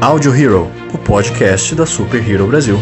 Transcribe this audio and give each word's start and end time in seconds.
Audio 0.00 0.32
Hero, 0.32 0.70
o 0.94 0.98
podcast 0.98 1.74
da 1.74 1.84
Super 1.84 2.24
Hero 2.26 2.46
Brasil. 2.46 2.78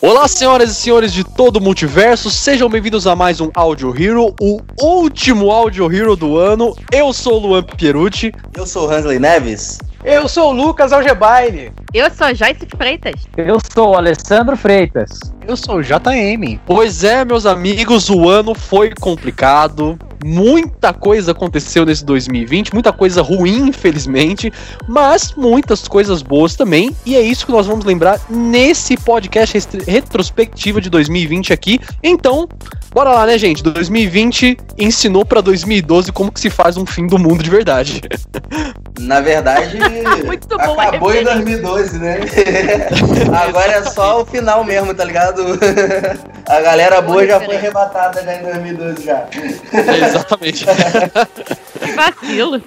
Olá, 0.00 0.28
senhoras 0.28 0.70
e 0.70 0.74
senhores 0.76 1.12
de 1.12 1.24
todo 1.24 1.56
o 1.56 1.60
multiverso, 1.60 2.30
sejam 2.30 2.68
bem-vindos 2.68 3.08
a 3.08 3.16
mais 3.16 3.40
um 3.40 3.50
Audio 3.54 3.90
Hero, 3.90 4.32
o 4.40 4.60
último 4.80 5.50
Audio 5.50 5.92
Hero 5.92 6.14
do 6.14 6.38
ano. 6.38 6.76
Eu 6.92 7.12
sou 7.12 7.34
o 7.34 7.46
Luan 7.48 7.64
Pierucci. 7.64 8.32
Eu 8.56 8.64
sou 8.68 8.86
o 8.86 8.90
Hansley 8.92 9.18
Neves. 9.18 9.78
Eu 10.04 10.28
sou 10.28 10.50
o 10.50 10.52
Lucas 10.52 10.92
Algebaile. 10.92 11.72
Eu 11.94 12.10
sou 12.12 12.26
a 12.26 12.34
Joyce 12.34 12.68
Freitas. 12.76 13.14
Eu 13.38 13.56
sou 13.72 13.92
o 13.92 13.96
Alessandro 13.96 14.54
Freitas. 14.54 15.18
Eu 15.48 15.56
sou 15.56 15.76
o 15.76 15.82
JM. 15.82 16.60
Pois 16.66 17.02
é, 17.02 17.24
meus 17.24 17.46
amigos, 17.46 18.10
o 18.10 18.28
ano 18.28 18.54
foi 18.54 18.90
complicado. 18.90 19.98
Muita 20.22 20.92
coisa 20.92 21.32
aconteceu 21.32 21.86
nesse 21.86 22.04
2020, 22.04 22.74
muita 22.74 22.92
coisa 22.92 23.22
ruim, 23.22 23.68
infelizmente, 23.68 24.52
mas 24.86 25.32
muitas 25.34 25.88
coisas 25.88 26.20
boas 26.20 26.54
também. 26.54 26.94
E 27.06 27.16
é 27.16 27.22
isso 27.22 27.46
que 27.46 27.52
nós 27.52 27.66
vamos 27.66 27.86
lembrar 27.86 28.20
nesse 28.28 28.98
podcast 28.98 29.58
retrospectiva 29.86 30.82
de 30.82 30.90
2020 30.90 31.50
aqui. 31.50 31.80
Então, 32.02 32.46
bora 32.94 33.10
lá, 33.10 33.26
né, 33.26 33.36
gente? 33.36 33.60
2020 33.60 34.56
ensinou 34.78 35.24
para 35.24 35.40
2012 35.40 36.12
como 36.12 36.30
que 36.30 36.40
se 36.40 36.48
faz 36.48 36.76
um 36.76 36.86
fim 36.86 37.08
do 37.08 37.18
mundo 37.18 37.42
de 37.42 37.50
verdade. 37.50 38.00
Na 39.00 39.20
verdade, 39.20 39.76
acabou 40.78 41.12
em 41.12 41.24
2012, 41.24 41.98
né? 41.98 42.20
Agora 43.44 43.72
é 43.72 43.82
só 43.82 44.22
o 44.22 44.24
final 44.24 44.62
mesmo, 44.62 44.94
tá 44.94 45.04
ligado? 45.04 45.58
A 46.48 46.60
galera 46.60 47.02
boa 47.02 47.26
já 47.26 47.40
foi 47.40 47.56
arrebatada 47.56 48.22
já 48.22 48.36
em 48.36 48.42
2012 48.44 49.04
já. 49.04 49.26
Exatamente. 50.06 50.64
que 50.64 51.92
vacilo. 51.92 52.62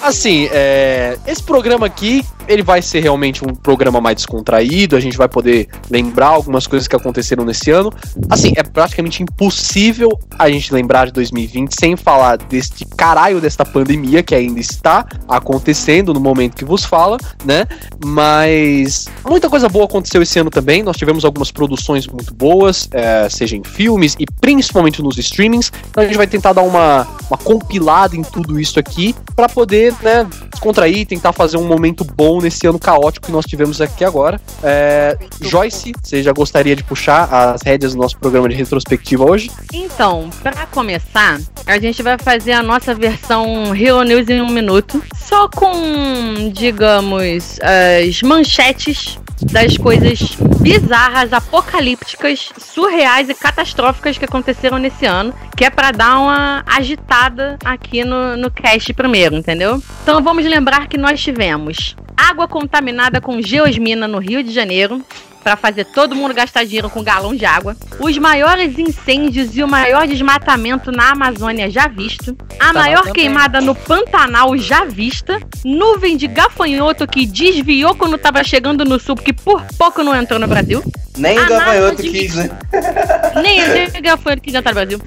Assim, 0.00 0.48
é, 0.52 1.18
esse 1.26 1.42
programa 1.42 1.86
aqui, 1.86 2.24
ele 2.50 2.62
vai 2.64 2.82
ser 2.82 3.00
realmente 3.00 3.44
um 3.44 3.54
programa 3.54 4.00
mais 4.00 4.16
descontraído, 4.16 4.96
a 4.96 5.00
gente 5.00 5.16
vai 5.16 5.28
poder 5.28 5.68
lembrar 5.88 6.28
algumas 6.28 6.66
coisas 6.66 6.88
que 6.88 6.96
aconteceram 6.96 7.44
nesse 7.44 7.70
ano. 7.70 7.92
Assim, 8.28 8.52
é 8.56 8.62
praticamente 8.64 9.22
impossível 9.22 10.10
a 10.36 10.50
gente 10.50 10.74
lembrar 10.74 11.06
de 11.06 11.12
2020 11.12 11.72
sem 11.78 11.96
falar 11.96 12.36
deste 12.38 12.84
caralho 12.84 13.40
desta 13.40 13.64
pandemia 13.64 14.22
que 14.22 14.34
ainda 14.34 14.58
está 14.58 15.06
acontecendo 15.28 16.12
no 16.12 16.18
momento 16.18 16.56
que 16.56 16.64
vos 16.64 16.84
fala, 16.84 17.18
né? 17.44 17.66
Mas 18.04 19.06
muita 19.24 19.48
coisa 19.48 19.68
boa 19.68 19.84
aconteceu 19.84 20.20
esse 20.20 20.38
ano 20.38 20.50
também, 20.50 20.82
nós 20.82 20.96
tivemos 20.96 21.24
algumas 21.24 21.52
produções 21.52 22.08
muito 22.08 22.34
boas, 22.34 22.88
é, 22.90 23.28
seja 23.28 23.56
em 23.56 23.62
filmes 23.62 24.16
e 24.18 24.26
principalmente 24.40 25.00
nos 25.00 25.16
streamings. 25.18 25.70
Então 25.88 26.02
a 26.02 26.06
gente 26.06 26.16
vai 26.16 26.26
tentar 26.26 26.52
dar 26.52 26.62
uma, 26.62 27.06
uma 27.30 27.38
compilada 27.38 28.16
em 28.16 28.22
tudo 28.22 28.58
isso 28.58 28.80
aqui 28.80 29.14
para 29.36 29.48
poder 29.48 29.94
né, 30.02 30.26
descontrair, 30.50 31.06
tentar 31.06 31.32
fazer 31.32 31.56
um 31.56 31.66
momento 31.66 32.04
bom 32.04 32.39
nesse 32.40 32.66
ano 32.66 32.78
caótico 32.78 33.26
que 33.26 33.32
nós 33.32 33.46
tivemos 33.46 33.80
aqui 33.80 34.04
agora. 34.04 34.40
É, 34.62 35.16
Joyce, 35.40 35.92
você 36.02 36.22
já 36.22 36.32
gostaria 36.32 36.74
de 36.74 36.82
puxar 36.82 37.32
as 37.32 37.62
rédeas 37.62 37.94
do 37.94 37.98
nosso 37.98 38.18
programa 38.18 38.48
de 38.48 38.54
retrospectiva 38.54 39.24
hoje? 39.24 39.50
Então, 39.72 40.30
para 40.42 40.66
começar, 40.66 41.40
a 41.66 41.78
gente 41.78 42.02
vai 42.02 42.16
fazer 42.18 42.52
a 42.52 42.62
nossa 42.62 42.94
versão 42.94 43.74
Hero 43.74 44.02
News 44.02 44.28
em 44.28 44.40
um 44.40 44.48
minuto, 44.48 45.02
só 45.16 45.48
com, 45.48 46.50
digamos, 46.52 47.58
as 47.62 48.22
manchetes 48.22 49.18
das 49.42 49.76
coisas 49.76 50.36
bizarras, 50.60 51.32
apocalípticas, 51.32 52.50
surreais 52.58 53.28
e 53.28 53.34
catastróficas 53.34 54.18
que 54.18 54.24
aconteceram 54.24 54.78
nesse 54.78 55.06
ano, 55.06 55.34
que 55.56 55.64
é 55.64 55.70
para 55.70 55.90
dar 55.90 56.18
uma 56.18 56.62
agitada 56.66 57.58
aqui 57.64 58.04
no, 58.04 58.36
no 58.36 58.50
cast 58.50 58.92
primeiro, 58.92 59.36
entendeu? 59.36 59.82
Então 60.02 60.22
vamos 60.22 60.44
lembrar 60.44 60.88
que 60.88 60.98
nós 60.98 61.20
tivemos 61.20 61.96
água 62.16 62.46
contaminada 62.46 63.20
com 63.20 63.40
geosmina 63.40 64.06
no 64.06 64.18
Rio 64.18 64.42
de 64.42 64.52
Janeiro, 64.52 65.02
para 65.42 65.56
fazer 65.56 65.84
todo 65.86 66.14
mundo 66.14 66.34
gastar 66.34 66.64
dinheiro 66.64 66.90
com 66.90 67.02
galão 67.02 67.34
de 67.34 67.44
água, 67.44 67.76
os 67.98 68.16
maiores 68.18 68.78
incêndios 68.78 69.56
e 69.56 69.62
o 69.62 69.68
maior 69.68 70.06
desmatamento 70.06 70.92
na 70.92 71.10
Amazônia 71.10 71.70
já 71.70 71.88
visto, 71.88 72.36
a 72.58 72.72
maior 72.72 73.10
queimada 73.12 73.60
no 73.60 73.74
Pantanal 73.74 74.56
já 74.56 74.84
vista, 74.84 75.40
nuvem 75.64 76.16
de 76.16 76.26
gafanhoto 76.26 77.06
que 77.06 77.26
desviou 77.26 77.94
quando 77.94 78.16
estava 78.16 78.42
chegando 78.44 78.84
no 78.84 78.98
sul, 79.00 79.16
que 79.16 79.32
por 79.32 79.62
pouco 79.78 80.02
não 80.02 80.14
entrou 80.14 80.38
no 80.38 80.46
Brasil. 80.46 80.82
Nem 81.16 81.38
o 81.38 81.46
gafanhoto 81.46 82.02
quis, 82.02 82.34
né? 82.34 82.50
Nem 83.42 83.88
o 83.88 84.02
gafanhoto 84.02 84.42
quis 84.42 84.54
entrar 84.54 84.70
no 84.70 84.74
Brasil. 84.74 85.00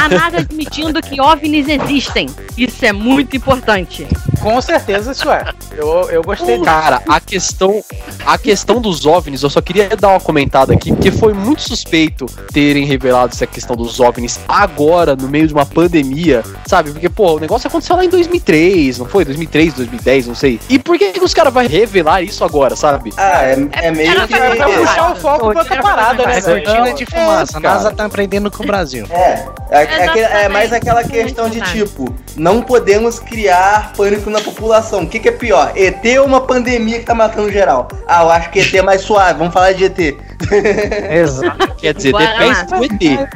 A 0.00 0.08
NASA 0.08 0.38
admitindo 0.38 1.00
que 1.02 1.20
OVNIs 1.20 1.66
existem. 1.68 2.28
Isso 2.56 2.84
é 2.84 2.92
muito 2.92 3.36
importante. 3.36 4.06
Com 4.40 4.60
certeza 4.60 5.12
isso 5.12 5.30
é. 5.30 5.44
Eu, 5.72 6.08
eu 6.10 6.22
gostei 6.22 6.60
Cara, 6.60 7.02
a 7.08 7.20
questão, 7.20 7.82
a 8.24 8.38
questão 8.38 8.80
dos 8.80 9.06
OVNIs, 9.06 9.42
eu 9.42 9.50
só 9.50 9.60
queria 9.60 9.75
dar 9.84 10.08
uma 10.08 10.20
comentada 10.20 10.72
aqui, 10.72 10.92
porque 10.92 11.10
foi 11.10 11.32
muito 11.32 11.62
suspeito 11.62 12.26
terem 12.52 12.84
revelado 12.84 13.32
essa 13.34 13.46
questão 13.46 13.76
dos 13.76 14.00
OVNIs 14.00 14.40
agora, 14.48 15.14
no 15.16 15.28
meio 15.28 15.46
de 15.46 15.54
uma 15.54 15.66
pandemia, 15.66 16.42
sabe? 16.66 16.92
Porque, 16.92 17.08
pô, 17.08 17.36
o 17.36 17.40
negócio 17.40 17.68
aconteceu 17.68 17.96
lá 17.96 18.04
em 18.04 18.08
2003, 18.08 18.98
não 18.98 19.06
foi? 19.06 19.24
2003, 19.24 19.74
2010, 19.74 20.26
não 20.26 20.34
sei. 20.34 20.60
E 20.68 20.78
por 20.78 20.98
que, 20.98 21.12
que 21.12 21.24
os 21.24 21.34
caras 21.34 21.52
vão 21.52 21.66
revelar 21.66 22.22
isso 22.22 22.44
agora, 22.44 22.76
sabe? 22.76 23.12
Ah, 23.16 23.42
é, 23.44 23.68
é 23.72 23.90
meio 23.90 24.26
que... 24.26 24.36
Pra 24.36 24.68
puxar 24.68 25.12
o 25.12 25.16
foco 25.16 25.50
pra 25.50 25.60
outra 25.60 25.82
parada, 25.82 26.26
né? 26.26 26.40
Cortina 26.40 26.94
de 26.94 27.06
fumaça. 27.06 27.56
É, 27.56 27.58
a 27.58 27.60
NASA 27.60 27.92
tá 27.92 28.04
aprendendo 28.04 28.50
com 28.50 28.62
o 28.62 28.66
Brasil. 28.66 29.06
É, 29.10 29.46
é, 29.70 29.82
é, 29.82 30.44
é 30.44 30.48
mais 30.48 30.72
aquela 30.72 31.02
questão 31.02 31.48
de 31.48 31.60
tipo, 31.72 32.14
não 32.36 32.62
podemos 32.62 33.18
criar 33.18 33.92
pânico 33.96 34.30
na 34.30 34.40
população. 34.40 35.02
O 35.02 35.08
que, 35.08 35.18
que 35.18 35.28
é 35.28 35.32
pior? 35.32 35.72
ET 35.74 36.04
ou 36.18 36.26
uma 36.26 36.40
pandemia 36.40 36.98
que 36.98 37.04
tá 37.04 37.14
matando 37.14 37.50
geral? 37.50 37.88
Ah, 38.06 38.22
eu 38.22 38.30
acho 38.30 38.50
que 38.50 38.60
ET 38.60 38.74
é 38.74 38.82
mais 38.82 39.00
suave, 39.00 39.38
vamos 39.38 39.52
falar 39.52 39.65
de 39.74 39.84
ET. 39.84 39.98
Exato. 41.10 41.74
Quer 41.76 41.94
dizer, 41.94 42.12
depende 42.12 42.66
do 42.66 42.84
ET. 42.84 43.28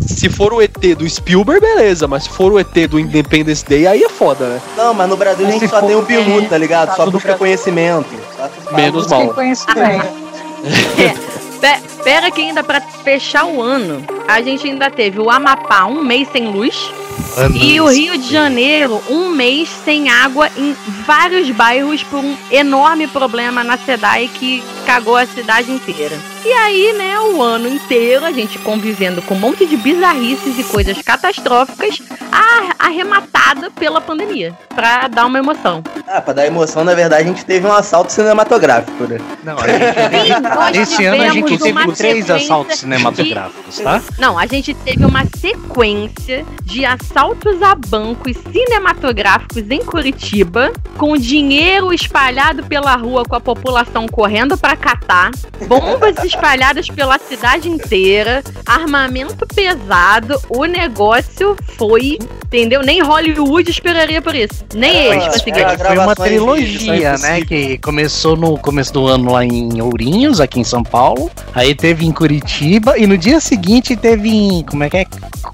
Se 0.00 0.28
for 0.28 0.52
o 0.52 0.60
ET 0.60 0.78
do 0.96 1.08
Spielberg, 1.08 1.60
beleza, 1.60 2.06
mas 2.06 2.24
se 2.24 2.30
for 2.30 2.52
o 2.52 2.58
ET 2.58 2.74
do 2.88 2.98
Independence 2.98 3.64
Day, 3.64 3.86
aí 3.86 4.02
é 4.02 4.08
foda, 4.08 4.46
né? 4.46 4.60
Não, 4.76 4.92
mas 4.92 5.08
no 5.08 5.16
Brasil 5.16 5.46
a 5.46 5.50
gente 5.50 5.68
só 5.68 5.80
tem 5.80 5.96
o 5.96 6.02
Bilu, 6.02 6.46
tá 6.46 6.58
ligado? 6.58 6.94
Só 6.94 7.10
busca 7.10 7.34
conhecimento. 7.36 8.08
Menos 8.72 9.06
mal. 9.08 9.28
Conhecimento. 9.34 10.06
É. 10.98 11.34
Pera 12.04 12.30
que 12.30 12.42
ainda 12.42 12.62
para 12.62 12.82
fechar 12.82 13.46
o 13.46 13.62
ano, 13.62 14.04
a 14.28 14.42
gente 14.42 14.68
ainda 14.68 14.90
teve 14.90 15.18
o 15.18 15.30
Amapá 15.30 15.86
um 15.86 16.04
mês 16.04 16.28
sem 16.30 16.48
luz. 16.48 16.90
E 17.54 17.80
o 17.80 17.86
Rio 17.86 18.16
de 18.16 18.30
Janeiro, 18.30 19.02
um 19.08 19.28
mês 19.28 19.68
sem 19.84 20.08
água 20.08 20.48
em 20.56 20.76
vários 21.04 21.50
bairros 21.50 22.02
por 22.04 22.20
um 22.20 22.36
enorme 22.50 23.08
problema 23.08 23.64
na 23.64 23.76
SEDAI 23.76 24.30
que 24.32 24.62
cagou 24.86 25.16
a 25.16 25.26
cidade 25.26 25.70
inteira. 25.72 26.16
E 26.44 26.52
aí, 26.52 26.92
né, 26.92 27.18
o 27.18 27.42
ano 27.42 27.68
inteiro 27.68 28.24
a 28.24 28.30
gente 28.30 28.58
convivendo 28.58 29.20
com 29.22 29.34
um 29.34 29.38
monte 29.38 29.66
de 29.66 29.76
bizarrices 29.76 30.58
e 30.58 30.64
coisas 30.64 31.00
catastróficas 31.02 32.00
arrematada 32.78 33.70
pela 33.70 34.00
pandemia, 34.00 34.56
pra 34.74 35.08
dar 35.08 35.26
uma 35.26 35.38
emoção. 35.38 35.82
Ah, 36.06 36.20
pra 36.20 36.32
dar 36.32 36.46
emoção, 36.46 36.84
na 36.84 36.94
verdade, 36.94 37.22
a 37.22 37.26
gente 37.26 37.44
teve 37.44 37.66
um 37.66 37.72
assalto 37.72 38.12
cinematográfico, 38.12 39.04
né? 39.04 39.18
Não, 39.42 39.56
a 39.58 40.72
gente 40.72 40.80
Esse 40.80 41.04
ano 41.04 41.22
a 41.22 41.28
gente 41.28 41.58
teve 41.58 41.92
três 41.92 42.30
assaltos 42.30 42.78
cinematográficos, 42.78 43.76
de... 43.76 43.82
tá? 43.82 44.02
Não, 44.18 44.38
a 44.38 44.46
gente 44.46 44.74
teve 44.74 45.04
uma 45.04 45.24
sequência 45.36 46.44
de 46.62 46.84
assaltos 46.84 47.62
a 47.62 47.74
bancos 47.74 48.36
cinematográficos 48.52 49.70
em 49.70 49.84
Curitiba, 49.84 50.72
com 50.96 51.16
dinheiro 51.16 51.92
espalhado 51.92 52.64
pela 52.64 52.96
rua 52.96 53.24
com 53.24 53.36
a 53.36 53.40
população 53.40 54.06
correndo 54.06 54.56
para 54.56 54.76
catar, 54.76 55.30
bombas 55.66 56.16
espalhadas 56.24 56.88
pela 56.88 57.18
cidade 57.18 57.68
inteira, 57.68 58.42
armamento 58.66 59.46
pesado, 59.46 60.40
o 60.48 60.64
negócio 60.64 61.56
foi, 61.76 62.18
entendeu? 62.46 62.82
Nem 62.82 63.02
Hollywood 63.02 63.70
esperaria 63.70 64.20
por 64.20 64.34
isso. 64.34 64.64
Nem 64.74 64.90
é, 64.90 65.06
eles 65.12 65.26
conseguiram. 65.26 65.78
Foi 65.78 65.98
uma 65.98 66.14
trilogia, 66.14 67.16
né? 67.18 67.40
Que 67.42 67.78
começou 67.78 68.36
no 68.36 68.58
começo 68.58 68.92
do 68.92 69.06
ano 69.06 69.32
lá 69.32 69.44
em 69.44 69.80
Ourinhos, 69.80 70.40
aqui 70.40 70.60
em 70.60 70.64
São 70.64 70.82
Paulo. 70.82 71.30
Aí 71.54 71.74
teve 71.74 72.04
em 72.04 72.12
Curitiba 72.12 72.98
e 72.98 73.06
no 73.06 73.18
dia 73.18 73.40
seguinte 73.40 73.96
teve 73.96 74.28
em. 74.28 74.62
Como 74.62 74.84
é 74.84 74.90
que 74.90 74.98
é? 74.98 75.06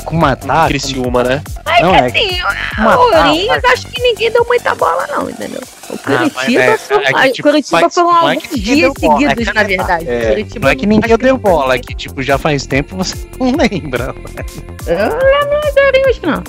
Cumatá. 0.05 0.67
Criciúma, 0.69 1.25
né? 1.25 1.43
Mas 1.65 1.83
não, 1.83 1.95
assim, 1.95 2.39
é... 2.79 3.29
Ourinhos 3.29 3.65
acho 3.65 3.87
que 3.89 4.03
ninguém 4.03 4.31
deu 4.31 4.45
muita 4.47 4.75
bola, 4.75 5.07
não, 5.09 5.29
entendeu? 5.29 5.61
O 5.93 5.99
Curitiba, 5.99 6.61
ah, 6.61 6.65
é, 6.65 6.79
foi, 6.79 7.05
é 7.05 7.13
que, 7.13 7.33
tipo, 7.33 7.49
Curitiba 7.49 7.91
foram 7.91 8.11
é 8.11 8.31
alguns 8.31 8.61
dias 8.61 8.93
seguidos, 8.99 9.49
é 9.49 9.53
na 9.53 9.63
verdade. 9.63 10.09
É, 10.09 10.45
não 10.61 10.69
é 10.69 10.75
que 10.77 10.87
ninguém 10.87 11.17
deu 11.19 11.37
bola, 11.37 11.75
é 11.75 11.79
que 11.79 11.95
tipo, 11.95 12.23
já 12.23 12.39
faz 12.39 12.67
tempo 12.67 12.97
você 12.97 13.15
não 13.39 13.53
lembra. 13.53 14.15
Eu 14.87 14.97
não 14.97 15.19
lembro 15.19 15.61
não. 16.23 16.43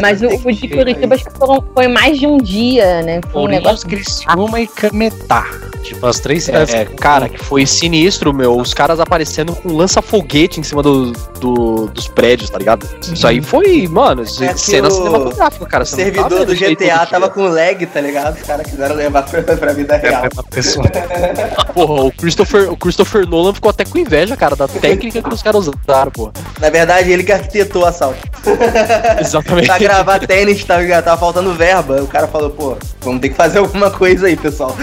Mas 0.00 0.22
o, 0.22 0.26
o 0.26 0.52
de 0.52 0.68
Curitiba 0.68 1.14
acho 1.14 1.24
que 1.24 1.38
foram, 1.38 1.62
foi 1.74 1.88
mais 1.88 2.18
de 2.18 2.26
um 2.26 2.38
dia, 2.38 3.02
né? 3.02 3.20
Foi 3.30 3.42
um 3.42 3.46
negócio. 3.46 3.88
Criciúma 3.88 4.60
e 4.60 4.66
Cametá. 4.66 5.46
Tipo, 5.82 6.06
as 6.06 6.20
três 6.20 6.48
É, 6.48 6.62
é, 6.62 6.84
cara, 6.84 7.28
que 7.28 7.38
foi 7.38 7.66
sinistro, 7.66 8.32
meu. 8.32 8.56
Os 8.56 8.72
caras 8.72 9.00
aparecendo 9.00 9.54
com 9.54 9.72
lança-foguete 9.72 10.60
em 10.60 10.62
cima 10.62 10.80
do, 10.82 11.10
do- 11.40 11.88
dos 11.88 12.06
prédios, 12.06 12.48
tá 12.50 12.58
ligado? 12.58 12.88
Isso 13.02 13.26
aí 13.26 13.42
foi, 13.42 13.88
mano, 13.88 14.22
É 14.22 14.52
que 14.52 14.60
cena 14.60 14.88
o- 14.88 14.90
cinematográfica, 14.92 15.66
cara. 15.66 15.82
O 15.82 15.86
servidor 15.86 16.46
do 16.46 16.54
GTA 16.54 17.04
tava 17.06 17.28
com 17.28 17.42
lag, 17.48 17.84
tá 17.86 18.00
ligado? 18.00 18.36
Os 18.36 18.42
caras 18.42 18.70
quiseram 18.82 18.96
levar 18.96 19.22
pra, 19.22 19.42
pra 19.42 19.72
vida 19.72 19.96
real. 19.96 20.24
uma 20.32 20.42
pessoa. 20.42 20.84
Porra, 21.72 22.04
o 22.04 22.12
Christopher, 22.12 22.72
o 22.72 22.76
Christopher 22.76 23.26
Nolan 23.26 23.54
ficou 23.54 23.70
até 23.70 23.84
com 23.84 23.96
inveja, 23.98 24.36
cara, 24.36 24.56
da 24.56 24.66
técnica 24.66 25.22
que 25.22 25.34
os 25.34 25.42
caras 25.42 25.68
usaram, 25.68 26.10
pô. 26.10 26.32
Na 26.60 26.68
verdade, 26.68 27.12
ele 27.12 27.22
que 27.22 27.32
arquitetou 27.32 27.82
o 27.82 27.86
assalto. 27.86 28.18
Exatamente. 29.20 29.66
pra 29.66 29.78
gravar 29.78 30.18
tênis, 30.20 30.64
tá? 30.64 30.78
Tava 31.02 31.18
faltando 31.18 31.54
verba. 31.54 32.02
O 32.02 32.08
cara 32.08 32.26
falou, 32.26 32.50
pô, 32.50 32.76
vamos 33.00 33.20
ter 33.20 33.28
que 33.28 33.36
fazer 33.36 33.58
alguma 33.58 33.90
coisa 33.90 34.26
aí, 34.26 34.36
pessoal. 34.36 34.76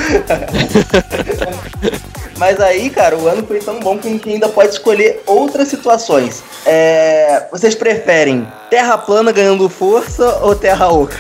Mas 2.37 2.61
aí, 2.61 2.89
cara, 2.89 3.17
o 3.17 3.27
ano 3.27 3.45
foi 3.45 3.59
tão 3.59 3.81
bom 3.81 3.97
que 3.97 4.07
a 4.07 4.11
gente 4.11 4.29
ainda 4.29 4.47
pode 4.47 4.69
escolher 4.69 5.21
outras 5.25 5.67
situações. 5.67 6.41
É, 6.65 7.47
vocês 7.51 7.75
preferem 7.75 8.47
terra 8.69 8.97
plana 8.97 9.33
ganhando 9.33 9.67
força 9.67 10.39
ou 10.41 10.55
terra 10.55 10.87
oca? 10.87 11.17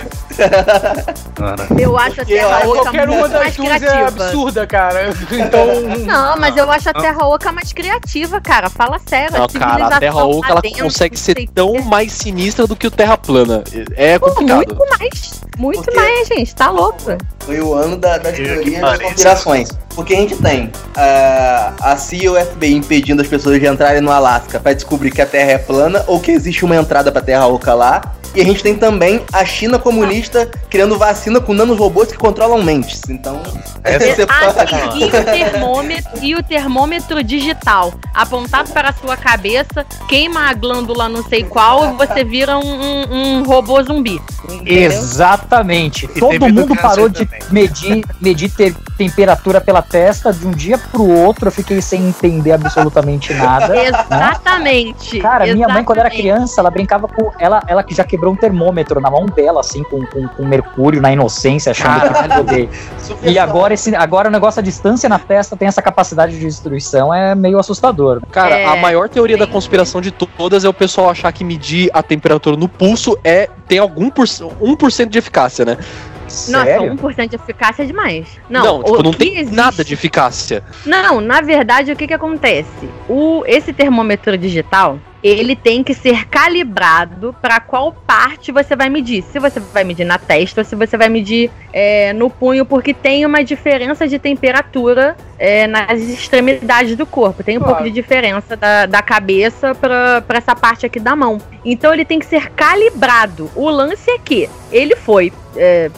Eu 1.79 1.97
acho 1.97 2.21
a 2.21 2.25
Terra 2.25 2.61
eu- 2.63 2.69
Oca 2.71 2.81
Qualquer 2.83 3.07
uma 3.09 3.17
muito 3.17 3.31
das 3.31 3.39
mais 3.41 3.55
duas 3.55 3.69
é 3.71 3.79
criativa. 3.79 4.07
absurda, 4.25 4.67
cara. 4.67 5.09
Então. 5.31 5.65
Não, 6.05 6.37
mas 6.37 6.55
eu 6.57 6.69
acho 6.71 6.89
a 6.89 6.93
Terra 6.93 7.25
Oca 7.27 7.51
mais 7.51 7.71
criativa, 7.73 8.41
cara. 8.41 8.69
Fala 8.69 8.99
sério. 9.05 9.37
Não, 9.37 9.45
a 9.45 9.49
cara, 9.49 9.87
a 9.95 9.99
Terra 9.99 10.25
Oca 10.25 10.49
ela 10.51 10.61
dentro, 10.61 10.83
consegue 10.83 11.17
ser 11.17 11.47
tão 11.53 11.73
mais 11.81 12.11
sinistra 12.11 12.67
do 12.67 12.75
que 12.75 12.87
o 12.87 12.91
Terra 12.91 13.17
plana. 13.17 13.63
É 13.95 14.19
Pô, 14.19 14.27
complicado. 14.31 14.57
muito 14.57 14.85
mais. 14.99 15.39
Muito 15.57 15.83
Porque- 15.83 15.99
mais, 15.99 16.27
gente. 16.27 16.55
Tá 16.55 16.69
louco. 16.69 16.99
Foi 17.39 17.59
o 17.59 17.73
ano 17.73 17.97
da, 17.97 18.17
das 18.17 18.35
teorias 18.35 18.81
das 18.81 18.99
conspirações. 18.99 19.69
Porque 19.95 20.13
a 20.13 20.17
gente 20.17 20.35
tem 20.37 20.71
ah, 20.95 21.73
a 21.81 21.97
CIA 21.97 22.23
e 22.23 22.29
o 22.29 22.35
FBI 22.45 22.75
impedindo 22.75 23.21
as 23.21 23.27
pessoas 23.27 23.59
de 23.59 23.67
entrarem 23.67 24.01
no 24.01 24.11
Alasca 24.11 24.59
pra 24.59 24.71
descobrir 24.73 25.11
que 25.11 25.21
a 25.21 25.25
Terra 25.25 25.51
é 25.51 25.57
plana 25.57 26.03
ou 26.07 26.19
que 26.19 26.31
existe 26.31 26.63
uma 26.63 26.75
entrada 26.75 27.11
pra 27.11 27.21
Terra 27.21 27.47
Oca 27.47 27.73
lá. 27.73 28.01
E 28.35 28.41
a 28.41 28.43
gente 28.45 28.61
tem 28.61 28.75
também 28.75 29.21
a 29.33 29.43
China 29.43 29.79
comunista 29.79 30.28
criando 30.69 30.97
vacina 30.97 31.39
com 31.39 31.53
nanorobôs 31.53 32.11
que 32.11 32.17
controlam 32.17 32.63
mentes. 32.63 33.01
Então, 33.09 33.41
você 33.83 34.25
Ah, 34.29 34.53
pode... 34.53 34.69
sim, 34.69 34.99
e 35.01 35.05
o 35.05 35.23
termômetro 35.23 36.23
e 36.23 36.35
o 36.35 36.43
termômetro 36.43 37.23
digital 37.23 37.93
apontado 38.13 38.71
para 38.71 38.89
a 38.89 38.93
sua 38.93 39.15
cabeça, 39.17 39.85
queima 40.07 40.49
a 40.49 40.53
glândula 40.53 41.07
não 41.09 41.23
sei 41.23 41.43
qual 41.43 41.93
e 41.93 41.97
você 41.97 42.23
vira 42.23 42.57
um, 42.57 42.61
um, 42.61 43.37
um 43.39 43.43
robô 43.43 43.81
zumbi. 43.83 44.21
Entendeu? 44.49 44.91
Exatamente. 44.91 46.05
E 46.15 46.19
Todo 46.19 46.49
mundo 46.49 46.75
parou 46.75 47.07
de 47.09 47.25
também. 47.25 47.41
medir, 47.51 48.05
medir 48.21 48.49
te- 48.49 48.75
temperatura 48.97 49.61
pela 49.61 49.81
testa 49.81 50.31
de 50.33 50.45
um 50.47 50.51
dia 50.51 50.77
pro 50.77 51.07
outro. 51.07 51.47
Eu 51.47 51.51
fiquei 51.51 51.81
sem 51.81 52.07
entender 52.07 52.51
absolutamente 52.53 53.33
nada. 53.33 53.75
Exatamente. 53.77 55.19
Cara, 55.19 55.45
minha 55.53 55.67
mãe, 55.67 55.83
quando 55.83 55.99
era 55.99 56.07
exatamente. 56.09 56.21
criança, 56.35 56.61
ela 56.61 56.71
brincava 56.71 57.07
com. 57.07 57.31
Ela, 57.39 57.61
ela 57.67 57.83
que 57.83 57.93
já 57.93 58.03
quebrou 58.03 58.33
um 58.33 58.35
termômetro 58.35 58.99
na 58.99 59.09
mão 59.09 59.25
dela, 59.25 59.59
assim, 59.61 59.83
com, 59.83 60.05
com, 60.05 60.18
com 60.27 60.45
mercúrio 60.45 61.01
na 61.01 61.11
inocência, 61.11 61.71
achando 61.71 61.99
que 62.01 62.05
ia 62.27 62.35
poder. 62.37 62.69
E 63.23 63.39
agora, 63.39 63.73
esse, 63.73 63.95
agora 63.95 64.29
o 64.29 64.31
negócio, 64.31 64.59
a 64.59 64.63
distância 64.63 65.09
na 65.09 65.17
testa 65.17 65.57
tem 65.57 65.67
essa 65.67 65.81
capacidade 65.81 66.33
de 66.37 66.45
destruição, 66.45 67.11
é 67.13 67.33
meio 67.33 67.57
assustador. 67.57 68.21
Cara, 68.31 68.59
É, 68.59 68.65
a 68.65 68.75
maior 68.75 69.09
teoria 69.09 69.35
da 69.37 69.45
sim. 69.45 69.51
conspiração 69.51 69.99
de 69.99 70.11
todas 70.11 70.63
é 70.63 70.69
o 70.69 70.73
pessoal 70.73 71.09
achar 71.09 71.31
que 71.31 71.43
medir 71.43 71.89
a 71.91 72.03
temperatura 72.03 72.55
no 72.55 72.67
pulso 72.69 73.17
é 73.23 73.49
tem 73.67 73.79
algum 73.79 74.09
por, 74.11 74.25
1% 74.27 75.07
de 75.09 75.17
eficácia, 75.17 75.65
né? 75.65 75.77
Nossa, 76.25 76.63
Sério? 76.63 76.95
1% 76.95 77.27
de 77.29 77.35
eficácia 77.35 77.81
é 77.81 77.85
demais. 77.87 78.27
Não, 78.47 78.83
tipo, 78.83 78.99
o 78.99 79.03
não 79.03 79.11
tem 79.11 79.37
existe- 79.39 79.55
nada 79.55 79.83
de 79.83 79.93
eficácia. 79.95 80.63
Não, 80.85 81.19
na 81.19 81.41
verdade, 81.41 81.91
o 81.91 81.95
que 81.95 82.05
que 82.05 82.13
acontece? 82.13 82.87
O, 83.09 83.43
esse 83.47 83.73
termômetro 83.73 84.37
digital, 84.37 84.99
ele 85.23 85.55
tem 85.55 85.83
que 85.83 85.93
ser 85.93 86.25
calibrado 86.27 87.35
para 87.41 87.59
qual 87.59 87.91
parte 87.91 88.51
você 88.51 88.75
vai 88.75 88.89
medir. 88.89 89.23
Se 89.23 89.39
você 89.39 89.59
vai 89.59 89.83
medir 89.83 90.05
na 90.05 90.17
testa 90.17 90.61
ou 90.61 90.65
se 90.65 90.75
você 90.75 90.97
vai 90.97 91.09
medir 91.09 91.51
é, 91.73 92.13
no 92.13 92.29
punho, 92.29 92.65
porque 92.65 92.93
tem 92.93 93.25
uma 93.25 93.43
diferença 93.43 94.07
de 94.07 94.17
temperatura 94.17 95.15
é, 95.37 95.67
nas 95.67 95.99
extremidades 96.01 96.95
do 96.95 97.05
corpo. 97.05 97.43
Tem 97.43 97.57
um 97.57 97.59
Claro. 97.59 97.75
pouco 97.75 97.89
de 97.89 97.93
diferença 97.93 98.55
da, 98.55 98.85
da 98.85 99.01
cabeça 99.01 99.75
para 99.75 100.23
essa 100.37 100.55
parte 100.55 100.85
aqui 100.85 100.99
da 100.99 101.15
mão. 101.15 101.37
Então 101.63 101.93
ele 101.93 102.05
tem 102.05 102.19
que 102.19 102.25
ser 102.25 102.49
calibrado. 102.51 103.49
O 103.55 103.69
lance 103.69 104.09
é 104.09 104.17
que 104.17 104.49
ele 104.71 104.95
foi, 104.95 105.33
é, 105.55 105.89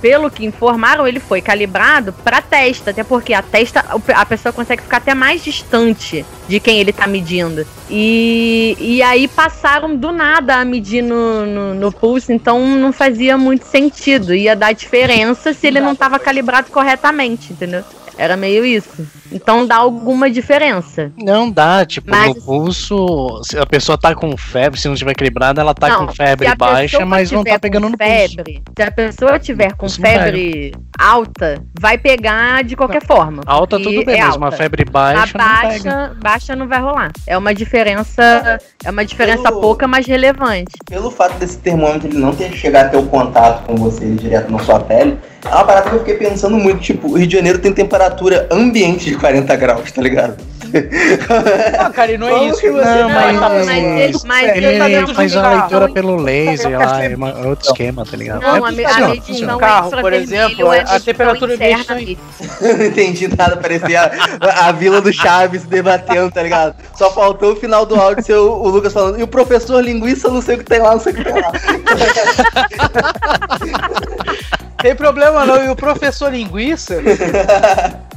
pelo 0.00 0.30
que 0.30 0.44
informaram, 0.44 1.06
ele 1.06 1.20
foi 1.20 1.40
calibrado 1.40 2.12
para 2.12 2.42
testa, 2.42 2.90
até 2.90 3.04
porque 3.04 3.32
a 3.32 3.42
testa 3.42 3.84
a 4.14 4.26
pessoa 4.26 4.52
consegue 4.52 4.82
ficar 4.82 4.96
até 4.98 5.14
mais 5.14 5.42
distante 5.44 6.24
de 6.48 6.58
quem 6.58 6.80
ele 6.80 6.92
tá 6.92 7.06
medindo. 7.06 7.66
E, 7.90 8.63
e 8.78 9.02
aí 9.02 9.28
passaram 9.28 9.96
do 9.96 10.12
nada 10.12 10.56
a 10.56 10.64
medir 10.64 11.02
no, 11.02 11.44
no, 11.44 11.74
no 11.74 11.92
pulso, 11.92 12.32
então 12.32 12.64
não 12.76 12.92
fazia 12.92 13.36
muito 13.36 13.64
sentido. 13.64 14.34
Ia 14.34 14.56
dar 14.56 14.72
diferença 14.72 15.52
se 15.52 15.66
ele 15.66 15.80
não 15.80 15.94
tava 15.94 16.18
calibrado 16.18 16.70
corretamente, 16.70 17.52
entendeu? 17.52 17.84
Era 18.16 18.36
meio 18.36 18.64
isso. 18.64 19.06
Então 19.32 19.66
dá 19.66 19.76
alguma 19.76 20.30
diferença. 20.30 21.10
Não 21.16 21.50
dá, 21.50 21.84
tipo, 21.84 22.08
Mas- 22.10 22.28
no 22.28 22.42
pulso, 22.42 23.40
se 23.42 23.58
a 23.58 23.66
pessoa 23.66 23.98
tá 23.98 24.14
com 24.14 24.36
febre, 24.36 24.78
se 24.78 24.86
não 24.88 24.94
tiver 24.94 25.10
equilibrada, 25.12 25.60
ela 25.60 25.74
tá 25.74 25.88
Não, 25.88 26.06
com 26.06 26.12
febre 26.14 26.54
baixa, 26.56 27.04
mas 27.04 27.32
não 27.32 27.42
tá 27.42 27.58
pegando 27.58 27.88
no 27.88 27.98
pulso. 27.98 28.10
febre, 28.36 28.62
Se 28.76 28.82
a 28.82 28.90
pessoa 28.92 29.38
tiver 29.38 29.72
com 29.72 29.78
Pulso 29.86 30.00
não 30.00 30.08
febre 30.08 30.72
alta, 30.98 31.60
vai 31.80 31.98
pegar 31.98 32.62
de 32.62 32.76
qualquer 32.76 33.04
forma. 33.04 33.42
Alta 33.46 33.78
tudo 33.78 34.04
bem, 34.04 34.20
é 34.20 34.24
mas 34.26 34.36
uma 34.36 34.46
alta. 34.46 34.56
febre 34.58 34.84
A 34.86 34.90
baixa 34.90 35.36
não 35.38 35.44
pega. 35.44 35.68
baixa, 35.68 36.12
baixa 36.22 36.56
não 36.56 36.68
vai 36.68 36.80
rolar. 36.80 37.10
É 37.26 37.36
uma 37.36 37.52
diferença, 37.52 38.58
é 38.84 38.90
uma 38.90 39.04
diferença 39.04 39.48
Eu- 39.48 39.60
pouca, 39.60 39.88
mas 39.88 40.06
relevante. 40.06 40.72
Pelo 40.88 41.10
fato 41.10 41.38
desse 41.38 41.58
termômetro 41.58 42.08
ele 42.08 42.18
não 42.18 42.32
ter 42.34 42.52
chegado 42.52 42.86
a 42.86 42.88
ter 42.90 42.96
o 42.98 43.06
contato 43.06 43.64
com 43.66 43.74
você 43.74 44.08
direto 44.14 44.50
na 44.52 44.58
sua 44.60 44.78
pele, 44.78 45.18
é 45.44 45.48
uma 45.48 45.64
parada 45.64 45.90
que 45.90 45.96
eu 45.96 46.00
fiquei 46.00 46.14
pensando 46.14 46.56
muito. 46.56 46.80
Tipo, 46.80 47.08
o 47.08 47.16
Rio 47.18 47.26
de 47.26 47.34
Janeiro 47.34 47.58
tem 47.58 47.72
temperatura 47.72 48.03
ambiente 48.50 49.10
de 49.10 49.16
40 49.16 49.54
graus, 49.56 49.92
tá 49.92 50.02
ligado? 50.02 50.36
Ah, 51.78 51.90
cara, 51.90 52.10
e 52.12 52.18
não 52.18 52.28
é 52.28 52.46
isso. 52.46 52.60
que 52.60 52.68
você 52.68 52.84
Não, 52.84 53.08
tá 53.08 53.14
mas- 53.14 53.38
fazendo 53.38 53.66
mas 53.66 53.78
ele- 53.78 54.18
mas 54.24 54.56
Ele 54.56 54.66
ele 54.66 55.06
tá 55.06 55.14
faz 55.14 55.36
a 55.36 55.48
leitura 55.50 55.88
pelo 55.92 56.16
laser 56.16 56.76
lá, 56.78 57.04
é, 57.04 57.14
uma- 57.14 57.30
é 57.30 57.46
outro 57.46 57.66
esquema, 57.68 58.04
tá 58.04 58.16
ligado? 58.16 58.40
Não, 58.42 58.48
é, 58.48 58.50
a, 58.50 58.56
a 58.56 58.60
funciona, 58.72 59.08
medição 59.08 59.24
funciona. 59.26 59.52
é 59.52 59.58
Carro, 59.58 59.90
por 59.90 60.12
exemplo, 60.12 60.72
é 60.72 60.80
a 60.80 60.80
medição 60.80 61.00
temperatura 61.00 61.54
ambiente. 61.54 62.18
Eu 62.60 62.76
não 62.78 62.84
entendi 62.86 63.28
nada, 63.28 63.56
parecia 63.56 64.10
a, 64.40 64.68
a 64.68 64.72
vila 64.72 65.00
do 65.00 65.12
Chaves 65.12 65.62
debatendo, 65.62 66.30
tá 66.32 66.42
ligado? 66.42 66.74
Só 66.96 67.10
faltou 67.12 67.52
o 67.52 67.56
final 67.56 67.86
do 67.86 67.94
áudio 67.94 68.24
ser 68.24 68.34
o, 68.34 68.50
o 68.54 68.68
Lucas 68.68 68.92
falando, 68.92 69.20
e 69.20 69.22
o 69.22 69.28
professor 69.28 69.80
linguiça, 69.80 70.28
não 70.28 70.42
sei 70.42 70.56
o 70.56 70.58
que 70.58 70.64
tem 70.64 70.80
lá, 70.80 70.92
não 70.92 71.00
sei 71.00 71.12
o 71.12 71.16
que 71.16 71.24
tem 71.24 71.34
lá. 71.34 71.52
Tem 74.84 74.94
problema 74.94 75.46
não. 75.46 75.64
E 75.64 75.70
o 75.70 75.74
professor 75.74 76.30
linguiça, 76.30 77.00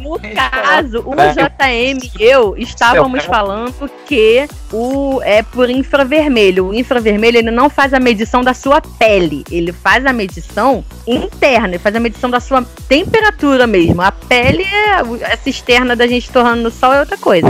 No 0.01 0.19
caso, 0.35 1.01
o 1.05 1.13
É. 1.17 1.31
JM 1.33 2.11
e 2.19 2.23
eu 2.23 2.55
estávamos 2.57 3.21
Seu- 3.23 3.31
falando 3.31 3.89
que 4.05 4.45
o 4.73 5.21
é 5.23 5.41
por 5.43 5.69
infravermelho. 5.69 6.65
O 6.67 6.73
infravermelho 6.73 7.37
ele 7.37 7.51
não 7.51 7.69
faz 7.69 7.93
a 7.93 8.01
medição 8.01 8.41
da 8.41 8.53
sua 8.53 8.81
pele, 8.81 9.45
ele 9.49 9.71
faz 9.71 10.05
a 10.05 10.11
medição 10.11 10.83
interna, 11.07 11.69
ele 11.69 11.79
faz 11.79 11.95
a 11.95 12.01
medição 12.01 12.29
da 12.29 12.41
sua 12.41 12.61
temperatura 12.89 13.65
mesmo. 13.65 14.01
A 14.01 14.11
pele 14.11 14.63
é 14.63 15.31
essa 15.31 15.49
externa 15.49 15.95
da 15.95 16.05
gente 16.05 16.29
torrando 16.29 16.63
no 16.63 16.69
sol 16.71 16.93
é 16.93 16.99
outra 16.99 17.17
coisa. 17.17 17.47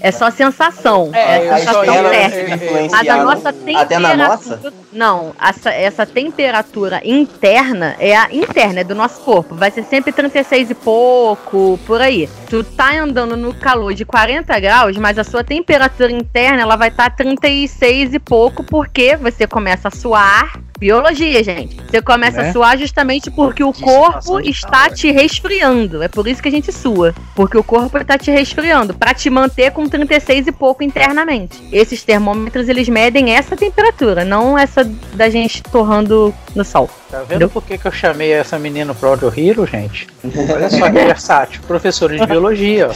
É 0.00 0.10
só 0.10 0.30
sensação, 0.30 1.10
é, 1.12 1.46
É, 1.46 1.50
a 1.50 1.58
sensação 1.58 2.10
térmica. 2.10 2.88
Mas 2.90 3.08
a 3.08 3.16
nossa 3.24 3.48
até 3.48 3.58
temperatura. 3.58 4.00
na 4.00 4.16
nossa? 4.16 4.72
Não, 4.92 5.32
essa, 5.40 5.70
essa 5.70 6.06
temperatura 6.06 7.00
interna 7.04 7.96
é 7.98 8.16
a 8.16 8.28
interna, 8.32 8.80
é 8.80 8.84
do 8.84 8.94
nosso 8.94 9.20
corpo. 9.20 9.54
Vai 9.54 9.70
ser 9.70 9.84
sempre 9.84 10.12
36 10.12 10.70
e 10.70 10.74
pouco, 10.74 11.78
por 11.86 12.00
aí. 12.00 12.28
Tu 12.48 12.62
tá 12.64 12.92
andando 13.00 13.36
no 13.36 13.52
calor 13.54 13.92
de 13.92 14.04
40 14.04 14.58
graus, 14.60 14.96
mas 14.96 15.18
a 15.18 15.24
sua 15.24 15.44
temperatura 15.44 16.10
interna 16.12 16.62
ela 16.62 16.76
vai 16.76 16.88
estar 16.88 17.10
36 17.14 18.14
e 18.14 18.18
pouco, 18.18 18.64
porque 18.64 19.16
você 19.16 19.46
começa 19.46 19.88
a 19.88 19.90
suar. 19.90 20.67
Biologia, 20.78 21.42
gente. 21.42 21.76
Você 21.90 22.00
começa 22.00 22.40
Né? 22.40 22.50
a 22.50 22.52
suar 22.52 22.78
justamente 22.78 23.30
porque 23.32 23.64
o 23.64 23.72
corpo 23.72 24.38
está 24.40 24.82
calor. 24.82 24.94
te 24.94 25.10
resfriando. 25.10 26.02
É 26.02 26.08
por 26.08 26.28
isso 26.28 26.40
que 26.40 26.48
a 26.48 26.52
gente 26.52 26.70
sua. 26.70 27.12
Porque 27.34 27.58
o 27.58 27.64
corpo 27.64 27.98
está 27.98 28.16
te 28.16 28.30
resfriando, 28.30 28.94
para 28.94 29.12
te 29.12 29.28
manter 29.28 29.72
com 29.72 29.88
36 29.88 30.46
e 30.46 30.52
pouco 30.52 30.84
internamente. 30.84 31.58
Esses 31.72 32.04
termômetros, 32.04 32.68
eles 32.68 32.88
medem 32.88 33.34
essa 33.34 33.56
temperatura, 33.56 34.24
não 34.24 34.56
essa 34.56 34.84
da 35.14 35.28
gente 35.28 35.62
torrando 35.64 36.32
no 36.54 36.64
sol. 36.64 36.88
Tá 37.10 37.22
vendo 37.28 37.48
por 37.48 37.62
que, 37.64 37.76
que 37.76 37.86
eu 37.86 37.92
chamei 37.92 38.32
essa 38.32 38.58
menina 38.58 38.94
pro 38.94 39.08
Audio 39.08 39.32
Hero, 39.36 39.66
gente? 39.66 40.06
Olha 40.54 40.70
só 40.70 40.86
que 40.86 40.92
versátil. 41.04 41.60
Professora 41.66 42.16
de 42.16 42.24
biologia, 42.26 42.88
ó. 42.90 42.94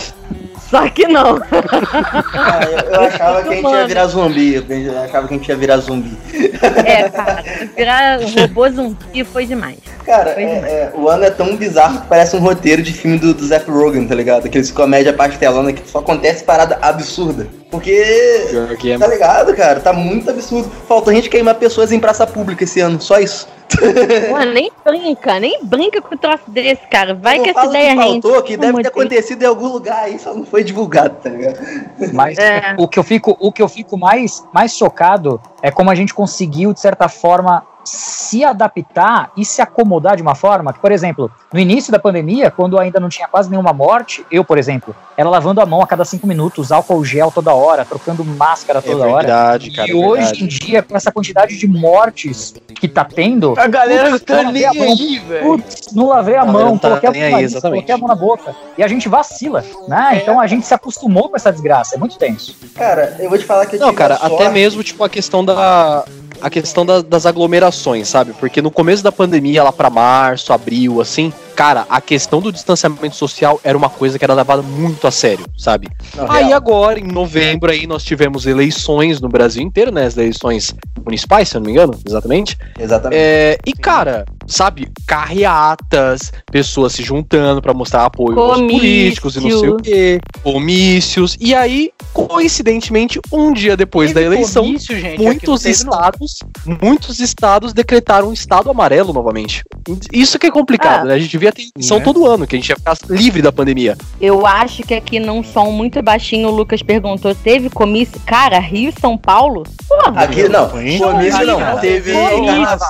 Só 0.70 0.88
que 0.88 1.06
não. 1.06 1.38
Ah, 2.32 2.60
eu, 2.64 2.78
eu 2.94 3.00
achava 3.02 3.42
que 3.42 3.48
a 3.48 3.54
gente 3.56 3.70
ia 3.70 3.86
virar 3.86 4.06
zumbi, 4.06 4.54
eu 4.54 5.02
achava 5.02 5.28
que 5.28 5.34
a 5.34 5.36
gente 5.36 5.48
ia 5.50 5.56
virar 5.56 5.76
zumbi. 5.78 6.16
É, 6.86 7.08
cara. 7.10 7.44
Virar 7.76 8.20
robô 8.20 8.68
zumbi 8.68 9.24
foi 9.24 9.46
demais. 9.46 9.78
Cara, 10.04 10.30
é, 10.30 10.42
é, 10.42 10.92
o 10.94 11.08
ano 11.08 11.24
é 11.24 11.30
tão 11.30 11.56
bizarro 11.56 12.00
que 12.00 12.08
parece 12.08 12.36
um 12.36 12.40
roteiro 12.40 12.82
de 12.82 12.92
filme 12.92 13.18
do, 13.18 13.32
do 13.32 13.72
Rogan, 13.72 14.06
tá 14.06 14.14
ligado? 14.14 14.46
Aqueles 14.46 14.70
comédia 14.70 15.12
pastelona 15.12 15.72
que 15.72 15.88
só 15.88 16.00
acontece 16.00 16.44
parada 16.44 16.78
absurda. 16.82 17.46
Porque. 17.70 17.90
É 18.84 18.98
tá 18.98 19.06
ligado, 19.06 19.54
cara? 19.54 19.80
Tá 19.80 19.92
muito 19.92 20.28
absurdo. 20.28 20.70
Faltou 20.88 21.10
a 21.10 21.14
gente 21.14 21.30
queimar 21.30 21.54
pessoas 21.54 21.92
em 21.92 22.00
praça 22.00 22.26
pública 22.26 22.64
esse 22.64 22.80
ano, 22.80 23.00
só 23.00 23.18
isso. 23.18 23.48
Pô, 23.76 24.38
nem 24.52 24.70
brinca, 24.84 25.40
nem 25.40 25.64
brinca 25.64 26.00
com 26.00 26.14
o 26.14 26.18
troço 26.18 26.44
desse, 26.48 26.86
cara. 26.88 27.14
Vai 27.14 27.40
que 27.40 27.50
essa 27.50 27.66
ideia 27.66 27.96
que 27.96 28.02
faltou, 28.02 28.42
que 28.42 28.56
deve 28.56 28.82
ter 28.82 28.88
acontecido 28.88 29.42
em 29.42 29.46
algum 29.46 29.68
lugar 29.68 30.04
aí, 30.04 30.18
só 30.18 30.34
não 30.34 30.44
foi 30.44 30.64
divulgado, 30.64 31.16
tá 31.22 31.30
ligado? 31.30 31.58
Mas 32.12 32.38
é. 32.38 32.74
o 32.78 32.88
que 32.88 32.98
eu 32.98 33.02
fico, 33.02 33.36
o 33.40 33.52
que 33.52 33.62
eu 33.62 33.68
fico 33.68 33.96
mais, 33.96 34.44
mais 34.52 34.76
chocado 34.76 35.40
é 35.62 35.70
como 35.70 35.90
a 35.90 35.94
gente 35.94 36.14
conseguiu, 36.14 36.72
de 36.72 36.80
certa 36.80 37.08
forma, 37.08 37.64
se 37.84 38.44
adaptar 38.44 39.32
e 39.36 39.44
se 39.44 39.60
acomodar 39.60 40.16
de 40.16 40.22
uma 40.22 40.34
forma 40.34 40.72
que, 40.72 40.78
por 40.78 40.92
exemplo, 40.92 41.30
no 41.52 41.60
início 41.60 41.92
da 41.92 41.98
pandemia, 41.98 42.50
quando 42.50 42.78
ainda 42.78 42.98
não 42.98 43.08
tinha 43.08 43.28
quase 43.28 43.50
nenhuma 43.50 43.72
morte, 43.72 44.24
eu, 44.30 44.42
por 44.42 44.56
exemplo, 44.56 44.96
era 45.16 45.28
lavando 45.28 45.60
a 45.60 45.66
mão 45.66 45.82
a 45.82 45.86
cada 45.86 46.04
cinco 46.04 46.26
minutos, 46.26 46.72
álcool 46.72 47.04
gel 47.04 47.30
toda 47.30 47.52
hora, 47.52 47.84
trocando 47.84 48.24
máscara 48.24 48.78
é 48.78 48.82
toda 48.82 49.06
é 49.06 49.14
verdade, 49.14 49.68
hora. 49.68 49.76
Cara, 49.76 49.88
e 49.88 49.90
é 49.90 49.94
hoje 49.94 50.22
verdade. 50.22 50.44
em 50.44 50.46
dia, 50.46 50.82
com 50.82 50.96
essa 50.96 51.12
quantidade 51.12 51.58
de 51.58 51.66
mortes 51.66 52.54
que 52.80 52.88
tá 52.88 53.04
tendo. 53.04 53.54
A 53.58 53.68
galera 53.68 54.10
putz, 54.10 54.24
tá 54.24 54.42
nem 54.50 54.64
aí, 54.64 55.18
velho. 55.18 55.62
Não 55.92 56.08
lavei 56.08 56.36
a, 56.36 56.42
a 56.42 56.46
mão, 56.46 56.78
tá 56.78 56.88
coloquei, 56.98 57.22
a, 57.22 57.26
aí, 57.26 57.32
nariz, 57.32 57.60
coloquei 57.60 57.94
a 57.94 57.98
mão 57.98 58.08
na 58.08 58.14
boca. 58.14 58.56
E 58.78 58.82
a 58.82 58.88
gente 58.88 59.08
vacila, 59.08 59.62
né? 59.86 60.10
É. 60.12 60.16
Então 60.16 60.40
a 60.40 60.46
gente 60.46 60.66
se 60.66 60.72
acostumou 60.72 61.28
com 61.28 61.36
essa 61.36 61.52
desgraça. 61.52 61.96
É 61.96 61.98
muito 61.98 62.16
tenso. 62.16 62.56
Cara, 62.74 63.16
eu 63.18 63.28
vou 63.28 63.38
te 63.38 63.44
falar 63.44 63.66
que 63.66 63.76
eu 63.76 63.80
Não, 63.80 63.92
cara, 63.92 64.14
até 64.14 64.48
mesmo, 64.48 64.82
tipo, 64.82 65.04
a 65.04 65.08
questão 65.08 65.44
da 65.44 66.04
a 66.40 66.50
questão 66.50 66.84
da, 66.84 67.00
das 67.00 67.24
aglomerações, 67.24 68.08
sabe? 68.08 68.32
Porque 68.32 68.60
no 68.60 68.70
começo 68.70 69.02
da 69.02 69.12
pandemia, 69.12 69.62
lá 69.62 69.72
para 69.72 69.88
março, 69.88 70.52
abril, 70.52 71.00
assim, 71.00 71.32
cara, 71.54 71.86
a 71.88 72.00
questão 72.00 72.40
do 72.40 72.52
distanciamento 72.52 73.16
social 73.16 73.60
era 73.62 73.76
uma 73.76 73.88
coisa 73.88 74.18
que 74.18 74.24
era 74.24 74.34
levada 74.34 74.62
muito 74.62 75.06
a 75.06 75.10
sério, 75.10 75.44
sabe? 75.56 75.88
Não, 76.16 76.30
aí 76.30 76.46
real. 76.46 76.56
agora, 76.56 76.98
em 76.98 77.04
novembro, 77.04 77.70
aí 77.70 77.86
nós 77.86 78.02
tivemos 78.02 78.46
eleições 78.46 79.20
no 79.20 79.28
Brasil 79.28 79.62
inteiro, 79.62 79.92
né? 79.92 80.06
As 80.06 80.16
eleições 80.16 80.74
municipais, 81.04 81.48
se 81.48 81.56
eu 81.56 81.60
não 81.60 81.66
me 81.66 81.72
engano, 81.72 81.98
exatamente. 82.06 82.56
Exatamente. 82.78 83.18
É, 83.18 83.58
e, 83.66 83.72
cara, 83.72 84.24
sabe, 84.46 84.88
carreatas, 85.06 86.32
pessoas 86.50 86.92
se 86.92 87.02
juntando 87.02 87.60
para 87.60 87.74
mostrar 87.74 88.04
apoio 88.04 88.34
Comício. 88.34 88.62
aos 88.62 88.72
políticos 88.72 89.36
e 89.36 89.40
não 89.40 89.60
sei 89.60 89.68
o 89.68 89.76
quê, 89.76 90.20
comícios. 90.42 91.36
E 91.40 91.54
aí, 91.54 91.90
coincidentemente, 92.12 93.20
um 93.30 93.52
dia 93.52 93.76
depois 93.76 94.12
Teve 94.12 94.20
da 94.20 94.26
eleição, 94.26 94.64
comício, 94.64 94.98
gente, 94.98 95.20
muitos 95.20 95.64
estados, 95.64 96.38
não. 96.66 96.78
muitos 96.82 97.20
estados 97.20 97.72
decretaram 97.72 98.28
um 98.28 98.32
estado 98.32 98.70
amarelo 98.70 99.12
novamente. 99.12 99.64
Isso 100.12 100.38
que 100.38 100.46
é 100.46 100.50
complicado, 100.50 101.02
ah. 101.02 101.04
né? 101.06 101.14
A 101.14 101.18
gente 101.18 101.36
devia 101.42 101.52
ter 101.52 101.68
eleição 101.74 101.98
né? 101.98 102.04
todo 102.04 102.26
ano, 102.26 102.46
que 102.46 102.54
a 102.54 102.58
gente 102.58 102.68
ia 102.68 102.76
ficar 102.76 102.96
livre 103.08 103.42
da 103.42 103.50
pandemia. 103.50 103.96
Eu 104.20 104.46
acho 104.46 104.82
que 104.82 104.94
aqui 104.94 105.18
num 105.18 105.42
som 105.42 105.70
muito 105.70 106.00
baixinho, 106.02 106.48
o 106.48 106.50
Lucas 106.50 106.82
perguntou: 106.82 107.34
teve 107.34 107.68
comício? 107.68 108.20
Cara, 108.24 108.58
Rio 108.58 108.92
e 108.96 109.00
São 109.00 109.18
Paulo? 109.18 109.64
Porra, 109.88 110.22
aqui 110.22 110.48
não. 110.48 110.68
Comício 110.68 111.46
não. 111.46 111.78
Teve. 111.80 112.12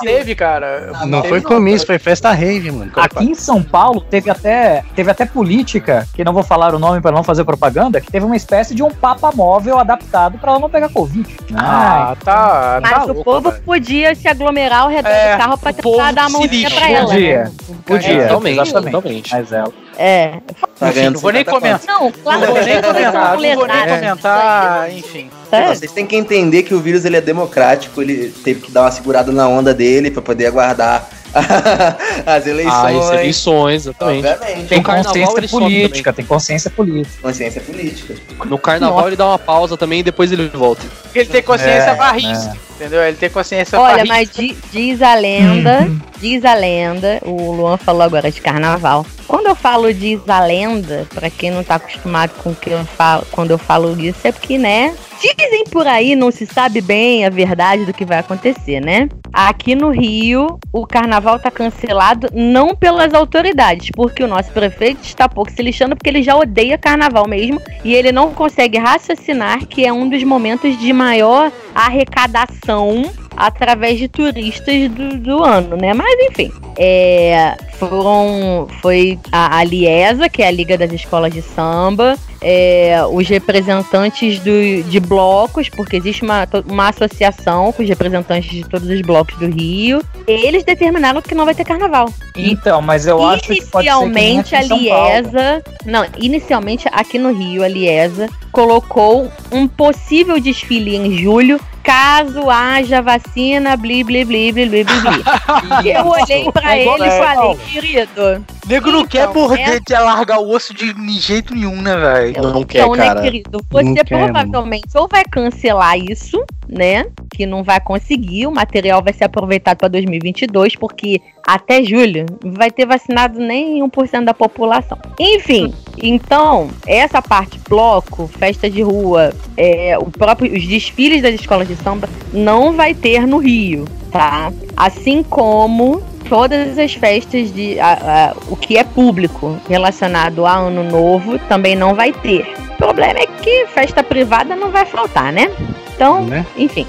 Teve, 0.01 0.35
cara. 0.35 0.91
Não, 1.01 1.07
não 1.07 1.23
foi 1.23 1.41
comício, 1.41 1.87
foi 1.87 1.97
festa 1.97 2.31
rave, 2.31 2.71
mano. 2.71 2.91
Aqui 2.95 3.25
em 3.25 3.35
São 3.35 3.63
Paulo 3.63 4.01
teve 4.01 4.29
até, 4.29 4.83
teve 4.95 5.09
até 5.09 5.25
política, 5.25 6.07
que 6.13 6.23
não 6.23 6.33
vou 6.33 6.43
falar 6.43 6.73
o 6.75 6.79
nome 6.79 7.01
para 7.01 7.11
não 7.11 7.23
fazer 7.23 7.43
propaganda, 7.43 7.99
que 7.99 8.11
teve 8.11 8.25
uma 8.25 8.35
espécie 8.35 8.75
de 8.75 8.83
um 8.83 8.91
papa 8.91 9.31
móvel 9.33 9.79
adaptado 9.79 10.37
para 10.37 10.51
ela 10.51 10.59
não 10.59 10.69
pegar 10.69 10.89
Covid. 10.89 11.35
Ah, 11.55 12.15
tá. 12.23 12.79
Mas 12.81 12.91
tá 12.91 13.03
o 13.03 13.07
louco, 13.07 13.23
povo 13.23 13.51
velho. 13.51 13.63
podia 13.63 14.15
se 14.15 14.27
aglomerar 14.27 14.83
ao 14.83 14.89
redor 14.89 15.09
é, 15.09 15.33
do 15.33 15.37
carro 15.37 15.57
pra 15.57 15.73
tentar 15.73 16.11
dar 16.11 16.25
a 16.25 16.29
mãozinha 16.29 16.69
pra 16.69 16.89
ela. 16.89 17.07
Podia. 17.07 17.43
Né? 17.43 17.51
Podia. 17.85 18.27
Totalmente, 18.43 18.69
exatamente. 18.69 19.31
Mas 19.33 19.51
ela. 19.51 19.73
É. 19.97 20.39
Tá 20.79 20.89
enfim, 20.89 21.09
não 21.09 21.19
vou 21.19 21.31
nem 21.31 21.45
comentar. 21.45 21.81
Não, 21.87 22.11
claro, 22.11 22.39
não 22.41 22.47
vou 22.47 22.63
nem 22.63 22.81
comentar. 22.81 23.13
Não 23.13 23.55
vou 23.55 23.67
nem 23.67 23.87
comentar, 23.87 24.91
enfim. 24.91 25.29
É. 25.51 25.73
Vocês 25.73 25.91
têm 25.91 26.05
que 26.05 26.15
entender 26.15 26.63
que 26.63 26.73
o 26.73 26.79
vírus 26.79 27.05
ele 27.05 27.17
é 27.17 27.21
democrático, 27.21 28.01
ele 28.01 28.33
teve 28.43 28.61
que 28.61 28.71
dar 28.71 28.81
uma 28.81 28.91
segurada 28.91 29.31
na 29.31 29.47
onda 29.47 29.73
dele 29.73 30.09
para 30.09 30.21
poder 30.21 30.47
aguardar 30.47 31.07
as 32.25 32.47
eleições. 32.47 32.73
Ah, 32.73 32.87
as 32.87 33.11
eleições, 33.11 33.81
exatamente. 33.87 34.27
Obviamente. 34.27 34.67
Tem 34.67 34.83
consciência 34.83 35.47
política, 35.49 36.13
tem 36.13 36.25
consciência 36.25 36.71
política. 36.71 37.21
Consciência 37.21 37.61
política. 37.61 38.15
No 38.45 38.57
carnaval 38.57 38.97
Nossa. 38.97 39.09
ele 39.09 39.15
dá 39.15 39.27
uma 39.27 39.39
pausa 39.39 39.75
também 39.75 39.99
e 39.99 40.03
depois 40.03 40.31
ele 40.31 40.47
volta. 40.49 40.83
Ele 41.13 41.29
tem 41.29 41.41
consciência 41.41 41.91
é, 41.91 41.95
barrice, 41.95 42.49
é. 42.49 42.53
entendeu? 42.75 43.01
Ele 43.01 43.17
tem 43.17 43.29
consciência 43.29 43.79
Olha, 43.79 44.05
mas 44.05 44.29
diz 44.71 45.01
a 45.01 45.15
lenda, 45.15 45.89
diz 46.19 46.45
a 46.45 46.53
lenda, 46.53 47.19
o 47.23 47.51
Luan 47.51 47.77
falou 47.77 48.03
agora 48.03 48.31
de 48.31 48.39
carnaval. 48.39 49.05
Quando 49.27 49.47
eu 49.47 49.55
falo 49.55 49.93
diz 49.93 50.21
a 50.27 50.39
lenda, 50.39 51.07
para 51.13 51.29
quem 51.29 51.49
não 51.49 51.63
tá 51.63 51.75
acostumado 51.75 52.31
com 52.43 52.51
o 52.51 52.55
que 52.55 52.69
eu 52.69 52.85
falo, 52.85 53.25
quando 53.31 53.51
eu 53.51 53.57
falo 53.57 53.99
isso, 53.99 54.19
é 54.23 54.31
porque, 54.31 54.57
né, 54.57 54.95
Dizem 55.23 55.63
por 55.71 55.87
aí, 55.87 56.17
não 56.17 56.31
se 56.31 56.45
sabe 56.45 56.81
bem 56.81 57.25
a 57.25 57.29
verdade 57.29 57.85
do 57.85 57.93
que 57.93 58.03
vai 58.03 58.19
acontecer, 58.19 58.81
né? 58.81 59.07
Aqui 59.31 59.73
no 59.73 59.89
Rio, 59.89 60.59
o 60.73 60.85
carnaval 60.85 61.39
tá 61.39 61.49
cancelado 61.49 62.27
não 62.33 62.75
pelas 62.75 63.13
autoridades, 63.13 63.89
porque 63.95 64.21
o 64.21 64.27
nosso 64.27 64.51
prefeito 64.51 64.99
está 65.03 65.29
pouco 65.29 65.49
se 65.49 65.63
lixando 65.63 65.95
porque 65.95 66.09
ele 66.09 66.21
já 66.21 66.35
odeia 66.35 66.77
carnaval 66.77 67.25
mesmo 67.25 67.61
e 67.85 67.95
ele 67.95 68.11
não 68.11 68.33
consegue 68.33 68.77
raciocinar 68.77 69.65
que 69.65 69.85
é 69.85 69.93
um 69.93 70.09
dos 70.09 70.21
momentos 70.25 70.77
de 70.77 70.91
maior 70.91 71.49
arrecadação 71.73 73.09
através 73.35 73.97
de 73.97 74.09
turistas 74.09 74.91
do, 74.91 75.17
do 75.17 75.41
ano, 75.41 75.77
né? 75.77 75.93
Mas 75.93 76.19
enfim, 76.29 76.51
é, 76.77 77.55
foram 77.79 78.67
foi 78.81 79.17
a, 79.31 79.57
a 79.57 79.63
Liesa, 79.63 80.27
que 80.27 80.43
é 80.43 80.47
a 80.47 80.51
Liga 80.51 80.77
das 80.77 80.91
Escolas 80.91 81.33
de 81.33 81.41
Samba, 81.41 82.17
é, 82.43 83.01
os 83.09 83.27
representantes 83.27 84.39
do, 84.39 84.83
de 84.83 84.99
blocos, 84.99 85.69
porque 85.69 85.95
existe 85.95 86.23
uma, 86.23 86.47
uma 86.67 86.89
associação 86.89 87.71
com 87.71 87.81
os 87.81 87.89
representantes 87.89 88.51
de 88.51 88.63
todos 88.63 88.87
os 88.89 89.01
blocos 89.01 89.35
do 89.37 89.47
Rio. 89.47 90.01
Eles 90.27 90.63
determinaram 90.63 91.21
que 91.21 91.33
não 91.33 91.45
vai 91.45 91.55
ter 91.55 91.63
carnaval. 91.63 92.09
Então, 92.35 92.81
mas 92.81 93.07
eu 93.07 93.23
acho 93.25 93.43
que 93.43 93.53
inicialmente 93.53 94.55
a 94.55 94.61
Liesa, 94.61 95.63
não, 95.85 96.05
inicialmente 96.17 96.87
aqui 96.91 97.17
no 97.17 97.33
Rio 97.33 97.63
a 97.63 97.67
Liesa 97.67 98.27
colocou 98.51 99.31
um 99.51 99.67
possível 99.67 100.39
desfile 100.39 100.95
em 100.95 101.17
julho 101.17 101.59
caso 101.83 102.49
haja 102.49 103.01
vacina, 103.01 103.75
bli, 103.75 104.03
bli, 104.03 104.23
bli, 104.23 104.51
bli, 104.51 104.69
bli, 104.69 104.83
bli. 104.83 105.83
e 105.83 105.91
eu 105.91 106.07
olhei 106.07 106.51
pra 106.51 106.77
é 106.77 106.87
ele 106.87 107.05
e 107.05 107.11
falei, 107.11 107.55
querido. 107.57 108.45
Nego 108.67 108.91
não 108.91 109.05
quer 109.05 109.29
então, 109.29 109.33
morder 109.33 109.81
de 109.81 109.93
largar 109.93 110.39
o 110.39 110.49
osso 110.49 110.73
de 110.73 110.93
jeito 111.19 111.53
nenhum, 111.53 111.81
né, 111.81 111.97
velho? 111.97 112.41
Não, 112.41 112.53
não 112.53 112.63
quer, 112.63 112.79
então, 112.79 112.95
né, 112.95 113.05
cara. 113.05 113.19
Né, 113.19 113.25
querido? 113.29 113.59
Você 113.69 113.83
não 113.83 113.95
provavelmente 113.95 114.87
quer, 114.89 114.99
ou 114.99 115.07
vai 115.07 115.23
cancelar 115.25 115.97
isso, 115.99 116.41
né? 116.69 117.05
Que 117.35 117.45
não 117.45 117.61
vai 117.61 117.81
conseguir, 117.81 118.47
o 118.47 118.51
material 118.51 119.03
vai 119.03 119.11
ser 119.11 119.25
aproveitado 119.25 119.77
para 119.77 119.89
2022, 119.89 120.77
porque 120.77 121.21
até 121.43 121.83
julho 121.83 122.25
vai 122.41 122.71
ter 122.71 122.85
vacinado 122.85 123.39
nem 123.39 123.81
1% 123.81 124.23
da 124.23 124.33
população. 124.33 124.97
Enfim, 125.19 125.73
então, 126.01 126.69
essa 126.87 127.21
parte 127.21 127.59
bloco, 127.67 128.27
festa 128.27 128.69
de 128.69 128.81
rua, 128.81 129.33
é, 129.57 129.97
o 129.97 130.05
próprio, 130.05 130.55
os 130.55 130.65
desfiles 130.65 131.21
das 131.21 131.35
escolas 131.35 131.67
de 131.67 131.75
samba 131.75 132.09
não 132.31 132.73
vai 132.73 132.93
ter 132.93 133.27
no 133.27 133.37
Rio, 133.37 133.85
tá? 134.11 134.51
Assim 134.75 135.21
como 135.21 136.01
todas 136.29 136.77
as 136.79 136.93
festas 136.93 137.53
de 137.53 137.79
a, 137.79 137.93
a, 137.93 138.35
o 138.49 138.55
que 138.55 138.77
é 138.77 138.83
público 138.83 139.57
relacionado 139.69 140.45
a 140.45 140.55
ano 140.55 140.83
novo 140.83 141.37
também 141.39 141.75
não 141.75 141.93
vai 141.93 142.11
ter. 142.11 142.47
O 142.73 142.77
problema 142.77 143.19
é 143.19 143.27
que 143.27 143.67
festa 143.67 144.01
privada 144.01 144.55
não 144.55 144.71
vai 144.71 144.85
faltar, 144.85 145.31
né? 145.31 145.51
Então, 145.95 146.25
né? 146.25 146.45
enfim. 146.57 146.87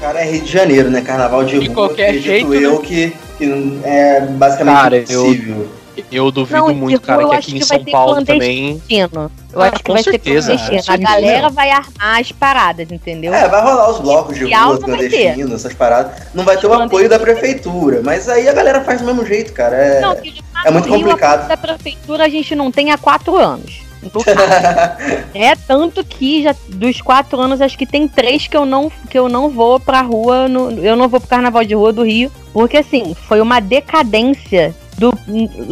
Cara, 0.00 0.20
é 0.20 0.28
Rio 0.28 0.42
de 0.42 0.50
Janeiro, 0.50 0.90
né? 0.90 1.00
Carnaval 1.00 1.44
de, 1.44 1.60
de 1.60 1.66
rua, 1.68 1.74
qualquer 1.74 2.14
jeito, 2.14 2.52
eu 2.52 2.80
né? 2.80 2.84
que, 2.84 3.12
que 3.42 3.80
é 3.84 4.20
basicamente 4.20 4.76
cara, 4.76 4.98
impossível. 4.98 5.56
Eu 5.56 5.82
eu 6.10 6.30
duvido 6.30 6.58
não, 6.58 6.74
muito, 6.74 7.00
cara, 7.00 7.28
que 7.28 7.34
aqui 7.36 7.56
em 7.58 7.60
São 7.60 7.84
Paulo 7.84 8.24
também. 8.24 8.80
Eu 8.88 9.60
ah, 9.60 9.68
acho 9.68 9.84
que 9.84 9.92
vai 9.92 10.02
certeza. 10.02 10.52
ter 10.52 10.58
clandestino. 10.58 10.94
A 10.94 10.96
galera 10.96 11.48
vai 11.50 11.70
armar 11.70 12.20
as 12.20 12.32
paradas, 12.32 12.90
entendeu? 12.90 13.34
É, 13.34 13.46
vai 13.48 13.62
rolar 13.62 13.90
os 13.90 13.98
blocos 13.98 14.36
de 14.36 14.44
rua 14.44 14.78
clandestinos, 14.78 15.52
essas 15.52 15.74
paradas. 15.74 16.12
Não 16.32 16.44
vai 16.44 16.56
ter 16.56 16.66
o 16.66 16.72
apoio 16.72 17.08
da 17.08 17.18
prefeitura. 17.18 18.00
Mas 18.02 18.28
aí 18.28 18.48
a 18.48 18.54
galera 18.54 18.82
faz 18.82 19.00
do 19.00 19.06
mesmo 19.06 19.26
jeito, 19.26 19.52
cara. 19.52 19.76
É, 19.76 20.00
não, 20.00 20.16
é 20.64 20.70
muito 20.70 20.88
complicado. 20.88 21.46
da 21.46 21.56
prefeitura 21.56 22.24
a 22.24 22.28
gente 22.28 22.54
não 22.54 22.70
tem 22.70 22.90
há 22.90 22.96
quatro 22.96 23.36
anos. 23.36 23.82
é 25.34 25.54
tanto 25.54 26.04
que 26.04 26.42
já 26.42 26.54
dos 26.68 27.00
quatro 27.00 27.40
anos 27.40 27.60
acho 27.60 27.78
que 27.78 27.86
tem 27.86 28.08
três 28.08 28.46
que 28.46 28.56
eu 28.56 28.64
não 28.64 28.90
que 29.08 29.18
eu 29.18 29.28
não 29.28 29.48
vou 29.48 29.78
pra 29.78 30.00
rua 30.00 30.48
no, 30.48 30.70
eu 30.84 30.96
não 30.96 31.08
vou 31.08 31.20
pro 31.20 31.28
carnaval 31.28 31.64
de 31.64 31.74
rua 31.74 31.92
do 31.92 32.02
Rio 32.02 32.30
porque 32.52 32.78
assim 32.78 33.14
foi 33.14 33.40
uma 33.40 33.60
decadência 33.60 34.74
do, 34.98 35.12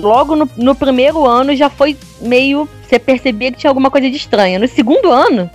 logo 0.00 0.34
no, 0.34 0.48
no 0.56 0.74
primeiro 0.74 1.24
ano 1.24 1.54
já 1.54 1.70
foi 1.70 1.96
meio. 2.20 2.68
Você 2.82 2.98
percebia 2.98 3.52
que 3.52 3.58
tinha 3.58 3.70
alguma 3.70 3.90
coisa 3.90 4.10
de 4.10 4.16
estranha. 4.16 4.58
No 4.58 4.66
segundo 4.66 5.12
ano, 5.12 5.48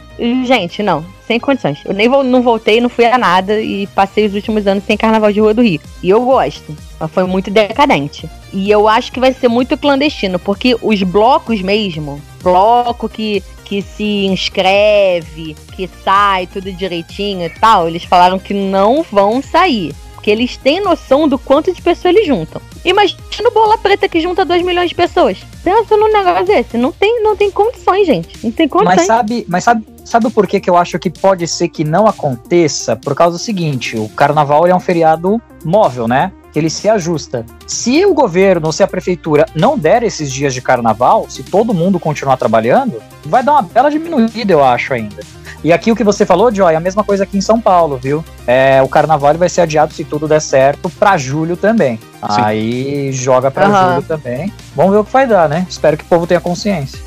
gente, 0.45 0.81
não. 0.81 1.05
sem 1.27 1.39
condições. 1.39 1.79
Eu 1.83 1.93
nem 1.93 2.07
não 2.07 2.41
voltei, 2.41 2.79
não 2.79 2.87
fui 2.87 3.05
a 3.05 3.17
nada 3.17 3.59
e 3.59 3.87
passei 3.87 4.25
os 4.25 4.33
últimos 4.33 4.65
anos 4.65 4.85
sem 4.85 4.95
carnaval 4.95 5.33
de 5.33 5.41
Rua 5.41 5.53
do 5.53 5.61
Rio. 5.61 5.81
E 6.01 6.09
eu 6.09 6.21
gosto. 6.21 6.75
Mas 6.97 7.11
foi 7.11 7.25
muito 7.25 7.51
decadente. 7.51 8.29
E 8.53 8.71
eu 8.71 8.87
acho 8.87 9.11
que 9.11 9.19
vai 9.19 9.33
ser 9.33 9.49
muito 9.49 9.77
clandestino, 9.77 10.39
porque 10.39 10.77
os 10.81 11.03
blocos 11.03 11.61
mesmo, 11.61 12.21
bloco 12.45 13.09
que, 13.09 13.43
que 13.63 13.81
se 13.81 14.27
inscreve, 14.27 15.55
que 15.75 15.89
sai 16.03 16.45
tudo 16.45 16.71
direitinho 16.71 17.47
e 17.47 17.49
tal, 17.49 17.87
eles 17.87 18.03
falaram 18.03 18.37
que 18.37 18.53
não 18.53 19.03
vão 19.11 19.41
sair. 19.41 19.95
Porque 20.13 20.29
eles 20.29 20.55
têm 20.57 20.81
noção 20.81 21.27
do 21.27 21.37
quanto 21.37 21.73
de 21.73 21.81
pessoas 21.81 22.15
eles 22.15 22.27
juntam. 22.27 22.61
Imagina 22.83 23.49
o 23.49 23.51
Bola 23.51 23.77
Preta 23.77 24.07
que 24.07 24.19
junta 24.19 24.45
2 24.45 24.63
milhões 24.63 24.89
de 24.89 24.95
pessoas. 24.95 25.39
Pensa 25.63 25.97
num 25.97 26.11
negócio 26.11 26.45
desse. 26.45 26.77
Não 26.77 26.91
tem, 26.91 27.21
não 27.21 27.35
tem 27.35 27.51
condições, 27.51 28.07
gente. 28.07 28.43
Não 28.43 28.51
tem 28.51 28.67
condições. 28.67 28.97
Mas 28.97 29.07
sabe, 29.07 29.45
mas 29.47 29.63
sabe, 29.63 29.85
sabe 30.03 30.29
por 30.31 30.47
que, 30.47 30.59
que 30.59 30.69
eu 30.69 30.77
acho 30.77 30.97
que 30.97 31.09
pode 31.09 31.47
ser 31.47 31.67
que 31.69 31.83
não 31.83 32.07
aconteça? 32.07 32.95
Por 32.95 33.13
causa 33.13 33.37
do 33.37 33.39
seguinte: 33.39 33.97
o 33.97 34.09
carnaval 34.09 34.65
é 34.65 34.73
um 34.73 34.79
feriado 34.79 35.39
móvel, 35.63 36.07
né? 36.07 36.31
Ele 36.59 36.69
se 36.69 36.87
ajusta. 36.89 37.45
Se 37.67 38.05
o 38.05 38.13
governo 38.13 38.67
ou 38.67 38.71
se 38.71 38.83
a 38.83 38.87
prefeitura 38.87 39.45
não 39.55 39.77
der 39.77 40.03
esses 40.03 40.31
dias 40.31 40.53
de 40.53 40.61
carnaval, 40.61 41.25
se 41.29 41.43
todo 41.43 41.73
mundo 41.73 41.99
continuar 41.99 42.37
trabalhando, 42.37 43.01
vai 43.25 43.43
dar 43.43 43.53
uma 43.53 43.61
bela 43.61 43.89
diminuída, 43.89 44.53
eu 44.53 44.63
acho 44.63 44.93
ainda. 44.93 45.23
E 45.63 45.73
aqui 45.73 45.91
o 45.91 45.95
que 45.95 46.03
você 46.03 46.25
falou, 46.27 46.53
Joy, 46.53 46.73
é 46.73 46.75
a 46.75 46.79
mesma 46.79 47.03
coisa 47.03 47.23
aqui 47.23 47.37
em 47.37 47.41
São 47.41 47.59
Paulo, 47.59 47.97
viu? 47.97 48.23
É, 48.45 48.81
o 48.83 48.87
carnaval 48.87 49.33
vai 49.33 49.49
ser 49.49 49.61
adiado, 49.61 49.93
se 49.93 50.03
tudo 50.03 50.27
der 50.27 50.39
certo, 50.39 50.91
para 50.91 51.17
julho 51.17 51.57
também. 51.57 51.97
Sim. 51.97 52.41
Aí 52.41 53.11
joga 53.11 53.49
para 53.49 53.67
uhum. 53.67 53.95
julho 53.95 54.01
também. 54.03 54.53
Vamos 54.75 54.91
ver 54.91 54.99
o 54.99 55.03
que 55.03 55.11
vai 55.11 55.25
dar, 55.25 55.49
né? 55.49 55.65
Espero 55.67 55.97
que 55.97 56.03
o 56.03 56.07
povo 56.07 56.27
tenha 56.27 56.39
consciência. 56.39 56.99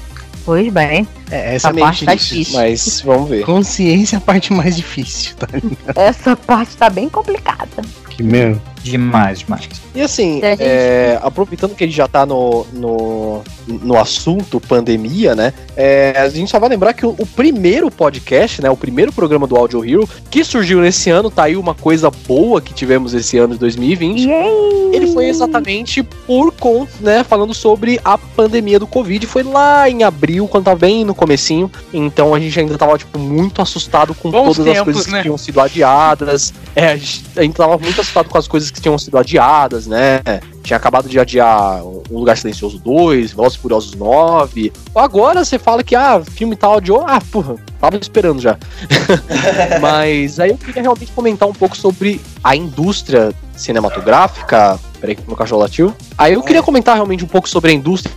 Pois 0.45 0.73
bem. 0.73 1.07
É, 1.31 1.55
essa, 1.55 1.69
essa 1.69 1.75
parte 1.75 2.05
tá 2.05 2.14
difícil. 2.14 2.59
Mas 2.59 3.00
vamos 3.02 3.28
ver. 3.28 3.45
Consciência 3.45 4.17
é 4.17 4.19
a 4.19 4.21
parte 4.21 4.52
mais 4.52 4.75
difícil, 4.75 5.37
tá 5.37 5.47
ligado? 5.52 5.97
Essa 5.97 6.35
parte 6.35 6.76
tá 6.76 6.88
bem 6.90 7.09
complicada. 7.09 7.69
Que 8.09 8.23
mesmo. 8.23 8.61
Demais, 8.82 9.40
demais. 9.40 9.68
E 9.94 10.02
assim, 10.02 10.40
é, 10.42 11.18
aproveitando 11.23 11.75
que 11.75 11.85
a 11.85 11.87
gente 11.87 11.97
já 11.97 12.06
tá 12.06 12.25
no, 12.25 12.66
no, 12.73 13.42
no 13.66 13.99
assunto 13.99 14.61
pandemia, 14.61 15.35
né? 15.35 15.52
É, 15.76 16.14
a 16.16 16.28
gente 16.28 16.50
só 16.50 16.58
vai 16.58 16.68
lembrar 16.68 16.92
que 16.92 17.04
o, 17.04 17.14
o, 17.18 17.26
primeiro 17.26 17.90
podcast, 17.90 18.62
né? 18.62 18.70
O 18.70 18.76
primeiro 18.76 19.12
programa 19.12 19.47
do 19.47 19.56
Audio 19.56 19.85
Hero, 19.85 20.08
que 20.30 20.44
surgiu 20.44 20.80
nesse 20.80 21.11
ano, 21.11 21.30
tá 21.30 21.44
aí 21.44 21.56
uma 21.56 21.75
coisa 21.75 22.11
boa 22.26 22.61
que 22.61 22.73
tivemos 22.73 23.14
esse 23.14 23.38
ano 23.38 23.54
de 23.54 23.61
2020. 23.61 24.28
Yay! 24.28 24.78
Ele 24.92 25.12
foi 25.12 25.26
exatamente 25.26 26.02
por 26.02 26.52
conta, 26.52 26.92
né? 27.00 27.25
Falando 27.25 27.52
sobre 27.52 28.00
a 28.04 28.16
pandemia 28.16 28.78
do 28.78 28.87
Covid. 28.87 29.26
Foi 29.26 29.42
lá 29.42 29.88
em 29.88 30.02
abril, 30.02 30.49
quando 30.49 30.64
tava 30.64 30.78
bem 30.78 31.04
no 31.04 31.14
comecinho. 31.14 31.70
Então 31.92 32.35
a 32.35 32.40
gente 32.40 32.58
ainda 32.58 32.78
tava, 32.78 32.97
tipo, 32.97 33.18
muito 33.18 33.61
assustado 33.61 34.14
com 34.14 34.30
Bons 34.30 34.56
todas 34.56 34.73
tempos, 34.73 34.78
as 34.78 34.85
coisas 34.85 35.06
né? 35.06 35.18
que 35.18 35.23
tinham 35.25 35.38
sido 35.38 35.61
adiadas. 35.61 36.54
É, 36.75 36.92
a 36.92 36.97
gente, 36.97 37.25
a 37.37 37.42
gente 37.42 37.56
tava 37.56 37.76
muito 37.78 38.00
assustado 38.00 38.28
com 38.28 38.38
as 38.38 38.47
coisas 38.49 38.67
que 38.70 38.80
tinham 38.80 38.98
sido 38.98 39.18
adiadas, 39.18 39.87
né? 39.87 40.20
Tinha 40.62 40.77
acabado 40.77 41.09
de 41.09 41.19
adiar 41.19 41.83
Um 41.85 42.19
Lugar 42.19 42.37
Silencioso 42.37 42.79
2, 42.79 43.33
Velozes 43.33 43.57
Furiosos 43.57 43.95
9. 43.95 44.73
Agora 44.95 45.45
você 45.45 45.59
fala 45.59 45.83
que, 45.83 45.95
ah, 45.95 46.23
filme 46.25 46.57
tal 46.57 46.77
adiou. 46.77 47.05
Ah, 47.07 47.21
porra, 47.21 47.57
tava 47.81 47.97
esperando 47.97 48.41
já. 48.41 48.59
Mas 49.81 50.38
aí 50.38 50.50
eu 50.50 50.59
queria 50.59 50.83
realmente 50.83 51.12
comentar 51.12 51.49
um 51.49 51.53
pouco 51.53 51.77
sobre 51.77 52.21
a 52.43 52.55
indústria 52.55 53.33
cinematográfica. 53.57 54.79
Peraí 55.00 55.15
que 55.15 55.27
meu 55.27 55.37
cachorro 55.37 55.62
latiu. 55.62 55.95
Aí 56.17 56.35
eu 56.35 56.43
queria 56.43 56.62
comentar 56.62 56.95
realmente 56.95 57.25
um 57.25 57.29
pouco 57.29 57.49
sobre 57.49 57.71
a 57.71 57.75
indústria 57.75 58.15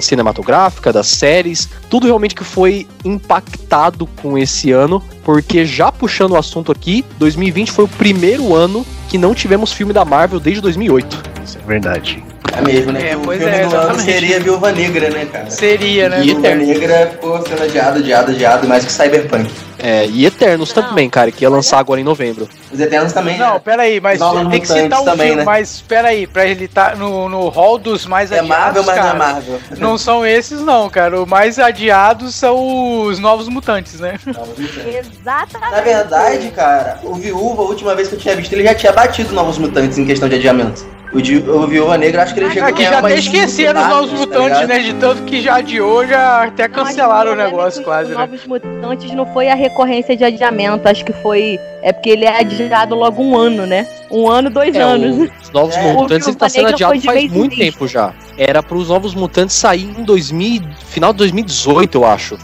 cinematográfica, 0.00 0.92
das 0.92 1.06
séries, 1.06 1.68
tudo 1.90 2.06
realmente 2.06 2.34
que 2.34 2.44
foi 2.44 2.86
impactado 3.04 4.06
com 4.22 4.38
esse 4.38 4.72
ano, 4.72 5.02
porque 5.22 5.66
já 5.66 5.92
puxando 5.92 6.32
o 6.32 6.36
assunto 6.36 6.72
aqui, 6.72 7.04
2020 7.18 7.72
foi 7.72 7.84
o 7.84 7.88
primeiro 7.88 8.54
ano 8.54 8.86
que 9.08 9.18
não 9.18 9.34
tivemos 9.34 9.72
filme 9.72 9.92
da 9.92 10.04
Marvel 10.04 10.40
desde 10.40 10.62
2008. 10.62 11.33
Isso 11.44 11.58
é 11.58 11.66
verdade. 11.66 12.24
É 12.56 12.60
mesmo, 12.60 12.92
né? 12.92 13.10
É, 13.10 13.16
o 13.16 13.20
pois 13.20 13.38
filme 13.38 13.56
é, 13.56 13.66
do 13.66 13.76
ano 13.76 13.98
seria 13.98 14.40
Viúva 14.40 14.72
Negra, 14.72 15.10
né, 15.10 15.26
cara? 15.26 15.50
Seria, 15.50 16.08
né? 16.08 16.20
Viúva 16.20 16.54
Negra 16.54 17.08
ficou 17.10 17.44
sendo 17.46 17.62
adiado, 17.62 17.98
adiado, 17.98 18.30
adiado, 18.30 18.68
mais 18.68 18.84
que 18.84 18.92
Cyberpunk. 18.92 19.50
É, 19.76 20.06
e 20.06 20.24
Eternos 20.24 20.72
não. 20.72 20.82
também, 20.82 21.10
cara, 21.10 21.32
que 21.32 21.44
ia 21.44 21.50
lançar 21.50 21.78
agora 21.78 22.00
em 22.00 22.04
novembro. 22.04 22.48
Os 22.72 22.78
Eternos 22.78 23.12
também. 23.12 23.36
Não, 23.36 23.54
né? 23.54 23.60
peraí, 23.62 24.00
mas 24.00 24.20
Novos 24.20 24.48
tem 24.48 24.60
que 24.60 24.68
citar 24.68 25.00
um 25.00 25.04
também, 25.04 25.26
filme, 25.26 25.40
né? 25.40 25.44
mas 25.44 25.82
peraí, 25.82 26.26
pra 26.26 26.46
ele 26.46 26.66
estar 26.66 26.90
tá 26.92 26.96
no, 26.96 27.28
no 27.28 27.48
hall 27.48 27.76
dos 27.76 28.06
mais 28.06 28.30
é 28.30 28.38
adiados. 28.38 28.64
Marvel, 28.64 28.84
mas 28.84 28.94
cara, 28.94 29.08
não 29.08 29.14
é 29.14 29.18
Marvel. 29.18 29.60
Não 29.78 29.98
são 29.98 30.24
esses, 30.24 30.60
não, 30.60 30.88
cara. 30.88 31.20
Os 31.20 31.28
mais 31.28 31.58
adiados 31.58 32.34
são 32.36 33.02
os 33.02 33.18
Novos 33.18 33.48
Mutantes, 33.48 33.98
né? 33.98 34.18
Novos 34.26 34.58
Mutantes. 34.58 34.86
Exatamente. 34.86 35.72
Na 35.72 35.80
verdade, 35.80 36.48
cara, 36.50 37.00
o 37.02 37.14
Viúva, 37.14 37.62
a 37.62 37.66
última 37.66 37.94
vez 37.96 38.08
que 38.08 38.14
eu 38.14 38.18
tinha 38.18 38.36
visto, 38.36 38.52
ele 38.52 38.62
já 38.62 38.74
tinha 38.74 38.92
batido 38.92 39.34
Novos 39.34 39.58
Mutantes 39.58 39.98
em 39.98 40.06
questão 40.06 40.28
de 40.28 40.36
adiamento. 40.36 40.93
O, 41.14 41.22
de, 41.22 41.38
o 41.38 41.66
Viúva 41.68 41.96
Negra, 41.96 42.24
acho 42.24 42.34
que 42.34 42.40
ele 42.40 42.50
chegou 42.50 42.68
Aqui 42.68 42.82
já 42.82 42.98
até 42.98 43.14
esqueceram 43.14 43.80
os 43.80 43.88
Novos 43.88 44.10
tá 44.10 44.16
Mutantes, 44.16 44.58
tá 44.58 44.66
né? 44.66 44.78
De 44.80 44.94
tanto 44.94 45.22
que 45.22 45.40
já 45.40 45.56
adiou, 45.56 46.04
já 46.04 46.42
até 46.42 46.68
cancelaram 46.68 47.32
o 47.32 47.36
negócio 47.36 47.84
quase, 47.84 48.10
né? 48.10 48.16
Novos 48.16 48.44
Mutantes 48.44 49.12
não 49.12 49.24
foi 49.32 49.48
a 49.48 49.54
recorrência 49.54 50.16
de 50.16 50.24
adiamento, 50.24 50.88
acho 50.88 51.04
que 51.04 51.12
foi... 51.12 51.60
É 51.82 51.92
porque 51.92 52.10
ele 52.10 52.24
é 52.24 52.40
adiado 52.40 52.96
logo 52.96 53.22
um 53.22 53.36
ano, 53.36 53.64
né? 53.64 53.86
Um 54.10 54.28
ano, 54.28 54.50
dois 54.50 54.74
é, 54.74 54.80
anos. 54.80 55.30
Os 55.40 55.50
Novos 55.52 55.76
é. 55.78 55.92
Mutantes 55.92 56.26
ele 56.26 56.36
tá 56.36 56.48
sendo 56.48 56.68
adiado 56.68 57.00
faz 57.00 57.30
muito 57.30 57.56
tempo 57.56 57.86
já. 57.86 58.12
Era 58.36 58.60
para 58.60 58.76
os 58.76 58.88
Novos 58.88 59.14
Mutantes 59.14 59.54
sair 59.54 59.94
em 59.96 60.02
2000, 60.02 60.62
final 60.86 61.12
de 61.12 61.18
2018, 61.18 61.96
eu 61.96 62.04
acho. 62.04 62.36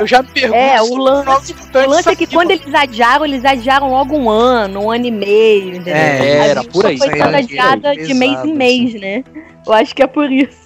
Eu 0.00 0.06
já 0.06 0.22
me 0.22 0.28
pergunto. 0.28 0.56
É, 0.56 0.80
o 0.80 0.96
lance, 0.96 1.54
o 1.74 1.90
lance 1.90 2.08
é 2.08 2.16
que 2.16 2.26
quando 2.26 2.52
eles 2.52 2.74
adiaram, 2.74 3.26
eles 3.26 3.44
adiaram 3.44 3.90
logo 3.90 4.16
um 4.16 4.30
ano, 4.30 4.84
um 4.84 4.90
ano 4.90 5.04
e 5.04 5.10
meio, 5.10 5.76
entendeu? 5.76 5.94
É, 5.94 6.48
era 6.48 6.64
por 6.64 6.86
aí. 6.86 6.96
Foi 6.96 7.10
sendo 7.10 7.36
adiada 7.36 7.94
de 7.94 8.14
mês 8.14 8.44
em 8.44 8.54
mês, 8.54 8.94
né? 8.94 9.22
Eu 9.66 9.74
acho 9.74 9.94
que 9.94 10.02
é 10.02 10.06
por 10.06 10.32
isso. 10.32 10.58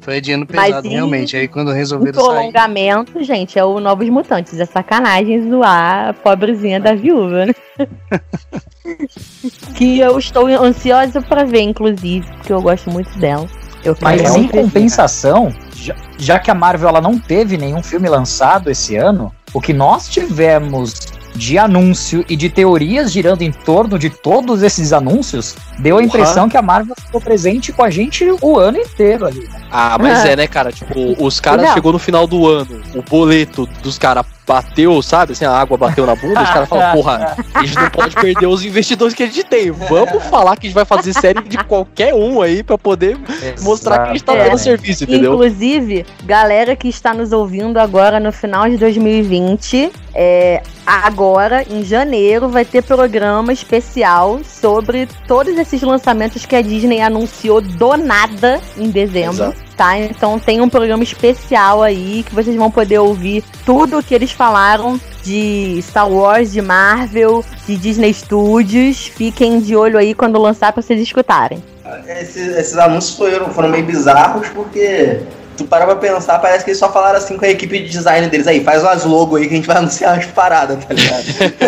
Foi 0.00 0.16
adiando 0.16 0.44
pesado, 0.44 0.82
Mas, 0.82 0.92
realmente. 0.92 1.36
Aí 1.36 1.46
quando 1.46 1.70
resolveram 1.70 2.20
sair... 2.20 2.34
prolongamento, 2.34 3.22
gente, 3.22 3.56
é 3.56 3.64
o 3.64 3.78
Novos 3.78 4.08
Mutantes. 4.08 4.58
É 4.58 4.66
sacanagem 4.66 5.48
zoar 5.48 6.08
a 6.08 6.12
pobrezinha 6.12 6.80
da 6.80 6.94
viúva, 6.94 7.46
né? 7.46 7.54
que 9.76 10.00
eu 10.00 10.18
estou 10.18 10.48
ansiosa 10.48 11.22
para 11.22 11.44
ver, 11.44 11.60
inclusive, 11.60 12.26
porque 12.38 12.52
eu 12.52 12.60
gosto 12.60 12.90
muito 12.90 13.16
dela. 13.20 13.46
Eu 13.84 13.96
Mas 14.00 14.34
em 14.36 14.46
compensação, 14.46 15.52
já, 15.74 15.96
já 16.18 16.38
que 16.38 16.50
a 16.50 16.54
Marvel 16.54 16.88
ela 16.88 17.00
não 17.00 17.18
teve 17.18 17.56
nenhum 17.56 17.82
filme 17.82 18.08
lançado 18.08 18.70
esse 18.70 18.96
ano, 18.96 19.32
o 19.52 19.60
que 19.60 19.72
nós 19.72 20.08
tivemos 20.08 21.12
de 21.34 21.58
anúncio 21.58 22.24
e 22.28 22.36
de 22.36 22.48
teorias 22.48 23.10
girando 23.10 23.42
em 23.42 23.50
torno 23.50 23.98
de 23.98 24.10
todos 24.10 24.62
esses 24.62 24.92
anúncios, 24.92 25.56
deu 25.78 25.98
a 25.98 26.02
impressão 26.02 26.44
uhum. 26.44 26.48
que 26.48 26.56
a 26.56 26.62
Marvel 26.62 26.94
ficou 26.98 27.20
presente 27.20 27.72
com 27.72 27.82
a 27.82 27.90
gente 27.90 28.24
o 28.40 28.58
ano 28.58 28.78
inteiro 28.78 29.26
ali. 29.26 29.40
Né? 29.40 29.62
Ah, 29.70 29.96
mas 29.98 30.24
é, 30.24 30.36
né, 30.36 30.46
cara? 30.46 30.70
Tipo, 30.70 31.16
os 31.18 31.40
caras 31.40 31.72
chegou 31.72 31.92
no 31.92 31.98
final 31.98 32.26
do 32.26 32.46
ano, 32.46 32.82
o 32.94 33.02
boleto 33.02 33.66
dos 33.82 33.98
caras 33.98 34.26
bateu, 34.52 35.00
sabe? 35.00 35.32
Assim, 35.32 35.46
a 35.46 35.50
água 35.50 35.78
bateu 35.78 36.04
na 36.04 36.14
bunda, 36.14 36.42
os 36.42 36.50
caras 36.50 36.68
falam, 36.68 36.92
porra, 36.92 37.36
a 37.54 37.64
gente 37.64 37.74
não 37.74 37.88
pode 37.88 38.14
perder 38.14 38.46
os 38.46 38.62
investidores 38.62 39.14
que 39.14 39.22
a 39.22 39.26
gente 39.26 39.44
tem. 39.44 39.70
Vamos 39.70 40.22
falar 40.24 40.56
que 40.56 40.66
a 40.66 40.68
gente 40.68 40.74
vai 40.74 40.84
fazer 40.84 41.14
série 41.14 41.40
de 41.42 41.56
qualquer 41.64 42.12
um 42.12 42.42
aí 42.42 42.62
pra 42.62 42.76
poder 42.76 43.18
Exato. 43.28 43.62
mostrar 43.62 43.98
que 43.98 44.10
a 44.10 44.12
gente 44.12 44.24
tá 44.24 44.34
dando 44.34 44.54
é. 44.54 44.58
serviço, 44.58 45.04
entendeu? 45.04 45.32
Inclusive, 45.32 46.04
galera 46.24 46.76
que 46.76 46.88
está 46.88 47.14
nos 47.14 47.32
ouvindo 47.32 47.78
agora 47.78 48.20
no 48.20 48.30
final 48.30 48.68
de 48.68 48.76
2020, 48.76 49.90
é, 50.14 50.62
agora, 50.86 51.64
em 51.70 51.82
janeiro, 51.82 52.48
vai 52.48 52.66
ter 52.66 52.82
programa 52.82 53.52
especial 53.52 54.40
sobre 54.44 55.08
todos 55.26 55.56
esses 55.56 55.80
lançamentos 55.80 56.44
que 56.44 56.54
a 56.54 56.60
Disney 56.60 57.00
anunciou 57.00 57.62
do 57.62 57.96
nada 57.96 58.60
em 58.76 58.90
dezembro. 58.90 59.44
Exato 59.44 59.71
tá? 59.82 59.98
Então 59.98 60.38
tem 60.38 60.60
um 60.60 60.68
programa 60.68 61.02
especial 61.02 61.82
aí 61.82 62.22
que 62.22 62.32
vocês 62.32 62.54
vão 62.54 62.70
poder 62.70 62.98
ouvir 63.00 63.42
tudo 63.66 63.98
o 63.98 64.02
que 64.02 64.14
eles 64.14 64.30
falaram 64.30 65.00
de 65.24 65.80
Star 65.82 66.08
Wars, 66.08 66.52
de 66.52 66.62
Marvel, 66.62 67.44
de 67.66 67.76
Disney 67.76 68.14
Studios. 68.14 69.08
Fiquem 69.08 69.60
de 69.60 69.74
olho 69.74 69.98
aí 69.98 70.14
quando 70.14 70.40
lançar 70.40 70.72
para 70.72 70.80
vocês 70.80 71.00
escutarem. 71.00 71.62
Esses, 72.06 72.56
esses 72.56 72.78
anúncios 72.78 73.16
foram, 73.16 73.50
foram 73.50 73.68
meio 73.68 73.84
bizarros 73.84 74.48
porque 74.50 75.20
tu 75.56 75.64
para 75.64 75.84
pra 75.84 75.96
pensar, 75.96 76.38
parece 76.38 76.64
que 76.64 76.70
eles 76.70 76.78
só 76.78 76.92
falaram 76.92 77.18
assim 77.18 77.36
com 77.36 77.44
a 77.44 77.48
equipe 77.48 77.78
de 77.80 77.88
design 77.88 78.28
deles. 78.28 78.46
Aí, 78.46 78.62
faz 78.62 78.82
umas 78.82 79.04
logo 79.04 79.36
aí 79.36 79.46
que 79.46 79.54
a 79.54 79.56
gente 79.56 79.66
vai 79.66 79.76
anunciar 79.78 80.14
umas 80.14 80.26
paradas, 80.26 80.84
tá 80.84 80.94
ligado? 80.94 81.24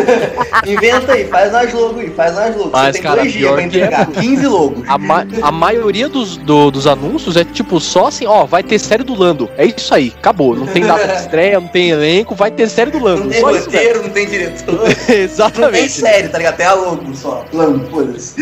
Inventa 0.66 1.12
aí, 1.12 1.27
faz 1.27 1.53
umas 1.53 1.73
logo 1.73 2.01
aí, 2.01 2.11
faz 2.11 2.37
umas 2.37 2.57
logo. 2.57 2.70
Mas, 2.73 2.87
Você 2.87 2.92
tem 2.92 3.03
cara, 3.03 3.20
dois 3.20 3.33
dias 3.33 3.53
pra 3.53 3.62
entregar, 3.62 4.09
é... 4.16 4.20
15 4.20 4.47
logos. 4.47 4.88
A, 4.88 4.99
ma 4.99 5.27
a 5.42 5.53
maioria 5.53 6.09
dos, 6.09 6.37
do, 6.37 6.70
dos 6.70 6.87
anúncios 6.87 7.37
é 7.37 7.44
tipo 7.44 7.81
só 7.81 8.07
assim, 8.09 8.27
ó, 8.27 8.44
vai 8.44 8.62
ter 8.62 8.79
série 8.79 9.03
do 9.03 9.14
Lando. 9.14 9.49
É 9.57 9.66
isso 9.66 9.94
aí, 9.94 10.12
acabou. 10.16 10.57
Não 10.57 10.66
tem 10.66 10.85
data 10.85 11.07
de 11.07 11.20
estreia, 11.20 11.61
não 11.61 11.68
tem 11.68 11.90
elenco, 11.90 12.35
vai 12.35 12.51
ter 12.51 12.68
série 12.68 12.90
do 12.90 12.99
Lando. 12.99 13.25
Não 13.25 13.31
tem 13.31 13.40
só 13.40 13.53
roteiro, 13.53 14.03
não 14.03 14.11
tem 14.11 14.27
diretor. 14.27 14.81
Exatamente. 15.09 15.61
Não 15.61 15.70
tem 15.70 15.88
série, 15.88 16.29
tá 16.29 16.38
ligado? 16.38 16.55
Até 16.55 16.66
a 16.66 16.75
logo 16.75 17.14
só. 17.14 17.44
Lando, 17.53 17.88
foda-se. 17.90 18.35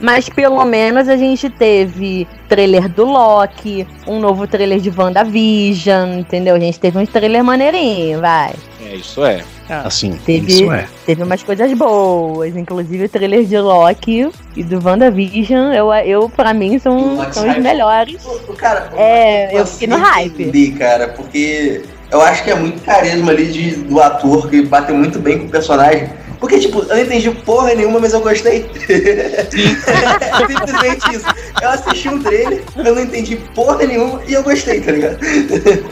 Mas 0.00 0.28
pelo 0.28 0.64
menos 0.64 1.08
a 1.08 1.16
gente 1.16 1.48
teve 1.48 2.28
trailer 2.48 2.88
do 2.88 3.04
Loki, 3.04 3.86
um 4.06 4.20
novo 4.20 4.46
trailer 4.46 4.78
de 4.78 4.90
WandaVision, 4.90 6.18
entendeu? 6.18 6.54
A 6.54 6.58
gente 6.60 6.78
teve 6.78 6.98
um 6.98 7.06
trailer 7.06 7.42
maneirinho, 7.42 8.20
vai. 8.20 8.54
É, 8.84 8.94
isso 8.94 9.24
é. 9.24 9.42
Assim, 9.68 10.12
Teve, 10.24 10.46
isso 10.46 10.72
é. 10.72 10.86
teve 11.04 11.24
umas 11.24 11.42
coisas 11.42 11.72
boas, 11.72 12.56
inclusive 12.56 13.06
o 13.06 13.08
trailer 13.08 13.44
de 13.44 13.58
Loki 13.58 14.30
e 14.54 14.62
do 14.62 14.80
WandaVision, 14.80 15.72
eu, 15.72 15.92
eu 15.92 16.28
pra 16.28 16.54
mim, 16.54 16.78
são, 16.78 17.18
são 17.32 17.50
os 17.50 17.58
melhores. 17.58 18.24
Cara, 18.56 18.90
É, 18.96 19.58
eu 19.58 19.66
fiquei 19.66 19.88
no 19.88 19.96
hype. 19.96 20.44
Entendi, 20.44 20.70
cara, 20.78 21.08
porque 21.08 21.82
eu 22.12 22.20
acho 22.20 22.44
que 22.44 22.50
é 22.50 22.54
muito 22.54 22.80
carisma 22.84 23.32
ali 23.32 23.46
de, 23.46 23.70
do 23.76 24.00
ator 24.00 24.48
que 24.48 24.62
bateu 24.62 24.94
muito 24.94 25.18
bem 25.18 25.40
com 25.40 25.46
o 25.46 25.50
personagem. 25.50 26.08
Porque, 26.38 26.58
tipo, 26.58 26.80
eu 26.80 26.96
não 26.96 27.02
entendi 27.02 27.30
porra 27.30 27.74
nenhuma, 27.74 28.00
mas 28.00 28.12
eu 28.12 28.20
gostei. 28.20 28.68
Simplesmente 30.38 31.16
isso. 31.16 31.26
Eu 31.60 31.70
assisti 31.70 32.08
um 32.08 32.22
trailer, 32.22 32.62
eu 32.76 32.94
não 32.94 33.02
entendi 33.02 33.36
porra 33.54 33.86
nenhuma 33.86 34.20
e 34.26 34.34
eu 34.34 34.42
gostei, 34.42 34.80
tá 34.80 34.92
ligado? 34.92 35.18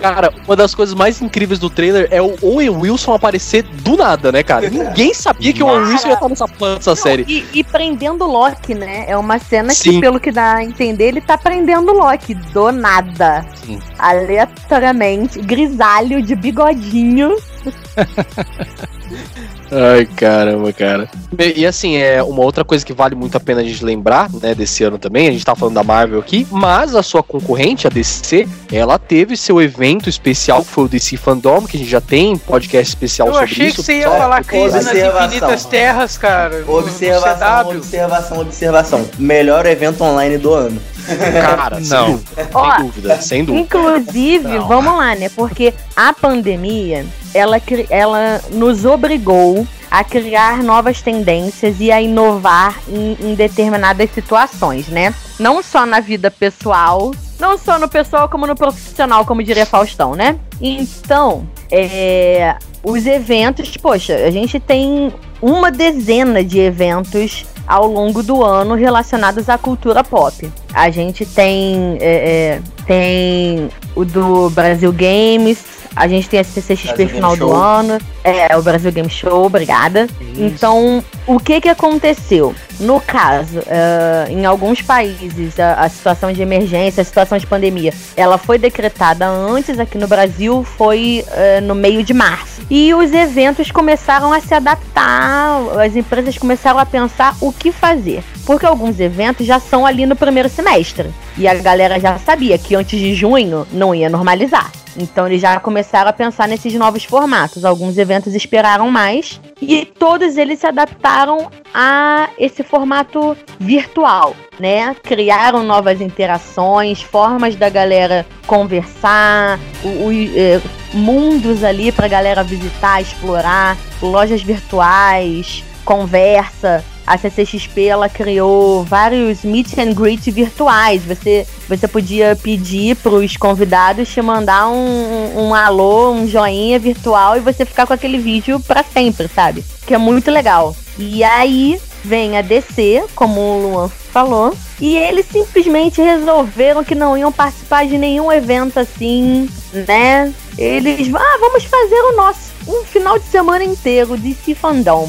Cara, 0.00 0.32
uma 0.46 0.56
das 0.56 0.74
coisas 0.74 0.94
mais 0.94 1.22
incríveis 1.22 1.58
do 1.58 1.70
trailer 1.70 2.08
é 2.10 2.20
o 2.20 2.36
Owen 2.42 2.68
Wilson 2.70 3.14
aparecer 3.14 3.62
do 3.62 3.96
nada, 3.96 4.30
né, 4.30 4.42
cara? 4.42 4.68
Ninguém 4.68 5.14
sabia 5.14 5.52
que 5.52 5.62
o 5.62 5.66
Owen 5.66 5.86
Wilson 5.86 6.08
ia 6.08 6.14
estar 6.14 6.28
nessa 6.28 6.96
série. 6.96 7.24
E, 7.26 7.46
e 7.60 7.64
prendendo 7.64 8.24
o 8.24 8.30
Loki, 8.30 8.74
né? 8.74 9.04
É 9.08 9.16
uma 9.16 9.38
cena 9.38 9.72
Sim. 9.72 9.92
que, 9.92 10.00
pelo 10.00 10.20
que 10.20 10.30
dá 10.30 10.56
a 10.56 10.64
entender, 10.64 11.04
ele 11.08 11.20
tá 11.20 11.38
prendendo 11.38 11.92
o 11.92 11.96
Loki 11.96 12.34
do 12.34 12.70
nada. 12.70 13.46
Sim. 13.64 13.78
Aleatoriamente, 13.98 15.40
grisalho 15.40 16.22
de 16.22 16.34
bigodinho. 16.34 17.36
Ai, 19.70 20.04
caramba, 20.06 20.72
cara. 20.72 21.08
E, 21.38 21.60
e, 21.60 21.66
assim, 21.66 21.96
é 21.96 22.22
uma 22.22 22.42
outra 22.42 22.64
coisa 22.64 22.84
que 22.84 22.92
vale 22.92 23.14
muito 23.14 23.36
a 23.36 23.40
pena 23.40 23.60
a 23.60 23.64
gente 23.64 23.84
lembrar, 23.84 24.30
né, 24.40 24.54
desse 24.54 24.84
ano 24.84 24.98
também, 24.98 25.28
a 25.28 25.32
gente 25.32 25.44
tá 25.44 25.54
falando 25.54 25.74
da 25.74 25.82
Marvel 25.82 26.20
aqui, 26.20 26.46
mas 26.50 26.94
a 26.94 27.02
sua 27.02 27.22
concorrente, 27.22 27.86
a 27.86 27.90
DC, 27.90 28.46
ela 28.72 28.98
teve 28.98 29.36
seu 29.36 29.60
evento 29.60 30.08
especial, 30.08 30.62
que 30.62 30.70
foi 30.70 30.84
o 30.84 30.88
DC 30.88 31.16
Fandom, 31.16 31.62
que 31.66 31.76
a 31.76 31.80
gente 31.80 31.90
já 31.90 32.00
tem 32.00 32.36
podcast 32.36 32.88
especial 32.88 33.28
Eu 33.28 33.34
sobre 33.34 33.50
achei 33.50 33.66
isso. 33.66 33.76
que 33.76 33.82
você 33.82 33.98
ia 33.98 34.08
Só 34.10 34.16
falar 34.16 34.44
Crise 34.44 34.74
nas. 34.82 34.86
Infinitas 34.94 35.64
Terras, 35.64 36.18
cara. 36.18 36.60
no- 36.60 36.66
no 36.66 36.78
Observação, 36.78 37.64
CW. 37.64 37.76
observação, 37.78 38.40
observação. 38.40 39.08
Melhor 39.18 39.66
evento 39.66 40.02
online 40.04 40.38
do 40.38 40.52
ano. 40.54 40.80
Cara, 41.06 41.80
Não. 41.84 42.18
sem, 42.18 42.20
Ó, 42.54 42.70
sem 42.76 42.84
dúvida, 42.86 43.20
sem 43.20 43.44
dúvida. 43.44 43.64
Inclusive, 43.64 44.48
Não. 44.58 44.68
vamos 44.68 44.96
lá, 44.96 45.14
né? 45.14 45.28
Porque 45.34 45.72
a 45.96 46.12
pandemia, 46.12 47.04
ela, 47.34 47.60
ela 47.90 48.40
nos 48.52 48.84
obrigou 48.84 49.66
a 49.90 50.02
criar 50.02 50.62
novas 50.62 51.02
tendências 51.02 51.76
e 51.80 51.92
a 51.92 52.00
inovar 52.00 52.80
em, 52.88 53.16
em 53.20 53.34
determinadas 53.34 54.10
situações, 54.10 54.88
né? 54.88 55.14
Não 55.38 55.62
só 55.62 55.84
na 55.84 56.00
vida 56.00 56.30
pessoal, 56.30 57.12
não 57.38 57.58
só 57.58 57.78
no 57.78 57.88
pessoal 57.88 58.28
como 58.28 58.46
no 58.46 58.54
profissional, 58.54 59.24
como 59.24 59.42
diria 59.42 59.66
Faustão, 59.66 60.14
né? 60.14 60.38
Então, 60.60 61.46
é, 61.70 62.56
os 62.82 63.06
eventos, 63.06 63.76
poxa, 63.76 64.14
a 64.16 64.30
gente 64.30 64.58
tem 64.58 65.12
uma 65.40 65.70
dezena 65.70 66.42
de 66.42 66.58
eventos 66.58 67.44
ao 67.66 67.86
longo 67.86 68.22
do 68.22 68.42
ano 68.42 68.74
relacionados 68.74 69.48
à 69.48 69.56
cultura 69.58 70.02
pop. 70.02 70.50
A 70.72 70.90
gente 70.90 71.24
tem, 71.24 71.96
é, 72.00 72.60
é, 72.60 72.62
tem 72.86 73.68
o 73.94 74.04
do 74.04 74.50
Brasil 74.50 74.92
Games, 74.92 75.64
a 75.96 76.08
gente 76.08 76.28
tem 76.28 76.40
a 76.40 76.44
CCXP 76.44 76.94
Brasil 76.96 77.08
final 77.08 77.36
do 77.36 77.52
ano, 77.52 77.98
é 78.24 78.56
o 78.56 78.62
Brasil 78.62 78.90
Game 78.90 79.08
Show, 79.08 79.46
obrigada. 79.46 80.08
Então, 80.36 81.02
o 81.26 81.38
que 81.38 81.60
que 81.60 81.68
aconteceu? 81.68 82.54
No 82.80 83.00
caso, 83.00 83.60
eh, 83.66 84.26
em 84.30 84.44
alguns 84.44 84.82
países, 84.82 85.58
a, 85.58 85.74
a 85.74 85.88
situação 85.88 86.32
de 86.32 86.42
emergência, 86.42 87.00
a 87.00 87.04
situação 87.04 87.38
de 87.38 87.46
pandemia, 87.46 87.92
ela 88.16 88.36
foi 88.36 88.58
decretada 88.58 89.26
antes, 89.26 89.78
aqui 89.78 89.96
no 89.98 90.08
Brasil 90.08 90.64
foi 90.64 91.24
eh, 91.32 91.60
no 91.60 91.74
meio 91.74 92.02
de 92.02 92.12
março. 92.12 92.62
E 92.70 92.92
os 92.94 93.12
eventos 93.12 93.70
começaram 93.70 94.32
a 94.32 94.40
se 94.40 94.54
adaptar, 94.54 95.60
as 95.84 95.94
empresas 95.94 96.36
começaram 96.36 96.78
a 96.78 96.86
pensar 96.86 97.36
o 97.40 97.52
que 97.52 97.70
fazer. 97.70 98.24
Porque 98.46 98.66
alguns 98.66 99.00
eventos 99.00 99.46
já 99.46 99.58
são 99.58 99.86
ali 99.86 100.04
no 100.06 100.14
primeiro 100.16 100.48
semestre. 100.48 101.10
E 101.38 101.48
a 101.48 101.54
galera 101.54 101.98
já 101.98 102.18
sabia 102.18 102.58
que 102.58 102.74
antes 102.74 102.98
de 102.98 103.14
junho 103.14 103.66
não 103.72 103.94
ia 103.94 104.08
normalizar. 104.10 104.70
Então 104.96 105.26
eles 105.26 105.40
já 105.42 105.58
começaram 105.58 106.08
a 106.10 106.12
pensar 106.12 106.46
nesses 106.46 106.72
novos 106.74 107.02
formatos. 107.04 107.64
Alguns 107.64 107.98
eventos 107.98 108.32
esperaram 108.34 108.90
mais 108.90 109.40
e 109.60 109.84
todos 109.84 110.36
eles 110.36 110.60
se 110.60 110.66
adaptaram 110.68 111.50
a 111.74 112.28
esse 112.38 112.62
formato 112.62 113.36
virtual, 113.58 114.36
né? 114.60 114.94
Criaram 115.02 115.64
novas 115.64 116.00
interações, 116.00 117.02
formas 117.02 117.56
da 117.56 117.68
galera 117.68 118.24
conversar, 118.46 119.58
o- 119.82 120.06
o- 120.06 120.12
eh, 120.12 120.60
mundos 120.92 121.64
ali 121.64 121.90
pra 121.90 122.06
galera 122.06 122.44
visitar, 122.44 123.00
explorar, 123.00 123.76
lojas 124.00 124.42
virtuais, 124.42 125.64
conversa. 125.84 126.84
A 127.06 127.18
CCXP 127.18 127.84
ela 127.86 128.08
criou 128.08 128.82
vários 128.84 129.42
meet 129.44 129.78
and 129.78 129.92
greet 129.92 130.30
virtuais. 130.30 131.02
Você, 131.04 131.46
você 131.68 131.86
podia 131.86 132.36
pedir 132.40 132.96
para 132.96 133.12
os 133.12 133.36
convidados 133.36 134.08
te 134.08 134.22
mandar 134.22 134.68
um, 134.68 135.48
um 135.48 135.54
alô, 135.54 136.12
um 136.12 136.26
joinha 136.26 136.78
virtual 136.78 137.36
e 137.36 137.40
você 137.40 137.64
ficar 137.64 137.86
com 137.86 137.92
aquele 137.92 138.18
vídeo 138.18 138.58
para 138.60 138.82
sempre, 138.82 139.28
sabe? 139.28 139.64
Que 139.86 139.94
é 139.94 139.98
muito 139.98 140.30
legal. 140.30 140.74
E 140.98 141.22
aí 141.22 141.80
vem 142.04 142.36
a 142.36 142.42
DC, 142.42 143.04
como 143.14 143.40
o 143.40 143.62
Luan 143.62 143.88
falou, 143.88 144.54
e 144.80 144.96
eles 144.96 145.26
simplesmente 145.26 146.00
resolveram 146.00 146.84
que 146.84 146.94
não 146.94 147.16
iam 147.16 147.32
participar 147.32 147.86
de 147.86 147.98
nenhum 147.98 148.30
evento 148.30 148.78
assim, 148.78 149.48
né? 149.72 150.32
Eles, 150.56 151.12
ah, 151.14 151.36
vamos 151.40 151.64
fazer 151.64 152.00
o 152.00 152.16
nosso 152.16 152.54
um 152.66 152.84
final 152.84 153.18
de 153.18 153.26
semana 153.26 153.64
inteiro 153.64 154.16
de 154.16 154.34
DC 154.34 154.54
Fandom. 154.54 155.08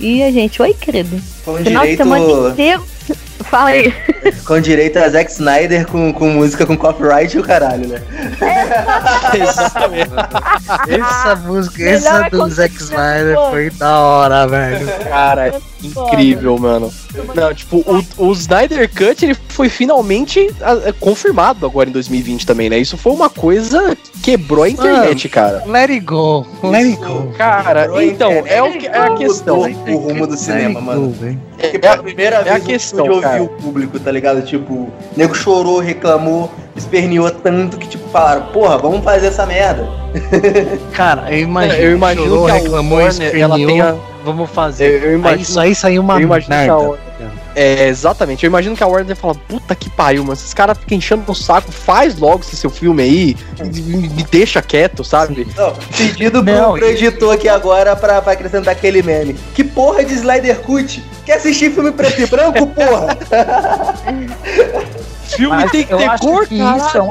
E 0.00 0.22
a 0.22 0.30
gente, 0.30 0.60
oi, 0.60 0.74
querido. 0.74 1.16
Final 1.18 1.58
de 1.58 1.64
direito, 1.64 1.96
semana 1.96 2.50
inteiro. 2.50 2.84
Fala 3.40 3.70
aí. 3.70 3.92
com 4.46 4.60
direito 4.60 4.98
a 4.98 5.08
Zack 5.08 5.30
Snyder 5.30 5.86
com, 5.86 6.12
com 6.12 6.28
música 6.30 6.66
com 6.66 6.76
copyright 6.76 7.36
e 7.36 7.40
o 7.40 7.42
caralho, 7.42 7.88
né? 7.88 8.02
Exatamente. 9.34 10.10
Essa 10.88 11.36
música, 11.36 11.84
Melhor 11.84 12.24
essa 12.24 12.28
do 12.30 12.48
Zack 12.48 12.74
Snyder 12.76 13.36
foi 13.50 13.70
da 13.70 13.98
hora, 13.98 14.46
velho. 14.46 14.86
Cara, 15.04 15.60
incrível, 15.82 16.58
mano. 16.58 16.92
Não, 17.34 17.54
tipo, 17.54 17.78
o, 17.78 18.28
o 18.28 18.32
Snyder 18.32 18.88
Cut 18.88 19.24
ele 19.24 19.36
foi 19.48 19.68
finalmente 19.68 20.50
ah, 20.60 20.92
confirmado 20.98 21.66
agora 21.66 21.88
em 21.88 21.92
2020 21.92 22.46
também, 22.46 22.70
né? 22.70 22.78
Isso 22.78 22.96
foi 22.96 23.12
uma 23.12 23.30
coisa 23.30 23.96
que 24.22 24.34
quebrou 24.34 24.64
a 24.64 24.68
internet, 24.68 25.28
cara. 25.28 25.62
Let 25.66 25.90
it 25.90 26.00
go, 26.00 26.46
let 26.62 26.86
it 26.86 26.96
go. 26.96 27.32
Cara, 27.36 27.88
então, 28.04 28.32
é, 28.46 28.62
o 28.62 28.72
que, 28.72 28.86
é 28.86 28.98
a 28.98 29.14
questão. 29.14 29.60
O 29.60 29.96
rumo 29.96 30.26
do 30.26 30.36
cinema, 30.36 30.80
mano. 30.80 31.14
Velho. 31.64 31.72
Porque 31.72 31.78
pela 31.78 32.02
primeira 32.02 32.36
é 32.36 32.38
a 32.38 32.42
vez 32.42 32.62
o 32.62 32.66
questão, 32.66 33.04
estúdio 33.04 33.22
cara. 33.22 33.42
ouviu 33.42 33.56
o 33.56 33.62
público, 33.62 34.00
tá 34.00 34.10
ligado? 34.10 34.42
Tipo, 34.42 34.72
o 34.72 34.92
nego 35.16 35.34
chorou, 35.34 35.78
reclamou, 35.78 36.50
esperneou 36.76 37.30
tanto 37.30 37.76
que, 37.76 37.88
tipo, 37.88 38.08
falaram, 38.10 38.46
porra, 38.46 38.78
vamos 38.78 39.02
fazer 39.04 39.28
essa 39.28 39.46
merda. 39.46 39.86
Cara, 40.92 41.32
eu 41.32 41.40
imagino, 41.40 41.82
eu 41.82 41.96
imagino 41.96 42.26
chorou, 42.26 42.46
que 42.46 42.50
a 42.50 42.54
reclamou, 42.54 42.98
Warner, 42.98 43.40
ela 43.40 43.56
tenha... 43.56 43.96
Vamos 44.24 44.50
fazer. 44.50 44.86
Eu, 44.86 44.98
eu 45.00 45.08
Aí 45.08 45.14
imagino, 45.16 45.42
isso 45.42 45.60
aí 45.60 45.74
saiu 45.74 46.00
uma 46.00 46.14
eu 46.14 46.22
imagino 46.22 46.48
que 46.48 46.54
a 46.54 46.66
merda. 46.66 46.98
É, 47.54 47.86
exatamente. 47.86 48.44
Eu 48.44 48.48
imagino 48.48 48.76
que 48.76 48.82
a 48.82 48.86
Warner 48.86 49.14
fala, 49.14 49.34
puta 49.34 49.74
que 49.74 49.88
pariu, 49.88 50.22
mano. 50.22 50.34
Esses 50.34 50.52
caras 50.52 50.76
ficam 50.78 50.98
enchendo 50.98 51.30
o 51.30 51.34
saco, 51.34 51.70
faz 51.70 52.18
logo 52.18 52.40
esse 52.40 52.56
seu 52.56 52.70
filme 52.70 53.02
aí, 53.02 53.36
me, 53.60 54.08
me 54.08 54.22
deixa 54.24 54.60
quieto, 54.60 55.04
sabe? 55.04 55.46
Não, 55.56 55.74
pedido 55.96 56.42
pro, 56.42 56.52
Não, 56.52 56.72
pro 56.74 56.86
editor 56.86 57.34
aqui 57.34 57.48
agora 57.48 57.94
pra, 57.94 58.20
pra 58.20 58.32
acrescentar 58.32 58.72
aquele 58.72 59.02
meme. 59.02 59.34
Que 59.54 59.62
porra 59.62 60.04
de 60.04 60.14
Slider 60.14 60.60
Cut? 60.60 61.02
Quer 61.24 61.34
assistir 61.34 61.70
filme 61.72 61.92
preto 61.92 62.20
e 62.20 62.26
branco, 62.26 62.66
porra? 62.68 63.16
Filme 65.24 65.56
Mas 65.56 65.70
tem 65.70 65.84
que 65.84 65.96
ter 65.96 66.18
cor, 66.18 66.46
que 66.46 66.54
isso 66.54 66.96
é 66.96 67.02
um 67.02 67.08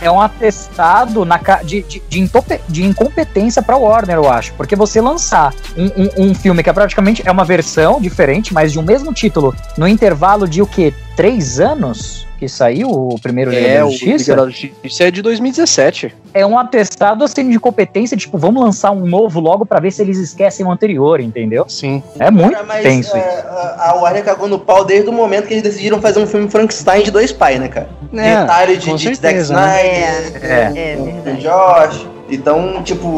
é 0.00 0.10
um 0.10 0.20
atestado 0.20 1.24
na, 1.24 1.38
de, 1.64 1.82
de, 1.82 2.02
de, 2.08 2.30
de 2.68 2.84
incompetência 2.84 3.62
pra 3.62 3.76
Warner, 3.76 4.16
eu 4.16 4.30
acho. 4.30 4.52
Porque 4.54 4.76
você 4.76 5.00
lançar 5.00 5.54
um, 5.76 5.86
um, 5.86 6.30
um 6.30 6.34
filme 6.34 6.62
que 6.62 6.70
é 6.70 6.72
praticamente 6.72 7.22
é 7.24 7.30
uma 7.30 7.44
versão 7.44 8.00
diferente, 8.00 8.54
mas 8.54 8.72
de 8.72 8.78
um 8.78 8.82
mesmo 8.82 9.12
título, 9.12 9.54
no 9.76 9.86
intervalo 9.86 10.48
de 10.48 10.62
o 10.62 10.66
quê? 10.66 10.92
Três 11.16 11.60
anos 11.60 12.26
que 12.42 12.48
saiu 12.48 12.90
o 12.90 13.16
primeiro 13.20 13.52
Liga 13.52 13.64
É, 13.68 13.78
da 13.78 13.86
o 13.86 13.90
Justiça? 13.92 14.32
Liga 14.32 14.36
da 14.36 14.50
Justiça 14.50 15.04
é 15.04 15.10
de 15.12 15.22
2017. 15.22 16.12
É 16.34 16.44
um 16.44 16.58
atestado 16.58 17.22
assim 17.22 17.48
de 17.48 17.54
incompetência, 17.54 18.16
tipo, 18.16 18.36
vamos 18.36 18.60
lançar 18.60 18.90
um 18.90 19.06
novo 19.06 19.38
logo 19.38 19.64
pra 19.64 19.78
ver 19.78 19.92
se 19.92 20.02
eles 20.02 20.18
esquecem 20.18 20.66
o 20.66 20.70
anterior, 20.72 21.20
entendeu? 21.20 21.64
Sim. 21.68 22.02
É 22.18 22.32
muito 22.32 22.50
Cara, 22.50 22.64
mas 22.66 22.82
tenso 22.82 23.16
é, 23.16 23.44
a 23.78 23.94
Warner 23.94 24.24
cagou 24.24 24.48
no 24.48 24.58
pau 24.58 24.84
desde 24.84 25.08
o 25.08 25.12
momento 25.12 25.46
que 25.46 25.54
eles 25.54 25.62
decidiram 25.62 26.00
fazer 26.00 26.18
um 26.18 26.26
filme 26.26 26.50
Frankenstein 26.50 27.04
de 27.04 27.12
dois 27.12 27.30
pais, 27.30 27.60
né, 27.60 27.68
cara? 27.68 27.88
É, 28.12 28.40
Detalhe 28.40 28.76
de, 28.76 28.92
de 28.92 29.04
Zack 29.04 29.16
certeza, 29.18 29.54
né? 29.54 29.86
Snyder, 29.86 30.44
É. 30.50 30.66
com- 30.66 30.76
É 30.76 30.96
com 30.96 31.22
verdade. 31.22 31.42
Josh. 31.42 32.06
Então, 32.28 32.82
tipo, 32.82 33.08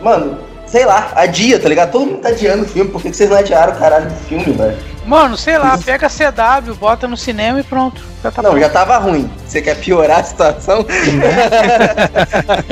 mano, 0.00 0.38
sei 0.70 0.84
lá, 0.84 1.12
adia, 1.16 1.58
tá 1.58 1.68
ligado? 1.68 1.90
Todo 1.90 2.06
mundo 2.06 2.20
tá 2.20 2.28
adiando 2.28 2.62
o 2.62 2.68
filme, 2.68 2.90
por 2.90 3.02
que, 3.02 3.12
vocês 3.12 3.28
não 3.28 3.36
adiaram 3.36 3.72
o 3.72 3.76
caralho 3.76 4.08
do 4.08 4.16
filme, 4.26 4.52
velho? 4.52 4.78
Mano, 5.04 5.36
sei 5.36 5.58
lá, 5.58 5.76
pega 5.76 6.06
a 6.06 6.10
CW, 6.10 6.74
bota 6.74 7.08
no 7.08 7.16
cinema 7.16 7.58
e 7.58 7.62
pronto. 7.64 8.00
Já 8.22 8.30
tá 8.30 8.42
Não, 8.42 8.52
bom. 8.52 8.58
já 8.60 8.68
tava 8.68 8.96
ruim. 8.98 9.28
Você 9.44 9.60
quer 9.60 9.76
piorar 9.76 10.20
a 10.20 10.22
situação? 10.22 10.86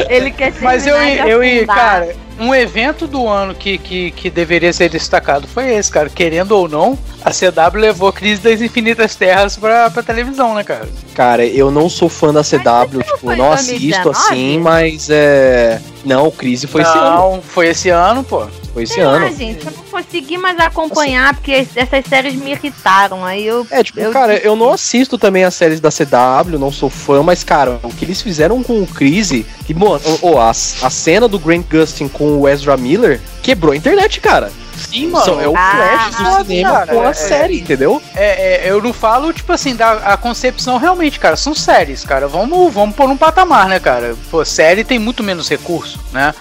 Ele 0.09 0.31
quer 0.31 0.53
ser 0.53 0.63
Mas 0.63 0.87
eu 0.87 1.03
ia, 1.03 1.27
eu 1.27 1.43
ia, 1.43 1.67
cara, 1.67 2.15
um 2.39 2.55
evento 2.55 3.07
do 3.07 3.27
ano 3.29 3.55
que, 3.55 3.79
que, 3.79 4.11
que 4.13 4.31
deveria 4.31 4.73
ser 4.73 4.89
destacado 4.89 5.47
foi 5.47 5.75
esse, 5.75 5.91
cara. 5.91 6.09
Querendo 6.09 6.53
ou 6.53 6.69
não, 6.69 6.99
a 7.25 7.31
CW 7.31 7.79
levou 7.79 8.09
a 8.09 8.13
Crise 8.13 8.41
das 8.41 8.61
Infinitas 8.61 9.15
Terras 9.17 9.57
pra, 9.57 9.91
pra 9.91 10.03
televisão, 10.03 10.55
né, 10.55 10.65
cara? 10.65 10.89
Cara, 11.15 11.45
eu 11.45 11.71
não 11.71 11.89
sou 11.89 12.09
fã 12.09 12.33
da 12.33 12.43
CW, 12.43 13.03
tipo, 13.03 13.35
não 13.35 13.53
assisto 13.53 14.11
assim, 14.11 14.59
mas 14.59 15.09
é. 15.11 15.81
Não, 16.05 16.31
Crise 16.31 16.67
foi 16.67 16.83
não, 16.83 16.91
esse 16.91 16.99
ano. 16.99 17.11
Não, 17.11 17.43
foi 17.43 17.67
esse 17.69 17.89
ano, 17.91 18.23
pô. 18.23 18.47
Foi 18.79 18.85
esse 18.85 18.95
Sei 18.95 19.03
ano. 19.03 19.25
Lá, 19.25 19.33
gente, 19.33 19.67
eu 19.67 19.73
não 19.73 19.83
consegui 19.85 20.39
mais 20.39 20.59
acompanhar 20.61 21.25
assim, 21.25 21.35
porque 21.35 21.67
essas 21.75 22.07
séries 22.07 22.35
me 22.37 22.53
irritaram. 22.53 23.25
Aí 23.25 23.45
eu. 23.45 23.67
É, 23.71 23.83
tipo, 23.83 23.99
eu... 23.99 24.13
cara, 24.13 24.37
eu 24.37 24.55
não 24.55 24.73
assisto 24.73 25.19
também 25.19 25.43
as 25.43 25.55
séries 25.55 25.81
da 25.81 25.91
CW, 25.91 26.59
não 26.59 26.71
sou 26.71 26.89
fã, 26.89 27.21
mas, 27.23 27.43
cara, 27.43 27.81
o 27.83 27.89
que 27.89 28.05
eles 28.05 28.23
fizeram 28.23 28.63
com 28.63 28.81
o 28.81 28.87
Crise, 28.87 29.45
que, 29.67 29.75
mano, 29.75 30.01
oh, 30.23 30.39
a, 30.39 30.51
a 30.51 30.53
cena 30.53 31.27
do 31.27 31.41
Grant 31.41 31.67
Gustin 31.69 32.07
com 32.07 32.39
o 32.39 32.49
Ezra 32.49 32.77
Miller 32.77 33.21
quebrou 33.43 33.73
a 33.73 33.77
internet, 33.77 34.21
cara. 34.21 34.53
Sim, 34.77 35.09
mano. 35.09 35.41
é 35.41 35.49
o 35.49 35.55
ah, 35.57 35.73
flash 35.73 36.17
do 36.17 36.47
cinema 36.47 36.71
cara, 36.71 36.95
com 36.95 37.01
a 37.01 37.11
é, 37.11 37.15
série, 37.15 37.61
entendeu? 37.61 38.01
É, 38.15 38.69
é, 38.69 38.71
eu 38.71 38.81
não 38.81 38.93
falo, 38.93 39.33
tipo 39.33 39.53
assim, 39.53 39.75
da 39.75 39.95
a 39.95 40.17
concepção 40.17 40.77
realmente, 40.77 41.19
cara. 41.19 41.35
São 41.35 41.53
séries, 41.53 42.05
cara. 42.05 42.29
Vamos, 42.29 42.73
vamos 42.73 42.95
pôr 42.95 43.09
um 43.09 43.17
patamar, 43.17 43.69
né, 43.69 43.81
cara? 43.81 44.15
Pô, 44.31 44.45
série 44.45 44.85
tem 44.85 45.01
muito 45.01 45.25
menos 45.25 45.49
recurso, 45.49 45.99
né? 46.13 46.33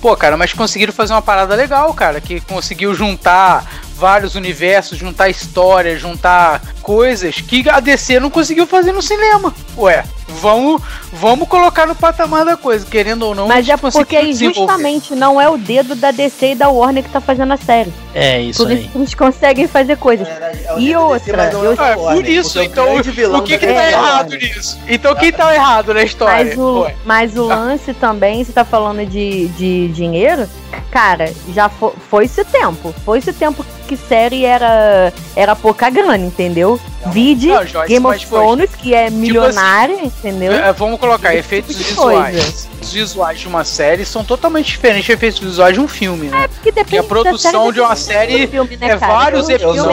Pô, 0.00 0.16
cara, 0.16 0.36
mas 0.36 0.54
conseguiram 0.54 0.92
fazer 0.92 1.12
uma 1.12 1.20
parada 1.20 1.54
legal, 1.54 1.92
cara, 1.92 2.20
que 2.20 2.40
conseguiu 2.40 2.94
juntar 2.94 3.66
vários 3.94 4.34
universos, 4.34 4.96
juntar 4.96 5.28
histórias, 5.28 6.00
juntar 6.00 6.62
coisas 6.80 7.38
que 7.42 7.68
a 7.68 7.80
DC 7.80 8.18
não 8.18 8.30
conseguiu 8.30 8.66
fazer 8.66 8.92
no 8.92 9.02
cinema. 9.02 9.54
Ué, 9.80 10.04
vamos, 10.28 10.82
vamos 11.10 11.48
colocar 11.48 11.86
no 11.86 11.94
patamar 11.94 12.44
da 12.44 12.54
coisa, 12.54 12.84
querendo 12.84 13.22
ou 13.22 13.34
não. 13.34 13.48
Mas 13.48 13.66
é 13.66 13.76
porque 13.78 14.32
justamente 14.34 15.14
não 15.14 15.40
é 15.40 15.48
o 15.48 15.56
dedo 15.56 15.94
da 15.94 16.10
DC 16.10 16.52
e 16.52 16.54
da 16.54 16.68
Warner 16.68 17.02
que 17.02 17.08
tá 17.08 17.20
fazendo 17.20 17.52
a 17.54 17.56
série. 17.56 17.90
É 18.14 18.40
isso 18.40 18.62
Por 18.62 18.70
aí. 18.70 18.84
isso 18.84 18.90
eles 18.94 19.14
conseguem 19.14 19.66
fazer 19.66 19.96
coisas. 19.96 20.28
É, 20.28 20.66
é 20.66 20.78
e 20.78 20.94
outra, 20.94 21.46
DC, 21.46 21.56
eu... 21.56 21.72
é, 21.72 21.94
por 21.94 22.26
isso, 22.26 22.62
então 22.62 22.96
o 22.96 23.42
que, 23.42 23.56
que 23.56 23.66
tá 23.66 23.84
é 23.84 23.92
errado 23.92 24.36
nisso? 24.36 24.78
Então 24.86 25.14
quem 25.14 25.32
tá 25.32 25.54
errado 25.54 25.94
na 25.94 26.02
história? 26.02 26.44
Mas 26.44 26.58
o, 26.58 26.86
mas 27.04 27.36
o 27.36 27.46
lance 27.46 27.94
também, 27.94 28.44
você 28.44 28.52
tá 28.52 28.64
falando 28.64 29.06
de, 29.06 29.48
de 29.48 29.88
dinheiro, 29.88 30.46
cara, 30.90 31.32
já 31.54 31.70
foi, 31.70 31.92
foi 32.10 32.24
esse 32.26 32.44
tempo. 32.44 32.94
Foi 33.04 33.18
esse 33.18 33.32
tempo 33.32 33.64
que 33.86 33.96
série 33.96 34.44
era, 34.44 35.12
era 35.34 35.56
pouca 35.56 35.90
grana, 35.90 36.18
entendeu? 36.18 36.78
Vide 37.06 37.48
não, 37.48 37.66
Joyce, 37.66 37.88
Game 37.88 38.06
of 38.06 38.26
Thrones, 38.26 38.70
que 38.76 38.94
é 38.94 39.10
milionária, 39.10 39.48
tipo 39.48 39.62
assim, 39.62 39.69
entendeu? 39.90 40.52
É, 40.52 40.72
vamos 40.72 40.98
colocar 40.98 41.34
efeitos 41.34 41.76
tipo 41.76 41.88
visuais. 41.90 42.68
Os 42.80 42.92
visuais 42.92 43.38
de 43.38 43.46
uma 43.46 43.64
série 43.64 44.04
são 44.04 44.24
totalmente 44.24 44.70
diferentes 44.70 45.06
dos 45.06 45.14
efeitos 45.14 45.38
visuais 45.38 45.74
de 45.74 45.80
um 45.80 45.88
filme, 45.88 46.28
né? 46.28 46.44
É, 46.44 46.48
porque, 46.48 46.72
porque 46.72 46.98
a 46.98 47.02
produção 47.02 47.70
de 47.72 47.80
uma 47.80 47.94
série 47.94 48.46
filme, 48.46 48.76
né, 48.76 48.90
é 48.90 48.96
vários 48.96 49.48
episódios. 49.48 49.84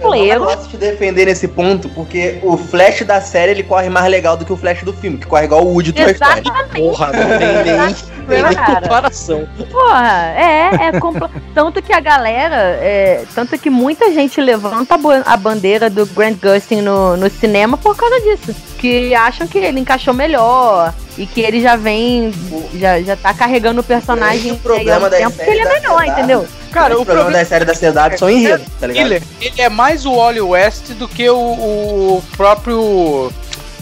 Eu, 0.00 0.14
eu, 0.14 0.24
eu 0.24 0.44
posso 0.44 0.68
te 0.68 0.76
defender 0.76 1.26
nesse 1.26 1.46
ponto, 1.46 1.88
porque 1.90 2.38
o 2.42 2.56
flash 2.56 3.02
da 3.02 3.20
série 3.20 3.52
ele 3.52 3.62
corre 3.62 3.88
mais 3.88 4.10
legal 4.10 4.36
do 4.36 4.44
que 4.44 4.52
o 4.52 4.56
flash 4.56 4.82
do 4.82 4.92
filme, 4.92 5.18
que 5.18 5.26
corre 5.26 5.44
igual 5.44 5.64
o 5.64 5.72
Woody 5.72 5.92
Toy 5.92 6.12
Story. 6.12 6.42
Porra, 6.74 7.12
não 7.12 7.38
tem 7.38 7.76
nem, 7.76 7.94
tem 8.26 8.42
nem 8.42 8.80
comparação. 8.82 9.48
Porra, 9.70 10.32
é, 10.36 10.88
é 10.88 11.00
compl... 11.00 11.26
tanto 11.54 11.82
que 11.82 11.92
a 11.92 12.00
galera, 12.00 12.56
é, 12.80 13.24
tanto 13.34 13.58
que 13.58 13.68
muita 13.68 14.12
gente 14.12 14.40
levanta 14.40 14.98
a 15.26 15.36
bandeira 15.36 15.90
do 15.90 16.06
Grant 16.06 16.38
Gustin 16.40 16.80
no, 16.80 17.16
no 17.16 17.28
cinema 17.28 17.76
por 17.76 17.96
causa 17.96 18.20
disso. 18.20 18.54
Que 18.78 19.14
acham 19.14 19.46
que 19.46 19.58
ele 19.58 19.80
encaixou 19.80 20.14
melhor 20.14 20.94
e 21.20 21.26
que 21.26 21.42
ele 21.42 21.60
já 21.60 21.76
vem, 21.76 22.32
já, 22.74 22.98
já 23.02 23.14
tá 23.14 23.34
carregando 23.34 23.82
o 23.82 23.84
personagem 23.84 24.52
o 24.52 24.56
problema 24.56 25.10
da 25.10 25.18
tempo 25.18 25.36
que 25.36 25.50
ele 25.50 25.60
é 25.60 25.68
melhor, 25.68 26.02
entendeu? 26.06 26.48
Cara, 26.72 26.96
o, 26.96 27.02
o 27.02 27.04
problema, 27.04 27.30
da 27.30 27.44
série 27.44 27.66
da 27.66 27.74
CW 27.74 28.16
são 28.16 28.30
enredos, 28.30 28.66
tá 28.80 28.86
ligado? 28.86 29.12
Ele, 29.12 29.22
ele 29.38 29.60
é 29.60 29.68
mais 29.68 30.06
o 30.06 30.14
Wally 30.14 30.40
West 30.40 30.92
do 30.92 31.06
que 31.06 31.28
o, 31.28 31.36
o 31.36 32.24
próprio. 32.38 33.30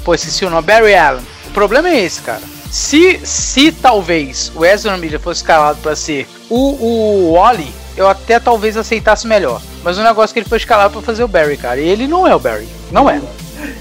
Pô, 0.05 0.16
esse 0.16 0.44
o 0.44 0.51
nome, 0.51 0.66
Barry 0.66 0.96
Allen. 0.96 1.22
O 1.46 1.51
problema 1.53 1.88
é 1.88 2.01
esse, 2.01 2.20
cara. 2.22 2.42
Se, 2.72 3.20
se 3.24 3.70
talvez 3.70 4.51
o 4.57 4.64
Ezra 4.64 4.96
Miller 4.96 5.20
fosse 5.20 5.42
escalado 5.42 5.79
para 5.81 5.94
ser 5.94 6.27
o, 6.51 6.57
o 6.57 7.35
Wally, 7.35 7.72
eu 7.96 8.09
até 8.09 8.40
talvez 8.40 8.77
aceitasse 8.77 9.29
melhor. 9.29 9.62
Mas 9.85 9.96
o 9.96 10.03
negócio 10.03 10.33
é 10.33 10.35
que 10.35 10.40
ele 10.40 10.48
foi 10.48 10.59
escalado 10.59 10.94
para 10.94 11.03
fazer 11.03 11.22
o 11.22 11.29
Barry, 11.29 11.57
cara. 11.57 11.79
E 11.79 11.88
ele 11.88 12.09
não 12.09 12.27
é 12.27 12.35
o 12.35 12.40
Barry. 12.40 12.66
Não 12.90 13.09
é. 13.09 13.20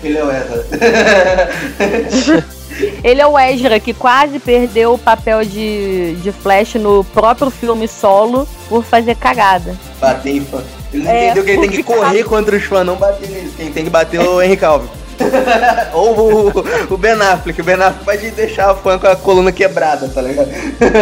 Ele 0.03 0.15
é 0.15 0.23
o 0.23 0.29
Ezra. 0.31 0.63
Ele 3.03 3.21
é 3.21 3.27
o 3.27 3.37
Ezra 3.37 3.79
que 3.79 3.93
quase 3.93 4.39
perdeu 4.39 4.93
o 4.93 4.97
papel 4.97 5.43
de, 5.43 6.15
de 6.15 6.31
Flash 6.31 6.75
no 6.75 7.03
próprio 7.03 7.49
filme 7.49 7.87
solo 7.87 8.47
por 8.69 8.83
fazer 8.83 9.15
cagada. 9.15 9.75
Bater 9.99 10.35
em 10.35 10.41
fã. 10.41 10.61
Ele 10.93 11.07
é, 11.07 11.25
entendeu 11.25 11.43
que 11.43 11.51
ele 11.51 11.61
tem 11.61 11.69
que 11.69 11.83
correr 11.83 12.23
contra 12.23 12.55
os 12.55 12.63
fãs, 12.63 12.85
não 12.85 12.95
bater 12.95 13.29
neles. 13.29 13.53
Quem 13.55 13.71
tem 13.71 13.83
que 13.83 13.89
bater 13.89 14.19
é 14.19 14.23
o 14.23 14.41
Henry 14.41 14.57
Calvin. 14.57 14.89
Ou 15.93 16.49
o, 16.49 16.93
o, 16.93 16.97
Ben 16.97 17.13
Affleck. 17.13 17.59
O 17.59 17.63
Ben 17.63 17.75
Affleck 17.75 18.05
pode 18.05 18.31
deixar 18.31 18.71
o 18.71 18.75
fã 18.75 18.99
com 18.99 19.07
a 19.07 19.15
coluna 19.15 19.51
quebrada, 19.51 20.07
tá 20.07 20.21
ligado? 20.21 20.49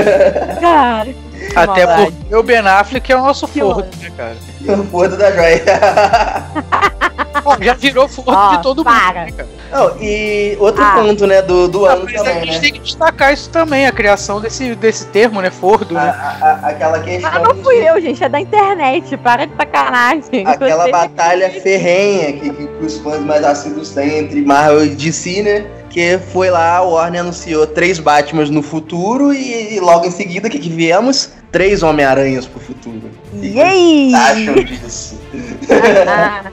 Cara. 0.62 1.14
Até 1.56 1.86
porque 1.86 2.36
o 2.36 2.44
Ben 2.44 2.60
Affleck 2.60 3.12
é 3.12 3.16
o 3.16 3.22
nosso 3.22 3.48
forro, 3.48 3.82
né, 3.82 4.12
cara? 4.16 4.36
O 4.62 4.84
forro 4.86 5.10
da 5.10 5.32
joia. 5.32 5.64
Já 7.62 7.74
virou 7.74 8.08
forro 8.08 8.32
oh, 8.32 8.58
de 8.58 8.64
todo 8.64 8.84
para. 8.84 9.26
mundo, 9.26 9.38
né, 9.38 9.46
Não, 9.72 10.02
e 10.02 10.58
outro 10.60 10.84
ah. 10.84 10.96
ponto, 10.96 11.28
né, 11.28 11.42
do, 11.42 11.68
do 11.68 11.86
ah, 11.86 11.94
ano 11.94 12.06
também, 12.06 12.34
a 12.34 12.46
gente 12.46 12.54
né? 12.54 12.60
tem 12.60 12.74
que 12.74 12.80
destacar 12.80 13.34
isso 13.34 13.50
também, 13.50 13.86
a 13.86 13.92
criação 13.92 14.40
desse, 14.40 14.76
desse 14.76 15.06
termo, 15.08 15.42
né, 15.42 15.50
fordo, 15.50 15.94
né? 15.94 16.02
A, 16.02 16.38
a, 16.42 16.70
aquela 16.70 17.00
questão... 17.00 17.32
Ah, 17.34 17.40
não 17.40 17.64
fui 17.64 17.80
de... 17.80 17.86
eu, 17.86 18.02
gente, 18.02 18.24
é 18.24 18.30
da 18.30 18.40
internet, 18.40 19.18
para 19.18 19.46
de 19.46 19.56
sacanagem. 19.56 20.46
Aquela 20.46 20.90
batalha 20.90 21.50
ferrenha 21.50 22.34
que, 22.34 22.50
que, 22.50 22.68
que 22.68 22.86
os 22.86 22.98
fãs 23.00 23.22
mais 23.22 23.44
assíduos 23.44 23.90
têm 23.90 24.20
entre 24.20 24.42
Marvel 24.42 24.86
e 24.86 24.90
DC, 24.90 25.44
né? 25.44 25.66
porque 25.96 26.20
foi 26.34 26.50
lá, 26.50 26.76
a 26.76 26.82
Warner 26.82 27.22
anunciou 27.22 27.66
três 27.66 28.00
Batmans 28.00 28.50
no 28.50 28.62
futuro 28.62 29.34
e, 29.34 29.76
e 29.76 29.80
logo 29.80 30.06
em 30.06 30.12
seguida, 30.12 30.50
o 30.50 30.52
que, 30.52 30.60
que 30.60 30.68
viemos? 30.68 31.30
Três 31.56 31.82
Homem-Aranhas 31.84 32.46
pro 32.46 32.60
futuro. 32.60 33.10
E 33.34 33.62
aí? 33.62 34.14
acham 34.14 34.56
disso? 34.56 35.18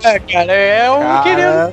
é, 0.01 0.21
cara, 0.21 0.53
é 0.53 0.89
um 0.93 1.01
cara... 1.01 1.23
querendo. 1.25 1.73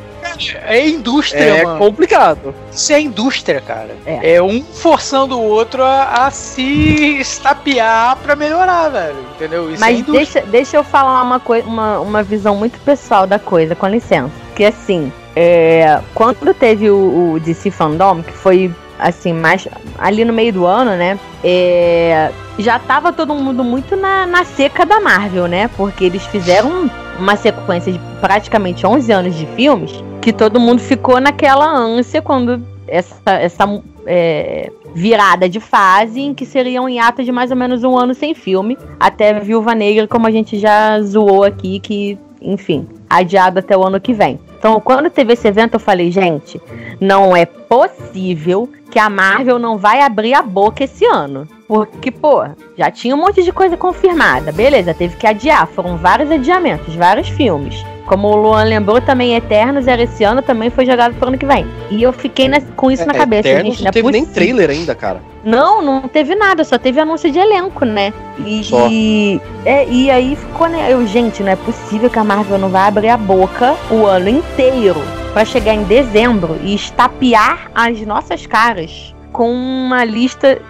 É 0.65 0.88
indústria, 0.88 1.39
é 1.39 1.63
mano. 1.63 1.78
complicado. 1.78 2.56
Isso 2.72 2.92
é 2.92 3.00
indústria, 3.00 3.62
cara. 3.62 3.96
É, 4.04 4.34
é 4.34 4.42
um 4.42 4.63
forçando 4.63 5.38
o 5.38 5.44
outro 5.44 5.84
a, 5.84 6.26
a, 6.26 6.32
se 6.32 7.20
estapear 7.20 8.18
pra 8.18 8.36
melhorar, 8.36 8.89
velho. 8.89 9.24
Entendeu? 9.36 9.70
Isso 9.70 9.80
Mas 9.80 10.00
é 10.00 10.12
deixa, 10.12 10.42
deixa 10.42 10.78
eu 10.78 10.84
falar 10.84 11.22
uma, 11.22 11.39
uma, 11.68 12.00
uma 12.00 12.24
visão 12.24 12.56
muito 12.56 12.80
pessoal 12.80 13.28
da 13.28 13.38
coisa, 13.38 13.76
com 13.76 13.88
licença. 13.88 14.32
Que 14.56 14.65
assim, 14.65 15.13
é, 15.36 16.02
quando 16.15 16.52
teve 16.56 16.89
o, 16.89 17.34
o 17.34 17.39
DC 17.39 17.70
Fandom, 17.70 18.24
que 18.24 18.34
foi 18.34 18.74
assim, 18.98 19.34
mais 19.34 19.68
ali 20.00 20.26
no 20.26 20.34
meio 20.34 20.52
do 20.52 20.65
ano, 20.65 20.96
né? 20.96 21.20
É, 21.44 22.32
já 22.60 22.78
tava 22.78 23.12
todo 23.13 23.34
mundo 23.34 23.63
muito 23.63 23.95
na, 23.95 24.26
na 24.26 24.43
seca 24.43 24.86
da 24.86 25.00
Marvel, 25.00 25.48
né? 25.48 25.67
Porque 25.69 26.04
eles 26.04 26.26
fizeram 26.28 26.89
uma 27.17 27.36
sequência 27.36 27.91
de 27.91 28.00
praticamente 28.19 28.86
11 28.86 29.12
anos 29.12 29.36
de 29.36 29.45
filmes 29.48 29.91
que 30.22 30.34
todo 30.34 30.60
mundo 30.60 30.80
ficou 30.80 31.19
naquela 31.19 31.69
ânsia 31.69 32.22
quando 32.22 32.62
essa, 32.88 33.32
essa 33.32 33.82
é, 34.06 34.72
virada 34.93 35.48
de 35.48 35.60
fase 35.60 36.22
em 36.22 36.34
que 36.34 36.45
seria 36.45 36.82
um 36.82 36.89
hiato 36.89 37.24
de 37.24 37.32
mais 37.32 37.52
ou 37.52 37.58
menos 37.58 37.84
um 37.84 37.98
ano 37.98 38.13
sem 38.13 38.34
filme, 38.34 38.78
até 39.00 39.39
Viúva 39.39 39.74
Negra, 39.74 40.08
como 40.08 40.28
a 40.28 40.32
gente 40.32 40.58
já 40.58 41.02
zoou 41.02 41.43
aqui, 41.43 41.80
que, 41.80 42.17
enfim, 42.41 42.88
adiado 43.10 43.60
até 43.60 43.78
o 43.78 43.86
ano 43.86 44.00
que 44.02 44.13
vem. 44.13 44.39
Então, 44.60 44.80
quando 44.82 45.10
teve 45.10 45.32
esse 45.32 45.48
evento, 45.48 45.76
eu 45.76 45.80
falei, 45.80 46.12
gente, 46.12 46.62
não 47.00 47.34
é 47.36 47.45
possível 47.45 48.69
que 48.91 49.00
a 49.00 49.10
Marvel 49.10 49.58
não 49.58 49.78
vai 49.78 50.02
abrir 50.02 50.34
a 50.34 50.41
boca 50.41 50.84
esse 50.84 51.06
ano. 51.06 51.48
Porque, 51.65 52.12
pô, 52.12 52.43
já 52.78 52.91
tinha 52.91 53.15
um 53.15 53.19
monte 53.19 53.41
de 53.41 53.54
coisa 53.54 53.78
confirmada. 53.78 54.52
Beleza, 54.52 54.93
teve 54.93 55.15
que 55.15 55.26
adiar. 55.26 55.65
Foram 55.67 55.95
vários 55.95 56.30
adiamentos, 56.30 56.93
vários 56.95 57.30
filmes. 57.30 57.86
Como 58.06 58.28
o 58.28 58.36
Luan 58.36 58.63
lembrou, 58.63 59.00
também 59.00 59.36
Eternos 59.36 59.88
era 59.88 60.02
esse 60.02 60.24
ano, 60.24 60.41
também 60.41 60.69
foi 60.69 60.86
jogado 60.86 61.13
pro 61.13 61.30
ano 61.30 61.38
que 61.38 61.45
vem. 61.45 61.65
E 61.89 62.04
eu 62.04 62.12
fiquei 62.12 62.50
na, 62.50 62.60
com 62.60 62.91
isso 62.91 63.04
é, 63.04 63.06
na 63.06 63.13
cabeça. 63.13 63.48
Eternos 63.48 63.76
gente, 63.76 63.80
não, 63.80 63.86
não 63.86 63.91
teve 63.91 64.12
nem 64.12 64.26
trailer 64.26 64.72
ainda, 64.72 64.93
cara. 64.93 65.22
Não, 65.43 65.82
não 65.82 66.02
teve 66.02 66.36
nada, 66.36 66.63
só 66.63 66.78
teve 66.78 66.99
anúncio 66.99 67.32
de 67.32 67.39
elenco, 67.39 67.86
né? 67.86 68.13
E, 68.45 68.63
só. 68.63 68.88
e, 68.89 69.41
é, 69.65 69.88
e 69.88 70.12
aí 70.12 70.36
ficou, 70.36 70.67
né? 70.67 70.91
Eu, 70.91 71.06
gente, 71.08 71.41
não 71.41 71.52
é 71.52 71.56
possível 71.56 72.10
que 72.10 72.19
a 72.19 72.23
Marvel 72.23 72.58
não 72.58 72.69
vai 72.69 72.88
abrir 72.88 73.10
a 73.10 73.17
boca 73.17 73.75
o 73.89 74.06
ano 74.06 74.30
inteiro 74.30 74.99
para 75.34 75.45
chegar 75.45 75.73
em 75.73 75.84
dezembro 75.84 76.58
e 76.63 76.75
estapear 76.75 77.71
as 77.73 77.99
nossas 78.02 78.45
caras 78.45 79.13
com 79.32 79.52
uma 79.52 80.04
lista. 80.04 80.62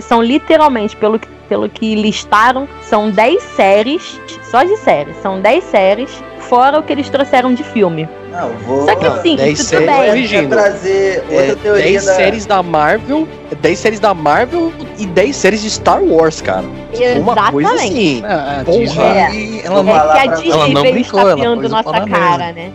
São 0.00 0.22
literalmente, 0.22 0.96
pelo 0.96 1.18
que, 1.18 1.28
pelo 1.48 1.68
que 1.68 1.94
listaram, 1.94 2.68
são 2.82 3.10
10 3.10 3.42
séries, 3.42 4.20
só 4.50 4.64
de 4.64 4.76
séries, 4.78 5.16
são 5.22 5.40
10 5.40 5.64
séries 5.64 6.22
fora 6.40 6.78
o 6.78 6.82
que 6.82 6.92
eles 6.92 7.08
trouxeram 7.08 7.54
de 7.54 7.64
filme. 7.64 8.06
Não, 8.32 8.48
vou. 8.66 8.86
Só 8.86 8.96
que 8.96 9.06
assim, 9.06 9.36
não, 9.36 9.44
tudo 9.44 9.56
séries, 9.62 10.30
bem. 10.30 10.48
trazer 10.48 11.24
outra 11.30 11.52
é, 11.52 11.54
teoria 11.54 11.84
10 11.84 12.04
da... 12.04 12.14
séries 12.14 12.46
da 12.46 12.62
Marvel, 12.62 13.28
10 13.60 13.78
séries 13.78 14.00
da 14.00 14.14
Marvel 14.14 14.72
e 14.98 15.04
10 15.04 15.36
séries 15.36 15.62
de 15.62 15.70
Star 15.70 16.02
Wars, 16.02 16.40
cara. 16.40 16.64
Exatamente. 16.92 17.20
Uma 17.20 17.52
coisa 17.52 17.74
assim. 17.74 18.22
Ah, 18.24 18.62
porra, 18.64 19.02
é, 19.04 19.60
ela, 19.64 19.82
não, 19.82 19.96
é 19.96 20.12
que 20.12 20.18
a 20.18 20.26
Disney 20.34 20.50
ela 20.50 20.68
não 20.68 20.82
brincou, 20.82 21.20
ela 21.20 21.68
nossa 21.68 22.06
cara, 22.06 22.52
né? 22.52 22.72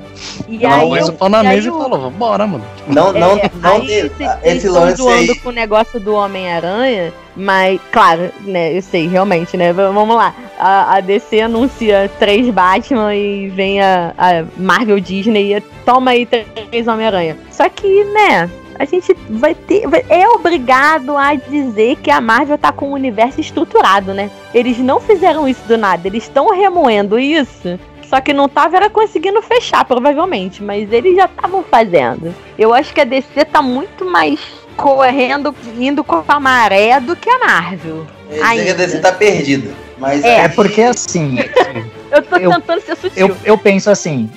E 0.48 0.64
ela 0.64 0.78
aí 0.78 0.90
pôs 0.90 1.10
o 1.10 1.14
pau 1.14 1.30
na 1.30 1.44
mesa 1.44 1.68
e 1.68 1.72
falou, 1.72 2.00
vambora, 2.00 2.48
mano. 2.48 2.64
Não, 2.88 3.12
não, 3.12 3.38
é, 3.38 3.52
não, 3.62 3.76
aí, 3.76 4.12
esse 4.44 4.70
lance 4.70 5.08
aí. 5.08 5.36
com 5.40 5.50
o 5.50 5.52
negócio 5.52 6.00
do 6.00 6.14
Homem-Aranha, 6.14 7.14
mas, 7.36 7.80
claro, 7.92 8.32
né, 8.42 8.76
eu 8.76 8.82
sei, 8.82 9.08
realmente, 9.08 9.58
né, 9.58 9.74
vamos 9.74 10.16
lá. 10.16 10.34
A, 10.58 10.96
a 10.96 11.00
DC 11.02 11.42
anuncia 11.42 12.10
três 12.18 12.50
Batman 12.50 13.14
e 13.14 13.50
vem 13.50 13.82
a, 13.82 14.14
a 14.18 14.46
Marvel 14.58 15.00
Disney 15.00 15.47
toma 15.86 16.12
aí 16.12 16.26
três 16.26 16.88
Homem-Aranha. 16.88 17.38
Só 17.52 17.68
que, 17.70 18.04
né, 18.06 18.50
a 18.80 18.86
gente 18.86 19.14
vai 19.30 19.56
ter. 19.56 19.88
Vai, 19.88 20.06
é 20.10 20.28
obrigado 20.30 21.18
a 21.18 21.36
dizer 21.36 21.98
que 21.98 22.12
a 22.12 22.22
Marvel 22.22 22.58
tá 22.58 22.72
com 22.72 22.90
o 22.90 22.94
universo 22.94 23.42
estruturado, 23.42 24.14
né? 24.14 24.30
Eles 24.54 24.78
não 24.78 25.00
fizeram 25.00 25.48
isso 25.48 25.68
do 25.68 25.78
nada, 25.78 26.08
eles 26.08 26.24
estão 26.24 26.50
remoendo 26.50 27.20
isso. 27.20 27.80
Só 28.08 28.22
que 28.22 28.32
não 28.32 28.48
tava 28.48 28.78
era 28.78 28.90
conseguindo 28.90 29.42
fechar, 29.42 29.84
provavelmente. 29.84 30.64
Mas 30.64 30.92
eles 30.94 31.16
já 31.16 31.26
estavam 31.26 31.64
fazendo. 31.64 32.34
Eu 32.58 32.74
acho 32.74 32.94
que 32.94 33.02
a 33.02 33.06
DC 33.06 33.46
tá 33.46 33.62
muito 33.62 34.06
mais 34.06 34.40
correndo, 34.78 35.54
indo 35.78 36.04
com 36.04 36.24
a 36.26 36.40
maré 36.40 37.00
do 37.00 37.16
que 37.16 37.30
a 37.30 37.40
Marvel. 37.40 38.08
É, 38.30 38.72
a 38.72 38.74
DC 38.74 39.00
tá 39.00 39.12
perdida. 39.12 39.70
Mas 39.98 40.24
é, 40.24 40.42
é 40.42 40.48
porque 40.48 40.82
assim. 40.82 41.38
eu 42.12 42.22
tô 42.22 42.38
eu, 42.38 42.52
tentando 42.52 42.82
ser 42.82 42.96
sutil. 42.96 43.28
Eu, 43.28 43.38
eu 43.44 43.58
penso 43.58 43.90
assim, 43.90 44.30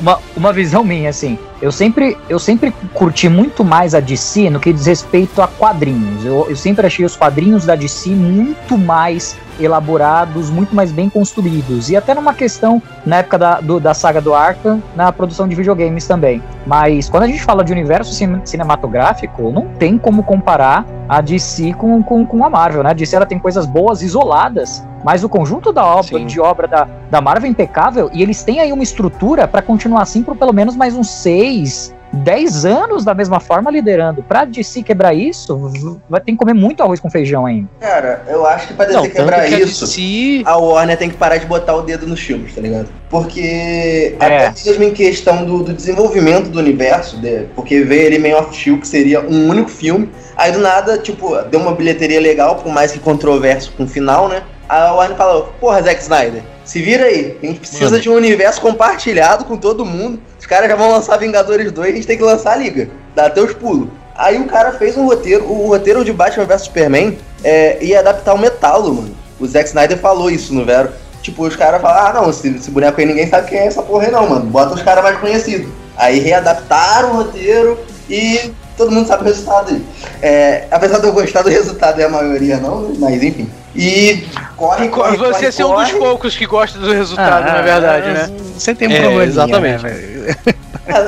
uma, 0.00 0.18
uma 0.36 0.52
visão 0.52 0.82
minha, 0.82 1.10
assim. 1.10 1.38
Eu 1.60 1.70
sempre, 1.70 2.16
eu 2.28 2.38
sempre 2.38 2.72
curti 2.94 3.28
muito 3.28 3.62
mais 3.62 3.94
a 3.94 4.00
DC 4.00 4.50
no 4.50 4.58
que 4.58 4.72
diz 4.72 4.86
respeito 4.86 5.42
a 5.42 5.46
quadrinhos. 5.46 6.24
Eu, 6.24 6.46
eu 6.48 6.56
sempre 6.56 6.86
achei 6.86 7.04
os 7.04 7.14
quadrinhos 7.14 7.64
da 7.64 7.76
DC 7.76 8.10
muito 8.10 8.76
mais 8.78 9.36
elaborados, 9.60 10.50
muito 10.50 10.74
mais 10.74 10.90
bem 10.90 11.08
construídos. 11.08 11.90
E 11.90 11.96
até 11.96 12.14
numa 12.14 12.34
questão, 12.34 12.82
na 13.04 13.18
época 13.18 13.38
da, 13.38 13.60
do, 13.60 13.78
da 13.78 13.94
saga 13.94 14.20
do 14.20 14.34
Arkham, 14.34 14.82
na 14.96 15.12
produção 15.12 15.46
de 15.46 15.54
videogames 15.54 16.06
também. 16.06 16.42
Mas 16.66 17.08
quando 17.08 17.24
a 17.24 17.26
gente 17.26 17.42
fala 17.42 17.62
de 17.62 17.70
universo 17.70 18.12
cinematográfico, 18.44 19.52
não 19.52 19.68
tem 19.68 19.98
como 19.98 20.22
comparar 20.22 20.84
a 21.12 21.20
DC 21.20 21.74
com, 21.74 22.02
com, 22.02 22.24
com 22.24 22.42
a 22.42 22.48
Marvel, 22.48 22.82
né? 22.82 22.88
A 22.88 22.92
DC 22.94 23.14
ela 23.14 23.26
tem 23.26 23.38
coisas 23.38 23.66
boas 23.66 24.00
isoladas, 24.00 24.82
mas 25.04 25.22
o 25.22 25.28
conjunto 25.28 25.70
da 25.70 25.84
obra, 25.84 26.18
de 26.24 26.40
obra 26.40 26.66
da, 26.66 26.88
da 27.10 27.20
Marvel 27.20 27.48
é 27.48 27.50
impecável 27.50 28.08
e 28.14 28.22
eles 28.22 28.42
têm 28.42 28.60
aí 28.60 28.72
uma 28.72 28.82
estrutura 28.82 29.46
para 29.46 29.60
continuar 29.60 30.00
assim 30.00 30.22
por 30.22 30.34
pelo 30.34 30.54
menos 30.54 30.74
mais 30.74 30.96
uns 30.96 31.10
seis, 31.10 31.94
10 32.12 32.66
anos 32.66 33.04
da 33.04 33.14
mesma 33.14 33.40
forma 33.40 33.70
liderando. 33.70 34.22
Pra 34.22 34.44
DC 34.44 34.82
quebrar 34.82 35.14
isso, 35.14 35.70
vai 36.08 36.20
ter 36.20 36.32
que 36.32 36.38
comer 36.38 36.52
muito 36.52 36.82
arroz 36.82 37.00
com 37.00 37.10
feijão 37.10 37.46
ainda. 37.46 37.68
Cara, 37.80 38.22
eu 38.28 38.46
acho 38.46 38.68
que 38.68 38.74
pra 38.74 38.84
DC 38.84 38.96
Não, 38.96 39.08
quebrar 39.08 39.46
que 39.46 39.54
isso, 39.56 39.84
a, 39.84 39.86
DC... 39.86 40.42
a, 40.44 40.56
Warner 40.56 40.98
tem 40.98 41.08
que 41.08 41.16
parar 41.16 41.38
de 41.38 41.46
botar 41.46 41.74
o 41.74 41.82
dedo 41.82 42.06
nos 42.06 42.20
filmes, 42.20 42.54
tá 42.54 42.60
ligado? 42.60 42.88
Porque 43.08 44.16
é. 44.20 44.46
até 44.46 44.64
mesmo 44.64 44.84
em 44.84 44.92
questão 44.92 45.44
do, 45.44 45.62
do 45.62 45.72
desenvolvimento 45.72 46.48
do 46.48 46.58
universo, 46.58 47.16
de, 47.16 47.46
porque 47.54 47.80
veio 47.82 48.02
ele 48.02 48.18
Man 48.18 48.38
of 48.38 48.54
Steel, 48.54 48.78
que 48.78 48.88
seria 48.88 49.20
um 49.20 49.48
único 49.48 49.70
filme, 49.70 50.10
aí 50.36 50.52
do 50.52 50.58
nada, 50.58 50.98
tipo, 50.98 51.36
deu 51.50 51.60
uma 51.60 51.74
bilheteria 51.74 52.20
legal, 52.20 52.56
por 52.56 52.72
mais 52.72 52.92
que 52.92 52.98
controverso 52.98 53.72
com 53.76 53.84
o 53.84 53.88
final, 53.88 54.28
né? 54.28 54.42
A 54.68 54.92
Warner 54.94 55.16
falou, 55.16 55.52
porra, 55.60 55.82
Zack 55.82 56.00
Snyder, 56.00 56.42
se 56.64 56.80
vira 56.80 57.04
aí, 57.04 57.36
a 57.42 57.46
gente 57.46 57.60
precisa 57.60 57.90
Mano. 57.90 58.00
de 58.00 58.08
um 58.08 58.14
universo 58.14 58.60
compartilhado 58.60 59.44
com 59.44 59.56
todo 59.56 59.84
mundo. 59.84 60.18
Caras 60.52 60.68
já 60.68 60.76
vão 60.76 60.90
lançar 60.90 61.16
Vingadores 61.16 61.72
2, 61.72 61.88
a 61.88 61.94
gente 61.94 62.06
tem 62.06 62.18
que 62.18 62.22
lançar 62.22 62.52
a 62.52 62.56
Liga. 62.56 62.90
Dá 63.14 63.24
até 63.24 63.40
os 63.40 63.54
pulos. 63.54 63.88
Aí 64.14 64.38
o 64.38 64.44
cara 64.44 64.72
fez 64.72 64.98
um 64.98 65.06
roteiro, 65.06 65.50
o 65.50 65.68
roteiro 65.68 66.04
de 66.04 66.12
Batman 66.12 66.44
vs 66.44 66.64
Superman 66.64 67.16
é, 67.42 67.82
ia 67.82 68.00
adaptar 68.00 68.34
o 68.34 68.38
metalo, 68.38 68.92
mano. 68.92 69.16
O 69.40 69.46
Zack 69.46 69.68
Snyder 69.68 69.96
falou 69.96 70.30
isso 70.30 70.52
no 70.52 70.62
Vero. 70.62 70.90
Tipo, 71.22 71.46
os 71.46 71.56
caras 71.56 71.80
falaram, 71.80 72.06
ah 72.06 72.20
não, 72.20 72.30
esse, 72.30 72.48
esse 72.48 72.70
boneco 72.70 73.00
aí 73.00 73.06
ninguém 73.06 73.26
sabe 73.30 73.48
quem 73.48 73.60
é 73.60 73.66
essa 73.66 73.82
porra 73.82 74.04
aí 74.04 74.10
não, 74.10 74.28
mano. 74.28 74.44
Bota 74.44 74.74
os 74.74 74.82
caras 74.82 75.02
mais 75.02 75.18
conhecidos. 75.18 75.72
Aí 75.96 76.18
readaptaram 76.18 77.12
o 77.12 77.16
roteiro 77.22 77.78
e 78.10 78.52
todo 78.76 78.90
mundo 78.90 79.08
sabe 79.08 79.22
o 79.22 79.26
resultado. 79.28 79.80
É, 80.20 80.66
apesar 80.70 80.98
de 80.98 81.06
eu 81.06 81.14
gostar 81.14 81.40
do 81.40 81.48
resultado, 81.48 81.98
é 81.98 82.04
a 82.04 82.10
maioria 82.10 82.58
não, 82.58 82.82
né? 82.82 82.96
mas 82.98 83.22
enfim. 83.22 83.48
E 83.74 84.24
corre, 84.56 84.88
corre. 84.88 85.16
Você 85.16 85.32
corre, 85.32 85.52
ser 85.52 85.64
um 85.64 85.74
dos 85.74 85.92
poucos 85.92 86.36
que 86.36 86.46
gosta 86.46 86.78
do 86.78 86.92
resultado, 86.92 87.48
ah, 87.48 87.52
na 87.54 87.62
verdade, 87.62 88.08
é, 88.08 88.12
né? 88.12 88.30
Você 88.54 88.74
tem 88.74 88.88
um 88.88 88.92
é, 88.92 89.00
problema. 89.00 89.24
Exatamente. 89.24 89.82
Né, 89.84 90.36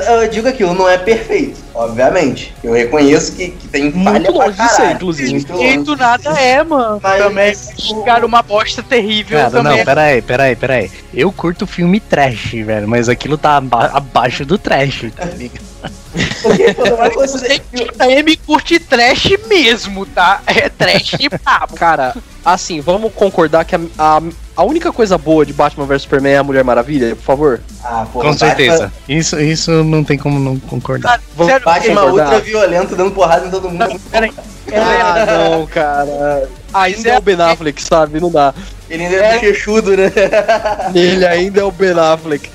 eu 0.07 0.27
digo 0.29 0.47
aquilo, 0.47 0.73
não 0.73 0.89
é 0.89 0.97
perfeito, 0.97 1.59
obviamente. 1.75 2.55
Eu 2.63 2.73
reconheço 2.73 3.33
que, 3.33 3.49
que 3.49 3.67
tem 3.67 3.91
falha 3.91 4.11
Muito 4.11 4.31
longe 4.31 4.57
disso 4.57 4.83
inclusive. 4.83 5.45
Perfeito 5.45 5.95
nada 5.95 6.39
é, 6.39 6.63
mano. 6.63 6.99
Mas, 7.03 7.17
também, 7.23 7.45
mas, 7.45 8.05
cara, 8.05 8.25
uma 8.25 8.41
bosta 8.41 8.81
terrível 8.81 9.37
cara, 9.37 9.51
também. 9.51 9.77
Não, 9.77 9.85
peraí, 9.85 10.21
peraí, 10.21 10.55
peraí. 10.55 10.91
Eu 11.13 11.31
curto 11.31 11.67
filme 11.67 11.99
trash, 11.99 12.51
velho, 12.53 12.87
mas 12.87 13.09
aquilo 13.09 13.37
tá 13.37 13.57
abaixo 13.57 14.45
do 14.45 14.57
trash, 14.57 15.11
tá 15.15 15.25
ligado? 15.25 15.75
Porque 16.41 16.73
você 17.15 17.61
M 17.99 18.37
curte 18.37 18.79
trash 18.79 19.37
mesmo, 19.47 20.05
tá? 20.05 20.41
É 20.47 20.69
trash 20.69 21.13
e 21.19 21.29
papo. 21.37 21.75
Cara, 21.75 22.15
assim, 22.43 22.79
vamos 22.79 23.13
concordar 23.13 23.65
que 23.65 23.75
a, 23.75 23.79
a, 23.97 24.21
a, 24.55 24.63
única 24.63 24.91
coisa 24.91 25.17
boa 25.17 25.45
de 25.45 25.53
Batman 25.53 25.85
vs 25.85 26.03
Superman 26.03 26.33
é 26.33 26.37
a 26.37 26.43
Mulher 26.43 26.63
Maravilha, 26.63 27.15
por 27.15 27.23
favor? 27.23 27.61
Ah, 27.83 28.05
pô, 28.11 28.21
Com 28.21 28.33
certeza. 28.33 28.91
Isso, 29.07 29.39
isso 29.39 29.83
não 29.83 30.03
tem 30.03 30.17
como 30.17 30.39
não 30.39 30.59
concordar. 30.59 31.19
Ah, 31.19 31.43
sério, 31.45 31.65
Batman 31.65 32.05
ultra 32.05 32.39
violento 32.39 32.95
dando 32.95 33.11
porrada 33.11 33.47
em 33.47 33.51
todo 33.51 33.69
mundo. 33.69 33.99
Peraí. 34.11 34.31
Ah, 34.73 35.25
não, 35.25 35.65
cara. 35.67 36.49
Ainda 36.73 37.09
é 37.09 37.17
o 37.17 37.21
Ben 37.21 37.39
Affleck, 37.39 37.81
sabe? 37.81 38.19
Não 38.19 38.31
dá. 38.31 38.53
Ele 38.89 39.03
ainda 39.03 39.15
é, 39.15 39.19
é 39.19 39.33
bochechudo, 39.35 39.95
né? 39.95 40.11
Ele 40.93 41.25
ainda 41.25 41.61
é 41.61 41.63
o 41.63 41.71
Ben 41.71 41.97
Affleck. 41.97 42.49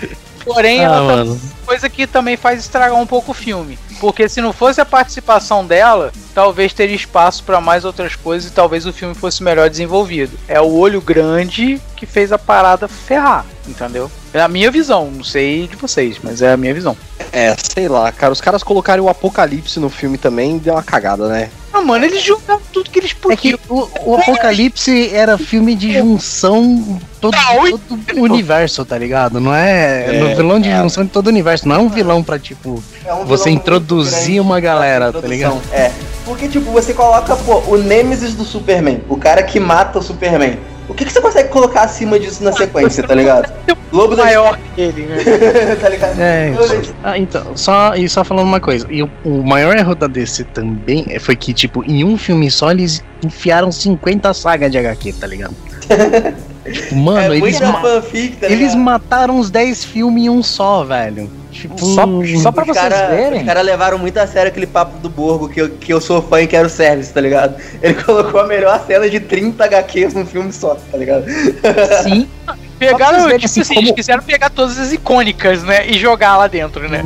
Porém, 0.45 0.81
ah, 0.81 0.85
ela 0.85 1.25
tá 1.27 1.37
coisa 1.65 1.89
que 1.89 2.07
também 2.07 2.37
faz 2.37 2.61
estragar 2.61 2.99
um 2.99 3.07
pouco 3.07 3.31
o 3.31 3.35
filme. 3.35 3.79
Porque 4.01 4.29
se 4.29 4.41
não 4.41 4.53
fosse 4.53 4.81
a 4.81 4.85
participação 4.85 5.65
dela, 5.65 6.13
talvez 6.35 6.73
teria 6.73 6.97
espaço 6.97 7.45
para 7.45 7.61
mais 7.61 7.85
outras 7.85 8.16
coisas 8.16 8.51
e 8.51 8.55
talvez 8.55 8.87
o 8.87 8.93
filme 8.93 9.14
fosse 9.14 9.43
melhor 9.43 9.69
desenvolvido. 9.69 10.38
É 10.49 10.61
o 10.61 10.73
olho 10.73 11.01
grande 11.01 11.81
que 11.97 12.07
fez 12.07 12.33
a 12.33 12.38
parada 12.38 12.88
ferrar, 12.88 13.45
entendeu? 13.66 14.11
É 14.33 14.40
a 14.40 14.49
minha 14.49 14.71
visão, 14.71 15.11
não 15.11 15.25
sei 15.25 15.66
de 15.66 15.77
vocês, 15.77 16.19
mas 16.23 16.40
é 16.40 16.53
a 16.53 16.57
minha 16.57 16.73
visão. 16.73 16.97
É, 17.33 17.55
sei 17.57 17.88
lá, 17.88 18.11
cara, 18.11 18.33
os 18.33 18.40
caras 18.40 18.62
colocarem 18.62 19.03
o 19.03 19.09
apocalipse 19.09 19.79
no 19.79 19.90
filme 19.90 20.19
também 20.19 20.59
deu 20.59 20.75
uma 20.75 20.83
cagada, 20.83 21.29
né? 21.29 21.51
Ah, 21.73 21.81
mano, 21.81 22.05
eles 22.05 22.23
juntaram 22.23 22.61
tudo 22.73 22.90
que 22.90 22.99
eles 22.99 23.12
podiam. 23.12 23.35
É 23.35 23.37
que 23.37 23.59
o, 23.69 23.88
o 24.05 24.16
Apocalipse 24.16 25.14
era 25.14 25.38
filme 25.38 25.77
de 25.77 25.93
junção 25.93 27.01
todo, 27.21 27.37
todo 27.71 28.19
o 28.19 28.23
universo, 28.23 28.85
tá 28.85 28.99
ligado? 28.99 29.40
Não 29.40 29.55
é, 29.55 30.16
é 30.16 30.35
vilão 30.35 30.59
de 30.59 30.69
é. 30.69 30.77
junção 30.83 31.05
de 31.05 31.11
todo 31.11 31.29
o 31.29 31.31
universo. 31.31 31.69
Não 31.69 31.77
é 31.77 31.79
um 31.79 31.88
vilão 31.88 32.25
pra, 32.25 32.40
tipo, 32.40 32.83
é 33.05 33.14
um 33.14 33.25
você 33.25 33.51
introduzir 33.51 34.40
uma 34.40 34.59
galera, 34.59 35.12
tá 35.12 35.27
ligado? 35.29 35.61
É. 35.71 35.93
Porque, 36.31 36.47
tipo, 36.47 36.71
você 36.71 36.95
coloca, 36.95 37.35
pô, 37.35 37.61
o 37.66 37.77
Nemesis 37.77 38.37
do 38.37 38.45
Superman, 38.45 39.01
o 39.09 39.16
cara 39.16 39.43
que 39.43 39.59
mata 39.59 39.99
o 39.99 40.03
Superman. 40.03 40.61
O 40.88 40.95
que, 40.95 41.05
que 41.05 41.12
você 41.12 41.21
consegue 41.21 41.49
colocar 41.49 41.83
acima 41.83 42.21
disso 42.21 42.45
na 42.45 42.53
sequência, 42.53 43.03
tá 43.03 43.16
ligado? 43.16 43.53
Lobo 43.90 44.16
maior 44.16 44.57
que 44.77 44.81
ele, 44.81 45.07
né? 45.07 45.16
tá 45.81 45.88
ligado? 45.88 46.21
É, 46.21 46.55
ah, 47.03 47.19
então, 47.19 47.57
só, 47.57 47.97
e 47.97 48.09
só 48.09 48.23
falando 48.23 48.47
uma 48.47 48.61
coisa, 48.61 48.87
e 48.88 49.03
o, 49.03 49.11
o, 49.25 49.43
maior 49.43 49.77
erro 49.77 49.93
da 49.97 50.07
DC 50.07 50.45
também 50.45 51.19
foi 51.19 51.35
que, 51.35 51.53
tipo, 51.53 51.83
em 51.85 52.05
um 52.05 52.16
filme 52.16 52.49
só 52.49 52.71
eles 52.71 53.03
enfiaram 53.25 53.73
50 53.73 54.33
sagas 54.33 54.71
de 54.71 54.79
HQ, 54.79 55.12
tá 55.14 55.27
ligado? 55.27 55.57
mano, 56.92 57.35
é 57.35 57.37
eles, 57.37 57.61
ma 57.61 57.81
fanfic, 57.81 58.37
tá 58.37 58.46
eles 58.48 58.74
mataram 58.74 59.38
uns 59.38 59.50
10 59.50 59.85
filmes 59.85 60.24
em 60.24 60.31
um 60.31 60.42
só, 60.42 60.85
velho. 60.85 61.31
Tipo, 61.50 61.79
só, 61.79 62.07
só 62.42 62.53
pra 62.53 62.64
vocês 62.64 62.76
cara, 62.76 63.09
verem. 63.09 63.40
Os 63.40 63.46
caras 63.46 63.66
levaram 63.66 63.98
muito 63.98 64.16
a 64.18 64.26
sério 64.26 64.50
aquele 64.50 64.66
papo 64.66 64.98
do 64.98 65.11
Borgo, 65.11 65.48
que 65.48 65.61
eu, 65.61 65.68
que 65.68 65.92
eu 65.92 66.00
sou 66.00 66.22
fã 66.22 66.40
e 66.40 66.46
quero 66.46 66.70
service, 66.70 67.12
tá 67.12 67.20
ligado? 67.20 67.57
Ele 67.83 67.94
colocou 68.03 68.40
a 68.40 68.46
melhor 68.46 68.83
cena 68.87 69.11
de 69.11 69.20
30 69.20 69.64
HQs 69.64 70.14
num 70.14 70.24
filme 70.24 70.53
só, 70.53 70.76
tá 70.90 70.96
ligado? 70.96 71.24
Sim. 72.03 72.29
Pegaram, 72.79 73.29
tipo 73.29 73.44
assim, 73.44 73.60
assim 73.60 73.75
como... 73.75 73.87
eles 73.87 73.94
quiseram 73.94 74.23
pegar 74.23 74.48
todas 74.48 74.79
as 74.79 74.90
icônicas, 74.90 75.62
né? 75.62 75.87
E 75.87 75.98
jogar 75.98 76.38
lá 76.38 76.46
dentro, 76.46 76.88
né? 76.88 77.04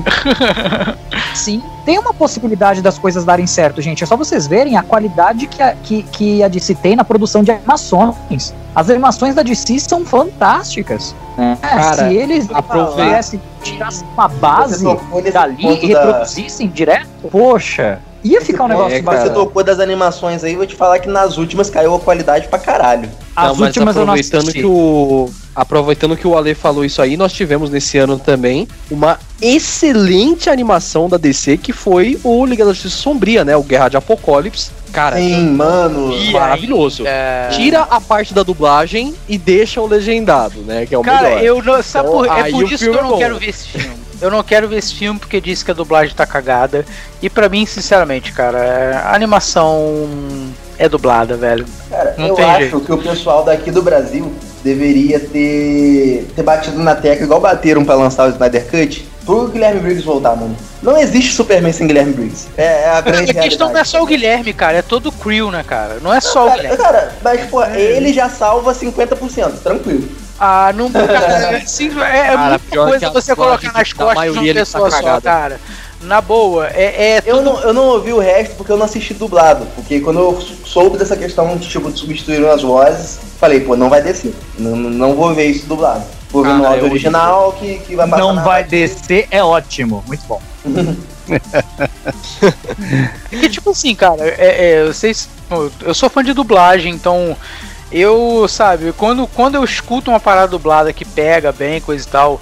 Sim. 1.34 1.60
Tem 1.84 1.98
uma 1.98 2.14
possibilidade 2.14 2.80
das 2.80 2.96
coisas 2.96 3.24
darem 3.24 3.44
certo, 3.44 3.82
gente. 3.82 4.04
É 4.04 4.06
só 4.06 4.16
vocês 4.16 4.46
verem 4.46 4.76
a 4.76 4.84
qualidade 4.84 5.48
que 5.48 5.60
a, 5.60 5.74
que, 5.74 6.04
que 6.04 6.42
a 6.44 6.48
DC 6.48 6.76
tem 6.76 6.94
na 6.94 7.02
produção 7.02 7.42
de 7.42 7.50
animações. 7.50 8.54
As 8.74 8.90
animações 8.90 9.34
da 9.34 9.42
DC 9.42 9.78
são 9.78 10.04
fantásticas. 10.04 11.14
Né? 11.36 11.56
Cara, 11.60 12.08
Se 12.08 12.14
eles 12.14 12.48
aproveitassem, 12.52 13.40
tirassem 13.62 14.06
uma 14.14 14.28
base 14.28 14.84
dali 15.32 15.66
e 15.66 15.86
reproduzissem 15.86 16.68
da... 16.68 16.74
direto, 16.74 17.08
poxa, 17.30 18.00
Ia 18.24 18.40
ficar 18.40 18.64
um 18.64 18.68
negócio 18.68 18.96
é, 18.96 19.02
Você 19.02 19.30
tocou 19.30 19.62
das 19.62 19.78
animações 19.78 20.42
aí, 20.42 20.56
vou 20.56 20.66
te 20.66 20.74
falar 20.74 20.98
que 20.98 21.08
nas 21.08 21.36
últimas 21.36 21.68
caiu 21.68 21.94
a 21.94 22.00
qualidade 22.00 22.48
pra 22.48 22.58
caralho. 22.58 23.10
As 23.36 23.58
não, 23.58 23.66
últimas 23.66 23.94
aproveitando 23.94 24.50
que 24.50 24.64
o 24.64 25.30
aproveitando 25.54 26.16
que 26.16 26.26
o 26.26 26.36
Ale 26.36 26.54
falou 26.54 26.84
isso 26.84 27.02
aí, 27.02 27.16
nós 27.16 27.32
tivemos 27.32 27.70
nesse 27.70 27.98
ano 27.98 28.18
também 28.18 28.66
uma 28.90 29.18
excelente 29.40 30.48
animação 30.48 31.08
da 31.08 31.16
DC 31.16 31.58
que 31.58 31.72
foi 31.72 32.18
o 32.24 32.44
Liga 32.46 32.64
da 32.64 32.72
Justiça 32.72 32.96
Sombria, 32.96 33.44
né? 33.44 33.54
O 33.56 33.62
Guerra 33.62 33.90
de 33.90 33.96
Apocalipse, 33.98 34.70
Cara, 34.94 35.16
Sim, 35.16 35.50
mano. 35.56 36.14
maravilhoso. 36.30 37.02
É... 37.04 37.48
Tira 37.50 37.80
a 37.82 38.00
parte 38.00 38.32
da 38.32 38.42
dublagem 38.44 39.12
e 39.28 39.36
deixa 39.36 39.80
o 39.80 39.86
legendado, 39.86 40.60
né? 40.60 40.86
Que 40.86 40.94
é 40.94 40.98
o 40.98 41.02
Cara, 41.02 41.30
melhor. 41.30 41.42
eu 41.42 41.62
não. 41.62 41.82
Sabe 41.82 42.08
Então, 42.08 42.18
por, 42.20 42.26
é 42.28 42.30
aí 42.42 42.52
por 42.52 42.70
isso 42.72 42.84
que 42.84 42.90
eu 42.90 42.98
é 42.98 43.02
não 43.02 43.10
bom. 43.10 43.18
quero 43.18 43.38
ver 43.38 43.48
esse 43.48 43.66
filme. 43.68 43.96
Eu 44.20 44.30
não 44.30 44.42
quero 44.44 44.68
ver 44.68 44.76
esse 44.78 44.94
filme 44.94 45.18
porque 45.18 45.40
diz 45.40 45.62
que 45.64 45.70
a 45.72 45.74
dublagem 45.74 46.14
tá 46.14 46.24
cagada. 46.24 46.86
E 47.20 47.28
pra 47.28 47.48
mim, 47.48 47.66
sinceramente, 47.66 48.30
cara, 48.32 49.02
a 49.04 49.14
animação 49.14 50.06
é 50.78 50.88
dublada, 50.88 51.36
velho. 51.36 51.66
Cara, 51.90 52.14
Não 52.16 52.28
eu 52.28 52.34
tem 52.36 52.44
acho 52.44 52.58
jeito. 52.60 52.80
que 52.80 52.92
o 52.92 52.98
pessoal 52.98 53.44
daqui 53.44 53.70
do 53.72 53.82
Brasil 53.82 54.32
deveria 54.64 55.20
ter, 55.20 56.26
ter 56.34 56.42
batido 56.42 56.82
na 56.82 56.94
tecla 56.94 57.24
igual 57.24 57.40
bateram 57.40 57.84
pra 57.84 57.94
lançar 57.94 58.26
o 58.26 58.30
Snyder 58.30 58.66
Cut. 58.66 59.06
Pro 59.26 59.48
Guilherme 59.48 59.80
Briggs 59.80 60.04
voltar, 60.04 60.36
mano. 60.36 60.56
Não 60.82 60.98
existe 60.98 61.32
Superman 61.34 61.72
sem 61.72 61.86
Guilherme 61.86 62.12
Briggs. 62.12 62.46
É, 62.56 62.82
é 62.84 62.88
a 62.90 63.00
grande 63.00 63.30
A 63.30 63.42
questão 63.42 63.72
não 63.72 63.78
é 63.78 63.84
só 63.84 64.02
o 64.02 64.06
Guilherme, 64.06 64.52
cara, 64.52 64.78
é 64.78 64.82
todo 64.82 65.06
o 65.08 65.12
crew, 65.12 65.50
né, 65.50 65.62
cara? 65.62 65.98
Não 66.02 66.12
é 66.12 66.20
só 66.20 66.44
o 66.44 66.48
Cara, 66.48 66.56
Guilherme. 66.62 66.82
cara, 66.82 67.14
mas 67.22 67.40
pô, 67.48 67.62
ele 67.64 68.12
já 68.12 68.28
salva 68.28 68.74
50%, 68.74 69.52
tranquilo. 69.62 70.08
Ah, 70.38 70.72
não. 70.74 70.90
Cara, 70.92 71.58
assim, 71.58 71.88
é, 72.00 72.18
é 72.18 72.34
Cara, 72.34 72.48
muita 72.48 72.76
coisa 72.76 73.10
você 73.10 73.36
colocar 73.36 73.72
nas 73.72 73.92
costas 73.92 74.32
de 74.32 74.38
uma 74.38 74.46
tá 74.48 74.54
pessoa 74.54 74.90
só, 74.90 74.96
cagada. 74.96 75.20
cara. 75.20 75.60
Na 76.02 76.20
boa, 76.20 76.66
é, 76.68 77.14
é 77.18 77.22
Eu 77.24 77.36
tudo- 77.38 77.44
não, 77.52 77.60
eu 77.62 77.72
não 77.72 77.84
ouvi 77.86 78.12
o 78.12 78.18
resto 78.18 78.56
porque 78.56 78.70
eu 78.72 78.76
não 78.76 78.84
assisti 78.84 79.14
dublado. 79.14 79.64
Porque 79.76 80.00
quando 80.00 80.18
eu 80.18 80.38
soube 80.64 80.98
dessa 80.98 81.16
questão 81.16 81.56
tipo, 81.58 81.90
de 81.90 81.98
substituir 81.98 82.44
as 82.46 82.62
vozes, 82.62 83.20
falei, 83.44 83.60
pô, 83.60 83.76
não 83.76 83.90
vai 83.90 84.02
descer. 84.02 84.34
Não, 84.58 84.74
não 84.74 85.14
vou 85.14 85.34
ver 85.34 85.46
isso 85.46 85.66
dublado. 85.66 86.04
Vou 86.30 86.42
ver 86.42 86.54
no 86.54 86.64
é 86.64 86.68
áudio 86.68 86.84
original 86.86 87.52
que, 87.52 87.78
que 87.80 87.94
vai 87.94 88.06
Não 88.06 88.42
vai 88.42 88.64
descer, 88.64 89.28
é 89.30 89.42
ótimo. 89.42 90.02
Muito 90.06 90.24
bom. 90.26 90.40
É 93.32 93.36
que, 93.38 93.48
tipo 93.48 93.70
assim, 93.70 93.94
cara, 93.94 94.22
é, 94.22 94.72
é, 94.72 94.84
vocês. 94.84 95.26
Eu 95.80 95.94
sou 95.94 96.10
fã 96.10 96.22
de 96.22 96.34
dublagem, 96.34 96.92
então. 96.92 97.34
Eu, 97.90 98.46
sabe, 98.46 98.92
quando, 98.92 99.26
quando 99.28 99.54
eu 99.54 99.64
escuto 99.64 100.10
uma 100.10 100.20
parada 100.20 100.48
dublada 100.48 100.92
que 100.92 101.04
pega 101.04 101.50
bem, 101.50 101.80
coisa 101.80 102.06
e 102.06 102.10
tal. 102.10 102.38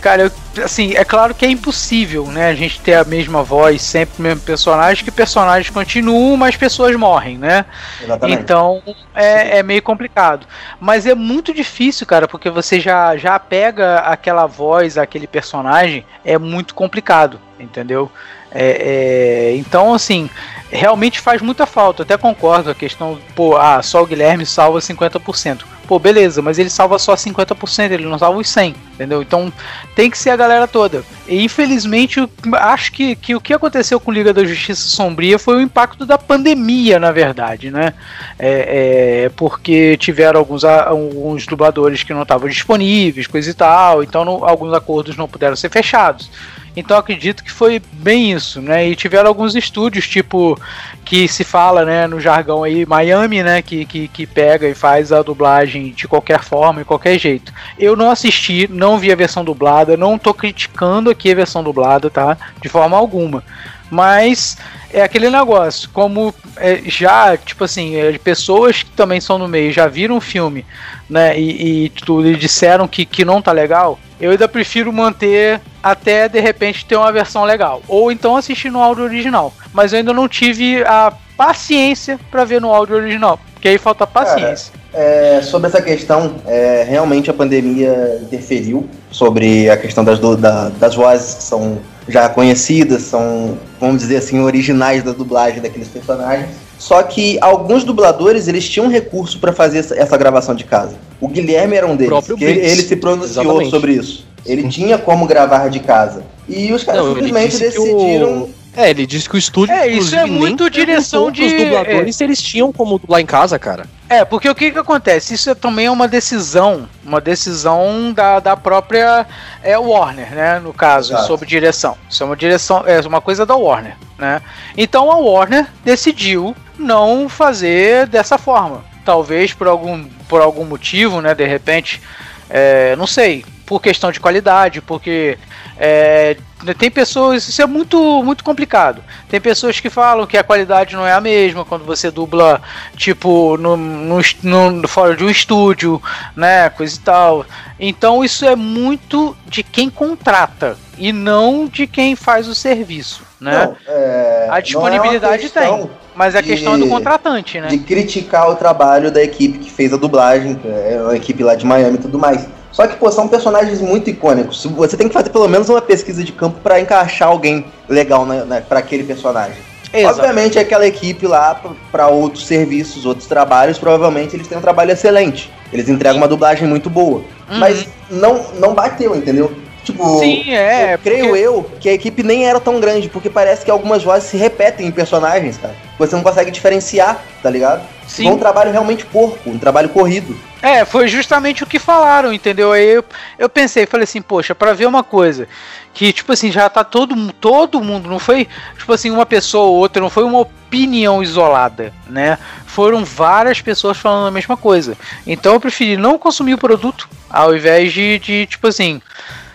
Cara, 0.00 0.22
eu, 0.22 0.64
assim, 0.64 0.94
é 0.94 1.04
claro 1.04 1.34
que 1.34 1.44
é 1.44 1.48
impossível, 1.48 2.26
né? 2.26 2.48
A 2.48 2.54
gente 2.54 2.80
ter 2.80 2.94
a 2.94 3.04
mesma 3.04 3.42
voz, 3.42 3.82
sempre 3.82 4.18
o 4.18 4.22
mesmo 4.22 4.40
personagem, 4.40 5.04
que 5.04 5.10
personagens 5.10 5.70
continuam, 5.70 6.36
mas 6.36 6.56
pessoas 6.56 6.94
morrem, 6.96 7.38
né? 7.38 7.64
Exatamente. 8.02 8.40
Então 8.40 8.82
é, 9.14 9.58
é 9.58 9.62
meio 9.62 9.82
complicado. 9.82 10.46
Mas 10.80 11.06
é 11.06 11.14
muito 11.14 11.52
difícil, 11.52 12.06
cara, 12.06 12.28
porque 12.28 12.50
você 12.50 12.80
já, 12.80 13.16
já 13.16 13.38
pega 13.38 13.98
aquela 13.98 14.46
voz, 14.46 14.98
aquele 14.98 15.26
personagem, 15.26 16.04
é 16.24 16.38
muito 16.38 16.74
complicado, 16.74 17.40
entendeu? 17.58 18.10
É, 18.54 19.50
é, 19.50 19.56
então, 19.56 19.92
assim, 19.92 20.30
realmente 20.70 21.20
faz 21.20 21.42
muita 21.42 21.66
falta. 21.66 22.02
Até 22.02 22.16
concordo 22.16 22.70
a 22.70 22.74
questão, 22.74 23.18
pô, 23.34 23.56
ah, 23.56 23.82
só 23.82 24.02
o 24.02 24.06
Guilherme 24.06 24.46
salva 24.46 24.80
50%. 24.80 25.64
Pô, 25.86 25.98
beleza, 25.98 26.40
mas 26.40 26.58
ele 26.58 26.70
salva 26.70 26.98
só 26.98 27.14
50%, 27.14 27.90
ele 27.92 28.06
não 28.06 28.18
salva 28.18 28.38
os 28.38 28.48
100%, 28.48 28.74
entendeu? 28.94 29.20
Então 29.20 29.52
tem 29.94 30.10
que 30.10 30.16
ser 30.16 30.30
a 30.30 30.36
galera 30.36 30.66
toda. 30.66 31.04
E 31.28 31.44
infelizmente, 31.44 32.26
acho 32.54 32.90
que, 32.90 33.14
que 33.14 33.34
o 33.34 33.40
que 33.40 33.52
aconteceu 33.52 34.00
com 34.00 34.10
Liga 34.10 34.32
da 34.32 34.44
Justiça 34.46 34.88
Sombria 34.88 35.38
foi 35.38 35.56
o 35.56 35.60
impacto 35.60 36.06
da 36.06 36.16
pandemia, 36.16 36.98
na 36.98 37.12
verdade, 37.12 37.70
né? 37.70 37.92
É, 38.38 39.24
é, 39.26 39.28
porque 39.36 39.98
tiveram 39.98 40.40
alguns, 40.40 40.64
alguns 40.64 41.46
dubladores 41.46 42.02
que 42.02 42.14
não 42.14 42.22
estavam 42.22 42.48
disponíveis, 42.48 43.26
coisa 43.26 43.50
e 43.50 43.54
tal, 43.54 44.02
então 44.02 44.24
não- 44.24 44.42
alguns 44.42 44.72
acordos 44.72 45.16
não 45.18 45.28
puderam 45.28 45.54
ser 45.54 45.68
fechados. 45.70 46.30
Então 46.76 46.96
acredito 46.98 47.44
que 47.44 47.52
foi 47.52 47.80
bem 47.92 48.32
isso, 48.32 48.60
né? 48.60 48.88
E 48.88 48.96
tiveram 48.96 49.28
alguns 49.28 49.54
estúdios, 49.54 50.08
tipo, 50.08 50.58
que 51.04 51.28
se 51.28 51.44
fala, 51.44 51.84
né, 51.84 52.06
no 52.06 52.18
jargão 52.18 52.64
aí, 52.64 52.84
Miami, 52.84 53.42
né, 53.42 53.62
que, 53.62 53.84
que, 53.84 54.08
que 54.08 54.26
pega 54.26 54.68
e 54.68 54.74
faz 54.74 55.12
a 55.12 55.22
dublagem 55.22 55.92
de 55.92 56.08
qualquer 56.08 56.42
forma, 56.42 56.80
de 56.80 56.84
qualquer 56.84 57.18
jeito. 57.18 57.52
Eu 57.78 57.94
não 57.94 58.10
assisti, 58.10 58.68
não 58.68 58.98
vi 58.98 59.12
a 59.12 59.16
versão 59.16 59.44
dublada, 59.44 59.96
não 59.96 60.18
tô 60.18 60.34
criticando 60.34 61.10
aqui 61.10 61.30
a 61.30 61.34
versão 61.34 61.62
dublada, 61.62 62.10
tá? 62.10 62.36
De 62.60 62.68
forma 62.68 62.96
alguma. 62.96 63.44
Mas 63.90 64.56
é 64.92 65.02
aquele 65.02 65.30
negócio, 65.30 65.88
como 65.92 66.34
é, 66.56 66.80
já, 66.86 67.36
tipo 67.36 67.64
assim, 67.64 67.96
é, 67.96 68.16
pessoas 68.18 68.82
que 68.82 68.90
também 68.90 69.20
são 69.20 69.38
no 69.38 69.46
meio 69.46 69.72
já 69.72 69.86
viram 69.86 70.16
o 70.16 70.20
filme, 70.20 70.64
né, 71.08 71.38
e, 71.38 71.84
e 71.84 71.88
tudo, 71.90 72.26
e 72.26 72.36
disseram 72.36 72.88
que, 72.88 73.04
que 73.04 73.24
não 73.24 73.42
tá 73.42 73.52
legal, 73.52 73.98
eu 74.24 74.30
ainda 74.30 74.48
prefiro 74.48 74.90
manter 74.90 75.60
até 75.82 76.28
de 76.30 76.40
repente 76.40 76.86
ter 76.86 76.96
uma 76.96 77.12
versão 77.12 77.44
legal. 77.44 77.82
Ou 77.86 78.10
então 78.10 78.36
assistir 78.36 78.70
no 78.70 78.80
áudio 78.82 79.04
original. 79.04 79.52
Mas 79.72 79.92
eu 79.92 79.98
ainda 79.98 80.14
não 80.14 80.26
tive 80.26 80.82
a 80.84 81.12
paciência 81.36 82.18
pra 82.30 82.42
ver 82.44 82.58
no 82.60 82.72
áudio 82.72 82.96
original. 82.96 83.38
Porque 83.52 83.68
aí 83.68 83.76
falta 83.76 84.06
paciência. 84.06 84.72
É, 84.94 85.42
sobre 85.42 85.66
essa 85.68 85.82
questão, 85.82 86.36
é, 86.46 86.86
realmente 86.88 87.28
a 87.28 87.34
pandemia 87.34 88.18
interferiu 88.22 88.88
sobre 89.10 89.68
a 89.68 89.76
questão 89.76 90.02
das, 90.02 90.18
do- 90.18 90.36
da- 90.36 90.70
das 90.70 90.94
vozes 90.94 91.34
que 91.34 91.42
são 91.42 91.78
já 92.08 92.28
conhecidas, 92.28 93.02
são, 93.02 93.58
vamos 93.80 93.98
dizer 93.98 94.16
assim, 94.16 94.40
originais 94.40 95.02
da 95.02 95.12
dublagem 95.12 95.60
daqueles 95.60 95.88
personagens. 95.88 96.48
Só 96.78 97.02
que 97.02 97.38
alguns 97.40 97.84
dubladores 97.84 98.48
eles 98.48 98.68
tinham 98.68 98.88
recurso 98.88 99.38
para 99.38 99.52
fazer 99.52 99.78
essa, 99.78 99.94
essa 99.98 100.16
gravação 100.16 100.54
de 100.54 100.64
casa. 100.64 100.96
O 101.20 101.28
Guilherme 101.28 101.76
era 101.76 101.86
um 101.86 101.96
deles. 101.96 102.08
próprio 102.08 102.36
que 102.36 102.44
ele, 102.44 102.60
ele 102.60 102.82
se 102.82 102.96
pronunciou 102.96 103.42
Exatamente. 103.44 103.70
sobre 103.70 103.92
isso. 103.92 104.26
Ele 104.44 104.68
tinha 104.68 104.98
como 104.98 105.26
gravar 105.26 105.68
de 105.70 105.80
casa. 105.80 106.22
E 106.48 106.72
os 106.72 106.84
caras 106.84 107.02
Não, 107.04 107.14
simplesmente 107.14 107.56
o- 107.56 107.58
decidiram. 107.60 108.50
É, 108.76 108.90
ele 108.90 109.06
disse 109.06 109.28
que 109.28 109.36
o 109.36 109.38
estúdio. 109.38 109.72
É, 109.72 109.86
isso 109.86 110.14
é 110.16 110.26
muito 110.26 110.68
direção 110.68 111.30
de- 111.30 111.46
pros 111.48 111.62
dubladores 111.62 112.16
se 112.16 112.24
eles 112.24 112.42
tinham 112.42 112.72
como 112.72 112.98
dublar 112.98 113.20
em 113.20 113.26
casa, 113.26 113.56
cara. 113.58 113.86
É, 114.10 114.24
porque 114.24 114.50
o 114.50 114.54
que 114.54 114.70
que 114.72 114.78
acontece? 114.78 115.32
Isso 115.32 115.48
é 115.48 115.54
também 115.54 115.88
uma 115.88 116.06
decisão, 116.08 116.86
uma 117.04 117.20
decisão 117.20 118.12
da, 118.12 118.40
da 118.40 118.56
própria 118.56 119.26
é, 119.62 119.78
Warner, 119.78 120.34
né? 120.34 120.58
No 120.58 120.74
caso, 120.74 121.12
Exato. 121.12 121.26
sobre 121.28 121.46
direção. 121.46 121.96
Isso 122.10 122.22
é 122.22 122.26
uma 122.26 122.36
direção, 122.36 122.82
é 122.84 123.00
uma 123.06 123.20
coisa 123.20 123.46
da 123.46 123.54
Warner, 123.56 123.96
né? 124.18 124.42
Então 124.76 125.10
a 125.10 125.16
Warner 125.16 125.66
decidiu 125.84 126.54
não 126.78 127.28
fazer 127.28 128.06
dessa 128.06 128.38
forma. 128.38 128.84
Talvez 129.04 129.52
por 129.52 129.66
algum, 129.66 130.04
por 130.28 130.40
algum 130.40 130.64
motivo, 130.64 131.20
né? 131.20 131.34
De 131.34 131.44
repente, 131.46 132.00
é, 132.48 132.96
não 132.96 133.06
sei, 133.06 133.44
por 133.66 133.80
questão 133.80 134.10
de 134.10 134.20
qualidade, 134.20 134.80
porque 134.80 135.38
é, 135.76 136.36
tem 136.78 136.90
pessoas, 136.90 137.46
isso 137.48 137.60
é 137.60 137.66
muito, 137.66 138.22
muito 138.22 138.42
complicado. 138.42 139.02
Tem 139.28 139.40
pessoas 139.40 139.78
que 139.80 139.90
falam 139.90 140.26
que 140.26 140.36
a 140.38 140.44
qualidade 140.44 140.96
não 140.96 141.06
é 141.06 141.12
a 141.12 141.20
mesma 141.20 141.64
quando 141.64 141.84
você 141.84 142.10
dubla, 142.10 142.62
tipo, 142.96 143.56
no, 143.58 143.76
no, 143.76 144.20
no- 144.42 144.88
fora 144.88 145.14
de 145.16 145.24
um 145.24 145.30
estúdio, 145.30 146.00
né, 146.34 146.70
coisa 146.70 146.96
e 146.96 147.00
tal. 147.00 147.46
Então 147.78 148.24
isso 148.24 148.46
é 148.46 148.56
muito 148.56 149.36
de 149.46 149.62
quem 149.62 149.90
contrata 149.90 150.78
e 150.96 151.12
não 151.12 151.66
de 151.66 151.86
quem 151.86 152.14
faz 152.16 152.48
o 152.48 152.54
serviço, 152.54 153.22
né? 153.40 153.66
Não, 153.66 153.76
é, 153.86 154.46
A 154.50 154.60
disponibilidade 154.60 155.50
não 155.54 155.62
é 155.62 155.68
uma 155.68 155.76
tem, 155.78 155.82
questão 155.88 156.03
mas 156.14 156.34
a 156.36 156.40
de- 156.40 156.48
questão 156.48 156.74
é 156.74 156.78
do 156.78 156.86
contratante, 156.88 157.60
né? 157.60 157.68
de 157.68 157.78
criticar 157.78 158.50
o 158.50 158.54
trabalho 158.56 159.10
da 159.10 159.22
equipe 159.22 159.58
que 159.58 159.70
fez 159.70 159.92
a 159.92 159.96
dublagem, 159.96 160.58
é 160.64 160.98
uma 161.02 161.16
equipe 161.16 161.42
lá 161.42 161.54
de 161.54 161.64
Miami 161.66 161.96
e 161.96 162.00
tudo 162.00 162.18
mais. 162.18 162.46
Só 162.72 162.86
que, 162.88 162.96
pô, 162.96 163.10
são 163.12 163.28
personagens 163.28 163.80
muito 163.80 164.10
icônicos. 164.10 164.64
Você 164.64 164.96
tem 164.96 165.06
que 165.06 165.14
fazer 165.14 165.30
pelo 165.30 165.48
menos 165.48 165.68
uma 165.68 165.80
pesquisa 165.80 166.24
de 166.24 166.32
campo 166.32 166.58
pra 166.60 166.80
encaixar 166.80 167.28
alguém 167.28 167.66
legal 167.88 168.26
na, 168.26 168.44
na, 168.44 168.60
para 168.60 168.80
aquele 168.80 169.04
personagem. 169.04 169.56
Exato. 169.92 170.16
Obviamente, 170.18 170.58
aquela 170.58 170.84
equipe 170.84 171.24
lá, 171.24 171.54
pra- 171.54 171.70
pra 171.92 172.08
outros 172.08 172.44
serviços, 172.48 173.06
outros 173.06 173.28
trabalhos, 173.28 173.78
provavelmente 173.78 174.34
eles 174.34 174.48
têm 174.48 174.58
um 174.58 174.60
trabalho 174.60 174.90
excelente. 174.90 175.52
Eles 175.72 175.88
entregam 175.88 176.16
uma 176.16 176.26
dublagem 176.26 176.66
muito 176.66 176.90
boa. 176.90 177.18
Uhum. 177.48 177.58
Mas 177.58 177.86
não, 178.10 178.44
não 178.58 178.74
bateu, 178.74 179.14
entendeu? 179.14 179.52
Tipo, 179.84 180.18
Sim, 180.18 180.50
é, 180.50 180.94
eu 180.94 180.98
creio 180.98 181.26
porque- 181.28 181.40
eu 181.44 181.70
que 181.78 181.88
a 181.90 181.92
equipe 181.92 182.22
nem 182.22 182.46
era 182.46 182.58
tão 182.58 182.80
grande, 182.80 183.08
porque 183.10 183.28
parece 183.28 183.64
que 183.64 183.70
algumas 183.70 184.02
vozes 184.02 184.30
se 184.30 184.36
repetem 184.38 184.86
em 184.86 184.90
personagens, 184.90 185.58
cara. 185.58 185.74
Você 185.98 186.16
não 186.16 186.22
consegue 186.22 186.50
diferenciar, 186.50 187.22
tá 187.42 187.50
ligado? 187.50 187.86
Sim. 188.08 188.24
Foi 188.24 188.32
um 188.32 188.38
trabalho 188.38 188.72
realmente 188.72 189.04
porco, 189.04 189.50
um 189.50 189.58
trabalho 189.58 189.90
corrido. 189.90 190.34
É, 190.62 190.86
foi 190.86 191.06
justamente 191.06 191.62
o 191.62 191.66
que 191.66 191.78
falaram, 191.78 192.32
entendeu? 192.32 192.72
Aí 192.72 192.94
eu, 192.94 193.04
eu 193.38 193.48
pensei, 193.50 193.84
falei 193.84 194.04
assim, 194.04 194.22
poxa, 194.22 194.54
pra 194.54 194.72
ver 194.72 194.86
uma 194.86 195.04
coisa 195.04 195.46
que, 195.92 196.10
tipo 196.14 196.32
assim, 196.32 196.50
já 196.50 196.68
tá 196.70 196.82
todo, 196.82 197.14
todo 197.34 197.82
mundo, 197.82 198.08
não 198.08 198.18
foi, 198.18 198.48
tipo 198.78 198.90
assim, 198.92 199.10
uma 199.10 199.26
pessoa 199.26 199.66
ou 199.66 199.76
outra, 199.76 200.00
não 200.02 200.08
foi 200.10 200.24
uma 200.24 200.40
opinião 200.40 201.22
isolada, 201.22 201.92
né? 202.08 202.38
Foram 202.66 203.04
várias 203.04 203.60
pessoas 203.60 203.98
falando 203.98 204.26
a 204.28 204.30
mesma 204.30 204.56
coisa. 204.56 204.96
Então 205.26 205.52
eu 205.52 205.60
preferi 205.60 205.96
não 205.98 206.18
consumir 206.18 206.54
o 206.54 206.58
produto, 206.58 207.06
ao 207.28 207.54
invés 207.54 207.92
de, 207.92 208.18
de 208.18 208.46
tipo 208.46 208.66
assim, 208.66 209.00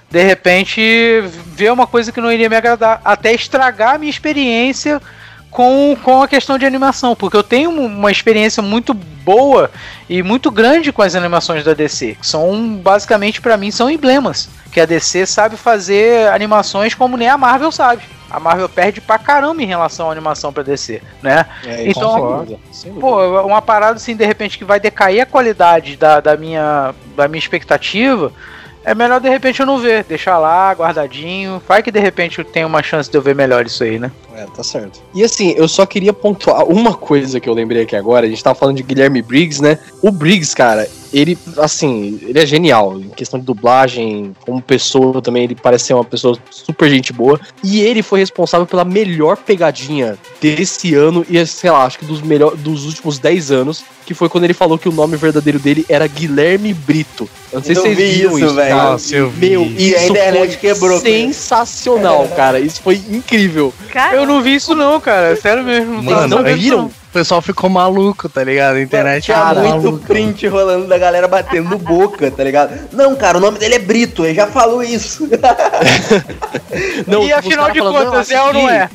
de 0.09 0.23
repente 0.23 0.81
ver 1.45 1.71
uma 1.71 1.85
coisa 1.87 2.11
que 2.11 2.21
não 2.21 2.31
iria 2.31 2.49
me 2.49 2.55
agradar, 2.55 3.01
até 3.05 3.33
estragar 3.33 3.95
a 3.95 3.97
minha 3.97 4.09
experiência 4.09 5.01
com, 5.51 5.95
com 6.03 6.21
a 6.21 6.27
questão 6.27 6.57
de 6.57 6.65
animação, 6.65 7.15
porque 7.15 7.37
eu 7.37 7.43
tenho 7.43 7.69
um- 7.69 7.85
uma 7.85 8.11
experiência 8.11 8.61
muito 8.61 8.93
boa 8.93 9.69
e 10.07 10.21
muito 10.23 10.49
grande 10.51 10.91
com 10.91 11.01
as 11.01 11.15
animações 11.15 11.63
da 11.63 11.73
DC, 11.73 12.17
que 12.19 12.25
são 12.27 12.75
basicamente 12.77 13.41
pra 13.41 13.57
mim 13.57 13.71
são 13.71 13.89
emblemas, 13.89 14.49
que 14.71 14.79
a 14.79 14.85
DC 14.85 15.25
sabe 15.25 15.57
fazer 15.57 16.27
animações 16.29 16.93
como 16.93 17.17
nem 17.17 17.27
a 17.27 17.37
Marvel 17.37 17.71
sabe. 17.71 18.03
A 18.31 18.39
Marvel 18.39 18.69
perde 18.69 19.01
pra 19.01 19.17
caramba 19.17 19.61
em 19.63 19.65
relação 19.65 20.07
à 20.07 20.11
animação 20.11 20.53
pra 20.53 20.61
DC, 20.61 21.01
né? 21.21 21.47
É, 21.65 21.89
então, 21.89 22.45
pô, 22.99 23.41
uma 23.41 23.59
parada 23.59 23.95
assim, 23.95 24.15
de 24.15 24.23
repente, 24.23 24.55
que 24.55 24.63
vai 24.63 24.79
decair 24.79 25.21
a 25.21 25.25
qualidade 25.25 25.95
da, 25.95 26.19
da, 26.19 26.37
minha, 26.37 26.93
da 27.17 27.27
minha 27.27 27.39
expectativa 27.39 28.31
é 28.83 28.95
melhor 28.95 29.19
de 29.19 29.29
repente 29.29 29.59
eu 29.59 29.65
não 29.65 29.77
ver, 29.77 30.03
deixar 30.03 30.37
lá 30.37 30.71
guardadinho. 30.71 31.61
Vai 31.67 31.83
que 31.83 31.91
de 31.91 31.99
repente 31.99 32.39
eu 32.39 32.45
tenho 32.45 32.67
uma 32.67 32.81
chance 32.81 33.09
de 33.09 33.17
eu 33.17 33.21
ver 33.21 33.35
melhor 33.35 33.65
isso 33.65 33.83
aí, 33.83 33.99
né? 33.99 34.11
É, 34.35 34.45
tá 34.45 34.63
certo. 34.63 35.01
E 35.13 35.23
assim, 35.23 35.53
eu 35.57 35.67
só 35.67 35.85
queria 35.85 36.13
pontuar 36.13 36.63
uma 36.65 36.93
coisa 36.93 37.39
que 37.39 37.49
eu 37.49 37.53
lembrei 37.53 37.83
aqui 37.83 37.95
agora. 37.95 38.25
A 38.25 38.29
gente 38.29 38.43
tava 38.43 38.55
falando 38.55 38.77
de 38.77 38.83
Guilherme 38.83 39.21
Briggs, 39.21 39.61
né? 39.61 39.79
O 40.01 40.11
Briggs, 40.11 40.55
cara, 40.55 40.87
ele, 41.13 41.37
assim, 41.57 42.19
ele 42.21 42.39
é 42.39 42.45
genial 42.45 42.99
em 42.99 43.09
questão 43.09 43.39
de 43.39 43.45
dublagem, 43.45 44.35
como 44.41 44.61
pessoa 44.61 45.21
também, 45.21 45.43
ele 45.43 45.55
parece 45.55 45.85
ser 45.85 45.93
uma 45.93 46.03
pessoa 46.03 46.37
super 46.49 46.89
gente 46.89 47.11
boa. 47.11 47.39
E 47.63 47.81
ele 47.81 48.03
foi 48.03 48.19
responsável 48.19 48.65
pela 48.65 48.85
melhor 48.85 49.37
pegadinha 49.37 50.17
desse 50.41 50.93
ano 50.93 51.25
e, 51.29 51.43
sei 51.45 51.71
lá, 51.71 51.85
acho 51.85 51.99
que 51.99 52.05
dos, 52.05 52.21
melhor, 52.21 52.55
dos 52.55 52.85
últimos 52.85 53.17
10 53.19 53.51
anos, 53.51 53.83
que 54.05 54.13
foi 54.13 54.29
quando 54.29 54.43
ele 54.43 54.53
falou 54.53 54.77
que 54.77 54.89
o 54.89 54.91
nome 54.91 55.17
verdadeiro 55.17 55.59
dele 55.59 55.85
era 55.87 56.07
Guilherme 56.07 56.73
Brito. 56.73 57.29
Eu 57.51 57.59
não 57.59 57.63
sei 57.63 57.75
eu 57.75 57.81
se 57.81 57.95
vocês 57.95 57.97
viram 57.97 58.39
isso, 58.39 58.55
velho. 58.55 58.75
Nossa, 58.75 59.15
eu 59.15 59.29
vi. 59.29 59.49
Meu, 59.49 59.65
e 59.65 59.95
a 59.95 60.07
internet 60.07 60.57
quebrou. 60.57 60.99
Sensacional, 60.99 62.27
cara. 62.35 62.59
Isso 62.59 62.81
foi 62.81 62.95
incrível. 63.09 63.73
Cara, 63.91 64.15
eu 64.15 64.25
não 64.25 64.41
vi 64.41 64.55
isso 64.55 64.75
não, 64.75 64.99
cara. 64.99 65.35
Sério 65.35 65.63
mesmo. 65.63 66.01
Mano, 66.01 66.27
não 66.27 66.43
viram? 66.43 66.91
O 67.09 67.11
pessoal 67.11 67.41
ficou 67.41 67.67
maluco, 67.71 68.29
tá 68.29 68.43
ligado? 68.43 68.75
A 68.75 68.81
internet 68.81 69.23
Tinha 69.23 69.37
cara, 69.37 69.61
muito 69.61 69.83
maluco. 69.83 70.05
print 70.05 70.47
rolando 70.47 70.85
da 70.85 70.95
galera 70.95 71.27
batendo 71.27 71.75
boca, 71.75 72.29
tá 72.29 72.43
ligado? 72.43 72.79
Não, 72.93 73.15
cara, 73.15 73.39
o 73.39 73.41
nome 73.41 73.57
dele 73.57 73.75
é 73.75 73.79
Brito, 73.79 74.23
ele 74.23 74.35
já 74.35 74.45
falou 74.45 74.83
isso. 74.83 75.27
não, 77.07 77.23
e 77.23 77.33
afinal 77.33 77.71
de 77.71 77.79
contas, 77.79 78.29
é 78.29 78.39
ou 78.39 78.53
não 78.53 78.69
é? 78.69 78.87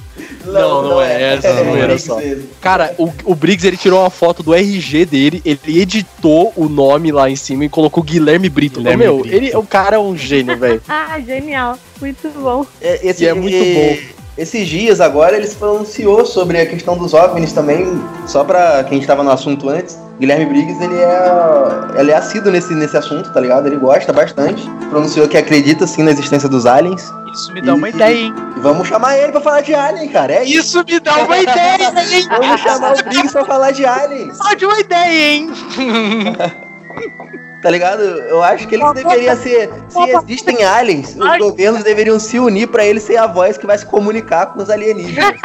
Não, 0.45 0.53
não, 0.53 0.83
não 0.91 1.03
é, 1.03 1.35
é, 1.35 1.41
é, 1.43 1.93
é 1.93 1.99
só. 1.99 2.21
Cara, 2.61 2.95
o, 2.99 3.13
o 3.25 3.35
Briggs 3.35 3.67
ele 3.67 3.77
tirou 3.77 4.01
uma 4.01 4.11
foto 4.11 4.45
do 4.45 4.55
RG 4.55 5.07
dele, 5.07 5.43
ele 5.45 5.81
editou 5.81 6.53
o 6.55 6.69
nome 6.69 7.11
lá 7.11 7.29
em 7.29 7.37
cima 7.37 7.65
e 7.65 7.69
colocou 7.69 8.03
Guilherme 8.03 8.49
Brito. 8.49 8.79
Guilherme 8.79 9.05
meu, 9.05 9.21
Brito. 9.21 9.35
ele, 9.35 9.57
o 9.57 9.65
cara 9.65 9.97
é 9.97 9.99
um 9.99 10.17
gênio, 10.17 10.57
velho. 10.57 10.81
ah, 10.87 11.19
genial. 11.19 11.77
Muito 12.01 12.29
bom. 12.31 12.65
É, 12.81 13.09
esse, 13.09 13.25
e 13.25 13.27
é 13.27 13.35
muito 13.35 13.57
bom. 13.57 14.24
Esses 14.37 14.67
dias 14.67 15.01
agora 15.01 15.37
ele 15.37 15.47
se 15.47 15.55
pronunciou 15.55 16.27
sobre 16.27 16.61
a 16.61 16.67
questão 16.67 16.99
dos 16.99 17.15
OVNIs 17.15 17.53
também, 17.53 17.87
só 18.27 18.43
pra 18.43 18.83
quem 18.85 18.99
estava 18.99 19.23
no 19.23 19.31
assunto 19.31 19.69
antes. 19.69 19.97
Guilherme 20.19 20.47
Briggs, 20.47 20.83
ele 20.83 20.97
é, 20.97 22.01
ele 22.01 22.11
é 22.11 22.17
assíduo 22.17 22.51
nesse, 22.51 22.75
nesse 22.75 22.97
assunto, 22.97 23.33
tá 23.33 23.41
ligado? 23.41 23.67
Ele 23.67 23.77
gosta 23.77 24.13
bastante. 24.13 24.69
Pronunciou 24.91 25.29
que 25.29 25.37
acredita 25.37 25.87
sim 25.87 26.03
na 26.03 26.11
existência 26.11 26.49
dos 26.49 26.67
aliens. 26.67 27.13
Isso 27.33 27.53
me 27.53 27.61
dá 27.61 27.73
e, 27.73 27.75
uma 27.75 27.89
ideia, 27.89 28.17
hein? 28.17 28.35
Vamos 28.59 28.89
chamar 28.89 29.19
ele 29.19 29.33
pra 29.33 29.41
falar 29.41 29.61
de 29.61 29.75
alien, 29.75 30.09
cara. 30.09 30.35
É 30.35 30.45
isso. 30.45 30.79
isso 30.79 30.85
me 30.85 31.01
dá 31.01 31.25
uma 31.25 31.39
ideia, 31.39 31.93
hein? 32.13 32.27
Vamos 32.31 32.61
chamar 32.61 32.93
o 32.93 33.05
Briggs 33.05 33.33
pra 33.33 33.45
falar 33.45 33.71
de 33.73 33.85
aliens. 33.85 34.37
Só 34.37 34.55
de 34.55 34.67
uma 34.67 34.81
ideia, 34.81 35.35
hein? 35.35 35.51
tá 37.65 37.71
ligado? 37.71 38.03
Eu 38.03 38.43
acho 38.43 38.69
que 38.69 38.75
ele 38.75 38.93
deveria 38.93 39.35
ser. 39.37 39.71
Se 39.89 39.99
existem 39.99 40.63
aliens, 40.63 41.17
os 41.17 41.39
governos 41.39 41.83
deveriam 41.83 42.21
se 42.21 42.39
unir 42.39 42.67
para 42.69 42.85
ele 42.85 43.01
ser 43.01 43.17
a 43.17 43.27
voz 43.27 43.57
que 43.57 43.67
vai 43.67 43.79
se 43.79 43.87
comunicar 43.87 44.53
com 44.53 44.63
os 44.63 44.69
alienígenas. 44.69 45.41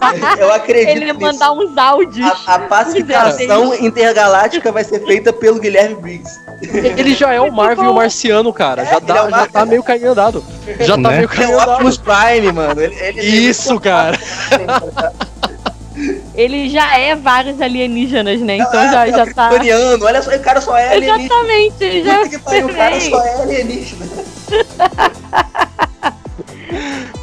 Tá 0.00 0.36
eu 0.38 0.50
acredito. 0.50 0.88
Ele 0.88 1.12
mandar 1.12 1.52
uns 1.52 1.76
áudios. 1.76 2.26
A, 2.46 2.54
a 2.54 2.58
pacificação 2.60 3.74
intergaláctica 3.74 4.72
vai 4.72 4.82
ser 4.82 5.04
feita 5.04 5.30
pelo 5.30 5.60
Guilherme 5.60 5.96
Briggs. 5.96 6.40
Ele 6.62 7.14
já 7.14 7.34
é 7.34 7.40
o 7.40 7.52
Marvel 7.52 7.84
e 7.84 7.88
o 7.88 7.94
Marciano, 7.94 8.50
cara. 8.50 8.82
É, 8.82 8.86
já, 8.86 8.98
dá, 8.98 9.26
é 9.26 9.30
já 9.30 9.46
tá 9.46 9.66
meio 9.66 9.82
caminho 9.82 10.12
andado. 10.12 10.42
Já 10.80 10.94
tá 10.94 11.10
né? 11.10 11.16
meio 11.18 11.28
caminho 11.28 11.54
andado. 11.54 11.68
É 11.68 11.72
o 11.72 11.74
Optimus 11.74 11.98
Prime, 11.98 12.52
mano. 12.52 12.80
Ele, 12.80 12.94
ele 12.94 13.20
Isso, 13.20 13.78
cara. 13.78 14.18
Ele 16.34 16.68
já 16.68 16.98
é 16.98 17.14
vários 17.14 17.60
alienígenas, 17.60 18.40
né? 18.40 18.56
Então 18.56 18.80
é, 18.80 18.90
já, 18.90 19.06
é, 19.06 19.10
já 19.10 19.34
tá. 19.34 19.50
Olha 19.52 20.22
só, 20.22 20.34
o 20.34 20.40
cara 20.40 20.60
só 20.60 20.76
é 20.76 20.94
alienígena. 20.94 21.24
Exatamente, 21.24 22.02
já. 22.02 22.28
Que 22.28 22.38
pariu, 22.38 22.66
o 22.66 22.74
cara 22.74 23.00
só 23.00 23.24
é 23.24 23.42
alienígena. 23.42 24.06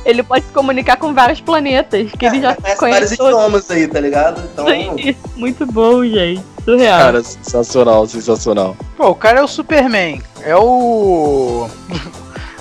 ele 0.06 0.24
pode 0.24 0.46
se 0.46 0.52
comunicar 0.52 0.98
com 0.98 1.14
vários 1.14 1.42
planetas, 1.42 2.12
que 2.12 2.26
é, 2.26 2.30
ele 2.30 2.42
já 2.42 2.56
conhece. 2.56 2.80
vários 2.80 3.12
idiomas 3.12 3.72
aí, 3.72 3.88
tá 3.88 4.00
ligado? 4.00 4.42
Então. 4.52 4.68
Sim, 4.68 5.16
muito 5.36 5.66
bom, 5.66 6.06
gente. 6.06 6.44
Surreal. 6.64 7.00
Cara, 7.00 7.24
sensacional, 7.24 8.08
sensacional. 8.08 8.78
Pô, 8.96 9.10
o 9.10 9.16
cara 9.16 9.40
é 9.40 9.44
o 9.44 9.48
Superman. 9.48 10.22
É 10.42 10.56
o. 10.56 11.68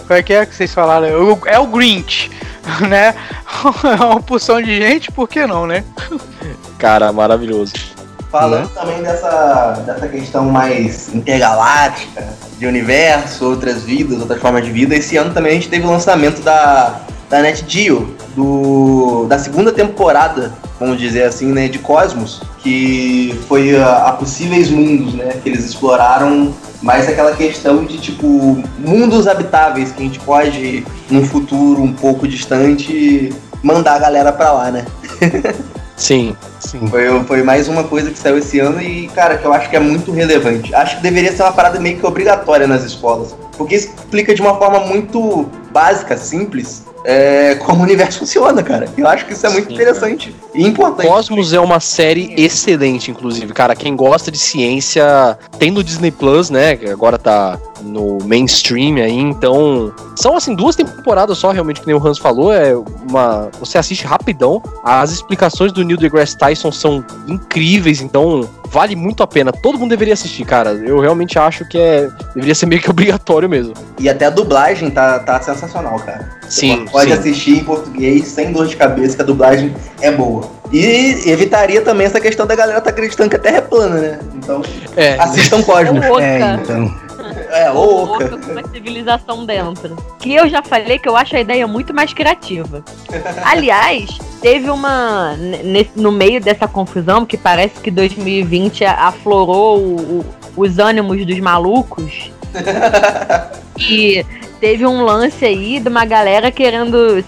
Qual 0.09 0.19
é 0.19 0.23
que 0.23 0.33
é 0.33 0.47
que 0.47 0.55
vocês 0.55 0.73
falaram? 0.73 1.07
É 1.47 1.59
o 1.59 1.67
Grinch. 1.67 2.31
né? 2.89 3.15
É 3.85 4.05
uma 4.05 4.21
porção 4.21 4.63
de 4.63 4.77
gente, 4.77 5.11
por 5.11 5.29
que 5.29 5.47
não, 5.47 5.67
né? 5.67 5.85
Cara, 6.79 7.13
maravilhoso. 7.13 7.73
Falando 8.31 8.69
né? 8.69 8.71
também 8.75 9.03
dessa, 9.03 9.83
dessa 9.85 10.07
questão 10.07 10.45
mais 10.45 11.13
intergaláctica, 11.15 12.25
de 12.59 12.67
universo, 12.67 13.47
outras 13.47 13.83
vidas, 13.83 14.21
outras 14.21 14.41
formas 14.41 14.65
de 14.65 14.71
vida, 14.71 14.95
esse 14.95 15.17
ano 15.17 15.33
também 15.33 15.53
a 15.53 15.55
gente 15.55 15.69
teve 15.69 15.87
o 15.87 15.91
lançamento 15.91 16.41
da, 16.43 17.01
da 17.29 17.41
NetGeo, 17.41 18.15
do, 18.37 19.27
da 19.29 19.39
segunda 19.39 19.73
temporada, 19.73 20.53
vamos 20.79 20.99
dizer 20.99 21.25
assim, 21.25 21.53
né, 21.53 21.69
de 21.69 21.79
Cosmos, 21.79 22.43
que 22.59 23.39
foi 23.49 23.77
a, 23.77 24.09
a 24.09 24.13
possíveis 24.13 24.71
mundos, 24.71 25.15
né, 25.15 25.41
que 25.43 25.49
eles 25.49 25.65
exploraram 25.65 26.55
mas 26.83 27.09
aquela 27.09 27.35
questão 27.35 27.85
de 27.85 27.99
tipo 27.99 28.63
mundos 28.79 29.27
habitáveis 29.27 29.93
que 29.93 30.01
a 30.01 30.05
gente 30.05 30.21
pode 30.21 30.85
num 31.11 31.25
futuro 31.25 31.83
um 31.83 31.93
pouco 31.93 32.27
distante 32.27 33.33
mandar 33.63 33.95
a 33.95 33.99
galera 33.99 34.33
pra 34.33 34.53
lá, 34.53 34.71
né? 34.71 34.85
sim, 35.97 36.37
sim. 36.61 36.87
Foi, 36.87 37.25
foi 37.25 37.43
mais 37.43 37.69
uma 37.69 37.85
coisa 37.85 38.11
que 38.11 38.19
saiu 38.19 38.39
esse 38.39 38.61
ano 38.61 38.81
e, 38.81 39.09
cara, 39.09 39.37
que 39.37 39.45
eu 39.45 39.53
acho 39.53 39.69
que 39.69 39.77
é 39.77 39.81
muito 39.81 40.13
relevante. 40.13 40.75
Acho 40.75 40.97
que 40.97 41.03
deveria 41.03 41.33
ser 41.33 41.43
uma 41.43 41.53
parada 41.53 41.81
meio 41.81 41.99
que 41.99 42.07
obrigatória 42.07 42.67
nas 42.67 42.85
escolas. 42.85 43.35
Porque 43.57 43.75
explica 43.75 44.35
de 44.35 44.41
uma 44.41 44.57
forma 44.57 44.81
muito 44.81 45.49
básica, 45.73 46.17
simples, 46.17 46.85
é, 47.05 47.55
como 47.57 47.81
o 47.81 47.83
universo 47.83 48.21
funciona, 48.21 48.63
cara. 48.63 48.89
Eu 48.97 49.07
acho 49.07 49.27
que 49.27 49.33
isso 49.33 49.47
é 49.47 49.51
muito 49.51 49.69
Sim, 49.69 49.75
interessante 49.75 50.31
cara. 50.33 50.51
e 50.55 50.67
importante. 50.67 51.07
Cosmos 51.07 51.53
é 51.53 51.61
uma 51.61 51.81
série 51.81 52.35
excelente, 52.37 53.11
inclusive, 53.11 53.53
cara. 53.53 53.75
Quem 53.75 53.95
gosta 53.95 54.31
de 54.31 54.39
ciência 54.39 55.39
tem 55.59 55.71
no 55.71 55.83
Disney 55.83 56.11
Plus, 56.11 56.51
né? 56.51 56.77
Que 56.77 56.89
agora 56.89 57.19
tá 57.19 57.59
no 57.83 58.19
mainstream 58.25 58.97
aí, 58.97 59.19
então. 59.19 59.93
São 60.17 60.37
assim, 60.37 60.55
duas 60.55 60.77
temporadas 60.77 61.39
só, 61.39 61.51
realmente, 61.51 61.81
que 61.81 61.87
nem 61.87 61.97
o 61.97 62.07
Hans 62.07 62.19
falou. 62.19 62.53
É 62.53 62.75
uma. 62.75 63.51
Você 63.61 63.79
assiste 63.79 64.05
rapidão. 64.05 64.63
As 64.85 65.11
explicações 65.11 65.73
do 65.73 65.85
Neil 65.85 65.99
deGrasse 65.99 66.37
Tyson 66.37 66.73
são 66.73 67.05
incríveis, 67.27 68.01
então 68.01 68.49
vale 68.71 68.95
muito 68.95 69.23
a 69.23 69.27
pena. 69.27 69.53
Todo 69.53 69.79
mundo 69.79 69.91
deveria 69.91 70.15
assistir, 70.15 70.45
cara. 70.45 70.71
Eu 70.73 71.01
realmente 71.01 71.39
acho 71.39 71.65
que 71.65 71.79
é. 71.79 72.09
Deveria 72.35 72.55
ser 72.55 72.67
meio 72.67 72.81
que 72.81 72.91
obrigatório 72.91 73.49
mesmo. 73.49 73.75
E 73.99 74.09
até 74.09 74.27
a 74.27 74.31
dublagem 74.31 74.91
tá, 74.91 75.19
tá 75.21 75.41
sensacional, 75.41 75.99
cara. 76.01 76.29
Sim. 76.49 76.85
Você 76.85 76.91
pode 76.91 77.13
sim. 77.13 77.19
assistir 77.19 77.59
em 77.59 77.65
português 77.65 78.27
sem 78.27 78.53
dor 78.53 78.67
de 78.67 78.77
cabeça, 78.77 79.17
que 79.17 79.23
a 79.23 79.27
dublagem 79.27 79.75
é 80.01 80.11
boa. 80.11 80.59
E 80.73 81.31
evitaria 81.31 81.81
também 81.81 82.07
essa 82.07 82.21
questão 82.21 82.47
da 82.47 82.55
galera 82.55 82.81
tá 82.81 82.91
acreditando 82.91 83.31
que 83.31 83.37
a 83.37 83.39
Terra 83.39 83.59
é 83.59 83.63
plana, 83.63 83.97
né? 83.97 84.19
Então, 84.35 84.63
é. 84.97 85.19
assistam 85.19 85.63
Cosmos. 85.63 86.05
É, 86.21 86.41
é, 86.41 86.55
então. 86.55 87.08
É, 87.51 87.71
oca. 87.71 88.37
com 88.37 88.53
uma 88.53 88.67
civilização 88.69 89.45
dentro. 89.45 89.97
Que 90.19 90.35
eu 90.35 90.49
já 90.49 90.63
falei 90.63 90.99
que 90.99 91.09
eu 91.09 91.17
acho 91.17 91.37
a 91.37 91.41
ideia 91.41 91.67
muito 91.67 91.95
mais 91.95 92.13
criativa. 92.13 92.85
Aliás, 93.45 94.19
teve 94.41 94.71
uma. 94.71 95.35
no 95.97 96.13
meio 96.13 96.41
dessa 96.41 96.67
confusão, 96.69 97.25
que 97.25 97.37
parece 97.37 97.81
que 97.81 97.91
2020 97.91 98.85
aflorou 98.85 99.79
o, 99.79 100.25
os 100.57 100.79
ânimos 100.79 101.25
dos 101.25 101.39
malucos. 101.41 102.31
e 103.79 104.25
teve 104.61 104.87
um 104.87 105.03
lance 105.03 105.45
aí 105.45 105.81
de 105.81 105.89
uma 105.89 106.05
galera 106.05 106.51
querendo. 106.51 107.25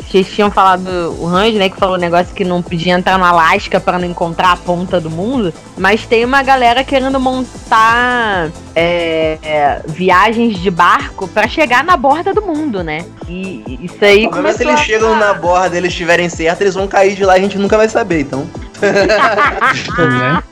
Vocês 0.00 0.28
tinham 0.28 0.50
falado, 0.50 0.88
o 1.18 1.26
Range, 1.26 1.56
né? 1.56 1.68
Que 1.68 1.76
falou 1.76 1.96
um 1.96 2.00
negócio 2.00 2.34
que 2.34 2.44
não 2.44 2.60
podia 2.60 2.92
entrar 2.92 3.18
no 3.18 3.24
Alasca 3.24 3.80
para 3.80 3.98
não 3.98 4.06
encontrar 4.06 4.52
a 4.52 4.56
ponta 4.56 5.00
do 5.00 5.10
mundo. 5.10 5.52
Mas 5.76 6.04
tem 6.04 6.24
uma 6.24 6.42
galera 6.42 6.84
querendo 6.84 7.18
montar 7.18 8.50
é, 8.74 9.38
é, 9.42 9.80
viagens 9.86 10.58
de 10.58 10.70
barco 10.70 11.26
para 11.26 11.48
chegar 11.48 11.82
na 11.82 11.96
borda 11.96 12.34
do 12.34 12.42
mundo, 12.42 12.82
né? 12.82 13.04
E 13.28 13.78
isso 13.82 14.04
aí. 14.04 14.28
Mas 14.42 14.56
se 14.56 14.64
eles 14.64 14.74
a... 14.74 14.78
chegam 14.78 15.16
na 15.16 15.32
borda 15.32 15.74
e 15.74 15.78
eles 15.78 15.92
estiverem 15.92 16.28
certos, 16.28 16.60
eles 16.60 16.74
vão 16.74 16.86
cair 16.86 17.14
de 17.14 17.24
lá 17.24 17.36
e 17.36 17.40
a 17.40 17.42
gente 17.42 17.58
nunca 17.58 17.76
vai 17.76 17.88
saber, 17.88 18.20
então. 18.20 18.46
né? 19.98 20.42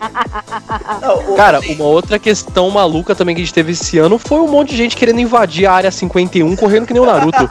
Cara, 1.36 1.60
uma 1.60 1.84
outra 1.84 2.18
questão 2.18 2.70
maluca 2.70 3.14
também 3.14 3.34
que 3.34 3.42
a 3.42 3.44
gente 3.44 3.54
teve 3.54 3.72
esse 3.72 3.98
ano 3.98 4.18
foi 4.18 4.40
um 4.40 4.48
monte 4.48 4.70
de 4.70 4.76
gente 4.76 4.96
querendo 4.96 5.20
invadir 5.20 5.66
a 5.66 5.72
área 5.72 5.90
51 5.90 6.56
correndo 6.56 6.86
que 6.86 6.92
nem 6.92 7.02
o 7.02 7.06
Naruto. 7.06 7.48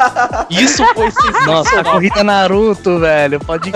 Isso 0.50 0.84
foi 0.94 1.10
Nossa, 1.46 1.80
a 1.80 1.84
corrida 1.84 2.24
Naruto, 2.24 3.00
velho, 3.00 3.40
pode 3.40 3.72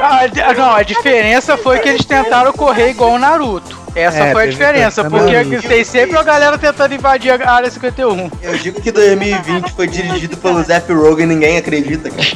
ah, 0.00 0.54
Não, 0.56 0.72
a 0.72 0.82
diferença 0.82 1.56
foi 1.56 1.78
que 1.78 1.88
eles 1.88 2.04
tentaram 2.04 2.52
correr 2.52 2.90
igual 2.90 3.12
o 3.12 3.18
Naruto. 3.18 3.87
Essa 3.98 4.24
é, 4.24 4.32
foi 4.32 4.44
a 4.44 4.46
diferença, 4.46 5.04
porque 5.04 5.58
tem 5.66 5.84
sempre 5.84 6.16
a 6.16 6.22
galera 6.22 6.56
tentando 6.56 6.94
invadir 6.94 7.30
a 7.30 7.50
área 7.50 7.70
51. 7.70 8.30
Eu 8.42 8.58
digo 8.58 8.80
que 8.80 8.92
2020 8.92 9.72
foi 9.72 9.86
dirigido 9.88 10.36
pelo 10.36 10.62
Zap 10.62 10.92
Rogen 10.92 11.24
e 11.24 11.26
ninguém 11.26 11.56
acredita, 11.56 12.08
cara. 12.10 12.28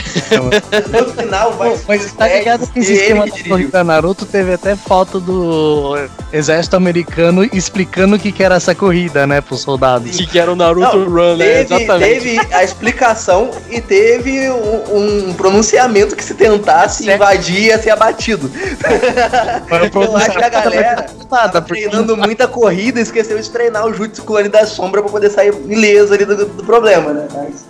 no 1.05 1.13
final 1.13 1.53
vai 1.53 1.79
Mas 1.87 2.13
tá 2.13 2.27
ligado 2.27 2.67
que 2.67 2.81
esse 2.81 2.95
esquema 2.95 3.27
da 3.27 3.45
corrida 3.49 3.85
Naruto 3.85 4.27
teve 4.27 4.55
até 4.55 4.75
foto 4.75 5.21
do 5.21 5.97
exército 6.33 6.77
americano 6.77 7.45
explicando 7.45 8.17
o 8.17 8.19
que, 8.19 8.33
que 8.33 8.43
era 8.43 8.57
essa 8.57 8.75
corrida, 8.75 9.27
né, 9.27 9.41
pros 9.41 9.61
soldados. 9.61 10.17
Que, 10.17 10.27
que 10.27 10.39
era 10.39 10.53
o 10.53 10.57
Naruto 10.57 10.99
Não, 10.99 11.09
Run, 11.09 11.37
né? 11.37 11.61
Exatamente. 11.61 12.21
Teve 12.21 12.55
a 12.55 12.65
explicação 12.65 13.51
e 13.71 13.81
teve 13.81 14.51
um, 14.51 15.29
um 15.29 15.35
pronunciamento 15.35 16.17
que 16.17 16.25
se 16.25 16.35
tentasse 16.35 17.05
certo. 17.05 17.17
invadir 17.17 17.67
ia 17.67 17.79
ser 17.79 17.91
abatido. 17.91 18.51
Eu 20.03 20.17
acho 20.17 20.39
que 20.39 20.45
a 20.45 20.49
galera 20.49 21.07
tava 21.53 21.67
treinando 21.67 22.17
muita 22.17 22.49
corrida 22.49 22.99
e 22.99 23.03
esqueceu 23.03 23.39
de 23.39 23.51
treinar 23.51 23.87
o 23.87 23.95
Jutsu 23.95 24.23
Clone 24.25 24.49
da 24.49 24.67
Sombra 24.67 25.03
pra 25.03 25.11
poder 25.11 25.31
sair 25.31 25.55
ileso 25.69 26.15
ali 26.15 26.25
do, 26.25 26.47
do 26.47 26.65
problema, 26.65 27.13
né? 27.13 27.29
Mas... 27.33 27.67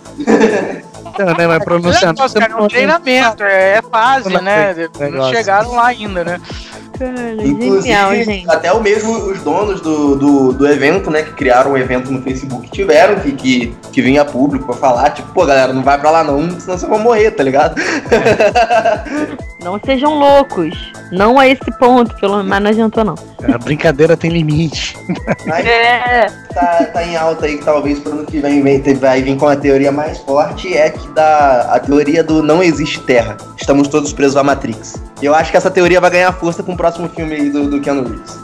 Então, 1.05 1.25
né, 1.37 1.47
mas 1.47 1.63
pronunciando. 1.63 2.21
É 2.21 2.55
um 2.55 2.67
treinamento, 2.67 3.43
é, 3.43 3.77
é 3.77 3.81
fase, 3.81 4.29
né? 4.41 4.75
Não 5.11 5.29
chegaram 5.31 5.75
lá 5.75 5.87
ainda, 5.87 6.23
né? 6.23 6.41
Cara, 6.97 7.33
Inclusive, 7.33 7.81
genial, 7.81 8.15
gente. 8.15 8.49
até 8.49 8.71
o 8.71 8.79
mesmo 8.79 9.11
os 9.11 9.41
donos 9.41 9.81
do, 9.81 10.15
do, 10.15 10.53
do, 10.53 10.67
evento, 10.67 11.09
né, 11.09 11.23
que 11.23 11.33
criaram 11.33 11.71
o 11.71 11.73
um 11.73 11.77
evento 11.77 12.11
no 12.11 12.21
Facebook, 12.21 12.69
tiveram 12.69 13.19
que, 13.19 13.31
que, 13.31 13.75
que 13.91 14.01
vir 14.01 14.19
a 14.19 14.25
público 14.25 14.65
pra 14.65 14.75
falar, 14.75 15.09
tipo, 15.09 15.27
pô, 15.33 15.43
galera, 15.43 15.73
não 15.73 15.81
vai 15.81 15.99
pra 15.99 16.11
lá 16.11 16.23
não, 16.23 16.39
senão 16.59 16.77
vocês 16.77 16.89
vão 16.89 16.99
morrer, 16.99 17.31
tá 17.31 17.43
ligado? 17.43 17.75
Não 19.63 19.79
sejam 19.83 20.13
loucos. 20.13 20.75
Não 21.11 21.39
a 21.39 21.47
esse 21.47 21.71
ponto, 21.79 22.15
pelo 22.15 22.43
menos 22.43 22.63
não 22.63 22.69
adiantou, 22.71 23.03
não. 23.03 23.15
A 23.53 23.57
brincadeira 23.57 24.17
tem 24.17 24.31
limite. 24.31 24.97
Mas 25.45 25.65
é. 25.65 26.27
tá, 26.53 26.85
tá 26.91 27.03
em 27.03 27.15
alta 27.15 27.45
aí 27.45 27.57
que 27.57 27.63
talvez 27.63 27.99
pro 27.99 28.11
ano 28.11 28.25
que 28.25 28.39
vem, 28.39 28.61
vai 28.95 29.21
vir 29.21 29.37
com 29.37 29.47
a 29.47 29.55
teoria 29.55 29.91
mais 29.91 30.17
forte, 30.19 30.75
é 30.75 30.89
que 30.89 31.07
da 31.09 31.73
a 31.73 31.79
teoria 31.79 32.23
do 32.23 32.41
não 32.41 32.63
existe 32.63 32.99
terra. 33.01 33.37
Estamos 33.57 33.87
todos 33.87 34.11
presos 34.11 34.37
à 34.37 34.43
Matrix. 34.43 35.01
Eu 35.21 35.33
acho 35.33 35.51
que 35.51 35.57
essa 35.57 35.71
teoria 35.71 36.01
vai 36.01 36.09
ganhar 36.09 36.31
força 36.33 36.63
com 36.63 36.73
o 36.73 36.77
próximo 36.77 37.07
filme 37.09 37.49
do, 37.49 37.69
do 37.69 37.79
Keanu 37.79 38.03
Reeves. 38.03 38.39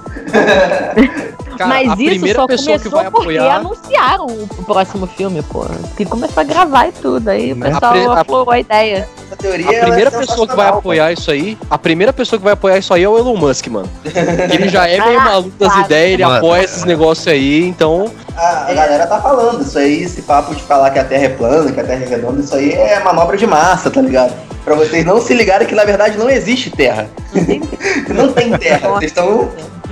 Cara, 1.59 1.71
Mas 1.71 1.99
isso 1.99 2.25
só 2.29 2.43
começou 2.43 2.79
que 2.79 2.87
vai 2.87 3.05
apoiar... 3.07 3.43
porque 3.43 3.67
anunciaram 3.67 4.25
o 4.27 4.63
próximo 4.63 5.05
filme, 5.07 5.41
pô. 5.41 5.65
Que 5.97 6.05
começou 6.05 6.39
a 6.39 6.43
gravar 6.45 6.87
e 6.87 6.93
tudo. 6.93 7.27
Aí 7.27 7.51
o 7.51 7.55
né? 7.57 7.69
pessoal 7.69 8.11
a 8.13 8.21
aflorou 8.21 8.49
a, 8.49 8.55
a 8.55 8.59
ideia. 8.61 9.09
A, 9.29 9.35
teoria, 9.35 9.65
a 9.65 9.83
primeira 9.83 10.09
é 10.09 10.19
pessoa 10.19 10.47
que 10.47 10.55
vai 10.55 10.69
apoiar 10.69 11.11
isso 11.11 11.29
aí, 11.29 11.57
a 11.69 11.77
primeira 11.77 12.13
pessoa 12.13 12.39
que 12.39 12.45
vai 12.45 12.53
apoiar 12.53 12.77
isso 12.77 12.93
aí 12.93 13.03
é 13.03 13.09
o 13.09 13.17
Elon 13.17 13.35
Musk, 13.35 13.67
mano. 13.67 13.89
ele 14.53 14.69
já 14.69 14.87
é 14.87 15.01
meio 15.01 15.19
ah, 15.19 15.25
maluco 15.25 15.51
das 15.59 15.67
claro. 15.67 15.85
ideias, 15.85 16.13
ele 16.13 16.23
mano. 16.23 16.37
apoia 16.37 16.63
esses 16.63 16.85
negócios 16.85 17.27
aí, 17.27 17.67
então. 17.67 18.09
A, 18.39 18.71
a, 18.71 18.73
galera 18.73 19.05
tá 19.05 19.19
falando, 19.19 19.61
isso 19.61 19.77
aí, 19.77 20.01
esse 20.01 20.21
papo 20.21 20.55
de 20.55 20.63
falar 20.63 20.91
que 20.91 20.99
a 20.99 21.03
Terra 21.03 21.25
é 21.25 21.29
plana, 21.29 21.73
que 21.73 21.79
a 21.79 21.83
Terra 21.83 22.05
é 22.05 22.07
redonda, 22.07 22.39
isso 22.39 22.55
aí 22.55 22.71
é 22.71 23.03
manobra 23.03 23.35
de 23.35 23.45
massa, 23.45 23.91
tá 23.91 24.01
ligado? 24.01 24.33
Pra 24.63 24.75
vocês 24.75 25.05
não 25.05 25.19
se 25.19 25.33
ligarem 25.33 25.67
que 25.67 25.75
na 25.75 25.83
verdade 25.83 26.17
não 26.17 26.29
existe 26.29 26.69
Terra. 26.69 27.09
não 28.07 28.31
tem 28.31 28.57
Terra. 28.57 28.91
Vocês 28.91 29.11
estão 29.11 29.49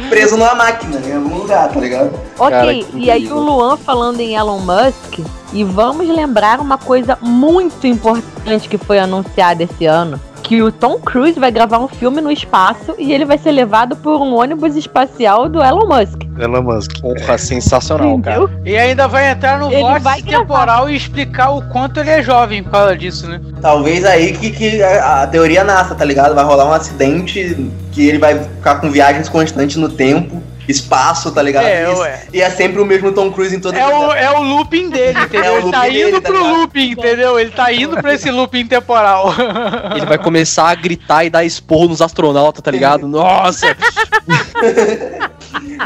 preso 0.10 0.38
numa 0.38 0.56
máquina 0.56 1.02
em 1.06 1.14
algum 1.14 1.40
lugar, 1.40 1.68
tá 1.70 1.80
ligado? 1.80 2.12
Ok, 2.40 2.50
Cara, 2.50 2.72
e 2.72 3.12
aí 3.12 3.28
o 3.30 3.38
Luan 3.38 3.76
falando 3.76 4.22
em 4.22 4.36
Elon 4.36 4.60
Musk, 4.60 5.20
e 5.52 5.64
vamos 5.66 6.08
lembrar 6.08 6.62
uma 6.62 6.78
coisa 6.78 7.18
muito 7.22 7.86
importante 7.86 8.70
que 8.70 8.78
foi 8.78 8.98
anunciada 8.98 9.64
esse 9.64 9.86
ano. 9.86 10.20
Que 10.48 10.62
o 10.62 10.72
Tom 10.72 10.98
Cruise 11.00 11.38
vai 11.38 11.52
gravar 11.52 11.78
um 11.78 11.90
filme 11.90 12.22
no 12.22 12.32
espaço 12.32 12.96
e 12.98 13.12
ele 13.12 13.26
vai 13.26 13.38
ser 13.38 13.52
levado 13.52 13.98
por 13.98 14.22
um 14.22 14.34
ônibus 14.34 14.78
espacial 14.78 15.50
do 15.50 15.62
Elon 15.62 15.86
Musk. 15.86 16.22
Elon 16.40 16.62
Musk. 16.62 17.02
Porra, 17.02 17.38
sensacional, 17.38 18.14
Entendeu? 18.14 18.48
cara. 18.48 18.62
E 18.64 18.78
ainda 18.78 19.10
vai 19.10 19.30
entrar 19.30 19.60
no 19.60 19.70
vórtice 19.70 20.24
temporal 20.24 20.90
e 20.90 20.96
explicar 20.96 21.50
o 21.50 21.62
quanto 21.64 22.00
ele 22.00 22.12
é 22.12 22.24
jovem 22.24 22.64
por 22.64 22.72
causa 22.72 22.96
disso, 22.96 23.28
né? 23.28 23.42
Talvez 23.62 24.06
aí 24.06 24.32
que, 24.38 24.52
que 24.52 24.82
a, 24.82 25.24
a 25.24 25.28
teoria 25.28 25.66
nasça, 25.66 25.94
tá 25.94 26.06
ligado? 26.06 26.34
Vai 26.34 26.46
rolar 26.46 26.66
um 26.70 26.74
acidente 26.74 27.70
que 27.92 28.08
ele 28.08 28.18
vai 28.18 28.40
ficar 28.40 28.76
com 28.76 28.90
viagens 28.90 29.28
constantes 29.28 29.76
no 29.76 29.90
tempo 29.90 30.42
espaço, 30.68 31.32
tá 31.32 31.42
ligado? 31.42 31.66
É, 31.66 31.90
ué. 31.90 32.24
E 32.34 32.42
é 32.42 32.50
sempre 32.50 32.82
o 32.82 32.86
mesmo 32.86 33.12
Tom 33.12 33.32
Cruise 33.32 33.56
em 33.56 33.60
todas 33.60 33.80
é 33.80 33.86
o, 33.86 34.14
é 34.14 34.30
o 34.32 34.42
looping 34.42 34.90
dele, 34.90 35.20
entendeu? 35.24 35.56
É 35.56 35.58
ele 35.60 35.72
tá 35.72 35.90
indo 35.90 35.94
dele, 35.94 36.22
tá 36.22 36.30
pro 36.30 36.58
looping, 36.58 36.92
entendeu? 36.92 37.40
Ele 37.40 37.52
tá 37.52 37.74
indo 37.74 37.96
pra 38.02 38.14
esse 38.14 38.30
looping 38.30 38.68
temporal. 38.68 39.34
Ele 39.96 40.06
vai 40.06 40.18
começar 40.18 40.70
a 40.70 40.76
gritar 40.76 41.24
e 41.24 41.30
dar 41.30 41.44
esporro 41.44 41.88
nos 41.88 42.02
astronautas, 42.02 42.62
tá 42.62 42.72
ligado? 42.72 43.08
Nossa! 43.08 43.68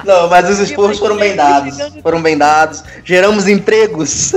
Não, 0.04 0.30
mas 0.30 0.50
os 0.50 0.60
esporros 0.60 0.98
foram 0.98 1.18
bem 1.18 1.36
dados. 1.36 1.78
Foram 2.02 2.22
bem 2.22 2.38
dados. 2.38 2.84
Geramos 3.04 3.48
empregos. 3.48 4.34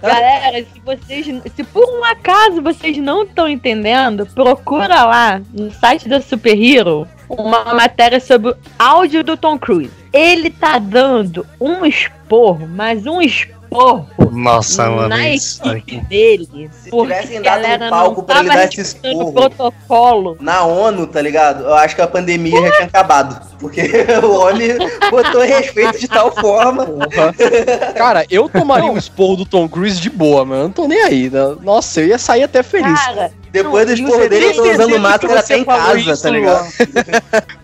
Galera, 0.00 0.58
se 0.72 0.80
vocês. 0.84 1.26
Se 1.56 1.64
por 1.64 1.88
um 1.88 2.04
acaso 2.04 2.62
vocês 2.62 2.96
não 2.98 3.24
estão 3.24 3.48
entendendo, 3.48 4.26
procura 4.26 5.04
lá 5.04 5.40
no 5.52 5.72
site 5.72 6.08
da 6.08 6.20
Super 6.20 6.56
Hero 6.56 7.06
uma 7.30 7.74
matéria 7.74 8.18
sobre 8.18 8.50
o 8.50 8.56
áudio 8.78 9.22
do 9.22 9.36
Tom 9.36 9.58
Cruise. 9.58 9.92
Ele 10.12 10.50
tá 10.50 10.78
dando 10.78 11.46
um 11.60 11.86
esporro, 11.86 12.68
mas 12.68 13.06
um 13.06 13.22
esporro. 13.22 14.08
Nossa, 14.32 14.90
mano. 14.90 15.08
Na 15.08 15.28
equipe 15.30 16.00
dele. 16.08 16.70
Se 16.72 16.90
tivessem 16.90 17.40
dado 17.40 17.84
um 17.84 17.90
palco 17.90 18.22
pra 18.24 18.40
ele 18.40 18.48
dar 18.48 18.64
esse 18.64 18.80
esporro 18.80 19.32
protocolo. 19.32 20.36
na 20.40 20.64
ONU, 20.64 21.06
tá 21.06 21.22
ligado? 21.22 21.64
Eu 21.64 21.74
acho 21.74 21.94
que 21.94 22.02
a 22.02 22.08
pandemia 22.08 22.60
já 22.60 22.72
tinha 22.72 22.86
acabado. 22.86 23.40
Porque 23.60 23.82
o 24.24 24.40
homem 24.40 24.70
botou 25.10 25.42
respeito 25.42 26.00
de 26.00 26.08
tal 26.08 26.32
forma. 26.32 26.86
Cara, 27.94 28.26
eu 28.28 28.48
tomaria 28.48 28.90
um 28.90 28.98
esporro 28.98 29.36
do 29.36 29.46
Tom 29.46 29.68
Cruise 29.68 30.00
de 30.00 30.10
boa, 30.10 30.44
mano. 30.44 30.62
Eu 30.62 30.64
não 30.64 30.72
tô 30.72 30.88
nem 30.88 31.02
aí. 31.02 31.30
Né? 31.30 31.56
Nossa, 31.62 32.00
eu 32.00 32.08
ia 32.08 32.18
sair 32.18 32.42
até 32.42 32.64
feliz. 32.64 33.00
Cara, 33.00 33.30
depois 33.52 33.86
do 33.86 33.92
esporro 33.92 34.28
dele, 34.28 34.46
eu 34.46 34.54
tô 34.54 34.70
usando 34.70 34.98
máscara 34.98 35.40
até 35.40 35.58
em 35.58 35.64
casa, 35.64 35.98
isso, 35.98 36.22
tá 36.22 36.30
ligado? 36.30 36.66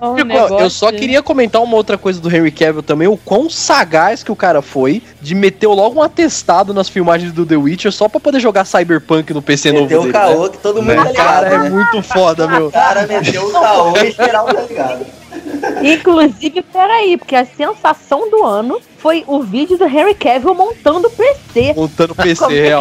um 0.03 0.59
eu 0.59 0.71
só 0.71 0.91
queria 0.91 1.23
comentar 1.23 1.63
uma 1.63 1.77
outra 1.77 1.97
coisa 1.97 2.21
do 2.21 2.35
Henry 2.35 2.51
Cavill 2.51 2.83
também, 2.83 3.07
o 3.09 3.17
quão 3.17 3.49
sagaz 3.49 4.23
que 4.23 4.33
o 4.33 4.37
cara 4.37 4.61
foi 4.61 5.03
de 5.21 5.35
meter 5.35 5.69
logo 5.69 5.99
um 5.99 6.03
atestado 6.03 6.75
nas 6.75 6.89
filmagens 6.89 7.33
do 7.33 7.47
The 7.47 7.57
Witcher 7.57 7.93
só 7.93 8.09
pra 8.09 8.19
poder 8.19 8.41
jogar 8.41 8.65
Cyberpunk 8.65 9.33
no 9.33 9.43
PC 9.43 9.73
meteu 9.73 9.83
novo 9.83 9.89
dele. 9.89 10.13
Meteu 10.13 10.21
o 10.21 10.35
caô 10.35 10.43
né? 10.45 10.49
que 10.51 10.59
todo 10.59 10.83
mundo 10.83 10.89
né? 10.89 10.97
tá 10.97 11.11
ligado, 11.11 11.27
Cara, 11.27 11.47
é 11.47 11.59
né? 11.59 11.67
é 11.67 11.71
muito 11.71 12.03
foda, 12.03 12.47
meu. 12.49 12.67
O 12.67 12.73
cara 12.73 13.07
meteu 13.07 13.47
o 13.47 13.53
caô 13.53 13.97
e 13.99 14.11
geral 14.11 14.47
tá 14.47 14.63
ligado. 14.63 15.07
Inclusive, 15.83 16.63
peraí, 16.63 17.17
porque 17.17 17.37
a 17.37 17.45
sensação 17.45 18.31
do 18.31 18.45
ano 18.45 18.81
foi 18.99 19.25
o 19.27 19.43
vídeo 19.43 19.77
do 19.77 19.85
Henry 19.85 20.15
Cavill 20.15 20.55
montando 20.55 21.11
PC. 21.11 21.75
Montando 21.75 22.15
PC, 22.15 22.59
é 22.59 22.77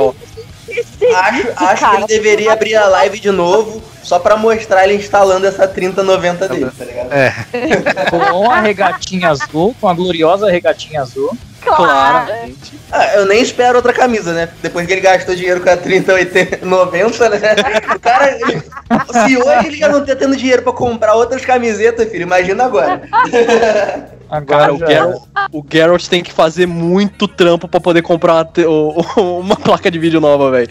Acho, 1.16 1.47
acho 1.55 1.82
cara, 1.82 1.97
que 1.97 2.01
ele 2.01 2.07
deveria 2.07 2.53
abrir 2.53 2.76
a 2.76 2.88
live 2.88 3.20
de 3.20 3.32
novo 3.32 3.82
só 4.01 4.20
pra 4.20 4.36
mostrar 4.36 4.84
ele 4.84 4.95
instalando 4.95 5.47
essa 5.47 5.68
3090 5.68 6.47
dele, 6.47 6.72
tá 6.78 6.86
ligado? 6.86 7.11
É. 7.11 7.34
com 8.09 8.49
a 8.51 8.59
regatinha 8.59 9.30
azul, 9.30 9.76
com 9.80 9.88
a 9.88 9.93
gloriosa 9.93 10.49
regatinha 10.49 11.01
azul. 11.01 11.36
Claro. 11.61 12.32
Ah, 12.91 13.16
eu 13.16 13.26
nem 13.26 13.41
espero 13.41 13.78
outra 13.78 13.91
camisa, 13.91 14.32
né? 14.32 14.49
Depois 14.61 14.86
que 14.86 14.93
ele 14.93 15.01
gastou 15.01 15.36
dinheiro 15.36 15.61
com 15.61 15.70
a 15.70 15.76
30, 15.76 16.13
80, 16.13 16.66
90, 16.66 17.30
né? 17.30 17.39
O 17.95 17.99
cara. 17.99 18.38
se 19.28 19.38
hoje 19.38 19.68
ele 19.68 19.78
já 19.78 19.89
não 19.89 20.05
tá 20.05 20.16
tendo 20.16 20.36
dinheiro 20.36 20.61
pra 20.61 20.72
comprar 20.72 21.16
outras 21.16 21.43
camisetas, 21.43 22.07
filho, 22.09 22.24
imagina 22.24 22.66
agora. 22.66 23.01
Agora, 24.30 24.73
o 24.73 24.78
Geralt, 24.78 25.21
o 25.51 25.65
Geralt 25.71 26.07
tem 26.07 26.23
que 26.23 26.34
fazer 26.34 26.65
muito 26.65 27.28
trampo 27.28 27.67
pra 27.67 27.80
poder 27.80 28.01
comprar 28.01 28.47
uma, 28.57 29.21
uma 29.39 29.55
placa 29.55 29.89
de 29.91 29.99
vídeo 29.99 30.19
nova, 30.19 30.51
velho. 30.51 30.69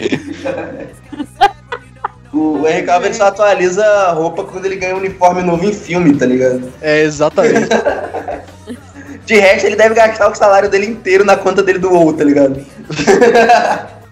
O 2.33 2.67
Henry 2.67 2.83
Cavill 2.83 3.15
só 3.15 3.27
atualiza 3.29 3.85
a 3.85 4.13
roupa 4.13 4.43
quando 4.43 4.67
ele 4.67 4.77
ganha 4.77 4.97
um 4.97 4.99
uniforme 4.99 5.43
novo 5.43 5.65
em 5.65 5.73
filme, 5.73 6.17
tá 6.17 6.27
ligado? 6.27 6.73
É, 6.83 7.03
exatamente. 7.03 7.69
De 9.25 9.37
resto, 9.37 9.67
ele 9.67 9.77
deve 9.77 9.95
gastar 9.95 10.31
o 10.31 10.35
salário 10.35 10.69
dele 10.69 10.87
inteiro 10.87 11.25
na 11.25 11.37
conta 11.37 11.63
dele 11.63 11.79
do 11.79 11.91
WoW, 11.91 12.13
tá 12.13 12.25
ligado? 12.25 12.61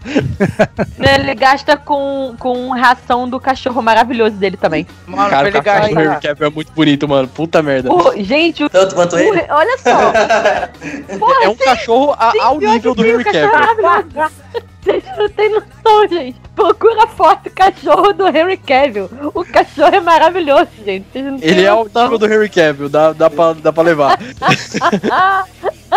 ele 0.98 1.34
gasta 1.34 1.76
com, 1.76 2.34
com 2.38 2.70
ração 2.70 3.28
do 3.28 3.38
cachorro 3.38 3.82
maravilhoso 3.82 4.36
dele 4.36 4.57
também. 4.57 4.86
Mano, 5.07 5.30
Cara, 5.30 5.48
ele. 5.48 5.59
O 5.59 5.62
Harry 5.62 6.20
Cavill 6.20 6.46
é 6.46 6.50
muito 6.50 6.72
bonito, 6.72 7.09
mano. 7.09 7.28
Puta 7.28 7.62
merda. 7.62 7.88
gente, 8.18 8.68
Tanto 8.68 8.94
quanto 8.94 9.18
ele? 9.18 9.44
Olha 9.48 9.78
só. 9.78 10.12
Porra, 11.18 11.44
é 11.44 11.48
um 11.48 11.57
sim, 11.57 11.64
cachorro 11.64 12.16
sim, 12.32 12.40
ao 12.40 12.59
nível 12.59 12.94
do 12.94 13.03
Harry 13.03 13.24
Cavill. 13.24 14.70
Vocês 14.83 15.05
não 15.16 15.28
têm 15.28 15.49
noção, 15.51 16.09
gente. 16.09 16.41
Procura 16.57 17.05
a 17.05 17.07
foto 17.07 17.49
cachorro 17.51 18.12
do 18.12 18.26
Henry 18.26 18.57
Cavill. 18.57 19.09
O 19.33 19.45
cachorro 19.45 19.95
é 19.95 20.01
maravilhoso, 20.01 20.68
gente. 20.85 21.07
Ele 21.41 21.62
é 21.62 21.72
o 21.72 21.85
nível 21.85 22.18
do 22.18 22.26
Henry 22.26 22.49
Cavill, 22.49 22.89
dá, 22.89 23.12
dá, 23.12 23.30
pra, 23.30 23.53
dá 23.53 23.72
pra 23.72 23.83
levar. 23.83 24.18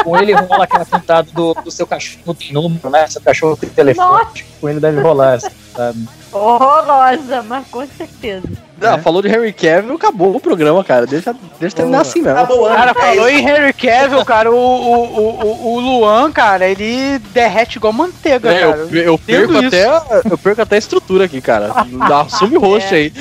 Com 0.04 0.18
ele 0.18 0.34
rola 0.34 0.66
aquela 0.66 0.86
cantada 0.86 1.28
do, 1.32 1.54
do 1.56 1.72
seu 1.72 1.88
cachorro 1.88 2.34
tem 2.36 2.54
número, 2.54 2.90
né? 2.90 3.08
Seu 3.08 3.22
cachorro 3.22 3.58
tem 3.58 3.70
telefone. 3.70 4.08
Nossa. 4.08 4.44
Com 4.62 4.70
ele 4.70 4.80
deve 4.80 5.02
rolar 5.02 5.36
essa, 5.36 5.52
sabe? 5.74 6.08
Horrorosa, 6.36 7.42
mas 7.44 7.66
com 7.68 7.88
certeza. 7.88 8.50
Não, 8.78 8.96
é. 8.96 8.98
falou 8.98 9.22
de 9.22 9.30
Henry 9.30 9.54
Cavill, 9.54 9.96
acabou 9.96 10.36
o 10.36 10.40
programa, 10.40 10.84
cara. 10.84 11.08
Deixa, 11.08 11.34
deixa 11.60 11.78
terminar 11.78 12.02
assim 12.02 12.22
mesmo. 12.22 12.38
Acabou, 12.38 12.68
cara, 12.68 12.94
falou 12.94 13.30
em 13.30 13.40
Henry 13.40 13.72
Cavill, 13.72 14.26
cara, 14.26 14.52
o, 14.52 14.56
o, 14.56 15.46
o, 15.46 15.74
o 15.76 15.80
Luan, 15.80 16.30
cara, 16.32 16.68
ele 16.68 17.20
derrete 17.34 17.78
igual 17.78 17.94
manteiga, 17.94 18.52
é, 18.52 18.60
cara. 18.60 18.78
Eu, 18.92 19.02
eu 19.02 19.18
perco 19.18 19.58
até, 19.58 19.86
eu 20.30 20.38
perco 20.38 20.62
até 20.62 20.76
a 20.76 20.80
estrutura 20.80 21.24
aqui, 21.24 21.40
cara. 21.40 21.72
Assume 22.26 22.58
o 22.58 22.60
rosto 22.60 22.94
é. 22.94 22.98
aí. 22.98 23.14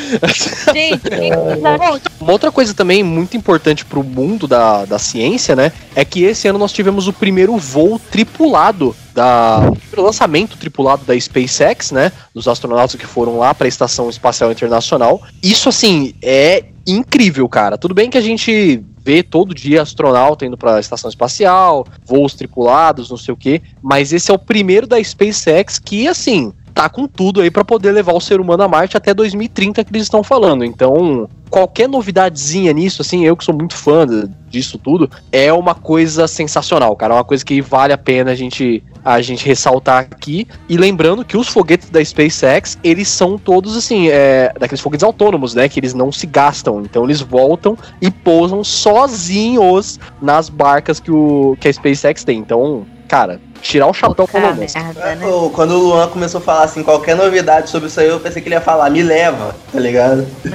Gente, 0.73 1.03
uma 2.21 2.33
outra 2.33 2.51
coisa 2.51 2.75
também 2.75 3.05
muito 3.05 3.37
importante 3.37 3.85
pro 3.85 4.03
mundo 4.03 4.49
da, 4.49 4.85
da 4.85 4.99
ciência, 4.99 5.55
né, 5.55 5.71
é 5.95 6.05
que 6.05 6.25
esse 6.25 6.49
ano 6.49 6.59
nós 6.59 6.73
tivemos 6.73 7.07
o 7.07 7.13
primeiro 7.13 7.57
voo 7.57 8.01
tripulado 8.11 8.95
da 9.15 9.73
lançamento 9.97 10.57
tripulado 10.57 11.05
da 11.05 11.19
SpaceX, 11.19 11.93
né, 11.93 12.13
dos 12.35 12.49
astronautas 12.49 12.97
que 12.97 13.07
foram 13.07 13.39
lá 13.39 13.55
para 13.55 13.67
a 13.67 13.69
Estação 13.69 14.11
Espacial 14.11 14.51
Internacional. 14.51 15.23
Isso 15.43 15.69
assim 15.69 16.15
é 16.21 16.65
incrível, 16.87 17.49
cara. 17.49 17.79
Tudo 17.79 17.95
bem 17.95 18.11
que 18.11 18.19
a 18.19 18.21
gente 18.21 18.83
vê 19.05 19.23
todo 19.23 19.55
dia 19.55 19.83
astronauta 19.83 20.45
indo 20.45 20.57
para 20.57 20.77
a 20.77 20.81
estação 20.81 21.09
espacial, 21.09 21.87
voos 22.05 22.35
tripulados, 22.35 23.11
não 23.11 23.17
sei 23.17 23.35
o 23.35 23.37
quê, 23.37 23.61
mas 23.83 24.13
esse 24.13 24.31
é 24.31 24.35
o 24.35 24.39
primeiro 24.39 24.87
da 24.87 25.03
SpaceX 25.03 25.79
que 25.79 26.09
assim, 26.09 26.53
tá 26.75 26.89
com 26.89 27.07
tudo 27.07 27.41
aí 27.41 27.51
para 27.51 27.65
poder 27.65 27.93
levar 27.93 28.15
o 28.15 28.21
ser 28.21 28.41
humano 28.41 28.63
a 28.65 28.69
Marte 28.69 28.97
até 28.97 29.15
2030 29.15 29.85
que 29.85 29.93
eles 29.93 30.03
estão 30.03 30.25
falando. 30.25 30.65
Então, 30.65 31.29
qualquer 31.49 31.89
novidadezinha 31.89 32.73
nisso, 32.73 33.01
assim, 33.01 33.25
eu 33.25 33.37
que 33.37 33.45
sou 33.45 33.55
muito 33.55 33.77
fã 33.77 34.07
disso 34.49 34.77
tudo, 34.77 35.09
é 35.31 35.53
uma 35.53 35.75
coisa 35.75 36.27
sensacional, 36.27 36.97
cara. 36.97 37.15
É 37.15 37.17
uma 37.19 37.25
coisa 37.25 37.45
que 37.45 37.61
vale 37.63 37.93
a 37.93 37.99
pena 37.99 38.33
a 38.33 38.35
gente 38.35 38.83
a 39.05 39.21
gente 39.21 39.47
ressaltar 39.47 39.99
aqui. 40.11 40.47
E 40.69 40.77
lembrando 40.77 41.25
que 41.25 41.37
os 41.37 41.49
foguetes 41.49 41.91
da 41.91 42.03
SpaceX, 42.05 42.79
eles 42.83 43.09
são 43.09 43.37
todos 43.37 43.77
assim, 43.77 44.09
é, 44.09 44.53
daqueles 44.59 44.81
foguetes 44.81 45.05
autônomos, 45.05 45.55
né? 45.55 45.69
Que 45.69 45.79
eles 45.79 45.93
não 45.93 46.11
se 46.11 46.27
gastam. 46.27 46.81
Então 46.81 47.05
eles 47.05 47.21
voltam 47.21 47.77
e 48.01 48.11
pousam 48.11 48.65
sozinhos 48.65 50.01
nas 50.23 50.49
barcas 50.49 50.99
que, 50.99 51.11
o, 51.11 51.57
que 51.61 51.69
a 51.69 51.73
SpaceX 51.73 52.25
tem. 52.25 52.39
Então, 52.39 52.87
cara, 53.07 53.41
tirar 53.65 53.87
o 53.87 53.95
chapéu 53.95 54.29
pro 54.29 54.39
Elon 54.39 54.55
Musk. 54.55 54.77
Né? 54.77 55.19
Quando 55.53 55.73
o 55.73 55.79
Luan 55.79 56.09
começou 56.09 56.39
a 56.39 56.45
falar 56.45 56.65
assim, 56.65 56.83
qualquer 56.83 57.17
novidade 57.17 57.71
sobre 57.71 57.89
isso 57.89 57.99
aí, 57.99 58.09
eu 58.09 58.21
pensei 58.21 58.43
que 58.43 58.49
ele 58.49 58.55
ia 58.55 58.61
falar, 58.61 58.91
me 58.91 59.03
leva, 59.03 59.57
tá 59.73 59.81
ligado? 59.81 60.27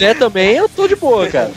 É 0.00 0.14
também, 0.14 0.56
eu 0.56 0.68
tô 0.68 0.88
de 0.88 0.96
boa, 0.96 1.28
cara. 1.28 1.50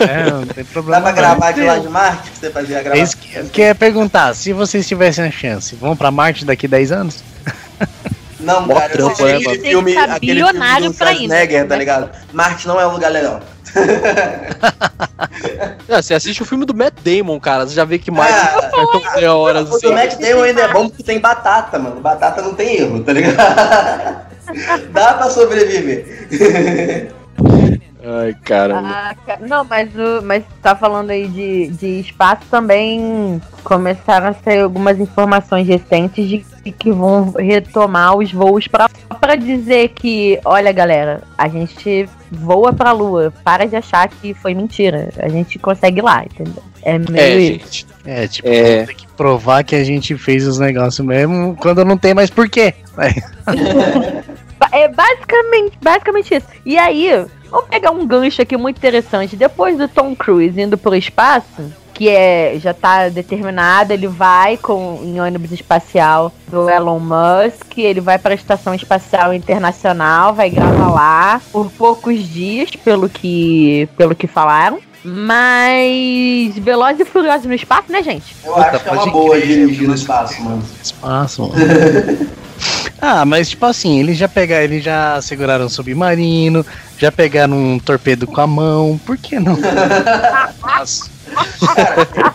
É, 0.00 0.30
não 0.30 0.46
tem 0.46 0.64
problema. 0.64 1.00
Dá 1.00 1.02
pra 1.02 1.12
gravar 1.12 1.52
de 1.52 1.62
lá 1.62 1.78
de 1.78 1.88
Marte? 1.88 2.30
Que 2.30 2.38
você 2.38 2.50
fazia 2.50 2.82
gravar? 2.82 3.00
Isso 3.00 3.16
que, 3.16 3.44
que 3.44 3.62
é 3.62 3.74
perguntar, 3.74 4.34
se 4.34 4.52
vocês 4.52 4.86
tivessem 4.86 5.24
a 5.24 5.30
chance, 5.30 5.74
vão 5.74 5.96
pra 5.96 6.10
Marte 6.10 6.44
daqui 6.44 6.68
10 6.68 6.92
anos? 6.92 7.24
Não, 8.40 8.66
cara, 8.68 8.88
trampo, 8.90 9.24
né, 9.24 9.36
aquele 9.36 9.58
filme, 9.58 9.96
aquele 9.96 10.44
filme 10.44 10.88
do 10.88 10.94
Schwarzenegger, 10.94 11.66
tá 11.66 11.76
ligado? 11.76 12.10
Marte 12.32 12.66
não 12.68 12.80
é 12.80 12.86
um 12.86 12.92
lugar 12.92 13.10
legal. 13.10 13.40
é, 15.88 16.02
você 16.02 16.14
assiste 16.14 16.42
o 16.42 16.44
filme 16.44 16.64
do 16.64 16.74
Matt 16.74 16.94
Damon, 17.04 17.38
cara, 17.40 17.66
você 17.66 17.74
já 17.74 17.84
vê 17.84 17.98
que 17.98 18.10
mais 18.10 18.34
é, 18.34 19.24
é 19.24 19.30
horas 19.30 19.72
assim. 19.72 19.88
O 19.88 19.92
Matt 19.92 20.18
Damon 20.18 20.42
ainda 20.42 20.62
é 20.62 20.72
bom 20.72 20.88
porque 20.88 21.02
tem 21.02 21.20
batata, 21.20 21.78
mano. 21.78 22.00
Batata 22.00 22.42
não 22.42 22.54
tem 22.54 22.76
erro, 22.76 23.02
tá 23.02 23.12
ligado? 23.12 23.36
Dá 24.92 25.14
pra 25.14 25.30
sobreviver. 25.30 27.16
Ai, 28.04 28.34
cara. 28.44 28.78
Ah, 28.78 29.14
não, 29.40 29.64
mas, 29.64 29.88
o, 29.94 30.22
mas 30.22 30.44
tá 30.62 30.76
falando 30.76 31.10
aí 31.10 31.26
de, 31.26 31.68
de 31.68 32.00
espaço 32.00 32.42
também. 32.50 33.40
Começaram 33.62 34.28
a 34.28 34.34
sair 34.34 34.60
algumas 34.60 35.00
informações 35.00 35.66
recentes 35.66 36.28
de 36.28 36.44
que 36.72 36.92
vão 36.92 37.32
retomar 37.32 38.16
os 38.16 38.30
voos 38.32 38.66
para 38.68 38.88
para 39.20 39.36
dizer 39.36 39.88
que, 39.90 40.38
olha, 40.44 40.70
galera, 40.70 41.22
a 41.38 41.48
gente 41.48 42.06
voa 42.30 42.74
pra 42.74 42.92
lua. 42.92 43.32
Para 43.42 43.64
de 43.64 43.74
achar 43.74 44.06
que 44.08 44.34
foi 44.34 44.52
mentira. 44.52 45.08
A 45.18 45.28
gente 45.28 45.58
consegue 45.58 46.00
ir 46.00 46.02
lá, 46.02 46.24
entendeu? 46.24 46.62
É 46.82 46.98
meio 46.98 47.18
é, 47.18 47.40
gente. 47.40 47.86
É, 48.04 48.28
tipo, 48.28 48.48
é... 48.48 48.84
tem 48.84 48.96
que 48.96 49.06
provar 49.08 49.64
que 49.64 49.74
a 49.74 49.82
gente 49.82 50.14
fez 50.18 50.46
os 50.46 50.58
negócios 50.58 51.06
mesmo 51.06 51.56
quando 51.56 51.84
não 51.86 51.96
tem 51.96 52.12
mais 52.12 52.28
porquê. 52.28 52.74
é 54.72 54.88
basicamente, 54.88 55.78
basicamente 55.80 56.34
isso. 56.34 56.46
E 56.66 56.76
aí, 56.76 57.26
Vamos 57.54 57.68
pegar 57.68 57.92
um 57.92 58.04
gancho 58.04 58.42
aqui 58.42 58.56
muito 58.56 58.78
interessante. 58.78 59.36
Depois 59.36 59.78
do 59.78 59.86
Tom 59.86 60.12
Cruise 60.16 60.60
indo 60.60 60.76
pro 60.76 60.92
espaço, 60.96 61.72
que 61.94 62.08
é 62.08 62.58
já 62.58 62.74
tá 62.74 63.08
determinado, 63.08 63.92
ele 63.92 64.08
vai 64.08 64.56
com 64.56 64.98
em 65.04 65.20
ônibus 65.20 65.52
espacial 65.52 66.32
do 66.48 66.68
Elon 66.68 66.98
Musk, 66.98 67.78
ele 67.78 68.00
vai 68.00 68.18
para 68.18 68.32
a 68.32 68.34
estação 68.34 68.74
espacial 68.74 69.32
internacional, 69.32 70.34
vai 70.34 70.50
gravar 70.50 70.90
lá 70.90 71.40
por 71.52 71.70
poucos 71.70 72.28
dias, 72.28 72.70
pelo 72.74 73.08
que 73.08 73.88
pelo 73.96 74.16
que 74.16 74.26
falaram. 74.26 74.80
Mas 75.04 76.58
Velozes 76.58 77.02
e 77.02 77.04
Furiosos 77.04 77.46
no 77.46 77.54
espaço, 77.54 77.92
né, 77.92 78.02
gente? 78.02 78.34
Eu 78.44 78.52
Puta, 78.52 78.66
acho 78.66 78.82
que 78.82 78.88
é 78.88 78.92
uma 78.92 79.06
boa 79.06 79.40
dirigir 79.40 79.86
no 79.86 79.94
espaço, 79.94 80.42
mano. 80.42 80.62
Espaço, 80.82 81.42
mano. 81.42 81.54
ah, 83.06 83.22
mas 83.26 83.50
tipo 83.50 83.66
assim, 83.66 84.00
eles 84.00 84.16
já 84.16 84.26
pegaram, 84.26 84.64
eles 84.64 84.82
já 84.82 85.20
seguraram 85.20 85.66
um 85.66 85.68
submarino, 85.68 86.64
já 86.96 87.12
pegaram 87.12 87.54
um 87.54 87.78
torpedo 87.78 88.26
com 88.26 88.40
a 88.40 88.46
mão, 88.46 88.98
por 89.04 89.18
que 89.18 89.38
não? 89.38 89.60
Cara, 89.60 90.54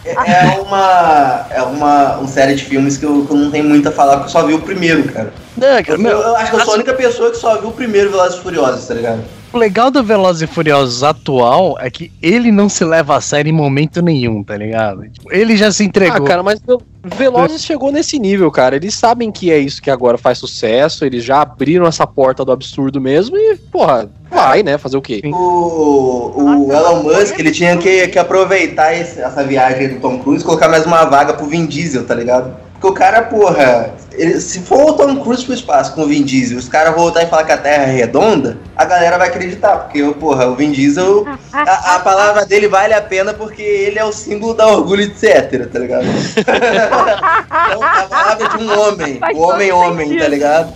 é, 0.05 0.57
é 0.57 0.61
uma, 0.61 1.47
é 1.49 1.61
uma, 1.63 2.17
uma 2.17 2.27
série 2.27 2.53
de 2.53 2.65
filmes 2.65 2.97
que 2.97 3.05
eu, 3.05 3.25
que 3.25 3.33
eu 3.33 3.37
não 3.37 3.49
tenho 3.49 3.65
muito 3.65 3.89
a 3.89 3.91
falar, 3.91 4.17
porque 4.17 4.27
eu 4.27 4.31
só 4.31 4.45
vi 4.45 4.53
o 4.53 4.61
primeiro, 4.61 5.11
cara. 5.11 5.33
Não, 5.57 5.67
cara 5.67 5.85
eu, 5.87 5.97
meu, 5.97 6.11
eu, 6.11 6.35
acho 6.35 6.51
que 6.51 6.57
eu 6.57 6.65
sou 6.65 6.73
a 6.73 6.75
única 6.75 6.93
pessoa 6.93 7.31
que 7.31 7.37
só 7.37 7.59
viu 7.59 7.69
o 7.69 7.73
primeiro 7.73 8.11
Velozes 8.11 8.37
e 8.37 8.43
Furiosos, 8.43 8.85
tá 8.85 8.93
ligado? 8.93 9.23
O 9.51 9.57
legal 9.57 9.89
do 9.89 10.03
Velozes 10.03 10.43
e 10.43 10.47
Furiosos 10.47 11.03
atual 11.03 11.75
é 11.79 11.89
que 11.89 12.11
ele 12.21 12.51
não 12.51 12.69
se 12.69 12.85
leva 12.85 13.15
a 13.15 13.21
sério 13.21 13.49
em 13.49 13.53
momento 13.53 13.99
nenhum, 13.99 14.43
tá 14.43 14.55
ligado? 14.55 15.09
Tipo, 15.09 15.33
ele 15.33 15.57
já 15.57 15.71
se 15.71 15.83
entregou. 15.83 16.23
Ah, 16.23 16.27
cara, 16.27 16.43
mas 16.43 16.61
Velozes 17.03 17.63
chegou 17.63 17.91
nesse 17.91 18.19
nível, 18.19 18.51
cara. 18.51 18.75
Eles 18.75 18.93
sabem 18.93 19.31
que 19.31 19.51
é 19.51 19.57
isso 19.57 19.81
que 19.81 19.89
agora 19.89 20.19
faz 20.19 20.37
sucesso, 20.37 21.03
eles 21.03 21.23
já 21.23 21.41
abriram 21.41 21.87
essa 21.87 22.05
porta 22.05 22.45
do 22.45 22.51
absurdo 22.51 23.01
mesmo 23.01 23.37
e, 23.37 23.55
porra, 23.55 24.07
vai, 24.29 24.61
né? 24.61 24.77
Fazer 24.77 24.97
o 24.97 25.01
quê? 25.01 25.21
O, 25.25 26.31
o 26.35 26.71
Elon 26.71 27.01
Musk, 27.01 27.39
ele 27.39 27.51
tinha 27.51 27.75
que, 27.75 28.07
que 28.09 28.19
aproveitar 28.19 28.93
esse, 28.93 29.19
essa 29.19 29.43
viagem 29.43 29.95
do 29.95 29.99
Tom 29.99 30.19
Cruise 30.19 30.43
e 30.43 30.45
colocar 30.45 30.69
mais 30.69 30.85
uma 30.85 31.05
vaga 31.05 31.33
pro 31.33 31.47
Vin 31.47 31.65
Diesel, 31.65 32.05
tá 32.05 32.13
ligado? 32.13 32.68
Porque 32.79 32.87
o 32.87 32.93
cara, 32.93 33.23
porra, 33.23 33.93
ele, 34.13 34.39
se 34.39 34.61
for 34.61 34.91
o 34.91 34.93
Tom 34.93 35.17
Cruise 35.17 35.43
pro 35.43 35.53
espaço 35.53 35.93
com 35.93 36.03
o 36.03 36.07
Vin 36.07 36.23
Diesel, 36.23 36.57
os 36.57 36.69
caras 36.69 36.95
voltar 36.95 37.23
e 37.23 37.27
falar 37.27 37.43
que 37.43 37.51
a 37.51 37.57
Terra 37.57 37.83
é 37.83 37.91
redonda, 37.91 38.57
a 38.73 38.85
galera 38.85 39.17
vai 39.17 39.27
acreditar, 39.27 39.75
porque, 39.79 40.01
porra, 40.13 40.47
o 40.47 40.55
Vin 40.55 40.71
Diesel, 40.71 41.27
a, 41.51 41.95
a 41.95 41.99
palavra 41.99 42.45
dele 42.45 42.69
vale 42.69 42.93
a 42.93 43.01
pena 43.01 43.33
porque 43.33 43.61
ele 43.61 43.99
é 43.99 44.05
o 44.05 44.13
símbolo 44.13 44.53
da 44.53 44.65
orgulho 44.65 45.11
hétero, 45.21 45.67
tá 45.67 45.77
ligado? 45.77 46.05
então, 46.39 47.83
a 47.83 48.03
palavra 48.03 48.49
de 48.49 48.63
um 48.63 48.79
homem, 48.79 49.19
o 49.33 49.39
homem-homem, 49.41 50.17
tá 50.17 50.27
ligado? 50.29 50.73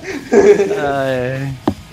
ah, 0.78 1.06
é. 1.08 1.48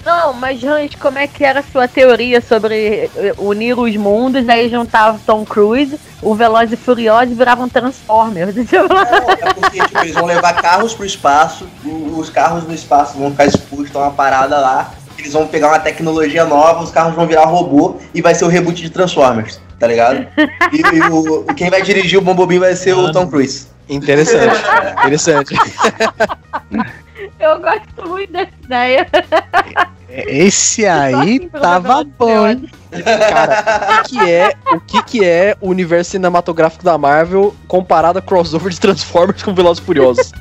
Não, 0.05 0.33
mas 0.33 0.63
Hans, 0.65 0.95
como 0.99 1.19
é 1.19 1.27
que 1.27 1.45
era 1.45 1.61
a 1.61 1.63
sua 1.63 1.87
teoria 1.87 2.41
sobre 2.41 3.11
eh, 3.15 3.35
unir 3.39 3.79
os 3.79 3.95
mundos, 3.97 4.49
aí 4.49 4.69
juntava 4.69 5.21
Tom 5.27 5.45
Cruise, 5.45 5.99
o 6.23 6.35
Veloz 6.35 6.73
e 6.73 6.77
Furioso 6.77 7.35
viravam 7.35 7.69
Transformers? 7.69 8.55
É, 8.71 9.49
é 9.49 9.55
porque 9.55 9.81
tipo, 9.81 9.99
eles 9.99 10.15
vão 10.15 10.25
levar 10.25 10.55
carros 10.55 10.95
pro 10.95 11.05
espaço, 11.05 11.69
os 11.85 12.31
carros 12.31 12.65
no 12.65 12.75
espaço 12.75 13.19
vão 13.19 13.31
ficar 13.31 13.47
expostos 13.47 13.95
a 13.95 14.01
uma 14.01 14.11
parada 14.11 14.59
lá, 14.59 14.93
eles 15.19 15.33
vão 15.33 15.47
pegar 15.47 15.69
uma 15.69 15.79
tecnologia 15.79 16.45
nova, 16.45 16.83
os 16.83 16.91
carros 16.91 17.15
vão 17.15 17.27
virar 17.27 17.45
robô 17.45 17.97
e 18.15 18.23
vai 18.23 18.35
ser 18.35 18.45
o 18.45 18.49
reboot 18.49 18.81
de 18.81 18.91
Transformers, 18.91 19.61
tá 19.79 19.87
ligado? 19.87 20.27
E, 20.73 20.97
e 20.97 21.03
o, 21.11 21.45
quem 21.55 21.71
vai 21.71 21.83
dirigir 21.83 22.19
o 22.19 22.23
Bumblebee 22.23 22.59
vai 22.59 22.75
ser 22.75 22.95
o 22.95 23.13
Tom 23.13 23.27
Cruise. 23.27 23.67
Interessante, 23.89 24.63
interessante. 25.05 25.55
Eu 27.41 27.59
gosto 27.59 28.09
muito 28.09 28.33
dessa 28.33 28.53
ideia. 28.63 29.09
Esse 30.11 30.87
aí 30.87 31.49
tava 31.49 32.05
bom, 32.05 32.47
hein? 32.47 32.69
Cara, 33.31 34.03
o 34.03 34.03
que, 34.03 34.11
que, 34.11 34.31
é, 34.31 34.55
o 34.73 34.81
que, 34.81 35.03
que 35.05 35.25
é 35.25 35.57
o 35.61 35.69
universo 35.69 36.11
cinematográfico 36.11 36.85
da 36.85 36.99
Marvel 36.99 37.55
comparado 37.67 38.19
a 38.19 38.23
crossover 38.23 38.71
de 38.71 38.81
Transformers 38.81 39.43
com 39.43 39.55
Velozes 39.55 39.83
Furiosos? 39.83 40.33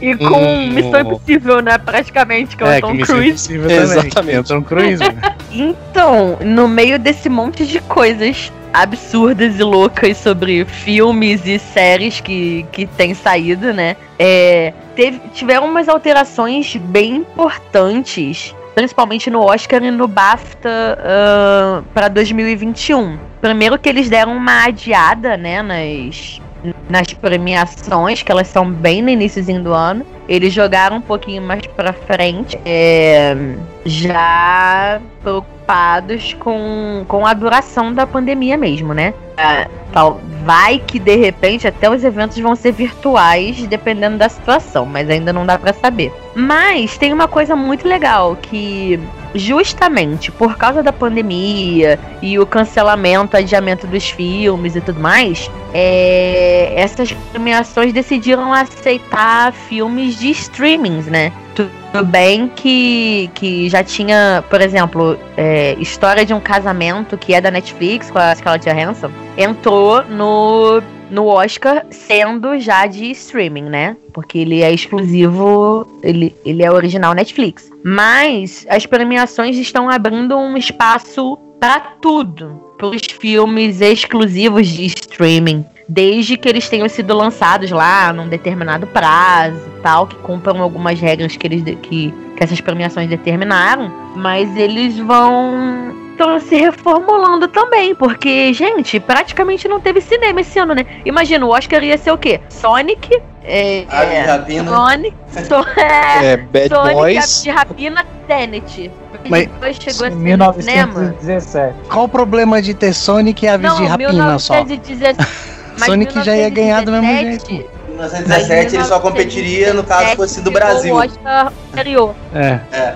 E 0.00 0.16
com 0.16 0.42
hum, 0.42 0.70
Missão 0.70 1.00
Impossível, 1.00 1.60
né? 1.60 1.76
Praticamente, 1.76 2.56
que 2.56 2.62
é 2.62 2.66
o 2.66 2.70
é, 2.70 2.80
Tom 2.80 2.98
Cruise. 2.98 3.52
Exatamente. 3.52 4.38
É 4.38 4.42
Tom 4.42 4.62
Cruise. 4.62 5.02
então, 5.50 6.38
no 6.40 6.68
meio 6.68 6.98
desse 6.98 7.28
monte 7.28 7.66
de 7.66 7.80
coisas 7.80 8.50
absurdas 8.72 9.58
e 9.58 9.62
loucas 9.62 10.16
sobre 10.16 10.64
filmes 10.64 11.46
e 11.46 11.58
séries 11.58 12.20
que, 12.20 12.64
que 12.72 12.86
tem 12.86 13.14
saído, 13.14 13.72
né? 13.72 13.96
É, 14.18 14.72
teve, 14.94 15.20
tiveram 15.32 15.66
umas 15.66 15.88
alterações 15.88 16.76
bem 16.76 17.16
importantes, 17.16 18.54
principalmente 18.74 19.30
no 19.30 19.40
Oscar 19.40 19.82
e 19.82 19.90
no 19.90 20.06
BAFTA 20.06 20.98
uh, 20.98 21.82
para 21.94 22.08
2021. 22.08 23.18
Primeiro 23.40 23.78
que 23.78 23.88
eles 23.88 24.08
deram 24.08 24.36
uma 24.36 24.64
adiada, 24.64 25.36
né, 25.36 25.62
nas 25.62 26.40
nas 26.88 27.12
premiações, 27.14 28.22
que 28.22 28.30
elas 28.30 28.48
são 28.48 28.70
bem 28.70 29.02
no 29.02 29.08
iníciozinho 29.08 29.62
do 29.62 29.72
ano. 29.72 30.04
Eles 30.28 30.52
jogaram 30.52 30.96
um 30.96 31.00
pouquinho 31.00 31.42
mais 31.42 31.66
pra 31.66 31.92
frente, 31.92 32.58
é, 32.64 33.36
já 33.84 35.00
preocupados 35.22 36.34
com, 36.34 37.04
com 37.08 37.26
a 37.26 37.32
duração 37.32 37.92
da 37.92 38.06
pandemia 38.06 38.56
mesmo, 38.56 38.94
né? 38.94 39.14
É, 39.36 39.68
tal, 39.92 40.20
vai 40.44 40.78
que 40.78 40.98
de 40.98 41.16
repente 41.16 41.66
até 41.66 41.90
os 41.90 42.04
eventos 42.04 42.38
vão 42.38 42.54
ser 42.54 42.72
virtuais, 42.72 43.66
dependendo 43.66 44.18
da 44.18 44.28
situação, 44.28 44.86
mas 44.86 45.08
ainda 45.08 45.32
não 45.32 45.46
dá 45.46 45.58
para 45.58 45.72
saber. 45.72 46.12
Mas 46.34 46.96
tem 46.98 47.12
uma 47.12 47.26
coisa 47.26 47.56
muito 47.56 47.86
legal 47.88 48.36
que 48.36 49.00
justamente 49.34 50.30
por 50.30 50.56
causa 50.56 50.82
da 50.82 50.92
pandemia 50.92 51.98
e 52.20 52.38
o 52.38 52.46
cancelamento, 52.46 53.36
adiamento 53.36 53.86
dos 53.86 54.10
filmes 54.10 54.76
e 54.76 54.80
tudo 54.80 55.00
mais, 55.00 55.50
é, 55.72 56.72
essas 56.76 57.12
premiações 57.32 57.92
decidiram 57.92 58.52
aceitar 58.52 59.52
filmes 59.52 60.18
de 60.18 60.30
streamings, 60.30 61.06
né? 61.06 61.32
Tudo 61.54 62.04
bem 62.06 62.48
que, 62.48 63.30
que 63.34 63.68
já 63.68 63.82
tinha, 63.82 64.44
por 64.48 64.60
exemplo, 64.60 65.18
é, 65.36 65.74
História 65.78 66.24
de 66.24 66.32
um 66.32 66.40
Casamento, 66.40 67.18
que 67.18 67.34
é 67.34 67.40
da 67.40 67.50
Netflix, 67.50 68.10
com 68.10 68.18
a 68.18 68.34
Scarlett 68.34 68.68
Johansson, 68.68 69.10
entrou 69.36 70.02
no, 70.04 70.80
no 71.10 71.26
Oscar 71.26 71.84
sendo 71.90 72.58
já 72.58 72.86
de 72.86 73.10
streaming, 73.10 73.64
né? 73.64 73.96
Porque 74.12 74.38
ele 74.38 74.62
é 74.62 74.72
exclusivo, 74.72 75.86
ele, 76.02 76.34
ele 76.44 76.62
é 76.62 76.70
original 76.70 77.14
Netflix. 77.14 77.70
Mas 77.84 78.66
as 78.68 78.86
premiações 78.86 79.56
estão 79.56 79.88
abrindo 79.88 80.36
um 80.36 80.56
espaço 80.56 81.38
para 81.58 81.80
tudo, 82.00 82.60
para 82.78 82.86
os 82.86 83.02
filmes 83.20 83.80
exclusivos 83.80 84.66
de 84.66 84.86
streaming 84.86 85.64
desde 85.90 86.36
que 86.36 86.48
eles 86.48 86.68
tenham 86.68 86.88
sido 86.88 87.12
lançados 87.16 87.68
lá 87.72 88.12
num 88.12 88.28
determinado 88.28 88.86
prazo 88.86 89.60
e 89.76 89.80
tal, 89.82 90.06
que 90.06 90.14
cumpram 90.16 90.62
algumas 90.62 91.00
regras 91.00 91.36
que 91.36 91.44
eles 91.44 91.64
que, 91.64 92.12
que 92.12 92.14
essas 92.38 92.60
premiações 92.60 93.08
determinaram, 93.08 93.92
mas 94.14 94.56
eles 94.56 94.96
vão 94.98 95.92
estão 96.20 96.38
se 96.38 96.54
reformulando 96.54 97.48
também, 97.48 97.94
porque, 97.94 98.52
gente, 98.52 99.00
praticamente 99.00 99.66
não 99.66 99.80
teve 99.80 100.00
cinema 100.00 100.42
esse 100.42 100.58
ano, 100.58 100.74
né? 100.74 100.84
Imagina, 101.04 101.46
o 101.46 101.48
Oscar 101.48 101.82
ia 101.82 101.96
ser 101.96 102.10
o 102.10 102.18
quê? 102.18 102.40
Sonic, 102.50 103.20
é, 103.42 103.84
é, 103.90 104.20
Rapina. 104.22 104.70
Sonic, 104.70 105.16
so, 105.32 105.80
é, 105.80 106.32
é, 106.32 106.36
Bad 106.36 106.68
Sonic, 106.68 106.94
Boys. 106.94 107.42
de 107.42 107.50
Rapina, 107.50 108.06
Tenet. 108.26 108.90
Mas- 109.28 109.46
Depois 109.46 109.76
chegou 109.76 110.06
esse 110.06 110.16
1917. 110.16 111.74
Qual 111.88 112.04
o 112.04 112.08
problema 112.08 112.60
de 112.60 112.74
ter 112.74 112.92
Sonic 112.92 113.44
e 113.44 113.48
Aves 113.48 113.74
de 113.76 113.84
Rapina 113.86 114.38
só? 114.38 114.54
1917. 114.54 115.50
Mas 115.78 115.86
Sonic 115.86 116.22
já 116.22 116.36
ia 116.36 116.50
ganhar 116.50 116.84
do 116.84 116.92
mesmo 116.92 117.06
1917, 117.06 117.50
jeito. 117.50 117.80
Em 117.88 117.92
1917 117.92 118.76
ele 118.76 118.84
só 118.84 119.00
competiria 119.00 119.72
no 119.72 119.84
caso 119.84 120.16
fosse 120.16 120.40
do 120.42 120.50
Brasil. 120.50 120.94
O 120.94 120.98
Oscar 120.98 121.52
anterior. 121.72 122.14
É. 122.34 122.60
É, 122.72 122.94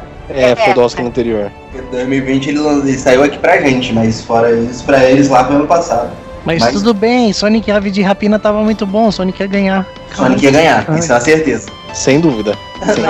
foi 0.64 0.74
do 0.74 0.80
Oscar 0.80 1.06
anterior. 1.06 1.50
Porque 1.72 1.86
2020 1.90 2.48
ele, 2.48 2.58
ele 2.58 2.98
saiu 2.98 3.22
aqui 3.22 3.38
pra 3.38 3.60
gente, 3.60 3.92
mas 3.92 4.20
fora 4.22 4.50
isso, 4.52 4.84
pra 4.84 5.04
eles 5.04 5.28
lá 5.28 5.44
foi 5.44 5.56
ano 5.56 5.66
passado. 5.66 6.10
Mas, 6.44 6.60
Mas- 6.60 6.74
tudo 6.74 6.92
bem, 6.92 7.32
Sonic 7.32 7.70
Ave 7.70 7.90
de 7.90 8.02
Rapina 8.02 8.38
tava 8.38 8.62
muito 8.62 8.84
bom, 8.84 9.10
Sonic 9.10 9.40
ia 9.40 9.46
ganhar. 9.46 9.86
Sonic 10.14 10.44
ia 10.44 10.50
ganhar, 10.50 10.98
isso 10.98 11.10
é 11.10 11.14
uma 11.14 11.20
certeza. 11.20 11.68
Sem 11.94 12.20
dúvida. 12.20 12.58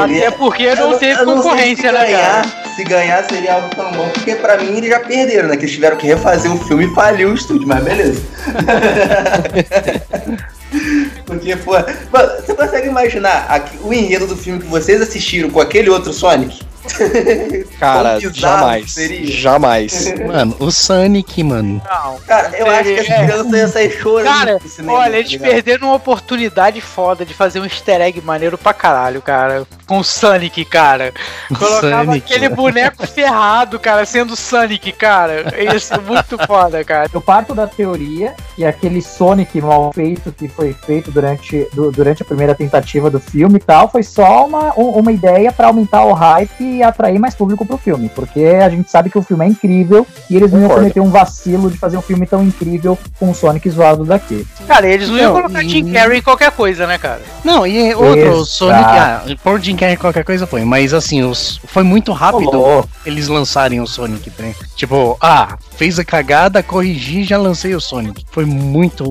Ele- 0.06 0.18
Até 0.22 0.30
porque 0.30 0.72
não 0.74 0.92
eu 0.92 0.98
teve 0.98 1.20
eu 1.20 1.26
não 1.26 1.36
concorrência, 1.36 1.88
se 1.88 1.92
né, 1.92 2.04
ganhar, 2.04 2.20
cara? 2.44 2.74
Se 2.76 2.84
ganhar 2.84 3.24
seria 3.24 3.54
algo 3.54 3.68
tão 3.74 3.90
bom, 3.92 4.08
porque 4.10 4.34
pra 4.36 4.58
mim 4.58 4.76
eles 4.76 4.90
já 4.90 5.00
perderam, 5.00 5.48
né? 5.48 5.56
Que 5.56 5.62
eles 5.62 5.72
tiveram 5.74 5.96
que 5.96 6.06
refazer 6.06 6.52
o 6.52 6.58
filme 6.58 6.84
e 6.86 6.94
faliu 6.94 7.30
o 7.30 7.34
estúdio, 7.34 7.66
mas 7.66 7.82
beleza. 7.82 8.22
porque, 11.26 11.56
pô. 11.56 11.72
Mano, 11.72 12.28
você 12.44 12.54
consegue 12.54 12.88
imaginar 12.88 13.46
aqui, 13.48 13.78
o 13.82 13.92
enredo 13.92 14.26
do 14.26 14.36
filme 14.36 14.60
que 14.60 14.66
vocês 14.66 15.00
assistiram 15.00 15.50
com 15.50 15.60
aquele 15.60 15.90
outro 15.90 16.12
Sonic? 16.12 16.60
Cara, 17.78 18.18
jamais. 18.32 18.92
seria? 18.92 19.26
Jamais. 19.30 20.12
Mano, 20.26 20.56
o 20.58 20.70
Sonic, 20.70 21.42
mano. 21.42 21.80
Não. 21.84 22.18
Cara, 22.26 22.50
eu 22.56 22.66
acho 22.70 22.84
que 22.84 23.00
as 23.00 23.08
É. 23.10 23.24
crianças 23.26 23.52
iam 23.52 23.68
sair 23.68 23.90
chorando 23.90 24.26
Cara, 24.34 24.58
cinema. 24.66 24.92
olha, 24.98 25.10
tá 25.12 25.18
eles 25.18 25.30
ligado? 25.32 25.50
perderam 25.50 25.86
uma 25.88 25.96
oportunidade 25.96 26.80
foda 26.80 27.24
de 27.24 27.34
fazer 27.34 27.60
um 27.60 27.64
easter 27.64 28.00
egg 28.00 28.20
maneiro 28.20 28.56
pra 28.58 28.72
caralho, 28.72 29.20
cara. 29.22 29.66
Com 29.86 29.98
o 29.98 30.04
Sonic, 30.04 30.64
cara. 30.64 31.12
Colocava 31.48 32.04
Sonic, 32.06 32.24
aquele 32.32 32.48
né? 32.48 32.54
boneco 32.54 33.06
ferrado, 33.06 33.78
cara, 33.78 34.04
sendo 34.06 34.36
Sonic, 34.36 34.92
cara. 34.92 35.44
Isso 35.74 35.92
é 35.94 35.98
muito 35.98 36.38
foda, 36.46 36.82
cara. 36.84 37.08
Eu 37.12 37.20
parto 37.20 37.54
da 37.54 37.66
teoria 37.66 38.34
que 38.56 38.64
aquele 38.64 39.02
Sonic 39.02 39.60
mal 39.60 39.92
feito 39.92 40.32
que 40.32 40.48
foi 40.48 40.72
feito 40.86 41.10
durante, 41.10 41.66
du- 41.72 41.90
durante 41.90 42.22
a 42.22 42.24
primeira 42.24 42.54
tentativa 42.54 43.10
do 43.10 43.20
filme 43.20 43.56
e 43.56 43.60
tal 43.60 43.90
foi 43.90 44.02
só 44.02 44.46
uma, 44.46 44.72
um- 44.78 44.90
uma 44.90 45.12
ideia 45.12 45.52
pra 45.52 45.66
aumentar 45.68 46.04
o 46.04 46.12
hype 46.12 46.73
e 46.74 46.82
atrair 46.82 47.18
mais 47.18 47.34
público 47.34 47.64
pro 47.64 47.76
filme. 47.78 48.08
Porque 48.14 48.44
a 48.44 48.68
gente 48.68 48.90
sabe 48.90 49.10
que 49.10 49.18
o 49.18 49.22
filme 49.22 49.44
é 49.44 49.48
incrível 49.48 50.06
e 50.28 50.36
eles 50.36 50.52
não 50.52 50.60
iam 50.60 50.68
cometer 50.70 51.00
um 51.00 51.10
vacilo 51.10 51.70
de 51.70 51.78
fazer 51.78 51.96
um 51.96 52.02
filme 52.02 52.26
tão 52.26 52.42
incrível 52.42 52.98
com 53.18 53.30
o 53.30 53.34
Sonic 53.34 53.68
zoado 53.70 54.04
daqui. 54.04 54.46
Cara, 54.66 54.86
eles 54.86 55.08
não 55.08 55.16
iam 55.18 55.32
Não, 55.34 55.40
colocar 55.42 55.62
e- 55.62 55.68
Jim 55.68 55.92
Carrey 55.92 56.18
em 56.18 56.22
qualquer 56.22 56.50
coisa, 56.52 56.86
né, 56.86 56.98
cara? 56.98 57.20
Não, 57.44 57.66
e 57.66 57.94
outro, 57.94 58.06
o 58.10 58.16
Exato. 58.32 58.44
Sonic, 58.46 58.84
ah, 58.84 59.22
por 59.42 59.60
Jim 59.60 59.76
Carrey 59.76 59.96
qualquer 59.96 60.24
coisa 60.24 60.46
foi, 60.46 60.64
mas 60.64 60.92
assim, 60.94 61.22
os, 61.22 61.60
foi 61.66 61.82
muito 61.82 62.12
rápido 62.12 62.60
Ô, 62.60 62.84
eles 63.04 63.28
lançarem 63.28 63.80
o 63.80 63.86
Sonic, 63.86 64.30
né? 64.38 64.54
Tipo, 64.76 65.16
ah, 65.20 65.56
fez 65.76 65.98
a 65.98 66.04
cagada, 66.04 66.62
corrigi 66.62 67.24
já 67.24 67.36
lancei 67.38 67.74
o 67.74 67.80
Sonic. 67.80 68.24
Foi 68.30 68.44
muito. 68.44 69.04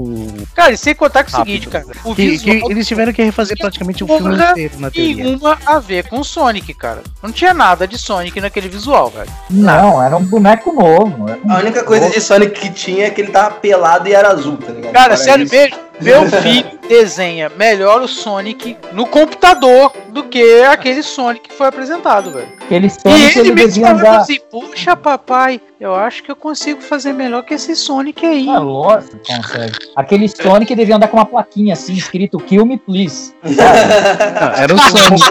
Cara, 0.55 0.71
e 0.73 0.77
sem 0.77 0.93
contar 0.95 1.23
com 1.23 1.29
o 1.29 1.33
Rápido. 1.33 1.45
seguinte, 1.53 1.69
cara. 1.69 1.85
O 2.03 2.15
Que, 2.15 2.37
que 2.37 2.51
visual 2.51 2.71
eles 2.71 2.87
tiveram 2.87 3.13
que 3.13 3.23
refazer 3.23 3.57
praticamente 3.57 4.03
o 4.03 4.07
filme 4.07 4.21
Porra, 4.35 4.51
inteiro 4.51 4.79
na 4.79 4.91
teoria. 4.91 5.23
nenhuma 5.23 5.57
a 5.65 5.79
ver 5.79 6.07
com 6.07 6.19
o 6.19 6.23
Sonic, 6.23 6.73
cara. 6.73 7.01
Não 7.21 7.31
tinha 7.31 7.52
nada 7.53 7.87
de 7.87 7.97
Sonic 7.97 8.39
naquele 8.41 8.67
visual, 8.69 9.09
velho. 9.09 9.29
Não, 9.49 10.01
era 10.01 10.15
um 10.15 10.23
boneco 10.23 10.71
novo. 10.73 11.29
era 11.29 11.39
um 11.43 11.51
A 11.51 11.57
única 11.59 11.83
coisa 11.83 12.09
de 12.09 12.19
Sonic 12.21 12.59
que 12.59 12.69
tinha 12.69 13.07
é 13.07 13.09
que 13.09 13.21
ele 13.21 13.31
tava 13.31 13.51
pelado 13.55 14.07
e 14.07 14.13
era 14.13 14.29
azul, 14.29 14.57
tá 14.57 14.71
ligado? 14.71 14.93
Cara, 14.93 15.15
sério 15.17 15.43
isso- 15.45 15.53
mesmo, 15.55 15.77
meu 16.01 16.29
filho 16.41 16.79
desenha 16.89 17.49
melhor 17.55 18.01
o 18.01 18.07
Sonic 18.07 18.77
no 18.91 19.05
computador 19.05 19.91
do 20.09 20.23
que 20.23 20.61
aquele 20.63 21.01
Sonic 21.03 21.49
que 21.49 21.55
foi 21.55 21.67
apresentado, 21.67 22.31
velho. 22.31 22.47
Aquele 22.73 22.87
E 22.87 22.89
Sonic 22.89 23.39
ele 23.39 23.49
ele 23.49 23.55
mesmo 23.55 23.67
devia 23.73 23.87
falando 23.87 23.99
andar. 24.07 24.19
assim, 24.21 24.39
puxa 24.49 24.95
papai, 24.95 25.61
eu 25.79 25.93
acho 25.93 26.23
que 26.23 26.31
eu 26.31 26.35
consigo 26.35 26.81
fazer 26.81 27.13
melhor 27.13 27.43
que 27.43 27.53
esse 27.53 27.75
Sonic 27.75 28.25
aí. 28.25 28.49
Ah, 28.49 28.57
lógico, 28.57 29.19
consegue. 29.27 29.77
Aquele 29.95 30.27
Sonic 30.27 30.73
devia 30.75 30.95
andar 30.95 31.07
com 31.07 31.17
uma 31.17 31.25
plaquinha 31.25 31.73
assim, 31.73 31.93
escrito 31.93 32.39
Kill 32.39 32.65
Me 32.65 32.77
Please. 32.77 33.33
Não, 33.43 34.53
era 34.55 34.73
o 34.73 34.79
Sonic. 34.79 35.23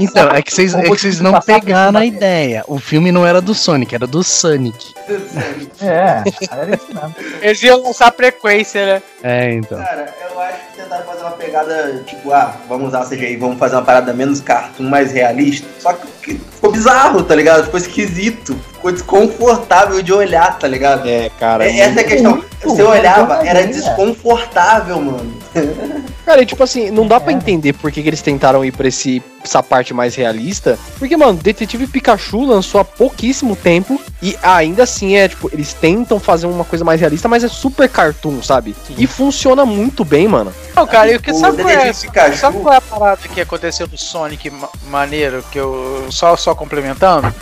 Então, 0.00 0.28
é 0.30 0.40
que 0.40 0.54
vocês, 0.54 0.74
é 0.74 0.82
que 0.82 0.88
vocês 0.88 1.20
não 1.20 1.38
pegaram 1.40 2.00
a 2.00 2.06
ideia. 2.06 2.64
O 2.66 2.78
filme 2.78 3.12
não 3.12 3.26
era 3.26 3.40
do 3.42 3.54
Sonic, 3.54 3.94
era 3.94 4.06
do 4.06 4.22
Sonic. 4.24 4.94
É, 5.82 6.22
era 6.50 6.74
isso 6.74 6.94
mesmo. 6.94 7.14
Eles 7.42 7.62
iam 7.62 7.82
lançar 7.82 8.10
frequência, 8.12 8.86
né? 8.86 9.02
É, 9.22 9.52
então. 9.52 9.78
Cara, 9.78 10.06
eu 10.30 10.40
acho 10.40 10.58
que 10.73 10.73
uma 11.24 11.32
pegada, 11.32 12.02
tipo, 12.06 12.32
ah, 12.32 12.54
vamos 12.68 12.88
usar 12.88 13.06
CGI, 13.06 13.36
vamos 13.36 13.58
fazer 13.58 13.76
uma 13.76 13.84
parada 13.84 14.12
menos 14.12 14.40
cartoon, 14.40 14.84
mais 14.84 15.10
realista. 15.10 15.66
Só 15.78 15.92
que 15.94 16.34
ficou 16.34 16.70
bizarro, 16.70 17.24
tá 17.24 17.34
ligado? 17.34 17.64
Ficou 17.64 17.80
esquisito, 17.80 18.56
ficou 18.84 18.92
desconfortável 18.92 20.02
de 20.02 20.12
olhar, 20.12 20.58
tá 20.58 20.68
ligado? 20.68 21.08
É, 21.08 21.30
cara. 21.38 21.64
É, 21.66 21.78
essa 21.78 22.00
é 22.00 22.04
a 22.04 22.06
questão. 22.06 22.30
muito, 22.32 22.46
Você 22.62 22.82
olhava, 22.82 23.36
muito 23.36 23.46
era 23.48 23.62
bem, 23.62 23.70
desconfortável, 23.70 25.00
mano. 25.00 25.34
Cara, 26.26 26.42
e 26.42 26.46
tipo 26.46 26.62
assim, 26.62 26.90
não 26.90 27.06
dá 27.06 27.20
pra 27.20 27.32
É. 27.32 27.34
entender 27.34 27.72
por 27.74 27.90
que, 27.92 28.02
que 28.02 28.08
eles 28.08 28.20
tentaram 28.22 28.64
ir 28.64 28.72
pra 28.72 28.88
esse, 28.88 29.22
essa 29.44 29.62
parte 29.62 29.92
mais 29.94 30.14
realista. 30.14 30.78
Porque, 30.98 31.16
mano, 31.16 31.34
Detetive 31.34 31.86
Pikachu 31.86 32.44
lançou 32.44 32.80
há 32.80 32.84
pouquíssimo 32.84 33.54
tempo 33.54 34.00
e 34.22 34.36
ainda 34.42 34.82
assim 34.82 35.16
é, 35.16 35.28
tipo, 35.28 35.48
eles 35.52 35.72
tentam 35.74 36.18
fazer 36.18 36.46
uma 36.46 36.64
coisa 36.64 36.84
mais 36.84 37.00
realista, 37.00 37.28
mas 37.28 37.44
é 37.44 37.48
super 37.48 37.88
cartoon, 37.88 38.42
sabe? 38.42 38.74
E 38.98 39.06
funciona 39.06 39.64
muito 39.64 40.04
bem, 40.04 40.26
mano. 40.26 40.52
Não, 40.74 40.86
cara, 40.86 41.12
e 41.12 41.16
o 41.16 41.20
que 41.20 41.30
O 41.30 41.34
sabe 41.34 41.62
qual 41.62 41.68
é? 41.70 41.92
Pikachu- 41.92 42.38
Sabe 42.38 42.58
qual 42.60 42.74
é 42.74 42.78
a 42.78 42.80
parada 42.80 43.20
que 43.28 43.40
aconteceu 43.40 43.86
no 43.90 43.96
Sonic 43.98 44.50
ma- 44.50 44.68
maneiro, 44.90 45.44
que 45.52 45.58
eu 45.58 46.06
só, 46.10 46.36
só 46.36 46.54
complementando? 46.54 47.32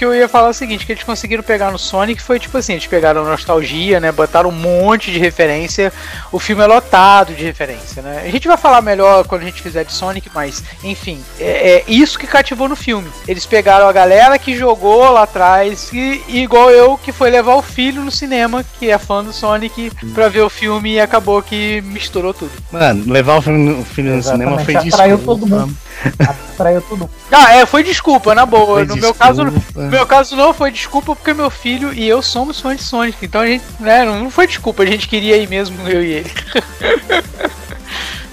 Que 0.00 0.06
eu 0.06 0.14
ia 0.14 0.30
falar 0.30 0.48
o 0.48 0.54
seguinte, 0.54 0.86
que 0.86 0.92
eles 0.92 1.04
conseguiram 1.04 1.42
pegar 1.42 1.70
no 1.70 1.78
Sonic 1.78 2.22
foi 2.22 2.40
tipo 2.40 2.56
assim, 2.56 2.72
eles 2.72 2.86
pegaram 2.86 3.22
nostalgia, 3.22 4.00
né? 4.00 4.10
Botaram 4.10 4.48
um 4.48 4.52
monte 4.52 5.12
de 5.12 5.18
referência. 5.18 5.92
O 6.32 6.38
filme 6.38 6.62
é 6.62 6.66
lotado 6.66 7.34
de 7.34 7.44
referência, 7.44 8.00
né? 8.00 8.22
A 8.24 8.30
gente 8.30 8.48
vai 8.48 8.56
falar 8.56 8.80
melhor 8.80 9.26
quando 9.26 9.42
a 9.42 9.44
gente 9.44 9.60
fizer 9.60 9.84
de 9.84 9.92
Sonic, 9.92 10.30
mas 10.34 10.64
enfim, 10.82 11.22
é, 11.38 11.72
é 11.72 11.84
isso 11.86 12.18
que 12.18 12.26
cativou 12.26 12.66
no 12.66 12.74
filme. 12.74 13.10
Eles 13.28 13.44
pegaram 13.44 13.86
a 13.86 13.92
galera 13.92 14.38
que 14.38 14.56
jogou 14.56 15.10
lá 15.10 15.24
atrás, 15.24 15.90
e, 15.92 16.22
e 16.28 16.42
igual 16.44 16.70
eu, 16.70 16.96
que 16.96 17.12
foi 17.12 17.28
levar 17.28 17.56
o 17.56 17.62
filho 17.62 18.02
no 18.02 18.10
cinema, 18.10 18.64
que 18.78 18.88
é 18.88 18.96
fã 18.96 19.22
do 19.22 19.34
Sonic, 19.34 19.92
pra 20.14 20.30
ver 20.30 20.40
o 20.40 20.48
filme 20.48 20.94
e 20.94 21.00
acabou 21.00 21.42
que 21.42 21.82
misturou 21.82 22.32
tudo. 22.32 22.52
Mano, 22.72 23.12
levar 23.12 23.36
o 23.36 23.42
filme, 23.42 23.72
o 23.72 23.84
filme 23.84 24.12
no 24.12 24.22
cinema 24.22 24.58
foi 24.60 24.76
disso. 24.76 24.96
atraiu 24.96 25.18
todo 25.18 25.46
mundo. 25.46 25.76
traiu 26.56 26.80
tudo. 26.80 27.10
Ah, 27.30 27.54
é, 27.54 27.66
foi 27.66 27.82
desculpa, 27.82 28.34
na 28.34 28.46
boa. 28.46 28.66
Foi 28.66 28.86
no 28.86 28.94
desculpa. 28.94 29.06
meu 29.06 29.14
caso, 29.14 29.44
no 29.44 29.89
meu 29.90 30.06
caso 30.06 30.36
não 30.36 30.54
foi 30.54 30.70
desculpa 30.70 31.14
porque 31.14 31.34
meu 31.34 31.50
filho 31.50 31.92
e 31.92 32.08
eu 32.08 32.22
somos 32.22 32.60
fãs 32.60 32.78
de 32.78 32.82
Sonic. 32.84 33.24
Então 33.24 33.40
a 33.40 33.46
gente, 33.46 33.64
né, 33.80 34.04
não 34.04 34.30
foi 34.30 34.46
desculpa, 34.46 34.82
a 34.82 34.86
gente 34.86 35.08
queria 35.08 35.36
ir 35.36 35.48
mesmo, 35.48 35.76
eu 35.88 36.02
e 36.02 36.12
ele. 36.12 36.30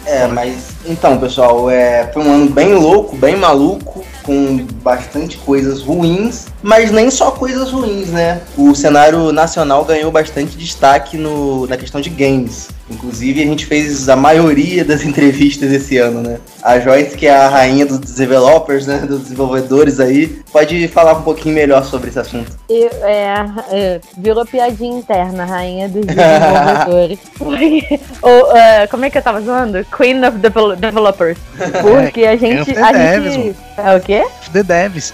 É, 0.05 0.25
mas 0.27 0.71
então, 0.85 1.17
pessoal, 1.19 1.69
é, 1.69 2.09
foi 2.13 2.23
um 2.23 2.31
ano 2.31 2.49
bem 2.49 2.73
louco, 2.73 3.15
bem 3.17 3.35
maluco, 3.35 4.05
com 4.23 4.65
bastante 4.81 5.37
coisas 5.37 5.81
ruins, 5.81 6.47
mas 6.67 6.91
nem 6.91 7.09
só 7.09 7.31
coisas 7.31 7.71
ruins, 7.71 8.09
né? 8.09 8.41
O 8.57 8.75
cenário 8.75 9.31
nacional 9.31 9.85
ganhou 9.85 10.11
bastante 10.11 10.57
destaque 10.57 11.17
no, 11.17 11.65
na 11.65 11.77
questão 11.77 12.01
de 12.01 12.09
games. 12.09 12.67
Inclusive, 12.89 13.41
a 13.41 13.45
gente 13.45 13.65
fez 13.65 14.09
a 14.09 14.17
maioria 14.17 14.83
das 14.83 15.01
entrevistas 15.07 15.71
esse 15.71 15.97
ano, 15.97 16.21
né? 16.21 16.39
A 16.61 16.77
Joyce, 16.77 17.15
que 17.15 17.25
é 17.25 17.33
a 17.33 17.47
rainha 17.47 17.85
dos 17.85 17.99
developers, 17.99 18.85
né? 18.85 18.97
Dos 18.97 19.21
desenvolvedores 19.21 20.01
aí, 20.01 20.41
pode 20.51 20.89
falar 20.89 21.13
um 21.13 21.21
pouquinho 21.21 21.55
melhor 21.55 21.85
sobre 21.85 22.09
esse 22.09 22.19
assunto. 22.19 22.51
Eu, 22.69 22.89
é, 23.01 23.45
é, 23.71 24.01
virou 24.17 24.45
piadinha 24.45 24.99
interna, 24.99 25.45
rainha 25.45 25.87
dos 25.87 26.05
desenvolvedores. 26.05 27.19
Ou, 28.21 28.41
uh, 28.41 28.87
como 28.91 29.05
é 29.05 29.09
que 29.09 29.17
eu 29.17 29.21
tava 29.21 29.39
zoando? 29.39 29.85
Queen 29.85 30.21
of 30.25 30.37
Developers. 30.37 31.37
Porque 31.81 32.25
a 32.25 32.35
gente. 32.35 32.77
a 32.77 32.91
gente 32.91 33.55
é 33.77 33.95
o 33.95 34.01
quê? 34.01 34.27
The 34.51 34.63
Devs. 34.63 35.13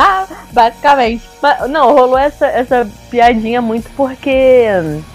Basicamente. 0.52 1.22
Mas, 1.42 1.70
não, 1.70 1.92
rolou 1.92 2.18
essa, 2.18 2.46
essa 2.46 2.88
piadinha 3.10 3.60
muito 3.60 3.90
porque 3.96 4.66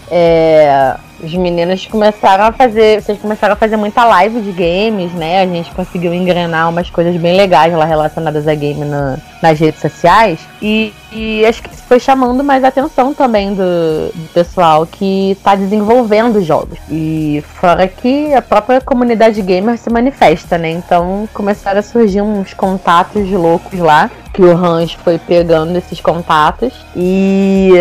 é, 0.10 0.96
os 1.22 1.34
meninos 1.34 1.86
começaram 1.86 2.46
a 2.46 2.52
fazer. 2.52 3.02
Vocês 3.02 3.20
começaram 3.20 3.54
a 3.54 3.58
fazer 3.58 3.78
muita 3.78 4.04
live 4.04 4.42
de 4.42 4.52
games, 4.52 5.12
né? 5.14 5.42
A 5.42 5.48
gente 5.48 5.72
conseguiu 5.72 6.14
engrenar 6.14 6.70
umas 6.70 6.90
coisas 6.90 7.16
bem 7.18 7.36
legais 7.36 7.74
lá 7.74 7.86
relacionadas 7.86 8.48
a 8.48 8.56
game 8.56 8.84
no, 8.84 9.18
nas 9.42 9.60
redes 9.60 9.82
sociais. 9.82 10.40
E, 10.62 10.94
e, 11.12 11.46
acho 11.46 11.64
que 11.64 11.70
foi 11.70 12.00
chamando 12.00 12.44
mais 12.44 12.64
atenção 12.64 13.14
também 13.14 13.54
do, 13.54 14.12
do 14.14 14.30
pessoal 14.34 14.86
que 14.86 15.32
está 15.32 15.56
desenvolvendo 15.56 16.42
jogos. 16.42 16.80
E 16.90 17.44
fora 17.56 17.88
que 17.88 18.34
a 18.34 18.42
própria 18.42 18.82
comunidade 18.82 19.42
gamer 19.42 19.78
se 19.78 19.90
manifesta, 19.90 20.58
né? 20.58 20.70
Então 20.72 21.28
começaram 21.34 21.80
a 21.80 21.84
surgir 21.84 22.22
uns 22.22 22.54
contatos 22.54 23.30
loucos 23.32 23.80
lá. 23.80 24.10
Que 24.34 24.42
o 24.42 24.54
Hans 24.76 24.94
foi 24.94 25.18
pegando 25.18 25.78
esses 25.78 26.00
contatos. 26.00 26.74
E 26.96 27.72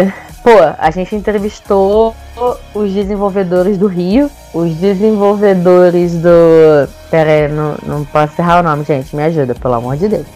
Pô, 0.45 0.51
a 0.78 0.90
gente 0.90 1.16
entrevistou 1.16 2.14
os 2.74 2.92
desenvolvedores 2.92 3.78
do 3.78 3.86
Rio, 3.86 4.30
os 4.53 4.74
desenvolvedores 4.74 6.12
do. 6.16 6.86
Pera 7.11 7.30
aí, 7.30 7.49
não, 7.49 7.74
não 7.82 8.05
posso 8.05 8.34
errar 8.38 8.61
o 8.61 8.62
nome, 8.62 8.84
gente. 8.84 9.16
Me 9.16 9.22
ajuda, 9.22 9.55
pelo 9.55 9.72
amor 9.72 9.97
de 9.97 10.07
Deus. 10.07 10.26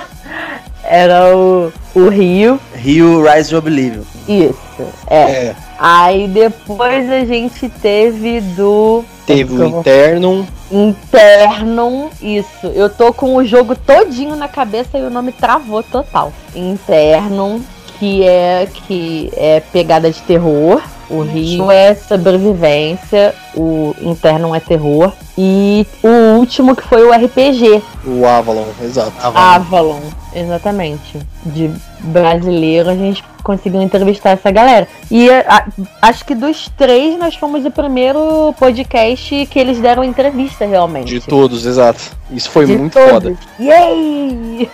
Era 0.82 1.36
o, 1.36 1.70
o 1.94 2.08
Rio. 2.08 2.58
Rio 2.74 3.30
Rise 3.30 3.54
of 3.54 3.68
Oblivion. 3.68 4.04
Isso, 4.26 4.82
é. 5.06 5.18
é. 5.18 5.56
Aí 5.78 6.28
depois 6.28 7.10
a 7.10 7.26
gente 7.26 7.68
teve 7.68 8.40
do. 8.40 9.04
Teve 9.26 9.54
o 9.54 9.64
Internum. 9.66 10.46
Internum, 10.70 12.08
isso. 12.22 12.66
Eu 12.68 12.88
tô 12.88 13.12
com 13.12 13.36
o 13.36 13.44
jogo 13.44 13.74
todinho 13.74 14.36
na 14.36 14.48
cabeça 14.48 14.96
e 14.96 15.02
o 15.02 15.10
nome 15.10 15.32
travou 15.32 15.82
total. 15.82 16.32
Internum 16.54 17.60
que 17.98 18.24
é 18.24 18.68
que 18.86 19.30
é 19.36 19.60
pegada 19.60 20.10
de 20.10 20.20
terror. 20.22 20.80
O 21.08 21.22
Rio 21.22 21.70
é 21.70 21.94
sobrevivência, 21.94 23.34
o 23.54 23.94
Interno 24.00 24.54
é 24.54 24.60
terror. 24.60 25.12
E 25.38 25.86
o 26.02 26.38
último 26.38 26.74
que 26.74 26.82
foi 26.82 27.04
o 27.04 27.12
RPG. 27.12 27.82
O 28.06 28.26
Avalon, 28.26 28.66
exato. 28.82 29.12
Avalon, 29.20 29.38
Avalon 29.38 30.00
exatamente. 30.34 31.18
De 31.44 31.70
brasileiro, 32.00 32.90
a 32.90 32.94
gente 32.94 33.22
conseguiu 33.42 33.80
entrevistar 33.80 34.30
essa 34.30 34.50
galera. 34.50 34.88
E 35.10 35.30
a, 35.30 35.66
acho 36.02 36.24
que 36.24 36.34
dos 36.34 36.68
três, 36.76 37.16
nós 37.16 37.36
fomos 37.36 37.64
o 37.64 37.70
primeiro 37.70 38.52
podcast 38.58 39.46
que 39.46 39.58
eles 39.58 39.78
deram 39.78 40.02
entrevista 40.02 40.66
realmente. 40.66 41.08
De 41.08 41.20
todos, 41.20 41.64
exato. 41.64 42.00
Isso 42.30 42.50
foi 42.50 42.66
De 42.66 42.76
muito 42.76 42.94
todos. 42.94 43.10
foda. 43.12 43.36
Yay! 43.60 44.68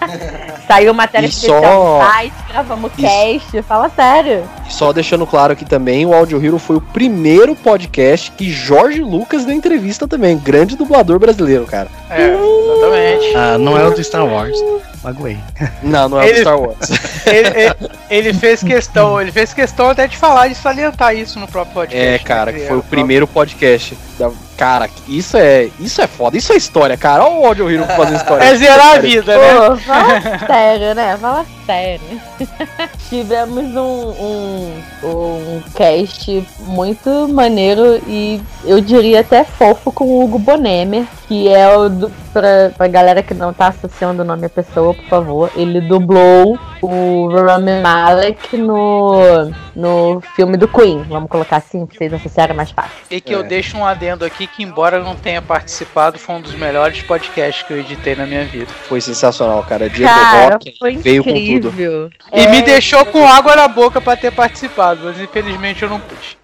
Saiu 0.68 0.92
matéria 0.92 1.26
e 1.26 1.30
especial 1.30 1.62
só... 1.62 2.00
site, 2.12 2.34
gravamos 2.48 2.92
Isso. 2.92 3.00
cast, 3.02 3.62
fala 3.62 3.88
sério. 3.88 4.44
E 4.68 4.72
só 4.72 4.92
deixando 4.92 5.26
claro 5.26 5.54
aqui 5.54 5.64
também, 5.64 5.77
o 6.06 6.12
Audio 6.12 6.44
Hero 6.44 6.58
foi 6.58 6.76
o 6.76 6.80
primeiro 6.80 7.54
podcast 7.54 8.32
que 8.32 8.50
Jorge 8.50 9.00
Lucas 9.00 9.44
deu 9.44 9.54
entrevista 9.54 10.08
também. 10.08 10.36
Grande 10.36 10.76
dublador 10.76 11.18
brasileiro, 11.18 11.64
cara. 11.66 11.88
É, 12.10 12.34
exatamente. 12.34 13.36
Ah, 13.36 13.58
não 13.58 13.78
é 13.78 13.86
o 13.86 13.90
do 13.90 14.02
Star 14.02 14.26
Wars. 14.26 14.56
Magoei. 15.02 15.38
Não, 15.82 16.08
não 16.08 16.20
é 16.20 16.28
ele, 16.28 16.38
o 16.38 16.40
Star 16.42 16.60
Wars. 16.60 16.78
Ele, 17.28 17.48
ele, 17.48 17.74
ele, 18.08 18.32
fez 18.32 18.62
questão, 18.62 19.20
ele 19.20 19.30
fez 19.30 19.52
questão 19.52 19.90
até 19.90 20.06
de 20.06 20.16
falar, 20.16 20.48
de 20.48 20.54
salientar 20.54 21.14
isso 21.14 21.38
no 21.38 21.46
próprio 21.46 21.74
podcast. 21.74 22.06
É, 22.06 22.18
cara, 22.18 22.54
que 22.54 22.60
foi 22.60 22.78
o 22.78 22.82
primeiro 22.82 23.26
podcast 23.26 23.94
da, 24.18 24.30
Cara, 24.58 24.90
isso 25.06 25.36
é, 25.36 25.68
isso 25.78 26.02
é 26.02 26.08
foda, 26.08 26.36
isso 26.36 26.52
é 26.52 26.56
história, 26.56 26.96
cara. 26.96 27.22
Olha 27.24 27.40
o 27.40 27.46
Audio 27.46 27.70
Hero 27.70 27.86
fazendo 27.86 28.16
história. 28.16 28.42
É 28.42 28.56
zerar 28.56 28.96
a 28.96 28.98
vida, 28.98 29.38
né? 29.38 29.54
Pô, 29.54 29.76
fala 29.76 30.20
sério, 30.48 30.94
né? 30.96 31.16
Fala 31.16 31.46
sério. 31.64 32.20
Tivemos 33.08 33.76
um, 33.76 34.10
um, 34.20 34.82
um 35.04 35.62
cast 35.76 36.44
muito 36.58 37.28
maneiro 37.28 38.02
e 38.08 38.42
eu 38.64 38.80
diria 38.80 39.20
até 39.20 39.44
fofo 39.44 39.92
com 39.92 40.06
o 40.06 40.24
Hugo 40.24 40.40
Bonemer, 40.40 41.04
que 41.28 41.46
é 41.46 41.76
o 41.76 41.90
do, 41.90 42.12
pra, 42.38 42.70
pra 42.76 42.88
galera 42.88 43.22
que 43.22 43.34
não 43.34 43.52
tá 43.52 43.68
associando 43.68 44.22
o 44.22 44.24
nome 44.24 44.46
à 44.46 44.48
pessoa, 44.48 44.94
por 44.94 45.04
favor. 45.04 45.50
Ele 45.56 45.80
dublou 45.80 46.58
o 46.80 47.28
Rami 47.28 47.80
Malek 47.80 48.56
no, 48.56 49.50
no 49.74 50.20
filme 50.36 50.56
do 50.56 50.68
Queen. 50.68 51.02
Vamos 51.08 51.28
colocar 51.28 51.56
assim, 51.56 51.84
pra 51.84 51.96
vocês 51.96 52.12
associarem 52.12 52.54
mais 52.54 52.70
fácil. 52.70 52.92
E 53.10 53.20
que 53.20 53.32
é. 53.32 53.36
eu 53.36 53.42
deixo 53.42 53.76
um 53.76 53.84
adendo 53.84 54.24
aqui 54.24 54.46
que, 54.46 54.62
embora 54.62 55.02
não 55.02 55.16
tenha 55.16 55.42
participado, 55.42 56.18
foi 56.18 56.36
um 56.36 56.40
dos 56.40 56.54
melhores 56.54 57.02
podcasts 57.02 57.66
que 57.66 57.72
eu 57.72 57.80
editei 57.80 58.14
na 58.14 58.26
minha 58.26 58.44
vida. 58.44 58.70
Foi 58.88 59.00
sensacional, 59.00 59.62
cara. 59.64 59.90
Dia 59.90 60.06
cara, 60.06 60.50
do 60.50 60.52
rock 60.52 60.78
foi 60.78 60.96
veio 60.96 61.20
incrível. 61.22 61.70
com 61.70 61.76
tudo. 61.76 62.12
E 62.32 62.40
é, 62.40 62.48
me 62.48 62.62
deixou 62.62 63.04
com 63.06 63.26
água 63.26 63.56
na 63.56 63.66
boca 63.66 64.00
para 64.00 64.16
ter 64.16 64.30
participado, 64.30 65.00
mas 65.04 65.20
infelizmente 65.20 65.82
eu 65.82 65.88
não 65.88 66.00
pude. 66.00 66.38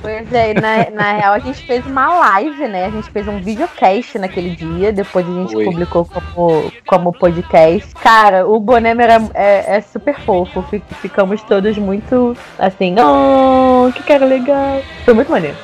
Pois 0.00 0.32
é, 0.32 0.54
na, 0.54 0.90
na 0.90 1.12
real 1.12 1.34
a 1.34 1.38
gente 1.38 1.66
fez 1.66 1.84
uma 1.84 2.08
live, 2.20 2.68
né? 2.68 2.86
A 2.86 2.90
gente 2.90 3.10
fez 3.10 3.28
um 3.28 3.38
videocast 3.38 4.18
naquele 4.18 4.56
dia, 4.56 4.92
depois 4.92 5.26
gente 5.32 5.56
Oi. 5.56 5.64
publicou 5.64 6.04
como, 6.04 6.72
como 6.86 7.12
podcast. 7.12 7.94
Cara, 7.96 8.46
o 8.46 8.58
Bonemer 8.60 9.10
é, 9.10 9.30
é, 9.34 9.76
é, 9.76 9.80
super 9.80 10.18
fofo, 10.20 10.64
ficamos 11.00 11.42
todos 11.42 11.76
muito 11.78 12.36
assim, 12.58 12.94
oh, 12.98 13.90
que 13.92 14.02
cara 14.02 14.24
legal. 14.24 14.80
Foi 15.04 15.14
muito 15.14 15.30
maneiro. 15.30 15.56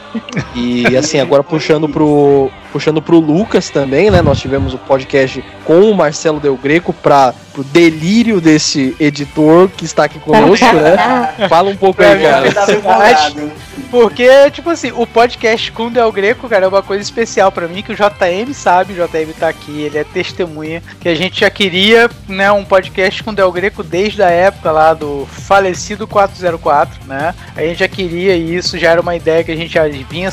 E 0.54 0.96
assim, 0.96 1.20
agora 1.20 1.42
puxando 1.42 1.88
pro, 1.88 2.50
puxando 2.72 3.00
pro 3.00 3.18
Lucas 3.18 3.70
também, 3.70 4.10
né? 4.10 4.22
Nós 4.22 4.40
tivemos 4.40 4.74
o 4.74 4.78
podcast 4.78 5.44
com 5.64 5.90
o 5.90 5.94
Marcelo 5.94 6.40
Del 6.40 6.56
Greco 6.56 6.92
para 6.92 7.34
o 7.58 7.64
delírio 7.64 8.40
desse 8.40 8.94
editor 9.00 9.68
que 9.68 9.84
está 9.84 10.04
aqui 10.04 10.18
conosco, 10.20 10.64
né? 10.66 10.96
Fala 11.48 11.70
um 11.70 11.76
pouco 11.76 12.02
aí, 12.02 12.22
cara. 12.22 12.48
Porque, 13.90 14.50
tipo 14.50 14.68
assim, 14.68 14.92
o 14.94 15.06
podcast 15.06 15.72
com 15.72 15.86
o 15.86 15.90
Del 15.90 16.12
Greco, 16.12 16.48
cara, 16.48 16.66
é 16.66 16.68
uma 16.68 16.82
coisa 16.82 17.02
especial 17.02 17.50
para 17.50 17.66
mim, 17.66 17.82
que 17.82 17.92
o 17.92 17.96
JM 17.96 18.52
sabe, 18.52 18.92
o 18.92 18.96
JM 18.96 19.32
tá 19.38 19.48
aqui, 19.48 19.82
ele 19.82 19.96
é 19.96 20.04
testemunha, 20.04 20.82
que 21.00 21.08
a 21.08 21.14
gente 21.14 21.40
já 21.40 21.48
queria, 21.48 22.10
né, 22.28 22.52
um 22.52 22.64
podcast 22.64 23.22
com 23.24 23.30
o 23.30 23.34
Del 23.34 23.50
Greco 23.50 23.82
desde 23.82 24.22
a 24.22 24.28
época 24.28 24.70
lá 24.70 24.92
do 24.92 25.26
falecido 25.26 26.06
404, 26.06 27.00
né? 27.06 27.34
A 27.56 27.62
gente 27.62 27.78
já 27.78 27.88
queria 27.88 28.36
isso, 28.36 28.78
já 28.78 28.90
era 28.90 29.00
uma 29.00 29.16
ideia 29.16 29.42
que 29.42 29.52
a 29.52 29.56
gente 29.56 29.72
já 29.72 29.88
vinha, 29.88 30.30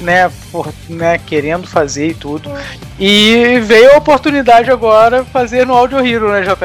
né, 0.00 0.30
por, 0.50 0.72
né 0.88 1.18
querendo 1.18 1.66
fazer 1.66 2.08
e 2.08 2.14
tudo. 2.14 2.50
E 2.98 3.60
veio 3.64 3.92
a 3.92 3.98
oportunidade 3.98 4.70
agora 4.70 5.22
fazer 5.24 5.66
no 5.66 5.74
Audio 5.74 5.98
Hero, 5.98 6.32
né, 6.32 6.40
JM? 6.40 6.55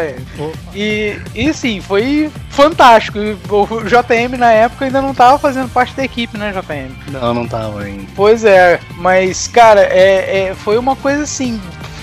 E, 0.74 1.20
e 1.36 1.54
sim, 1.54 1.82
foi 1.82 2.32
fantástico. 2.50 3.20
O 3.20 3.84
JM 3.84 4.38
na 4.38 4.52
época 4.52 4.86
ainda 4.86 5.02
não 5.02 5.14
tava 5.14 5.38
fazendo 5.38 5.70
parte 5.70 5.96
da 5.96 6.04
equipe, 6.04 6.38
né, 6.38 6.52
JM? 6.52 7.12
Não, 7.12 7.34
não 7.34 7.48
tava 7.48 7.82
ainda. 7.84 8.06
Pois 8.16 8.44
é, 8.44 8.80
mas, 8.98 9.48
cara, 9.48 9.82
é, 9.82 10.50
é 10.50 10.56
foi 10.56 10.78
uma 10.78 10.96
coisa 10.96 11.24
assim 11.24 11.60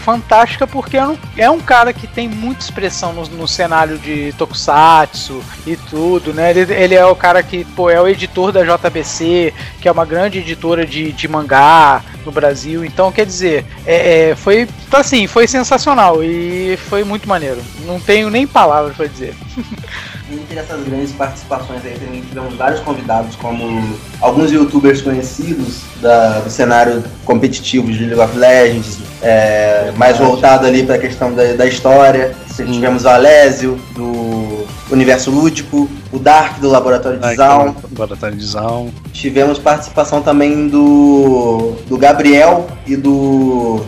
fantástica 0.09 0.67
porque 0.67 0.97
é 0.97 1.07
um, 1.07 1.19
é 1.37 1.51
um 1.51 1.61
cara 1.61 1.93
que 1.93 2.07
tem 2.07 2.27
muita 2.27 2.63
expressão 2.63 3.13
no, 3.13 3.27
no 3.27 3.47
cenário 3.47 3.99
de 3.99 4.33
Tokusatsu 4.39 5.45
e 5.67 5.77
tudo, 5.77 6.33
né? 6.33 6.51
Ele, 6.51 6.73
ele, 6.73 6.95
é 6.95 7.05
o 7.05 7.15
cara 7.15 7.43
que 7.43 7.63
pô, 7.63 7.91
é 7.91 8.01
o 8.01 8.09
editor 8.09 8.51
da 8.51 8.65
JBC, 8.65 9.53
que 9.83 9.87
é 9.87 9.93
uma 9.93 10.07
grande 10.07 10.39
editora 10.39 10.87
de, 10.87 11.13
de 11.13 11.29
mangá 11.29 12.03
no 12.25 12.33
Brasil. 12.33 12.87
Então, 12.87 13.13
quer 13.13 13.27
dizer, 13.27 13.67
é, 13.85 14.31
é, 14.31 14.35
foi 14.35 14.67
assim, 14.93 15.27
foi 15.27 15.47
sensacional 15.47 16.25
e 16.25 16.79
foi 16.89 17.05
muito 17.05 17.29
maneiro. 17.29 17.63
Não 17.85 18.01
tenho 18.01 18.31
nem 18.31 18.47
palavras 18.47 18.97
para 18.97 19.09
dizer. 19.09 19.35
Entre 20.31 20.59
essas 20.59 20.85
grandes 20.85 21.13
participações 21.13 21.85
aí, 21.87 21.99
também 21.99 22.21
tivemos 22.21 22.55
vários 22.55 22.81
convidados, 22.81 23.35
como 23.37 23.97
alguns 24.21 24.53
youtubers 24.53 25.01
conhecidos 25.01 25.81
da, 26.03 26.41
do 26.41 26.51
cenário 26.51 27.03
competitivo 27.25 27.91
de 27.91 28.05
League 28.05 28.21
of 28.21 28.37
Legends, 28.37 28.99
é, 29.23 29.91
mais 29.97 30.19
voltado 30.19 30.67
ali 30.67 30.83
para 30.83 30.97
a 30.97 30.99
questão 30.99 31.33
da, 31.33 31.55
da 31.55 31.67
história. 31.67 32.37
Tivemos 32.55 33.05
o 33.05 33.09
Alésio, 33.09 33.79
do 33.95 34.67
Universo 34.91 35.31
Lúdico, 35.31 35.89
o 36.13 36.19
Dark, 36.19 36.59
do 36.61 36.69
Laboratório 36.69 37.19
de 37.19 37.35
Zaun. 37.37 37.75
Laboratório 37.91 38.37
de 38.37 38.47
Zaun. 38.47 38.91
Tivemos 39.13 39.59
participação 39.59 40.23
também 40.23 40.69
do, 40.69 41.75
do 41.87 41.97
Gabriel 41.97 42.67
e 42.87 42.97
do. 42.97 43.81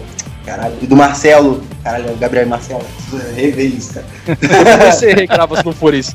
Caralho, 0.45 0.74
e 0.80 0.86
do 0.86 0.97
Marcelo. 0.97 1.62
Caralho, 1.82 2.16
Gabriel 2.16 2.47
e 2.47 2.49
Marcelo. 2.49 2.84
Rever 3.34 3.66
isso, 3.66 3.95
cara. 3.95 4.07
Você 4.93 5.12
regrava 5.12 5.57
se 5.57 5.64
não 5.64 5.72
for 5.72 5.95
isso. 5.95 6.14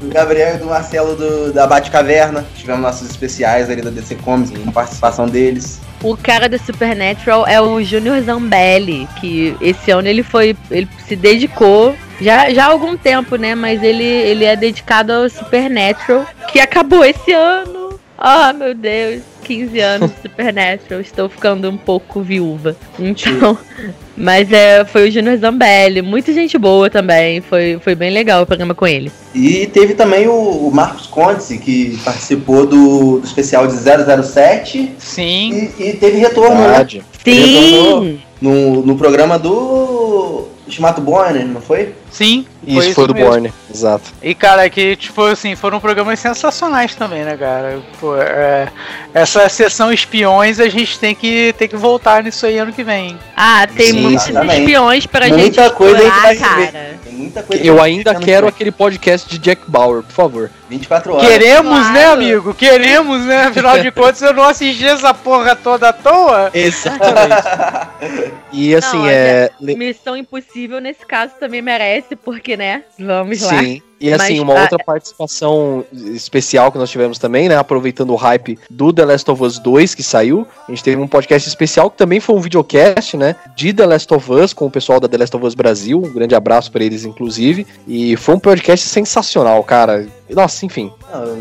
do 0.00 0.08
Gabriel 0.08 0.56
e 0.56 0.58
do 0.58 0.66
Marcelo 0.66 1.16
do, 1.16 1.52
da 1.52 1.66
Batcaverna. 1.66 2.44
Tivemos 2.56 2.82
nossos 2.82 3.10
especiais 3.10 3.68
ali 3.70 3.82
da 3.82 3.90
DC 3.90 4.16
Comics, 4.16 4.50
com 4.56 4.70
participação 4.70 5.26
deles. 5.26 5.80
O 6.02 6.16
cara 6.16 6.48
do 6.48 6.58
Supernatural 6.58 7.46
é 7.46 7.60
o 7.60 7.82
Junior 7.82 8.20
Zambelli, 8.22 9.08
que 9.20 9.56
esse 9.60 9.90
ano 9.90 10.08
ele 10.08 10.22
foi. 10.22 10.56
ele 10.70 10.88
se 11.06 11.14
dedicou. 11.14 11.94
Já, 12.20 12.50
já 12.50 12.66
há 12.66 12.68
algum 12.68 12.96
tempo, 12.96 13.36
né? 13.36 13.54
Mas 13.54 13.82
ele, 13.82 14.04
ele 14.04 14.44
é 14.44 14.54
dedicado 14.54 15.12
ao 15.12 15.28
Supernatural, 15.28 16.24
que 16.48 16.60
acabou 16.60 17.04
esse 17.04 17.32
ano. 17.32 17.98
Ah, 18.16 18.52
oh, 18.52 18.58
meu 18.58 18.74
Deus. 18.74 19.22
15 19.52 19.80
anos 19.80 20.10
de 20.10 20.22
Supernatural, 20.22 21.00
estou 21.00 21.28
ficando 21.28 21.68
um 21.68 21.76
pouco 21.76 22.22
viúva. 22.22 22.74
Então, 22.98 23.56
mas 24.16 24.50
é, 24.50 24.84
foi 24.84 25.08
o 25.08 25.10
Junior 25.10 25.36
Zambelli, 25.36 26.00
muita 26.00 26.32
gente 26.32 26.56
boa 26.56 26.88
também, 26.88 27.40
foi, 27.40 27.78
foi 27.82 27.94
bem 27.94 28.10
legal 28.10 28.42
o 28.42 28.46
programa 28.46 28.74
com 28.74 28.86
ele. 28.86 29.12
E 29.34 29.66
teve 29.66 29.94
também 29.94 30.26
o, 30.26 30.32
o 30.32 30.70
Marcos 30.72 31.06
Conte, 31.06 31.58
que 31.58 31.98
participou 32.04 32.66
do, 32.66 33.18
do 33.18 33.26
especial 33.26 33.66
de 33.66 33.74
007. 33.74 34.92
Sim. 34.98 35.70
E, 35.78 35.90
e 35.90 35.92
teve 35.94 36.18
retorno, 36.18 36.54
né? 36.54 36.66
Verdade. 36.66 36.98
né? 36.98 37.04
Sim. 37.22 38.20
No, 38.40 38.82
no 38.84 38.96
programa 38.96 39.38
do 39.38 40.48
Shimato 40.72 41.00
Bonner, 41.00 41.46
não 41.46 41.60
foi? 41.60 41.94
Sim. 42.10 42.46
Isso, 42.64 42.80
foi, 42.80 42.94
foi 42.94 43.06
do 43.08 43.14
Borne, 43.14 43.52
exato. 43.72 44.12
E, 44.22 44.34
cara, 44.34 44.68
que, 44.70 44.94
tipo, 44.94 45.22
assim, 45.22 45.56
foram 45.56 45.80
programas 45.80 46.20
sensacionais 46.20 46.94
também, 46.94 47.24
né, 47.24 47.36
cara? 47.36 47.80
Pô, 47.98 48.16
é, 48.16 48.68
essa 49.12 49.48
sessão 49.48 49.92
espiões 49.92 50.60
a 50.60 50.68
gente 50.68 50.98
tem 50.98 51.14
que, 51.14 51.52
tem 51.58 51.66
que 51.66 51.76
voltar 51.76 52.22
nisso 52.22 52.46
aí 52.46 52.58
ano 52.58 52.72
que 52.72 52.84
vem. 52.84 53.18
Ah, 53.36 53.66
tem 53.66 53.88
Sim, 53.88 54.00
muitos 54.00 54.28
espiões 54.28 55.06
pra 55.06 55.26
muita 55.26 55.42
gente 55.42 55.58
Muita 55.58 55.70
coisa 55.74 56.02
explorar, 56.02 56.36
cara. 56.36 56.98
Tem 57.01 57.01
muita 57.22 57.42
coisa 57.42 57.64
Eu 57.64 57.80
ainda 57.80 58.14
quero 58.14 58.46
aquele 58.46 58.70
podcast 58.70 59.28
de 59.28 59.38
Jack 59.38 59.62
Bauer, 59.66 60.02
por 60.02 60.12
favor. 60.12 60.50
24 60.68 61.14
horas. 61.14 61.28
Queremos, 61.28 61.78
Claro. 61.78 61.92
né, 61.94 62.04
amigo? 62.06 62.54
Queremos, 62.54 63.24
né? 63.24 63.44
Afinal 63.44 63.78
de 63.80 63.90
contas, 63.92 64.22
eu 64.22 64.32
não 64.34 64.44
assisti 64.44 64.86
essa 64.86 65.12
porra 65.14 65.54
toda 65.56 65.88
à 65.88 65.92
toa. 65.92 66.50
Exatamente. 66.52 68.32
E 68.52 68.74
assim, 68.74 68.98
Não, 68.98 69.08
é. 69.08 69.50
Missão 69.60 70.14
Impossível, 70.14 70.78
nesse 70.78 71.06
caso, 71.06 71.32
também 71.40 71.62
merece, 71.62 72.14
porque, 72.14 72.54
né? 72.54 72.82
Vamos 72.98 73.40
lá. 73.40 73.58
Sim. 73.58 73.80
E 74.02 74.12
assim, 74.12 74.32
Mas, 74.32 74.40
uma 74.40 74.58
ah, 74.58 74.62
outra 74.62 74.78
participação 74.78 75.84
especial 75.92 76.72
que 76.72 76.78
nós 76.78 76.90
tivemos 76.90 77.18
também, 77.18 77.48
né? 77.48 77.56
Aproveitando 77.56 78.10
o 78.10 78.16
hype 78.16 78.58
do 78.68 78.92
The 78.92 79.04
Last 79.04 79.30
of 79.30 79.40
Us 79.44 79.60
2 79.60 79.94
que 79.94 80.02
saiu. 80.02 80.44
A 80.68 80.72
gente 80.72 80.82
teve 80.82 81.00
um 81.00 81.06
podcast 81.06 81.48
especial 81.48 81.88
que 81.88 81.96
também 81.96 82.18
foi 82.18 82.34
um 82.34 82.40
videocast, 82.40 83.16
né? 83.16 83.36
De 83.54 83.72
The 83.72 83.86
Last 83.86 84.12
of 84.12 84.32
Us 84.32 84.52
com 84.52 84.66
o 84.66 84.70
pessoal 84.70 84.98
da 84.98 85.08
The 85.08 85.18
Last 85.18 85.36
of 85.36 85.46
Us 85.46 85.54
Brasil. 85.54 86.02
Um 86.04 86.12
grande 86.12 86.34
abraço 86.34 86.72
para 86.72 86.82
eles, 86.82 87.04
inclusive. 87.04 87.64
E 87.86 88.16
foi 88.16 88.34
um 88.34 88.40
podcast 88.40 88.88
sensacional, 88.88 89.62
cara. 89.62 90.04
Nossa, 90.28 90.66
enfim. 90.66 90.90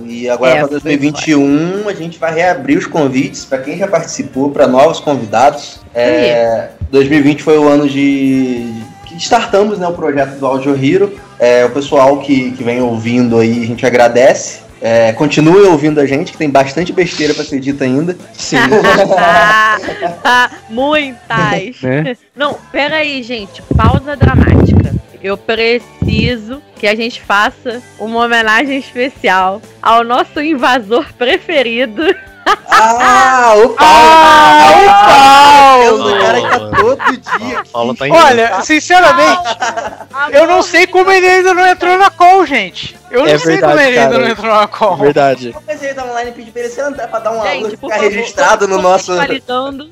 E 0.05 0.29
agora 0.29 0.51
É, 0.51 0.59
para 0.59 0.67
2021 0.67 1.89
a 1.89 1.93
gente 1.93 2.19
vai 2.19 2.31
reabrir 2.31 2.77
os 2.77 2.85
convites 2.85 3.43
para 3.43 3.57
quem 3.57 3.77
já 3.77 3.87
participou, 3.87 4.51
para 4.51 4.67
novos 4.67 4.99
convidados. 4.99 5.79
É, 5.95 6.69
2020 6.91 7.41
foi 7.41 7.57
o 7.57 7.67
ano 7.67 7.89
de 7.89 8.71
startamos 9.17 9.77
né, 9.77 9.87
o 9.87 9.93
projeto 9.93 10.37
do 10.37 10.45
Audio 10.45 10.75
Hero. 10.75 11.13
É, 11.39 11.65
o 11.65 11.69
pessoal 11.69 12.19
que, 12.19 12.51
que 12.51 12.63
vem 12.63 12.81
ouvindo 12.81 13.37
aí, 13.37 13.63
a 13.63 13.65
gente 13.65 13.85
agradece. 13.85 14.61
É, 14.81 15.13
continue 15.13 15.67
ouvindo 15.67 15.99
a 15.99 16.07
gente, 16.07 16.31
que 16.31 16.37
tem 16.39 16.49
bastante 16.49 16.91
besteira 16.91 17.35
para 17.35 17.43
ser 17.43 17.59
dita 17.59 17.83
ainda. 17.83 18.17
Sim. 18.33 18.57
Muitas. 20.69 21.81
Né? 21.81 22.17
Não, 22.35 22.57
pera 22.71 22.97
aí, 22.97 23.21
gente. 23.21 23.61
Pausa 23.77 24.15
dramática. 24.15 24.95
Eu 25.21 25.37
preciso 25.37 26.63
que 26.75 26.87
a 26.87 26.95
gente 26.95 27.21
faça 27.21 27.79
uma 27.99 28.25
homenagem 28.25 28.79
especial 28.79 29.61
ao 29.79 30.03
nosso 30.03 30.41
invasor 30.41 31.13
preferido. 31.13 32.03
Ah, 32.45 33.53
o 33.55 33.69
Paulo! 33.69 33.77
Ah, 33.77 34.73
o 34.77 35.97
Paulo! 35.97 36.09
O 36.09 36.19
cara 36.19 36.41
que 36.41 36.49
tá 36.49 36.59
todo 36.59 37.39
dia. 37.39 37.63
Paulo 37.71 37.95
tá 37.95 38.05
Olha, 38.05 38.61
sinceramente, 38.61 39.41
eu 40.31 40.47
não 40.47 40.61
sei 40.61 40.87
como 40.87 41.11
ele 41.11 41.27
ainda 41.27 41.53
não 41.53 41.67
entrou 41.67 41.97
na 41.97 42.09
call, 42.09 42.45
gente. 42.45 43.00
Eu 43.11 43.25
É 43.27 43.33
não 43.33 43.39
sei 43.39 43.51
verdade, 43.53 43.73
como 43.73 43.85
ele 43.87 43.97
ainda 43.99 44.11
cara. 44.11 44.23
não 44.23 44.31
entrou 44.31 44.55
na 44.55 44.67
call. 44.67 44.97
Verdade. 44.97 45.55
Mas 45.67 45.83
ele 45.83 45.93
tá 45.93 46.05
online 46.05 46.29
e 46.29 46.33
pediu 46.33 46.53
pra 46.53 46.61
ele 46.61 46.69
sentar 46.69 47.07
pra 47.09 47.19
dar 47.19 47.31
um 47.31 47.39
aula 47.41 47.67
e 47.67 47.71
ficar 47.71 47.89
favor, 47.89 48.03
registrado 48.03 48.67
no 48.67 48.81
nosso. 48.81 49.11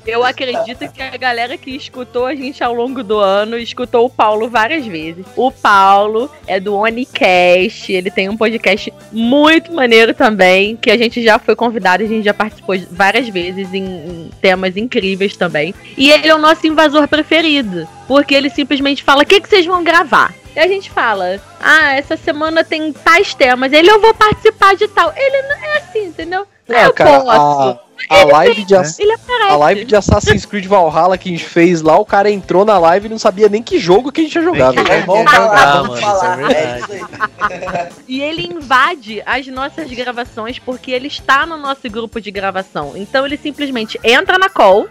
Eu 0.06 0.24
acredito 0.24 0.90
que 0.92 1.02
a 1.02 1.16
galera 1.16 1.56
que 1.58 1.70
escutou 1.76 2.26
a 2.26 2.34
gente 2.34 2.64
ao 2.64 2.72
longo 2.74 3.02
do 3.02 3.18
ano 3.18 3.58
escutou 3.58 4.06
o 4.06 4.10
Paulo 4.10 4.48
várias 4.48 4.86
vezes. 4.86 5.24
O 5.36 5.50
Paulo 5.50 6.30
é 6.46 6.58
do 6.58 6.74
Onicast, 6.76 7.92
ele 7.92 8.10
tem 8.10 8.28
um 8.28 8.36
podcast 8.36 8.92
muito 9.12 9.72
maneiro 9.72 10.14
também, 10.14 10.76
que 10.76 10.90
a 10.90 10.96
gente 10.96 11.22
já 11.22 11.38
foi 11.38 11.54
convidado, 11.54 12.02
a 12.02 12.06
gente 12.06 12.24
já 12.24 12.34
participou 12.34 12.76
várias 12.90 13.28
vezes 13.28 13.72
em, 13.74 13.84
em 13.84 14.30
temas 14.40 14.76
incríveis 14.76 15.36
também. 15.36 15.74
E 15.96 16.10
ele 16.10 16.28
é 16.28 16.34
o 16.34 16.38
nosso 16.38 16.66
invasor 16.66 17.06
preferido, 17.08 17.86
porque 18.10 18.34
ele 18.34 18.50
simplesmente 18.50 19.04
fala: 19.04 19.22
o 19.22 19.24
que, 19.24 19.40
que 19.40 19.48
vocês 19.48 19.64
vão 19.64 19.84
gravar? 19.84 20.34
E 20.56 20.58
a 20.58 20.66
gente 20.66 20.90
fala, 20.90 21.40
ah, 21.60 21.92
essa 21.92 22.16
semana 22.16 22.64
tem 22.64 22.92
tais 22.92 23.34
temas. 23.34 23.72
Ele, 23.72 23.88
eu 23.88 24.00
vou 24.00 24.12
participar 24.12 24.74
de 24.74 24.88
tal. 24.88 25.12
Ele 25.16 25.42
não 25.42 25.56
é 25.56 25.76
assim, 25.76 26.06
entendeu? 26.06 26.44
Não, 26.70 26.78
eu 26.78 26.92
cara, 26.92 27.20
posso. 27.20 27.30
a, 27.30 27.80
a 28.08 28.24
live 28.24 28.64
de 28.64 28.74
aparece. 28.74 29.02
a 29.48 29.56
live 29.56 29.84
de 29.84 29.96
Assassin's 29.96 30.46
Creed 30.46 30.66
Valhalla 30.66 31.18
que 31.18 31.28
a 31.28 31.32
gente 31.32 31.44
fez 31.44 31.82
lá, 31.82 31.98
o 31.98 32.04
cara 32.04 32.30
entrou 32.30 32.64
na 32.64 32.78
live 32.78 33.06
e 33.06 33.08
não 33.08 33.18
sabia 33.18 33.48
nem 33.48 33.62
que 33.62 33.78
jogo 33.78 34.10
que 34.10 34.20
a 34.20 34.24
gente 34.24 34.34
ia 34.36 34.42
jogar. 34.42 34.72
É 34.76 35.02
falar, 35.02 35.34
jogar, 35.34 35.82
mano, 35.82 35.96
falar. 35.96 36.52
é 36.52 36.54
É 36.54 36.78
isso 36.78 36.92
aí. 36.92 37.88
E 38.08 38.20
ele 38.20 38.46
invade 38.46 39.22
as 39.26 39.46
nossas 39.48 39.90
gravações 39.90 40.58
porque 40.58 40.90
ele 40.90 41.08
está 41.08 41.44
no 41.44 41.56
nosso 41.56 41.88
grupo 41.90 42.20
de 42.20 42.30
gravação. 42.30 42.92
Então 42.96 43.26
ele 43.26 43.36
simplesmente 43.36 43.98
entra 44.02 44.38
na 44.38 44.48
call 44.48 44.88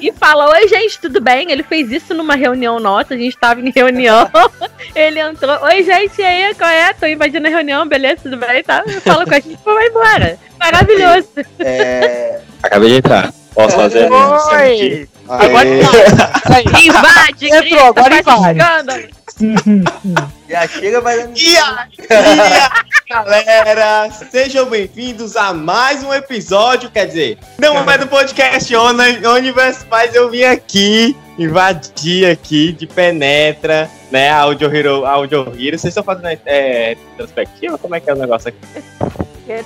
e 0.00 0.12
fala: 0.12 0.50
Oi, 0.50 0.68
gente, 0.68 0.98
tudo 1.00 1.20
bem? 1.20 1.50
Ele 1.50 1.62
fez 1.62 1.90
isso 1.90 2.14
numa 2.14 2.34
reunião 2.34 2.80
nossa, 2.80 3.14
a 3.14 3.16
gente 3.16 3.34
estava 3.34 3.60
em 3.60 3.70
reunião. 3.70 4.28
ele 4.94 5.20
entrou: 5.20 5.58
Oi, 5.62 5.82
gente, 5.82 6.20
e 6.20 6.24
aí, 6.24 6.54
qual 6.54 6.70
é? 6.70 6.92
Tô 6.92 7.06
invadindo 7.06 7.46
a 7.46 7.50
reunião, 7.50 7.86
beleza, 7.86 8.22
tudo 8.24 8.36
bem? 8.36 8.62
Tá? 8.62 8.84
Fala 9.02 9.24
com 9.24 9.34
a 9.34 9.40
gente 9.40 9.58
e 9.60 9.64
vai 9.64 9.86
embora. 9.86 10.49
Maravilhoso. 10.60 11.28
É, 11.58 12.40
Acabei 12.62 12.90
de 12.90 12.96
entrar. 12.96 13.32
Posso 13.54 13.74
fazer 13.76 14.12
a? 14.12 14.46
Oi! 14.58 15.08
Agora 15.28 15.64
não. 15.64 16.80
Invade, 16.82 17.46
Entrou, 17.46 17.86
agora 17.88 18.18
invade. 18.20 18.58
escândalo. 18.58 19.02
já 20.48 20.66
chega, 20.68 21.00
vai 21.00 21.16
dando. 21.18 21.38
E 21.38 21.56
aí, 21.56 23.44
galera, 23.44 24.10
sejam 24.30 24.66
bem-vindos 24.66 25.34
a 25.36 25.54
mais 25.54 26.02
um 26.04 26.12
episódio, 26.12 26.90
quer 26.90 27.06
dizer, 27.06 27.38
não 27.58 27.78
é 27.90 27.96
do 27.98 28.06
podcast 28.06 28.74
Oni- 28.76 29.26
Universe, 29.26 29.86
mas 29.90 30.14
eu 30.14 30.28
vim 30.30 30.42
aqui, 30.44 31.16
invadir 31.38 32.28
aqui 32.30 32.72
de 32.72 32.86
penetra, 32.86 33.88
né, 34.10 34.30
a 34.30 34.40
Audio 34.40 34.74
Hero, 34.74 35.06
a 35.06 35.10
Audio 35.12 35.40
Hero, 35.58 35.78
vocês 35.78 35.84
estão 35.92 36.04
fazendo 36.04 36.38
é, 36.44 36.96
retrospectiva? 37.12 37.78
Como 37.78 37.94
é 37.94 38.00
que 38.00 38.10
é 38.10 38.14
o 38.14 38.18
negócio 38.18 38.48
aqui? 38.48 38.58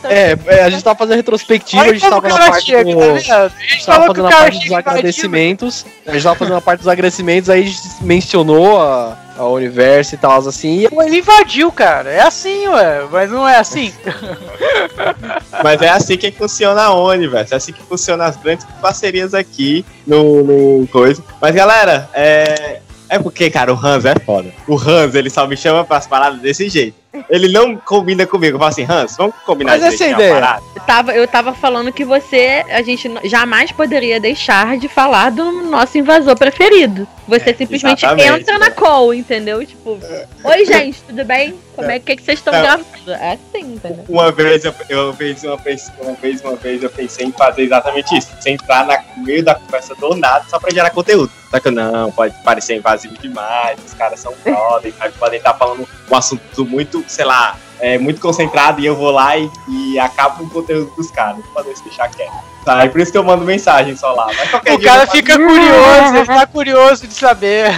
É, 0.04 0.38
é, 0.46 0.62
a 0.62 0.70
gente 0.70 0.82
tava 0.82 0.98
fazendo 0.98 1.16
retrospectiva, 1.16 1.82
a 1.82 1.92
gente 1.92 2.00
tava 2.00 2.28
na 2.28 2.38
parte 2.38 2.66
chega, 2.66 2.84
do. 2.84 2.98
tá? 2.98 3.44
A 3.44 3.48
gente 3.48 3.86
tava 3.86 4.06
fazendo 4.06 4.26
a 4.26 4.30
parte 4.30 4.58
dos 4.60 4.72
agradecimentos. 4.72 5.86
A 6.06 6.12
gente 6.12 6.22
tava 6.22 6.36
fazendo 6.36 6.56
a 6.56 6.60
parte 6.60 6.78
dos 6.80 6.88
agradecimentos, 6.88 7.50
aí 7.50 7.62
a 7.62 7.66
gente 7.66 7.80
mencionou 8.00 8.80
a, 8.80 9.18
a 9.36 9.44
Universo 9.46 10.14
e 10.14 10.18
tal, 10.18 10.38
assim. 10.46 10.80
E 10.80 10.84
Ele 10.86 11.18
invadiu, 11.18 11.70
cara. 11.70 12.10
É 12.10 12.22
assim, 12.22 12.66
ué. 12.68 13.06
Mas 13.10 13.30
não 13.30 13.46
é 13.46 13.58
assim. 13.58 13.92
Mas 15.62 15.82
é 15.82 15.88
assim 15.88 16.16
que 16.16 16.30
funciona 16.30 16.82
a 16.82 16.94
Universe, 16.94 17.52
é 17.52 17.56
assim 17.56 17.72
que 17.72 17.82
funciona 17.82 18.24
as 18.24 18.36
grandes 18.36 18.66
parcerias 18.80 19.34
aqui 19.34 19.84
no, 20.06 20.42
no 20.42 20.86
coisa. 20.88 21.22
Mas 21.40 21.54
galera, 21.54 22.08
é. 22.14 22.80
É 23.06 23.18
porque, 23.18 23.50
cara, 23.50 23.72
o 23.72 23.76
Hans 23.76 24.04
é 24.06 24.14
foda. 24.18 24.50
O 24.66 24.76
Hans, 24.76 25.14
ele 25.14 25.28
só 25.28 25.46
me 25.46 25.56
chama 25.56 25.84
pras 25.84 26.06
paradas 26.06 26.40
desse 26.40 26.68
jeito. 26.68 27.03
Ele 27.28 27.48
não 27.48 27.76
combina 27.76 28.26
comigo. 28.26 28.56
Eu 28.56 28.58
falo 28.58 28.70
assim, 28.70 28.86
Hans, 28.88 29.16
vamos 29.16 29.34
combinar 29.44 29.72
Mas 29.72 29.82
essa 29.82 30.06
ideia. 30.06 30.60
Eu 30.74 30.82
tava, 30.82 31.12
eu 31.14 31.28
tava 31.28 31.54
falando 31.54 31.92
que 31.92 32.04
você, 32.04 32.64
a 32.68 32.82
gente 32.82 33.10
jamais 33.24 33.72
poderia 33.72 34.18
deixar 34.20 34.76
de 34.76 34.88
falar 34.88 35.30
do 35.30 35.50
nosso 35.62 35.96
invasor 35.98 36.36
preferido. 36.36 37.06
Você 37.26 37.50
É, 37.50 37.54
simplesmente 37.54 38.04
exatamente. 38.04 38.40
entra 38.42 38.58
na 38.58 38.70
call, 38.70 39.14
entendeu? 39.14 39.64
Tipo, 39.64 39.98
oi 40.44 40.64
gente, 40.66 41.00
tudo 41.02 41.24
bem? 41.24 41.58
Como 41.74 41.90
é 41.90 41.98
que 41.98 42.16
que 42.16 42.22
vocês 42.22 42.38
estão 42.38 42.52
Não. 42.52 42.60
gravando? 42.60 42.86
É 43.08 43.32
assim, 43.32 43.74
entendeu? 43.74 44.04
Uma 44.08 44.30
vez 44.30 44.64
eu, 44.64 44.74
eu 44.88 45.12
fiz 45.14 45.42
uma 45.42 45.56
vez, 45.56 45.90
uma 46.00 46.12
vez, 46.14 46.40
uma 46.42 46.56
vez 46.56 46.82
eu 46.82 46.90
pensei 46.90 47.26
em 47.26 47.32
fazer 47.32 47.62
exatamente 47.62 48.16
isso. 48.16 48.28
Você 48.38 48.50
entrar 48.50 48.84
na- 48.86 49.02
no 49.16 49.24
meio 49.24 49.42
da 49.42 49.54
conversa 49.54 49.94
do 49.94 50.14
nada 50.14 50.44
só 50.50 50.58
pra 50.58 50.70
gerar 50.70 50.90
conteúdo. 50.90 51.32
Só 51.50 51.58
que 51.60 51.70
não, 51.70 52.12
pode 52.12 52.34
parecer 52.44 52.76
invasivo 52.76 53.16
demais, 53.18 53.78
os 53.86 53.94
caras 53.94 54.20
são 54.20 54.32
brother, 54.44 54.92
podem 55.18 55.38
estar 55.38 55.54
falando 55.54 55.88
um 56.10 56.16
assunto 56.16 56.64
muito, 56.66 57.02
sei 57.08 57.24
lá, 57.24 57.56
é, 57.80 57.98
muito 57.98 58.20
concentrado 58.20 58.80
e 58.80 58.86
eu 58.86 58.96
vou 58.96 59.10
lá 59.10 59.36
e, 59.36 59.50
e 59.68 59.98
acabo 59.98 60.38
com 60.38 60.44
o 60.44 60.50
conteúdo 60.50 60.92
dos 60.96 61.10
caras. 61.10 61.44
Podem 61.52 61.74
se 61.74 61.84
deixar 61.84 62.08
quieto. 62.08 62.54
Tá, 62.64 62.82
é 62.82 62.88
por 62.88 62.98
isso 62.98 63.12
que 63.12 63.18
eu 63.18 63.22
mando 63.22 63.44
mensagem 63.44 63.94
só 63.94 64.12
lá. 64.12 64.26
O 64.26 64.80
cara 64.80 65.06
fica 65.06 65.36
curioso, 65.36 66.16
ele 66.16 66.26
tá 66.26 66.46
curioso 66.46 67.06
de 67.06 67.12
saber. 67.12 67.70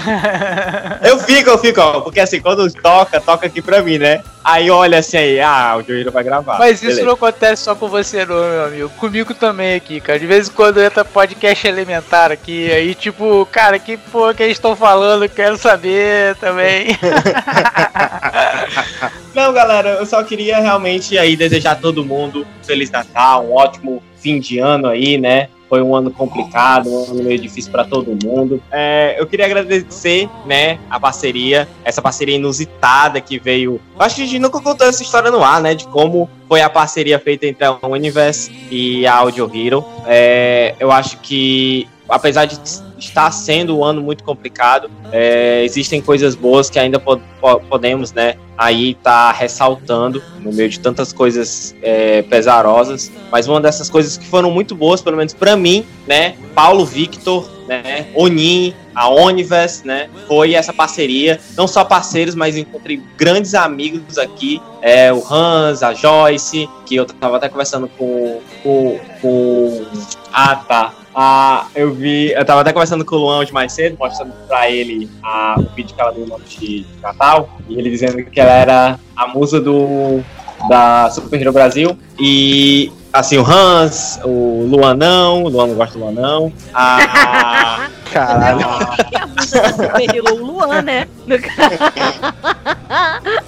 Eu 1.03 1.19
fico, 1.19 1.51
eu 1.51 1.59
fico, 1.59 1.81
ó, 1.81 2.01
porque 2.01 2.21
assim, 2.21 2.41
quando 2.41 2.71
toca, 2.73 3.21
toca 3.21 3.47
aqui 3.47 3.61
pra 3.61 3.83
mim, 3.83 3.99
né? 3.99 4.23
Aí 4.43 4.71
olha 4.71 4.99
assim 4.99 5.17
aí, 5.17 5.41
ah, 5.41 5.77
o 5.77 5.83
Joelho 5.83 6.13
vai 6.13 6.23
gravar. 6.23 6.59
Mas 6.59 6.77
isso 6.77 6.87
Beleza. 6.87 7.05
não 7.05 7.15
acontece 7.15 7.65
só 7.65 7.75
com 7.75 7.89
você, 7.89 8.25
não, 8.25 8.37
meu 8.37 8.65
amigo. 8.65 8.89
Comigo 8.91 9.35
também 9.35 9.75
aqui, 9.75 10.01
cara. 10.01 10.19
De 10.19 10.27
vez 10.27 10.49
em 10.49 10.53
quando 10.53 10.81
entra 10.81 11.05
podcast 11.05 11.67
elementar 11.67 12.31
aqui. 12.31 12.71
Aí, 12.71 12.95
tipo, 12.95 13.47
cara, 13.51 13.79
que 13.79 13.97
porra 13.97 14.35
que 14.35 14.43
eles 14.43 14.57
estão 14.57 14.77
falando? 14.77 15.29
Quero 15.29 15.57
saber 15.57 16.37
também. 16.37 16.97
Não, 19.37 19.53
galera, 19.53 19.86
eu 19.89 20.07
só 20.07 20.23
queria 20.23 20.59
realmente 20.59 21.17
aí 21.19 21.37
desejar 21.37 21.73
a 21.73 21.77
todo 21.77 22.05
mundo 22.05 22.47
um 22.61 22.65
Feliz 22.65 22.91
Natal, 22.91 23.47
um 23.47 23.55
ótimo 23.55 24.03
fim 24.19 24.41
de 24.41 24.59
ano 24.59 24.89
aí, 24.89 25.19
né? 25.19 25.49
Foi 25.69 25.83
um 25.83 25.97
ano 25.97 26.13
complicado, 26.13 26.89
um 26.89 27.11
ano 27.11 27.25
meio 27.25 27.41
difícil 27.41 27.73
para 27.73 27.85
todo 27.85 28.17
mundo. 28.25 28.63
É, 28.71 29.17
eu 29.19 29.27
queria 29.27 29.47
agradecer, 29.47 30.29
né, 30.47 30.79
a 30.89 31.01
parceria, 31.01 31.69
essa 31.85 32.01
parceria 32.01 32.37
inusitada 32.37 33.21
que 33.21 33.37
veio. 33.37 33.81
Eu 33.97 34.03
acho 34.03 34.17
que 34.17 34.23
a 34.23 34.27
gente 34.27 34.39
nunca 34.39 34.61
contou 34.61 34.87
essa 34.87 35.03
história 35.03 35.31
no 35.31 35.43
ar, 35.43 35.61
né? 35.61 35.75
De 35.75 35.87
como 35.89 36.31
foi 36.49 36.61
a 36.61 36.71
parceria 36.71 37.19
feita 37.19 37.47
entre 37.47 37.65
a 37.65 37.79
Universe 37.85 38.53
e 38.71 39.07
a 39.07 39.17
Audio 39.17 39.51
Hero. 39.53 39.85
É, 40.07 40.77
eu 40.79 40.93
acho 40.93 41.19
que, 41.19 41.89
apesar 42.09 42.45
de 42.47 42.59
estar 42.99 43.31
sendo 43.31 43.79
um 43.79 43.85
ano 43.85 44.01
muito 44.01 44.25
complicado, 44.25 44.91
é, 45.13 45.63
existem 45.65 46.01
coisas 46.01 46.35
boas 46.35 46.71
que 46.71 46.79
ainda 46.79 46.99
po- 46.99 47.21
po- 47.41 47.61
podemos, 47.69 48.13
né, 48.13 48.37
aí 48.57 48.95
tá 48.95 49.31
ressaltando 49.33 50.23
no 50.41 50.53
meio 50.53 50.69
de 50.69 50.81
tantas 50.81 51.13
coisas 51.13 51.75
é, 51.83 52.23
pesarosas. 52.23 53.11
Mas 53.31 53.47
uma 53.47 53.61
dessas 53.61 53.91
coisas 53.91 54.17
que 54.17 54.27
foram 54.27 54.51
muito 54.51 54.75
boas, 54.75 55.03
pelo 55.03 55.17
menos 55.17 55.35
pra 55.35 55.57
mim, 55.57 55.85
né, 56.07 56.37
Paulo 56.55 56.87
Victor, 56.87 57.49
né, 57.69 58.07
Onin, 58.15 58.73
a 58.95 59.11
Onivers, 59.11 59.83
né, 59.83 60.09
foi 60.27 60.55
essa 60.55 60.73
parceria. 60.73 61.39
Não 61.55 61.69
só 61.69 61.85
parceiros, 61.85 62.35
mas 62.35 62.57
encontrei 62.57 63.03
grandes 63.19 63.55
amigos 63.55 64.17
aqui, 64.17 64.63
é, 64.81 65.13
o 65.13 65.23
Hans, 65.31 65.83
a 65.83 65.93
Joyce, 65.93 66.67
que 66.87 66.97
eu 66.97 67.05
tava 67.05 67.37
até 67.37 67.49
conversando 67.49 67.89
com, 67.99 68.41
com 68.63 69.85
ah, 70.33 70.57
tá. 70.57 70.93
Ah, 71.19 71.69
eu 71.75 71.95
vi. 71.95 72.33
Eu 72.33 72.45
tava 72.45 72.61
até 72.61 72.75
conversando 72.75 73.03
com 73.03 73.17
o 73.17 73.19
Luan 73.21 73.39
hoje 73.39 73.51
mais 73.51 73.73
cedo, 73.73 73.97
mostrando 73.99 74.35
pra 74.47 74.71
ele 74.71 75.11
a, 75.23 75.55
o 75.59 75.75
vídeo 75.75 75.95
que 75.97 76.01
ela 76.01 76.13
deu 76.13 76.27
no 76.27 76.39
de 76.41 76.85
Natal. 77.01 77.49
E 77.67 77.79
ele 77.79 77.89
dizendo 77.89 78.23
que 78.23 78.39
ela 78.39 78.53
era 78.53 79.01
a 79.17 79.27
musa 79.27 79.59
do 79.59 80.23
da 80.69 81.09
Super 81.11 81.41
Hero 81.41 81.55
Brasil. 81.55 81.99
E 82.21 82.93
assim, 83.11 83.39
o 83.39 83.51
Hans, 83.51 84.21
o 84.25 84.67
Luanão, 84.69 85.45
o 85.45 85.49
Luan 85.49 85.69
não 85.69 85.75
gosta 85.75 85.99
do 85.99 86.05
Luanão. 86.05 86.53
A. 86.75 87.89
Caralho. 88.13 88.67
A 88.67 89.27
música 89.27 89.73
do 89.73 89.83
Super 89.83 90.15
Hero, 90.15 90.35
o 90.35 90.45
Luan, 90.45 90.83
né? 90.83 91.09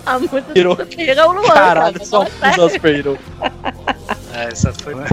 A 0.07 0.19
música 0.19 0.43
Super 0.43 0.57
Hero 0.57 1.21
é 1.21 1.27
o 1.27 1.33
Luan. 1.33 1.49
Caralho, 1.49 1.95
cara. 1.95 2.07
só 2.07 2.23
um 2.23 2.71
Super 2.71 2.95
Hero. 2.95 3.19
Essa 4.45 4.73
foi. 4.73 4.95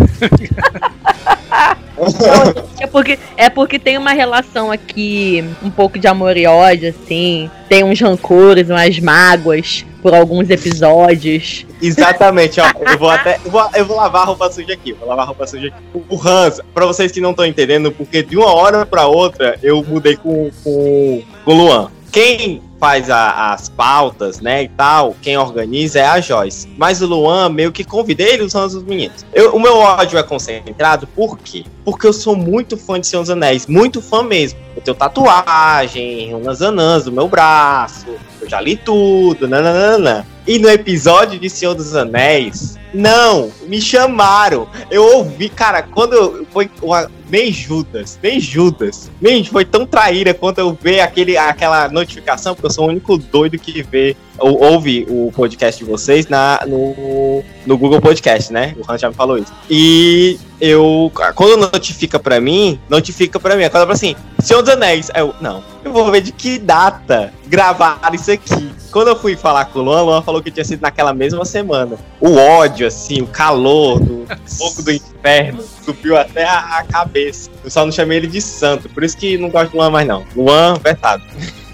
É 2.79 2.87
porque, 2.87 3.17
é 3.37 3.49
porque 3.49 3.79
tem 3.79 3.97
uma 3.97 4.11
relação 4.11 4.69
aqui, 4.69 5.43
um 5.63 5.69
pouco 5.69 5.97
de 5.97 6.07
amor 6.07 6.35
e 6.35 6.45
ódio, 6.45 6.89
assim. 6.89 7.49
Tem 7.69 7.83
uns 7.83 7.99
rancores, 7.99 8.69
umas 8.69 8.99
mágoas 8.99 9.85
por 10.01 10.13
alguns 10.13 10.49
episódios. 10.49 11.65
Exatamente, 11.81 12.59
ó. 12.59 12.69
Eu 12.91 12.97
vou 12.97 13.09
até. 13.11 13.39
Eu 13.43 13.51
vou, 13.51 13.69
eu 13.73 13.85
vou 13.85 13.97
lavar 13.97 14.23
a 14.23 14.25
roupa 14.25 14.51
suja 14.51 14.73
aqui. 14.73 14.93
Vou 14.93 15.07
lavar 15.07 15.23
a 15.23 15.27
roupa 15.27 15.47
suja 15.47 15.67
aqui. 15.67 16.05
O 16.09 16.27
Hans, 16.27 16.59
pra 16.73 16.85
vocês 16.85 17.11
que 17.11 17.21
não 17.21 17.31
estão 17.31 17.45
entendendo, 17.45 17.91
porque 17.91 18.21
de 18.21 18.37
uma 18.37 18.53
hora 18.53 18.85
pra 18.85 19.07
outra 19.07 19.57
eu 19.63 19.81
mudei 19.83 20.17
com, 20.17 20.51
com, 20.63 21.23
com 21.45 21.51
o 21.51 21.55
Luan. 21.55 21.89
Quem 22.11 22.61
faz 22.79 23.09
a- 23.09 23.53
as 23.53 23.69
pautas, 23.69 24.39
né, 24.41 24.63
e 24.63 24.67
tal, 24.67 25.15
quem 25.21 25.37
organiza 25.37 25.99
é 25.99 26.05
a 26.05 26.19
Joyce. 26.19 26.67
Mas 26.77 27.01
o 27.01 27.07
Luan 27.07 27.49
meio 27.49 27.71
que 27.71 27.83
convida 27.83 28.23
ele 28.23 28.43
os 28.43 28.53
Hans 28.53 28.73
os 28.73 28.83
meninos. 28.83 29.25
Eu- 29.33 29.55
o 29.55 29.59
meu 29.59 29.77
ódio 29.77 30.17
é 30.19 30.23
concentrado, 30.23 31.07
por 31.07 31.37
quê? 31.37 31.63
Porque 31.83 32.05
eu 32.05 32.13
sou 32.13 32.35
muito 32.35 32.77
fã 32.77 32.99
de 32.99 33.07
Senhor 33.07 33.21
dos 33.21 33.29
Anéis, 33.29 33.65
muito 33.67 34.01
fã 34.01 34.21
mesmo. 34.23 34.59
Eu 34.75 34.81
tenho 34.81 34.97
tatuagem, 34.97 36.33
umas 36.33 36.61
anãs 36.61 37.05
do 37.05 37.11
meu 37.11 37.27
braço, 37.27 38.05
eu 38.45 38.49
já 38.49 38.61
li 38.61 38.77
tudo, 38.77 39.47
nananana. 39.47 40.25
E 40.47 40.59
no 40.59 40.69
episódio 40.69 41.39
de 41.39 41.49
Senhor 41.49 41.73
dos 41.73 41.95
Anéis, 41.95 42.77
não, 42.93 43.51
me 43.67 43.81
chamaram. 43.81 44.69
Eu 44.91 45.03
ouvi, 45.17 45.49
cara, 45.49 45.81
quando 45.81 46.45
foi 46.51 46.69
uma, 46.81 47.09
nem 47.29 47.51
Judas, 47.51 48.19
nem 48.21 48.39
Judas, 48.39 49.09
nem 49.19 49.43
foi 49.43 49.65
tão 49.65 49.85
traíra 49.85 50.33
quanto 50.33 50.59
eu 50.59 50.77
ver 50.79 50.99
aquele, 50.99 51.35
aquela 51.35 51.89
notificação, 51.89 52.53
porque 52.53 52.67
eu 52.67 52.71
sou 52.71 52.85
o 52.85 52.89
único 52.89 53.17
doido 53.17 53.57
que 53.57 53.81
vê 53.81 54.15
ou 54.37 54.61
ouve 54.63 55.05
o 55.09 55.31
podcast 55.35 55.83
de 55.83 55.89
vocês 55.89 56.27
na, 56.27 56.61
no, 56.67 57.43
no 57.65 57.77
Google 57.77 57.99
Podcast, 57.99 58.53
né? 58.53 58.75
O 58.77 58.89
Hans 58.89 59.01
já 59.01 59.09
me 59.09 59.15
falou 59.15 59.39
isso. 59.39 59.51
E 59.69 60.37
eu, 60.61 61.11
quando 61.33 61.71
notifica 61.71 62.19
pra 62.19 62.39
mim, 62.39 62.79
notifica 62.87 63.39
pra 63.39 63.55
mim. 63.55 63.63
Eu 63.63 63.71
falo 63.71 63.91
assim, 63.91 64.15
Senhor 64.39 64.61
dos 64.61 64.71
Anéis, 64.71 65.09
eu, 65.15 65.33
não, 65.41 65.63
eu 65.85 65.93
vou 65.93 66.11
ver 66.11 66.21
de 66.21 66.31
que 66.31 66.57
data 66.57 67.31
gravaram 67.45 68.13
isso 68.15 68.31
aqui. 68.31 68.71
Quando 68.91 69.09
eu 69.09 69.15
fui 69.15 69.35
falar 69.35 69.65
com 69.65 69.79
o 69.79 69.81
Luan, 69.83 70.01
o 70.01 70.05
Luan 70.05 70.21
falou 70.23 70.41
que 70.41 70.49
tinha 70.49 70.65
sido 70.65 70.81
naquela 70.81 71.13
mesma 71.13 71.45
semana. 71.45 71.95
O 72.19 72.35
ódio, 72.35 72.87
assim, 72.87 73.21
o 73.21 73.27
calor 73.27 73.99
do 73.99 74.25
fogo 74.47 74.81
do 74.81 74.91
inferno 74.91 75.63
subiu 75.83 76.17
até 76.17 76.43
a, 76.43 76.79
a 76.79 76.83
cabeça. 76.83 77.51
Eu 77.63 77.69
só 77.69 77.85
não 77.85 77.91
chamei 77.91 78.17
ele 78.17 78.27
de 78.27 78.41
santo, 78.41 78.89
por 78.89 79.03
isso 79.03 79.15
que 79.15 79.37
não 79.37 79.49
gosto 79.49 79.71
do 79.71 79.77
Luan 79.77 79.91
mais 79.91 80.07
não. 80.07 80.25
Luan, 80.35 80.73
vetado. 80.75 81.23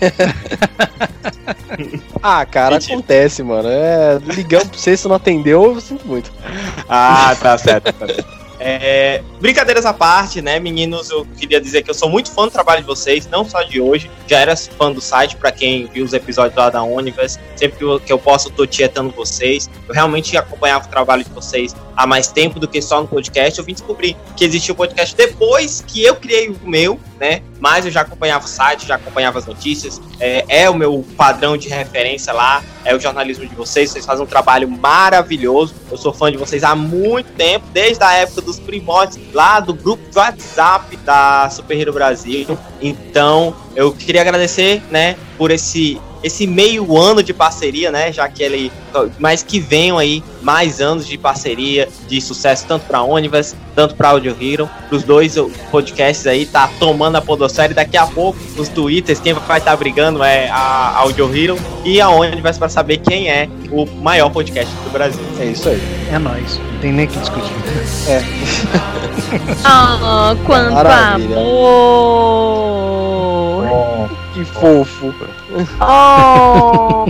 Ah, 2.23 2.45
cara, 2.45 2.75
Mentira. 2.75 2.93
acontece, 2.93 3.41
mano. 3.41 3.67
É, 3.67 4.19
ligamos 4.35 4.67
pra 4.67 4.77
você, 4.77 4.95
se 4.95 5.07
não 5.07 5.15
atendeu, 5.15 5.73
eu 5.73 5.81
sinto 5.81 6.07
muito. 6.07 6.31
Ah, 6.87 7.35
tá 7.41 7.57
certo. 7.57 7.91
tá 7.93 8.05
certo. 8.05 8.40
É, 8.63 9.23
brincadeiras 9.39 9.87
à 9.87 9.93
parte, 9.93 10.39
né, 10.39 10.59
meninos? 10.59 11.09
Eu 11.09 11.25
queria 11.25 11.59
dizer 11.59 11.81
que 11.81 11.89
eu 11.89 11.95
sou 11.95 12.07
muito 12.07 12.29
fã 12.29 12.43
do 12.45 12.51
trabalho 12.51 12.81
de 12.81 12.85
vocês, 12.85 13.27
não 13.27 13.43
só 13.43 13.63
de 13.63 13.81
hoje. 13.81 14.09
Já 14.27 14.37
era 14.37 14.55
fã 14.55 14.91
do 14.91 15.01
site, 15.01 15.35
pra 15.35 15.51
quem 15.51 15.87
viu 15.87 16.05
os 16.05 16.13
episódios 16.13 16.55
lá 16.55 16.69
da 16.69 16.83
Universe. 16.83 17.39
Sempre 17.55 17.79
que 17.79 17.83
eu, 17.83 17.99
eu 18.07 18.19
posso, 18.19 18.49
eu 18.49 18.51
tô 18.51 18.67
tietando 18.67 19.09
vocês. 19.09 19.67
Eu 19.87 19.95
realmente 19.95 20.37
acompanhava 20.37 20.85
o 20.85 20.89
trabalho 20.89 21.23
de 21.23 21.31
vocês 21.31 21.75
há 21.97 22.05
mais 22.05 22.27
tempo 22.27 22.59
do 22.59 22.67
que 22.67 22.81
só 22.83 23.01
no 23.01 23.07
podcast. 23.07 23.57
Eu 23.57 23.65
vim 23.65 23.73
descobrir 23.73 24.15
que 24.37 24.45
existia 24.45 24.73
o 24.73 24.75
podcast 24.75 25.15
depois 25.15 25.83
que 25.85 26.03
eu 26.03 26.15
criei 26.15 26.49
o 26.49 26.59
meu, 26.63 26.99
né? 27.19 27.41
Mas 27.59 27.85
eu 27.85 27.91
já 27.91 28.01
acompanhava 28.01 28.45
o 28.45 28.47
site, 28.47 28.87
já 28.87 28.95
acompanhava 28.95 29.39
as 29.39 29.45
notícias. 29.45 29.99
É, 30.19 30.63
é 30.63 30.69
o 30.69 30.75
meu 30.75 31.05
padrão 31.17 31.57
de 31.57 31.67
referência 31.67 32.33
lá, 32.33 32.63
é 32.83 32.95
o 32.95 32.99
jornalismo 32.99 33.47
de 33.47 33.55
vocês. 33.55 33.91
Vocês 33.91 34.05
fazem 34.05 34.23
um 34.23 34.27
trabalho 34.27 34.69
maravilhoso. 34.69 35.73
Eu 35.91 35.97
sou 35.97 36.13
fã 36.13 36.31
de 36.31 36.37
vocês 36.37 36.63
há 36.63 36.75
muito 36.75 37.31
tempo, 37.33 37.65
desde 37.71 38.03
a 38.03 38.13
época 38.13 38.41
dos 38.51 38.59
primórdios, 38.59 39.19
lá 39.33 39.59
do 39.59 39.73
grupo 39.73 40.03
do 40.11 40.17
WhatsApp 40.19 40.97
da 40.97 41.49
Super 41.49 41.79
Hero 41.79 41.93
Brasil. 41.93 42.57
Então, 42.81 43.55
eu 43.75 43.91
queria 43.91 44.21
agradecer, 44.21 44.81
né, 44.91 45.15
por 45.37 45.51
esse 45.51 45.99
esse 46.23 46.45
meio 46.45 46.97
ano 46.97 47.23
de 47.23 47.33
parceria, 47.33 47.91
né, 47.91 48.11
já 48.11 48.27
que 48.27 48.43
ele 48.43 48.71
mas 49.17 49.41
que 49.41 49.59
venham 49.59 49.97
aí 49.97 50.21
mais 50.41 50.81
anos 50.81 51.07
de 51.07 51.17
parceria, 51.17 51.87
de 52.07 52.19
sucesso 52.19 52.65
tanto 52.67 52.85
para 52.85 53.01
Onivers, 53.01 53.55
tanto 53.73 53.95
para 53.95 54.09
Audio 54.09 54.35
Hero, 54.39 54.69
os 54.91 55.03
dois 55.03 55.35
podcasts 55.71 56.27
aí 56.27 56.45
tá 56.45 56.69
tomando 56.79 57.15
a 57.15 57.21
podosfera 57.21 57.71
e 57.71 57.75
daqui 57.75 57.95
a 57.97 58.05
pouco 58.05 58.37
os 58.57 58.67
twitters 58.67 59.19
quem 59.19 59.33
vai 59.33 59.59
estar 59.59 59.75
brigando 59.77 60.21
é 60.23 60.49
a 60.49 60.97
Audio 60.97 61.33
Hero 61.35 61.57
e 61.85 62.01
a 62.01 62.09
Onivers 62.09 62.57
para 62.57 62.69
saber 62.69 62.97
quem 62.97 63.29
é 63.29 63.47
o 63.71 63.85
maior 63.85 64.29
podcast 64.29 64.73
do 64.83 64.89
Brasil. 64.89 65.21
É 65.39 65.45
isso 65.45 65.69
aí. 65.69 65.81
É 66.11 66.19
nóis. 66.19 66.59
Não 66.73 66.79
tem 66.79 66.91
nem 66.91 67.05
o 67.05 67.07
que 67.07 67.19
discutir. 67.19 67.51
Ah, 69.63 70.35
quanto 70.45 70.73
Maravilha. 70.73 71.37
amor! 71.37 71.61
Que 74.33 74.43
fofo. 74.45 75.13
Oh! 75.79 77.05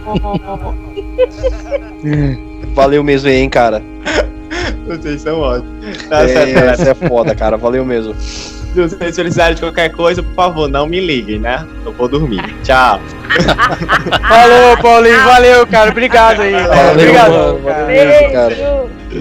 Valeu 2.74 3.04
mesmo 3.04 3.30
aí, 3.30 3.36
hein, 3.36 3.50
cara. 3.50 3.82
Vocês 4.88 5.22
são 5.22 5.40
ótimos. 5.40 5.98
Tá 6.10 6.24
é, 6.24 6.28
certo, 6.28 6.54
galera. 6.54 6.90
É 6.90 6.94
foda, 6.94 7.36
cara. 7.36 7.58
Valeu 7.58 7.86
mesmo. 7.86 8.16
Se 8.16 8.76
vocês 8.76 9.16
precisarem 9.16 9.56
de 9.56 9.62
qualquer 9.62 9.90
coisa, 9.92 10.24
por 10.24 10.34
favor, 10.34 10.68
não 10.70 10.88
me 10.88 11.00
liguem, 11.00 11.40
né? 11.40 11.66
Eu 11.86 11.92
vou 11.92 12.08
dormir. 12.08 12.42
Tchau. 12.64 13.00
Falou, 14.28 14.78
Paulinho. 14.82 15.24
Valeu, 15.24 15.68
cara. 15.68 15.92
Obrigado 15.92 16.42
aí. 16.42 16.54
Valeu, 16.54 16.92
Obrigado, 16.92 17.32
mano. 17.32 17.60
Valeu, 17.60 18.32
cara. 18.32 18.56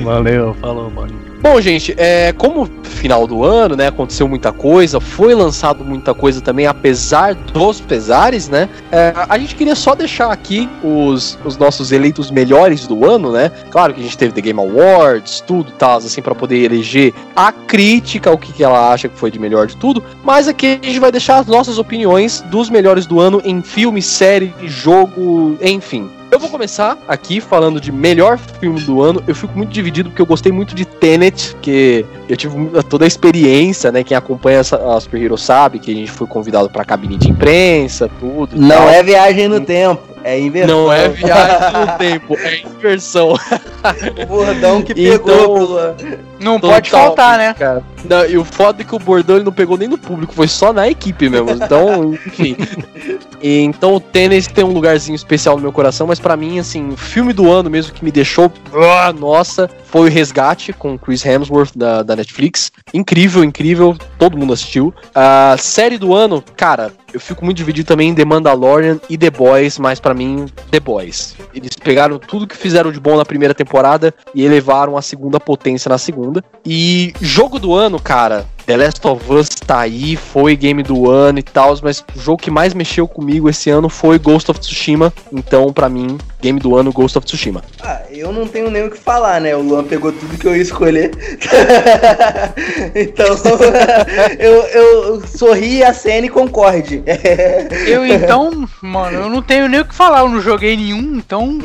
Valeu, 0.05 0.57
falou, 0.61 0.91
mano. 0.91 1.30
Bom, 1.43 1.59
gente, 1.59 1.95
é, 1.97 2.35
como 2.35 2.69
final 2.83 3.27
do 3.27 3.43
ano, 3.43 3.75
né, 3.75 3.87
aconteceu 3.87 4.29
muita 4.29 4.53
coisa, 4.53 5.01
foi 5.01 5.35
lançado 5.35 5.83
muita 5.83 6.13
coisa 6.13 6.39
também, 6.43 6.67
apesar 6.67 7.35
dos 7.35 7.81
pesares, 7.81 8.51
né, 8.51 8.69
é, 8.93 9.15
a 9.17 9.39
gente 9.39 9.55
queria 9.55 9.75
só 9.75 9.95
deixar 9.95 10.31
aqui 10.31 10.69
os, 10.85 11.39
os 11.43 11.57
nossos 11.57 11.93
eleitos 11.93 12.31
melhores 12.31 12.87
do 12.87 13.07
ano, 13.07 13.33
né, 13.33 13.51
claro 13.71 13.95
que 13.95 14.01
a 14.01 14.03
gente 14.03 14.19
teve 14.19 14.35
The 14.35 14.43
Game 14.43 14.61
Awards, 14.61 15.43
tudo 15.47 15.73
tal, 15.73 15.97
assim, 15.97 16.21
para 16.21 16.35
poder 16.35 16.59
eleger 16.63 17.15
a 17.35 17.51
crítica, 17.51 18.31
o 18.31 18.37
que, 18.37 18.53
que 18.53 18.63
ela 18.63 18.93
acha 18.93 19.09
que 19.09 19.17
foi 19.17 19.31
de 19.31 19.39
melhor 19.39 19.67
de 19.67 19.79
tudo, 19.79 20.05
mas 20.23 20.47
aqui 20.47 20.79
a 20.83 20.87
gente 20.87 21.01
vai 21.01 21.11
deixar 21.11 21.39
as 21.39 21.47
nossas 21.47 21.79
opiniões 21.79 22.43
dos 22.51 22.69
melhores 22.69 23.07
do 23.07 23.19
ano 23.19 23.41
em 23.47 23.63
filme, 23.63 24.03
série, 24.03 24.53
jogo, 24.67 25.57
enfim. 25.63 26.11
Eu 26.31 26.39
vou 26.39 26.49
começar 26.49 26.97
aqui 27.09 27.41
falando 27.41 27.81
de 27.81 27.91
melhor 27.91 28.39
filme 28.39 28.81
do 28.81 29.03
ano. 29.03 29.23
Eu 29.27 29.35
fico 29.35 29.57
muito 29.57 29.71
dividido 29.71 30.11
porque 30.11 30.23
eu 30.23 30.27
gostei 30.27 30.53
muito 30.53 30.77
de 30.77 30.85
Tenet, 30.85 31.57
que 31.61 32.07
eu 32.29 32.37
tive 32.37 32.55
toda 32.89 33.05
a 33.05 33.09
experiência, 33.09 33.91
né? 33.91 34.05
Quem 34.05 34.17
acompanha 34.17 34.61
a 34.61 35.01
Super 35.01 35.21
Hero 35.21 35.37
sabe 35.37 35.81
que 35.81 35.91
a 35.91 35.95
gente 35.95 36.11
foi 36.11 36.29
convidado 36.29 36.71
pra 36.71 36.85
cabine 36.85 37.17
de 37.17 37.29
imprensa, 37.29 38.09
tudo. 38.21 38.51
Não 38.55 38.77
tal. 38.77 38.89
é 38.91 39.03
viagem 39.03 39.49
no 39.49 39.61
tempo. 39.61 40.11
É 40.23 40.39
inversão. 40.39 40.85
Não 40.85 40.93
é 40.93 41.09
viagem 41.09 41.81
no 41.81 41.99
tempo, 41.99 42.37
é 42.39 42.61
inversão. 42.61 43.35
o 44.23 44.27
bordão 44.27 44.83
que 44.83 44.95
pegou 44.95 45.65
então, 45.65 45.97
Não 46.39 46.61
pode 46.61 46.91
faltar, 46.91 47.39
né? 47.39 47.55
Cara. 47.55 47.83
Não, 48.05 48.27
e 48.27 48.37
o 48.37 48.45
foda 48.45 48.83
é 48.83 48.85
que 48.85 48.95
o 48.95 48.99
bordão 48.99 49.37
ele 49.37 49.45
não 49.45 49.53
pegou 49.53 49.77
nem 49.77 49.89
no 49.89 49.99
público, 49.99 50.35
foi 50.35 50.49
só 50.49 50.73
na 50.73 50.89
equipe 50.89 51.29
mesmo. 51.29 51.51
Então, 51.51 52.15
enfim. 52.15 52.57
E, 53.43 53.61
então 53.61 53.95
o 53.95 54.01
tênis 54.01 54.47
tem 54.47 54.65
um 54.65 54.73
lugarzinho 54.73 55.17
especial 55.17 55.57
no 55.57 55.63
meu 55.63 55.73
coração, 55.73 56.07
mas 56.07 56.21
para 56.21 56.37
mim, 56.37 56.59
assim, 56.59 56.91
o 56.91 56.97
filme 56.97 57.33
do 57.33 57.51
ano 57.51 57.71
mesmo 57.71 57.93
que 57.93 58.05
me 58.05 58.13
deixou. 58.13 58.53
Oh, 58.73 59.13
nossa, 59.13 59.69
foi 59.85 60.09
o 60.09 60.13
Resgate 60.13 60.73
com 60.73 60.99
Chris 60.99 61.25
Hemsworth 61.25 61.73
da, 61.75 62.03
da 62.03 62.17
Netflix. 62.17 62.71
Incrível, 62.93 63.43
incrível. 63.43 63.97
Todo 64.19 64.37
mundo 64.37 64.53
assistiu. 64.53 64.95
A 65.15 65.57
série 65.59 65.97
do 65.97 66.15
ano, 66.15 66.43
cara, 66.57 66.93
eu 67.13 67.21
fico 67.21 67.45
muito 67.45 67.57
dividido 67.57 67.87
também 67.87 68.11
em 68.11 68.15
The 68.15 68.25
Mandalorian 68.25 69.01
e 69.09 69.17
The 69.17 69.31
Boys, 69.31 69.79
mas 69.79 70.01
para 70.01 70.15
mim, 70.15 70.47
The 70.71 70.81
Boys. 70.81 71.37
Eles 71.55 71.71
pegaram 71.77 72.19
tudo 72.19 72.47
que 72.47 72.57
fizeram 72.57 72.93
de 72.93 73.01
bom 73.01 73.17
na 73.17 73.25
primeira 73.25 73.55
temporada 73.55 74.15
e 74.35 74.45
elevaram 74.45 74.97
a 74.97 75.03
segunda 75.03 75.41
potência 75.41 75.89
na 75.89 75.99
segunda. 75.99 76.45
E 76.65 77.13
jogo 77.21 77.59
do 77.59 77.75
ano, 77.75 78.01
cara, 78.01 78.47
The 78.71 78.77
Last 78.77 79.05
of 79.05 79.33
Us 79.33 79.49
tá 79.49 79.81
aí, 79.81 80.15
foi 80.15 80.55
game 80.55 80.81
do 80.85 81.11
ano 81.11 81.41
e 81.41 81.43
tal, 81.43 81.77
mas 81.83 82.05
o 82.15 82.21
jogo 82.21 82.41
que 82.41 82.53
mais 82.53 82.73
mexeu 82.73 83.09
comigo 83.09 83.49
esse 83.49 83.69
ano 83.69 83.89
foi 83.89 84.17
Ghost 84.17 84.49
of 84.49 84.61
Tsushima. 84.61 85.13
Então, 85.33 85.73
para 85.73 85.89
mim, 85.89 86.17
game 86.41 86.61
do 86.61 86.77
ano 86.77 86.93
Ghost 86.93 87.19
of 87.19 87.27
Tsushima. 87.27 87.65
Ah, 87.83 88.03
eu 88.13 88.33
não 88.33 88.47
tenho 88.47 88.71
nem 88.71 88.87
o 88.87 88.91
que 88.91 88.97
falar, 88.97 89.41
né? 89.41 89.57
O 89.57 89.61
Luan 89.61 89.83
pegou 89.83 90.13
tudo 90.13 90.39
que 90.39 90.47
eu 90.47 90.55
ia 90.55 90.63
escolher. 90.63 91.11
então, 92.95 93.27
eu, 94.39 94.63
eu 94.63 95.27
sorri 95.27 95.83
a 95.83 95.93
cena 95.93 96.27
e 96.27 96.31
concorde. 96.31 97.03
eu 97.89 98.07
então, 98.07 98.69
mano, 98.81 99.19
eu 99.19 99.29
não 99.29 99.43
tenho 99.43 99.69
nem 99.69 99.81
o 99.81 99.85
que 99.85 99.95
falar, 99.95 100.21
eu 100.21 100.29
não 100.29 100.41
joguei 100.41 100.77
nenhum, 100.77 101.17
então. 101.17 101.59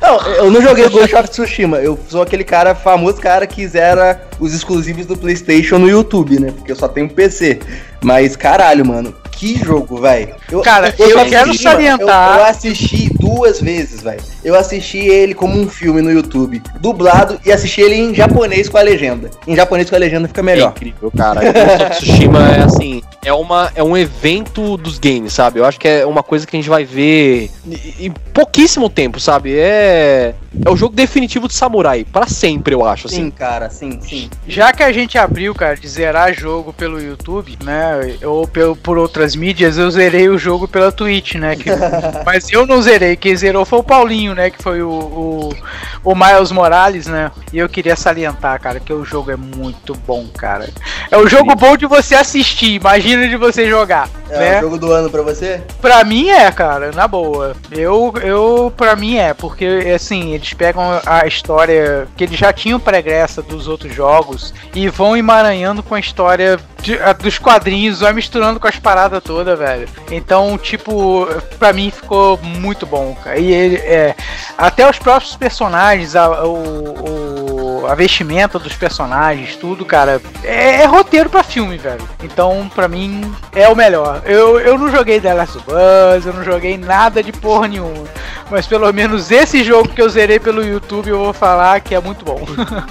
não, 0.00 0.26
eu 0.34 0.50
não 0.50 0.60
joguei 0.60 0.90
Ghost 0.90 1.14
of 1.14 1.30
Tsushima. 1.30 1.78
Eu 1.78 1.98
sou 2.06 2.20
aquele 2.20 2.44
cara, 2.44 2.74
famoso 2.74 3.16
cara 3.16 3.46
que 3.46 3.66
zera 3.66 4.28
os 4.38 4.52
exclusivos 4.52 5.06
do 5.06 5.16
PlayStation 5.16 5.78
no 5.78 5.88
YouTube. 5.88 6.17
YouTube, 6.18 6.40
né? 6.40 6.52
Porque 6.52 6.72
eu 6.72 6.76
só 6.76 6.88
tenho 6.88 7.08
PC. 7.08 7.58
Mas 8.02 8.36
caralho, 8.36 8.86
mano, 8.86 9.14
que 9.32 9.56
jogo, 9.56 10.00
velho. 10.00 10.34
Cara, 10.62 10.94
eu, 10.98 11.10
eu 11.10 11.26
quero 11.26 11.52
salientar. 11.54 12.36
Eu, 12.36 12.40
eu, 12.40 12.46
assisti 12.46 13.10
duas 13.18 13.60
vezes, 13.60 14.02
velho. 14.02 14.20
Eu 14.44 14.54
assisti 14.54 14.98
ele 14.98 15.34
como 15.34 15.58
um 15.58 15.68
filme 15.68 16.00
no 16.00 16.10
YouTube, 16.10 16.62
dublado, 16.80 17.40
e 17.44 17.50
assisti 17.50 17.80
ele 17.80 17.96
em 17.96 18.14
japonês 18.14 18.68
com 18.68 18.78
a 18.78 18.82
legenda. 18.82 19.30
Em 19.46 19.56
japonês 19.56 19.90
com 19.90 19.96
a 19.96 19.98
legenda 19.98 20.28
fica 20.28 20.42
melhor. 20.42 20.68
É 20.68 20.70
incrível, 20.70 21.12
cara. 21.16 21.40
Ghost 21.40 21.82
of 21.82 21.90
Tsushima 21.96 22.48
é 22.48 22.62
assim, 22.62 23.02
é, 23.24 23.32
uma, 23.32 23.70
é 23.74 23.82
um 23.82 23.96
evento 23.96 24.76
dos 24.76 24.98
games, 24.98 25.32
sabe? 25.32 25.58
Eu 25.58 25.64
acho 25.64 25.78
que 25.78 25.88
é 25.88 26.06
uma 26.06 26.22
coisa 26.22 26.46
que 26.46 26.56
a 26.56 26.58
gente 26.58 26.70
vai 26.70 26.84
ver 26.84 27.50
em 27.98 28.12
pouquíssimo 28.32 28.88
tempo, 28.88 29.18
sabe? 29.18 29.56
É, 29.56 30.34
é 30.64 30.70
o 30.70 30.76
jogo 30.76 30.94
definitivo 30.94 31.46
de 31.46 31.54
samurai, 31.54 32.04
para 32.04 32.26
sempre, 32.26 32.74
eu 32.74 32.84
acho. 32.84 33.06
Assim. 33.06 33.24
Sim, 33.24 33.30
cara, 33.30 33.68
sim, 33.68 34.00
sim. 34.00 34.30
Já 34.46 34.72
que 34.72 34.82
a 34.82 34.90
gente 34.90 35.18
abriu, 35.18 35.54
cara, 35.54 35.76
de 35.76 35.86
zerar 35.86 36.32
jogo 36.32 36.72
pelo 36.72 37.00
YouTube, 37.00 37.58
né? 37.62 38.16
Ou 38.24 38.48
por 38.82 38.96
outras 38.96 39.36
mídias, 39.36 39.76
eu 39.76 39.90
zerei 39.90 40.28
o 40.28 40.38
jogo 40.38 40.66
pela 40.66 40.90
Twitch, 40.90 41.34
né? 41.34 41.54
Que, 41.54 41.70
mas 42.24 42.50
eu 42.50 42.66
não 42.66 42.80
zerei, 42.80 43.14
quem 43.14 43.36
zerou 43.36 43.64
foi 43.64 43.78
o 43.80 43.82
Paulinho, 43.82 44.34
né? 44.34 44.50
Que 44.50 44.62
foi 44.62 44.82
o, 44.82 44.90
o, 44.90 45.54
o, 46.02 46.14
Miles 46.14 46.50
Morales, 46.50 47.06
né? 47.06 47.30
E 47.52 47.58
eu 47.58 47.68
queria 47.68 47.94
salientar, 47.94 48.58
cara, 48.60 48.80
que 48.80 48.92
o 48.92 49.04
jogo 49.04 49.30
é 49.30 49.36
muito 49.36 49.94
bom, 50.06 50.26
cara. 50.28 50.68
É 51.10 51.16
o 51.18 51.28
jogo 51.28 51.54
bom 51.54 51.76
de 51.76 51.86
você 51.86 52.14
assistir, 52.14 52.74
imagina 52.74 53.28
de 53.28 53.36
você 53.36 53.68
jogar. 53.68 54.08
É 54.30 54.38
né? 54.38 54.58
o 54.58 54.62
jogo 54.62 54.78
do 54.78 54.92
ano 54.92 55.10
pra 55.10 55.22
você? 55.22 55.62
Pra 55.80 56.02
mim 56.04 56.28
é, 56.30 56.50
cara, 56.50 56.90
na 56.92 57.06
boa. 57.06 57.54
Eu, 57.70 58.14
eu 58.22 58.72
pra 58.76 58.96
mim 58.96 59.16
é, 59.16 59.34
porque 59.34 59.92
assim, 59.94 60.37
eles 60.38 60.54
pegam 60.54 60.82
a 61.04 61.26
história 61.26 62.08
que 62.16 62.24
eles 62.24 62.38
já 62.38 62.52
tinham 62.52 62.80
pregressa 62.80 63.42
dos 63.42 63.68
outros 63.68 63.94
jogos 63.94 64.54
e 64.74 64.88
vão 64.88 65.16
emaranhando 65.16 65.82
com 65.82 65.94
a 65.94 66.00
história 66.00 66.58
de, 66.82 66.98
a, 66.98 67.12
dos 67.12 67.38
quadrinhos, 67.38 68.00
vai 68.00 68.12
misturando 68.12 68.60
com 68.60 68.68
as 68.68 68.78
paradas 68.78 69.22
toda, 69.22 69.56
velho. 69.56 69.88
Então, 70.10 70.56
tipo, 70.56 71.26
pra 71.58 71.72
mim 71.72 71.90
ficou 71.90 72.38
muito 72.38 72.86
bom, 72.86 73.16
cara. 73.22 73.38
E 73.38 73.52
ele, 73.52 73.76
é, 73.76 74.14
até 74.56 74.88
os 74.88 74.98
próprios 74.98 75.36
personagens, 75.36 76.14
a, 76.14 76.44
o, 76.44 76.54
o, 76.54 77.37
a 77.86 77.94
vestimenta 77.94 78.58
dos 78.58 78.74
personagens, 78.74 79.56
tudo, 79.56 79.84
cara, 79.84 80.20
é, 80.42 80.82
é 80.82 80.84
roteiro 80.84 81.28
pra 81.30 81.42
filme, 81.42 81.76
velho. 81.76 82.06
Então, 82.22 82.70
pra 82.74 82.88
mim, 82.88 83.32
é 83.54 83.68
o 83.68 83.76
melhor. 83.76 84.22
Eu, 84.24 84.58
eu 84.60 84.78
não 84.78 84.90
joguei 84.90 85.20
The 85.20 85.34
Last 85.34 85.58
of 85.58 85.66
Us, 85.68 86.26
eu 86.26 86.32
não 86.32 86.44
joguei 86.44 86.76
nada 86.76 87.22
de 87.22 87.32
porra 87.32 87.68
nenhuma. 87.68 88.06
Mas 88.50 88.66
pelo 88.66 88.90
menos 88.92 89.30
esse 89.30 89.62
jogo 89.62 89.88
que 89.88 90.00
eu 90.00 90.08
zerei 90.08 90.40
pelo 90.40 90.64
YouTube, 90.64 91.10
eu 91.10 91.18
vou 91.18 91.32
falar 91.32 91.80
que 91.80 91.94
é 91.94 92.00
muito 92.00 92.24
bom. 92.24 92.40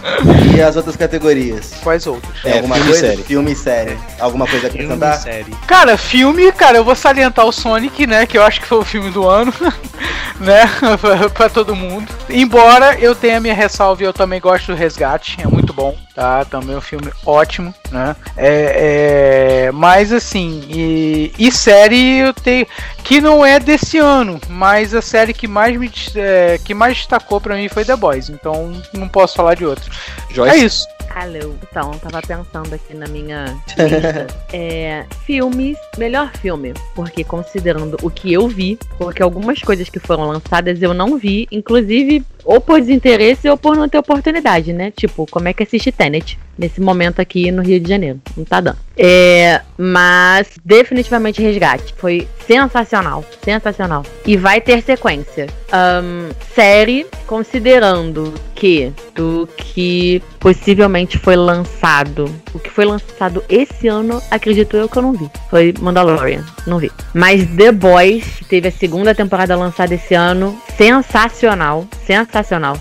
e 0.55 0.61
as 0.61 0.75
outras 0.75 0.95
categorias? 0.95 1.73
Quais 1.83 2.05
outras? 2.05 2.45
É, 2.45 2.57
alguma 2.57 2.75
filme 2.75 2.91
coisa? 2.91 3.07
Série. 3.07 3.23
Filme 3.23 3.51
e 3.51 3.55
série. 3.55 3.97
Alguma 4.19 4.47
coisa 4.47 4.67
a 4.67 4.69
acrescentar? 4.69 5.19
Filme 5.19 5.35
série. 5.35 5.51
Cara, 5.65 5.97
filme, 5.97 6.51
cara, 6.51 6.77
eu 6.77 6.83
vou 6.83 6.95
salientar 6.95 7.45
o 7.45 7.51
Sonic, 7.51 8.05
né? 8.05 8.25
Que 8.25 8.37
eu 8.37 8.43
acho 8.43 8.61
que 8.61 8.67
foi 8.67 8.77
o 8.77 8.85
filme 8.85 9.09
do 9.09 9.27
ano, 9.27 9.51
né? 10.39 10.69
pra 11.33 11.49
todo 11.49 11.75
mundo. 11.75 12.07
Embora 12.29 12.97
eu 12.99 13.15
tenha 13.15 13.39
minha 13.39 13.55
ressalva 13.55 14.03
e 14.03 14.05
eu 14.05 14.13
também 14.13 14.39
gosto 14.39 14.67
do 14.67 14.76
Resgate, 14.77 15.41
é 15.41 15.47
muito 15.47 15.73
bom, 15.73 15.97
tá? 16.15 16.45
Também 16.45 16.75
é 16.75 16.77
um 16.77 16.81
filme 16.81 17.11
ótimo, 17.25 17.73
né? 17.91 18.15
É, 18.35 19.65
é, 19.67 19.71
mas 19.71 20.11
assim, 20.13 20.63
e, 20.69 21.33
e, 21.37 21.51
série 21.51 22.19
eu 22.19 22.33
tenho. 22.33 22.65
Que 23.03 23.21
não 23.21 23.45
é 23.45 23.59
desse 23.59 23.97
ano, 23.97 24.39
mas 24.49 24.93
a 24.93 25.01
série 25.01 25.33
que 25.33 25.47
mais 25.47 25.77
me 25.77 25.91
é, 26.15 26.59
que 26.63 26.73
mais 26.73 26.97
destacou 26.97 27.39
para 27.39 27.55
mim 27.55 27.69
foi 27.69 27.85
The 27.85 27.95
Boys, 27.95 28.29
então 28.29 28.73
não 28.93 29.07
posso 29.07 29.35
falar 29.35 29.55
de 29.55 29.65
outro. 29.65 29.89
Joyce? 30.29 30.55
É 30.55 30.57
isso. 30.57 30.97
Alô. 31.17 31.55
Então, 31.63 31.91
tava 31.93 32.21
pensando 32.21 32.75
aqui 32.75 32.93
na 32.93 33.07
minha 33.07 33.57
lista. 33.75 34.27
é, 34.53 35.03
filmes, 35.25 35.75
melhor 35.97 36.31
filme. 36.37 36.73
Porque 36.93 37.23
considerando 37.23 37.97
o 38.03 38.09
que 38.09 38.31
eu 38.31 38.47
vi, 38.47 38.77
porque 38.99 39.23
algumas 39.23 39.59
coisas 39.61 39.89
que 39.89 39.99
foram 39.99 40.27
lançadas 40.27 40.79
eu 40.81 40.93
não 40.93 41.17
vi, 41.17 41.47
inclusive 41.51 42.23
ou 42.47 42.61
por 42.61 42.79
desinteresse 42.79 43.49
ou 43.49 43.57
por 43.57 43.75
não 43.75 43.89
ter 43.89 43.97
oportunidade, 43.97 44.71
né? 44.71 44.89
Tipo, 44.89 45.27
como 45.29 45.49
é 45.49 45.53
que 45.53 45.63
assiste 45.63 45.91
Tenet 45.91 46.39
nesse 46.57 46.79
momento 46.79 47.19
aqui 47.19 47.51
no 47.51 47.61
Rio 47.61 47.77
de 47.77 47.89
Janeiro? 47.89 48.21
Não 48.37 48.45
tá 48.45 48.61
dando. 48.61 48.77
É, 48.97 49.61
mas 49.77 50.47
definitivamente 50.63 51.41
Resgate. 51.41 51.93
Foi 51.97 52.25
sensacional, 52.47 53.23
sensacional. 53.43 54.03
E 54.25 54.37
vai 54.37 54.61
ter 54.61 54.81
sequência. 54.81 55.47
Um, 55.73 56.29
série, 56.55 57.05
considerando 57.27 58.33
que 58.55 58.93
do 59.13 59.47
que 59.57 60.23
possivelmente 60.39 61.19
foi 61.19 61.35
lançado, 61.35 62.33
o 62.53 62.59
que 62.59 62.71
foi 62.71 62.85
lançado 62.85 63.43
esse 63.49 63.87
ano, 63.87 64.21
acredito 64.31 64.77
eu 64.77 64.87
que 64.87 64.97
eu 64.97 65.01
não 65.01 65.11
vi. 65.11 65.29
Foi 65.49 65.73
Mandalorian, 65.79 66.43
não 66.65 66.79
vi. 66.79 66.89
Mas 67.13 67.45
The 67.45 67.71
Boys, 67.73 68.23
teve 68.47 68.69
a 68.69 68.71
segunda 68.71 69.13
temporada 69.13 69.55
lançada 69.55 69.93
esse 69.93 70.15
ano, 70.15 70.57
sensacional, 70.75 71.85
sensacional 72.05 72.36
sensacional. 72.37 72.77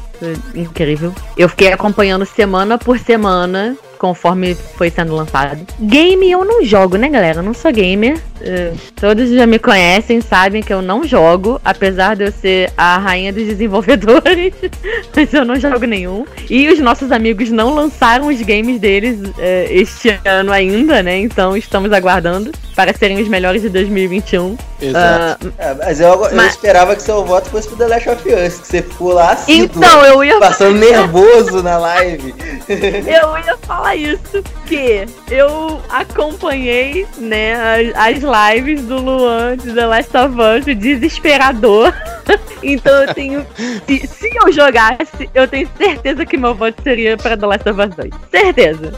Incrível. 0.55 1.15
Eu 1.37 1.49
fiquei 1.49 1.73
acompanhando 1.73 2.24
semana 2.24 2.78
por 2.78 2.99
semana 2.99 3.77
conforme 3.98 4.55
foi 4.55 4.90
sendo 4.90 5.14
lançado. 5.14 5.66
Game 5.81 6.31
eu 6.31 6.44
não 6.44 6.64
jogo, 6.64 6.97
né, 6.97 7.09
galera? 7.09 7.39
Eu 7.39 7.43
não 7.43 7.55
sou 7.55 7.73
gamer. 7.73 8.16
Uh, 8.36 8.77
todos 8.94 9.31
já 9.31 9.47
me 9.47 9.59
conhecem, 9.59 10.20
sabem 10.20 10.62
que 10.62 10.73
eu 10.73 10.82
não 10.82 11.05
jogo, 11.05 11.60
apesar 11.64 12.14
de 12.16 12.24
eu 12.24 12.32
ser 12.32 12.70
a 12.77 12.98
rainha 12.98 13.32
dos 13.32 13.44
desenvolvedores, 13.44 14.52
mas 15.16 15.32
eu 15.32 15.44
não 15.44 15.59
jogo 15.59 15.86
nenhum. 15.86 16.27
E 16.48 16.68
os 16.68 16.78
nossos 16.78 17.10
amigos 17.10 17.51
não 17.51 17.74
lançaram 17.74 18.28
os 18.28 18.40
games 18.43 18.78
deles 18.78 19.18
uh, 19.20 19.32
este 19.70 20.18
ano 20.24 20.52
ainda, 20.52 21.02
né? 21.02 21.18
Então 21.18 21.56
estamos 21.56 21.93
aguardando 21.93 22.52
para 22.74 22.93
serem 22.93 23.20
os 23.20 23.28
melhores 23.28 23.62
de 23.62 23.70
2021. 23.70 24.56
Exato. 24.81 25.48
Uh, 25.48 25.52
é, 25.56 25.74
mas 25.74 26.01
eu, 26.01 26.09
eu 26.09 26.36
mas... 26.36 26.52
esperava 26.52 26.94
que 26.94 27.02
seu 27.02 27.24
voto 27.24 27.48
fosse 27.48 27.68
pro 27.68 27.77
The 27.78 27.86
Last 27.86 28.09
of 28.10 28.28
Us, 28.28 28.60
que 28.60 28.66
você 28.66 28.82
ficou 28.82 29.14
lá 29.14 29.32
assim, 29.32 29.60
então, 29.62 30.05
eu 30.05 30.23
ia 30.23 30.39
passando 30.39 30.78
nervoso 30.78 31.62
na 31.62 31.78
live. 31.78 32.35
eu 32.68 33.39
ia 33.39 33.56
falar 33.62 33.85
isso, 33.94 34.42
que 34.66 35.06
eu 35.30 35.80
acompanhei, 35.88 37.06
né, 37.18 37.54
as, 37.94 38.22
as 38.24 38.54
lives 38.56 38.82
do 38.84 38.96
Luan 38.96 39.56
de 39.56 39.72
The 39.72 39.86
Last 39.86 40.16
of 40.16 40.34
Us, 40.40 40.64
desesperador. 40.78 41.92
então 42.62 43.02
eu 43.02 43.14
tenho. 43.14 43.46
Se, 43.86 44.06
se, 44.06 44.30
eu 44.34 44.52
jogasse, 44.52 45.30
eu 45.34 45.46
tenho 45.46 45.68
certeza 45.76 46.26
que 46.26 46.36
meu 46.36 46.54
voto 46.54 46.82
seria 46.82 47.16
para 47.16 47.36
The 47.36 47.46
Last 47.46 47.68
of 47.68 47.80
Us 47.80 47.94
2. 47.94 48.10
Certeza. 48.30 48.92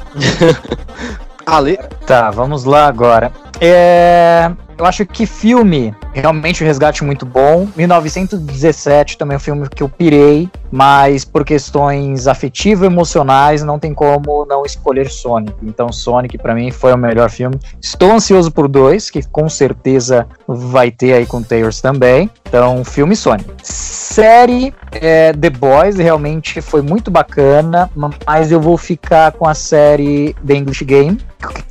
Ale. 1.44 1.78
Tá, 2.06 2.31
vamos 2.31 2.65
lá 2.65 2.86
agora. 2.86 3.32
É, 3.60 4.51
eu 4.79 4.87
acho 4.87 5.05
que 5.05 5.27
filme, 5.27 5.95
realmente 6.13 6.63
o 6.63 6.67
resgate 6.67 7.03
muito 7.03 7.27
bom. 7.27 7.69
1917 7.77 9.19
também 9.19 9.35
é 9.35 9.37
um 9.37 9.41
filme 9.41 9.69
que 9.69 9.83
eu 9.83 9.89
pirei, 9.89 10.49
mas 10.71 11.25
por 11.25 11.45
questões 11.45 12.29
afetivo-emocionais 12.29 13.65
não 13.65 13.79
tem 13.79 13.93
como 13.93 14.47
não 14.47 14.65
escolher 14.65 15.11
Sonic. 15.11 15.55
Então 15.63 15.91
Sonic 15.91 16.39
para 16.39 16.55
mim 16.55 16.71
foi 16.71 16.93
o 16.93 16.97
melhor 16.97 17.29
filme. 17.29 17.59
Estou 17.81 18.13
ansioso 18.13 18.53
por 18.53 18.69
dois, 18.69 19.11
que 19.11 19.27
com 19.29 19.49
certeza 19.49 20.29
vai 20.47 20.91
ter 20.91 21.15
aí 21.15 21.27
com 21.27 21.43
Tails 21.43 21.81
também. 21.81 22.31
Então 22.47 22.85
filme 22.85 23.17
Sonic. 23.17 23.51
Série 23.63 24.73
é, 24.93 25.33
The 25.33 25.51
Boys 25.51 25.97
realmente 25.97 26.61
foi 26.61 26.83
muito 26.83 27.11
bacana, 27.11 27.91
mas 28.27 28.53
eu 28.53 28.61
vou 28.61 28.77
ficar 28.77 29.33
com 29.33 29.47
a 29.47 29.55
série 29.55 30.35
The 30.47 30.55
English 30.55 30.85
Game 30.85 31.19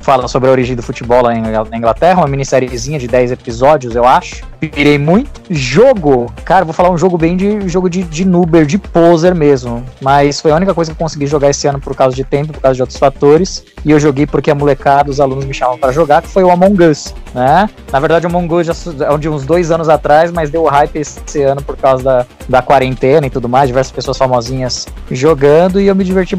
fala 0.00 0.26
sobre 0.26 0.48
a 0.48 0.52
origem 0.52 0.74
do 0.74 0.82
futebol 0.82 1.22
lá 1.22 1.34
na 1.34 1.76
Inglaterra, 1.76 2.20
uma 2.20 2.26
minissériezinha 2.26 2.98
de 2.98 3.06
10 3.06 3.32
episódios, 3.32 3.94
eu 3.94 4.06
acho. 4.06 4.42
Pirei 4.58 4.98
muito. 4.98 5.30
Jogo, 5.50 6.32
cara, 6.44 6.64
vou 6.64 6.72
falar 6.72 6.90
um 6.90 6.98
jogo 6.98 7.18
bem 7.18 7.36
de 7.36 7.68
jogo 7.68 7.88
de, 7.88 8.02
de 8.02 8.24
Nuber, 8.24 8.64
de 8.66 8.78
poser 8.78 9.34
mesmo. 9.34 9.84
Mas 10.00 10.40
foi 10.40 10.50
a 10.50 10.56
única 10.56 10.74
coisa 10.74 10.90
que 10.90 10.96
eu 10.96 11.04
consegui 11.04 11.26
jogar 11.26 11.50
esse 11.50 11.66
ano 11.66 11.78
por 11.78 11.94
causa 11.94 12.16
de 12.16 12.24
tempo, 12.24 12.52
por 12.52 12.60
causa 12.60 12.74
de 12.74 12.82
outros 12.82 12.98
fatores. 12.98 13.64
E 13.84 13.90
eu 13.90 14.00
joguei 14.00 14.26
porque 14.26 14.50
a 14.50 14.54
molecada, 14.54 15.10
os 15.10 15.20
alunos 15.20 15.44
me 15.44 15.54
chamavam 15.54 15.78
para 15.78 15.92
jogar, 15.92 16.22
que 16.22 16.28
foi 16.28 16.42
o 16.42 16.50
Among 16.50 16.82
Us, 16.84 17.14
né? 17.34 17.68
Na 17.92 18.00
verdade, 18.00 18.26
o 18.26 18.30
Among 18.30 18.52
Us 18.54 18.66
já 18.66 18.74
é 19.04 19.18
de 19.18 19.28
uns 19.28 19.44
dois 19.44 19.70
anos 19.70 19.88
atrás, 19.88 20.32
mas 20.32 20.50
deu 20.50 20.64
hype 20.64 20.96
esse 20.96 21.42
ano 21.42 21.62
por 21.62 21.76
causa 21.76 22.02
da, 22.02 22.26
da 22.48 22.62
quarentena 22.62 23.26
e 23.26 23.30
tudo 23.30 23.48
mais, 23.48 23.68
diversas 23.68 23.92
pessoas 23.92 24.16
famosinhas 24.16 24.86
jogando, 25.10 25.80
e 25.80 25.86
eu 25.86 25.94
me 25.94 26.02
diverti 26.02 26.34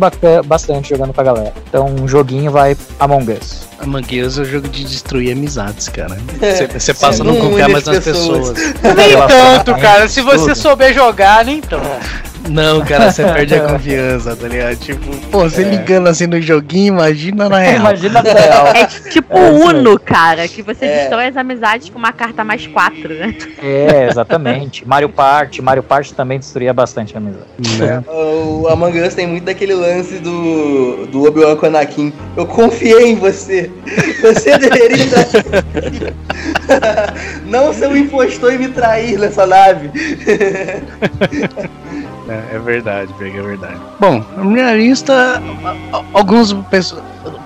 bastante 0.45 0.89
jogando 0.89 1.13
com 1.13 1.21
a 1.21 1.23
galera. 1.23 1.53
Então, 1.67 1.85
um 1.87 2.07
joguinho 2.07 2.51
vai 2.51 2.75
Among 2.99 3.18
Us. 3.27 3.61
Among 3.79 4.21
Us 4.21 4.37
é 4.37 4.41
o 4.41 4.45
jogo 4.45 4.67
de 4.67 4.83
destruir 4.83 5.31
amizades, 5.31 5.89
cara. 5.89 6.17
Você 6.73 6.93
passa 6.93 7.23
a 7.23 7.25
não 7.25 7.35
confiar 7.37 7.69
mais 7.69 7.83
nas 7.83 8.03
pessoas. 8.03 8.53
Nem 8.57 9.27
tanto, 9.27 9.75
cara. 9.79 10.07
Se 10.07 10.21
você 10.21 10.55
souber 10.55 10.93
jogar, 10.93 11.43
nem 11.45 11.61
tanto. 11.61 11.85
Não, 12.49 12.81
cara, 12.83 13.11
você 13.11 13.23
perde 13.31 13.55
a 13.55 13.61
confiança, 13.61 14.35
tá 14.35 14.47
ligado? 14.47 14.75
Tipo, 14.77 15.15
pô, 15.31 15.39
você 15.39 15.61
é. 15.61 15.69
ligando 15.69 16.07
assim 16.07 16.27
no 16.27 16.41
joguinho, 16.41 16.95
imagina 16.95 17.47
na 17.47 17.57
real. 17.59 17.75
imagina 17.75 18.21
na 18.23 18.33
real. 18.33 18.67
É 18.67 18.85
tipo 18.85 19.37
é, 19.37 19.51
Uno, 19.51 19.99
cara, 19.99 20.47
que 20.47 20.61
você 20.61 20.85
é. 20.85 20.99
destrói 21.01 21.27
as 21.27 21.37
amizades 21.37 21.89
com 21.89 21.99
uma 21.99 22.11
carta 22.11 22.43
mais 22.43 22.65
quatro, 22.67 23.13
né? 23.13 23.35
É, 23.61 24.07
exatamente. 24.09 24.87
Mario 24.87 25.09
Party, 25.09 25.61
Mario 25.61 25.83
Party 25.83 26.13
também 26.13 26.39
destruía 26.39 26.73
bastante 26.73 27.15
a 27.15 27.17
amizade. 27.17 27.45
Né? 27.77 28.03
O 28.07 28.67
Among 28.67 28.99
Us 29.01 29.13
tem 29.13 29.27
muito 29.27 29.45
daquele 29.45 29.73
lance 29.73 30.17
do, 30.19 31.05
do 31.07 31.25
Obi-Wan 31.27 31.55
com 31.55 31.67
Anakin. 31.67 32.11
Eu 32.35 32.45
confiei 32.45 33.11
em 33.11 33.15
você. 33.15 33.69
Você 34.21 34.57
deveria 34.57 35.05
estar 35.05 35.25
Não 37.45 37.73
ser 37.73 37.87
um 37.87 37.97
impostor 37.97 38.53
e 38.53 38.57
me 38.57 38.69
trair 38.69 39.19
nessa 39.19 39.45
nave. 39.45 39.91
É, 42.29 42.55
é 42.55 42.59
verdade, 42.59 43.11
Vega, 43.17 43.39
é 43.39 43.41
verdade. 43.41 43.77
Bom, 43.99 44.23
a 44.37 44.43
minha 44.43 44.75
lista, 44.75 45.41
alguns 46.13 46.55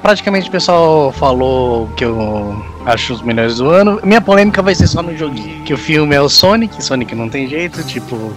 praticamente 0.01 0.49
o 0.49 0.51
pessoal 0.51 1.11
falou 1.13 1.87
que 1.95 2.03
eu 2.03 2.61
acho 2.85 3.13
os 3.13 3.21
melhores 3.21 3.57
do 3.57 3.69
ano. 3.69 3.99
Minha 4.03 4.19
polêmica 4.19 4.61
vai 4.61 4.75
ser 4.75 4.87
só 4.87 5.01
no 5.01 5.15
joguinho. 5.15 5.63
Que 5.63 5.73
o 5.73 5.77
filme 5.77 6.13
é 6.13 6.21
o 6.21 6.27
Sonic, 6.27 6.83
Sonic 6.83 7.15
não 7.15 7.29
tem 7.29 7.47
jeito, 7.47 7.81
tipo, 7.83 8.33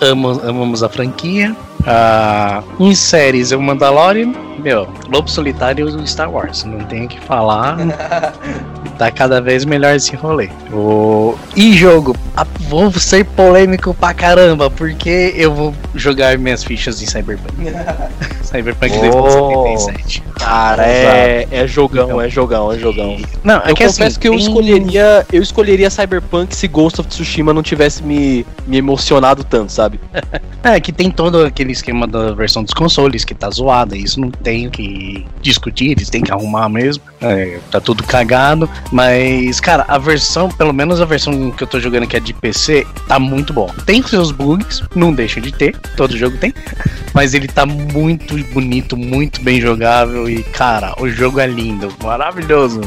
amo, 0.00 0.40
amamos 0.40 0.82
a 0.82 0.88
franquia. 0.88 1.54
Em 2.80 2.94
séries, 2.94 3.52
o 3.52 3.60
Mandalorian, 3.60 4.32
meu, 4.58 4.88
Lobo 5.10 5.28
Solitário 5.28 5.88
e 5.88 6.06
Star 6.06 6.30
Wars, 6.30 6.64
não 6.64 6.80
tenho 6.80 7.04
o 7.04 7.08
que 7.08 7.20
falar. 7.20 7.76
tá 8.98 9.10
cada 9.10 9.40
vez 9.40 9.64
melhor 9.64 9.94
esse 9.94 10.14
rolê. 10.16 10.50
O... 10.72 11.36
E 11.54 11.72
jogo, 11.72 12.16
vou 12.68 12.92
ser 12.92 13.24
polêmico 13.24 13.94
pra 13.94 14.12
caramba, 14.12 14.70
porque 14.70 15.32
eu 15.36 15.54
vou 15.54 15.74
jogar 15.94 16.36
minhas 16.36 16.64
fichas 16.64 17.00
em 17.00 17.06
Cyberpunk. 17.06 17.54
Cyberpunk 18.42 18.92
oh, 18.96 19.62
2077. 19.62 20.22
Cara, 20.34 20.86
é, 20.86 21.46
é 21.50 21.66
jogão, 21.66 22.04
então, 22.06 22.20
é 22.20 22.28
jogão, 22.28 22.72
é 22.72 22.78
jogão. 22.78 23.16
Não, 23.44 23.56
é 23.56 23.70
eu 23.70 23.74
que 23.74 23.84
confesso 23.84 24.02
assim, 24.02 24.20
que 24.20 24.28
eu 24.28 24.34
escolheria, 24.34 25.26
eu 25.32 25.42
escolheria 25.42 25.90
Cyberpunk 25.90 26.54
se 26.56 26.66
Ghost 26.66 27.00
of 27.00 27.08
Tsushima 27.08 27.52
não 27.52 27.62
tivesse 27.62 28.02
me, 28.02 28.46
me 28.66 28.78
emocionado 28.78 29.44
tanto, 29.44 29.72
sabe? 29.72 30.00
é, 30.62 30.80
que 30.80 30.92
tem 30.92 31.10
todo 31.10 31.44
aquele 31.44 31.72
esquema 31.72 32.06
da 32.06 32.32
versão 32.32 32.62
dos 32.62 32.72
consoles 32.72 33.24
que 33.24 33.34
tá 33.34 33.50
zoada, 33.50 33.96
isso 33.96 34.20
não 34.20 34.30
tem 34.30 34.70
que 34.70 35.26
discutir, 35.42 35.92
eles 35.92 36.08
têm 36.08 36.22
que 36.22 36.32
arrumar 36.32 36.68
mesmo. 36.68 37.02
É, 37.20 37.58
tá 37.70 37.80
tudo 37.80 38.02
cagado, 38.02 38.68
mas, 38.92 39.60
cara, 39.60 39.84
a 39.86 39.98
versão, 39.98 40.48
pelo 40.48 40.72
menos 40.72 41.00
a 41.00 41.04
versão 41.04 41.50
que 41.50 41.62
eu 41.62 41.66
tô 41.66 41.78
jogando 41.78 42.06
que 42.06 42.16
é 42.16 42.20
de 42.20 42.32
PC, 42.32 42.86
tá 43.06 43.18
muito 43.18 43.52
bom. 43.52 43.68
Tem 43.84 44.02
seus 44.02 44.30
bugs, 44.30 44.82
não 44.94 45.12
deixa 45.12 45.40
de 45.40 45.52
ter, 45.52 45.76
todo 45.96 46.16
jogo 46.16 46.36
tem, 46.38 46.54
mas 47.12 47.34
ele 47.34 47.48
tá 47.48 47.66
muito 47.66 48.36
bonito, 48.52 48.96
muito 48.96 49.42
bem 49.42 49.60
jogável 49.60 50.28
e, 50.28 50.42
cara, 50.42 50.94
o 51.00 51.08
jogo 51.08 51.40
é 51.40 51.46
lindo, 51.46 51.92
maravilhoso. 52.02 52.80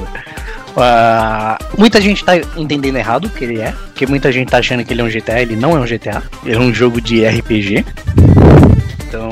Uh, 0.72 1.78
muita 1.78 2.00
gente 2.00 2.24
tá 2.24 2.38
entendendo 2.56 2.96
errado 2.96 3.26
o 3.26 3.30
que 3.30 3.44
ele 3.44 3.60
é, 3.60 3.72
porque 3.88 4.08
muita 4.08 4.32
gente 4.32 4.50
tá 4.50 4.60
achando 4.60 4.86
que 4.86 4.94
ele 4.94 5.02
é 5.02 5.04
um 5.04 5.10
GTA, 5.10 5.42
ele 5.42 5.56
não 5.56 5.76
é 5.76 5.80
um 5.80 5.86
GTA, 5.86 6.24
ele 6.46 6.56
é 6.56 6.60
um 6.60 6.74
jogo 6.74 7.02
de 7.02 7.26
RPG. 7.26 7.86
Então, 9.08 9.30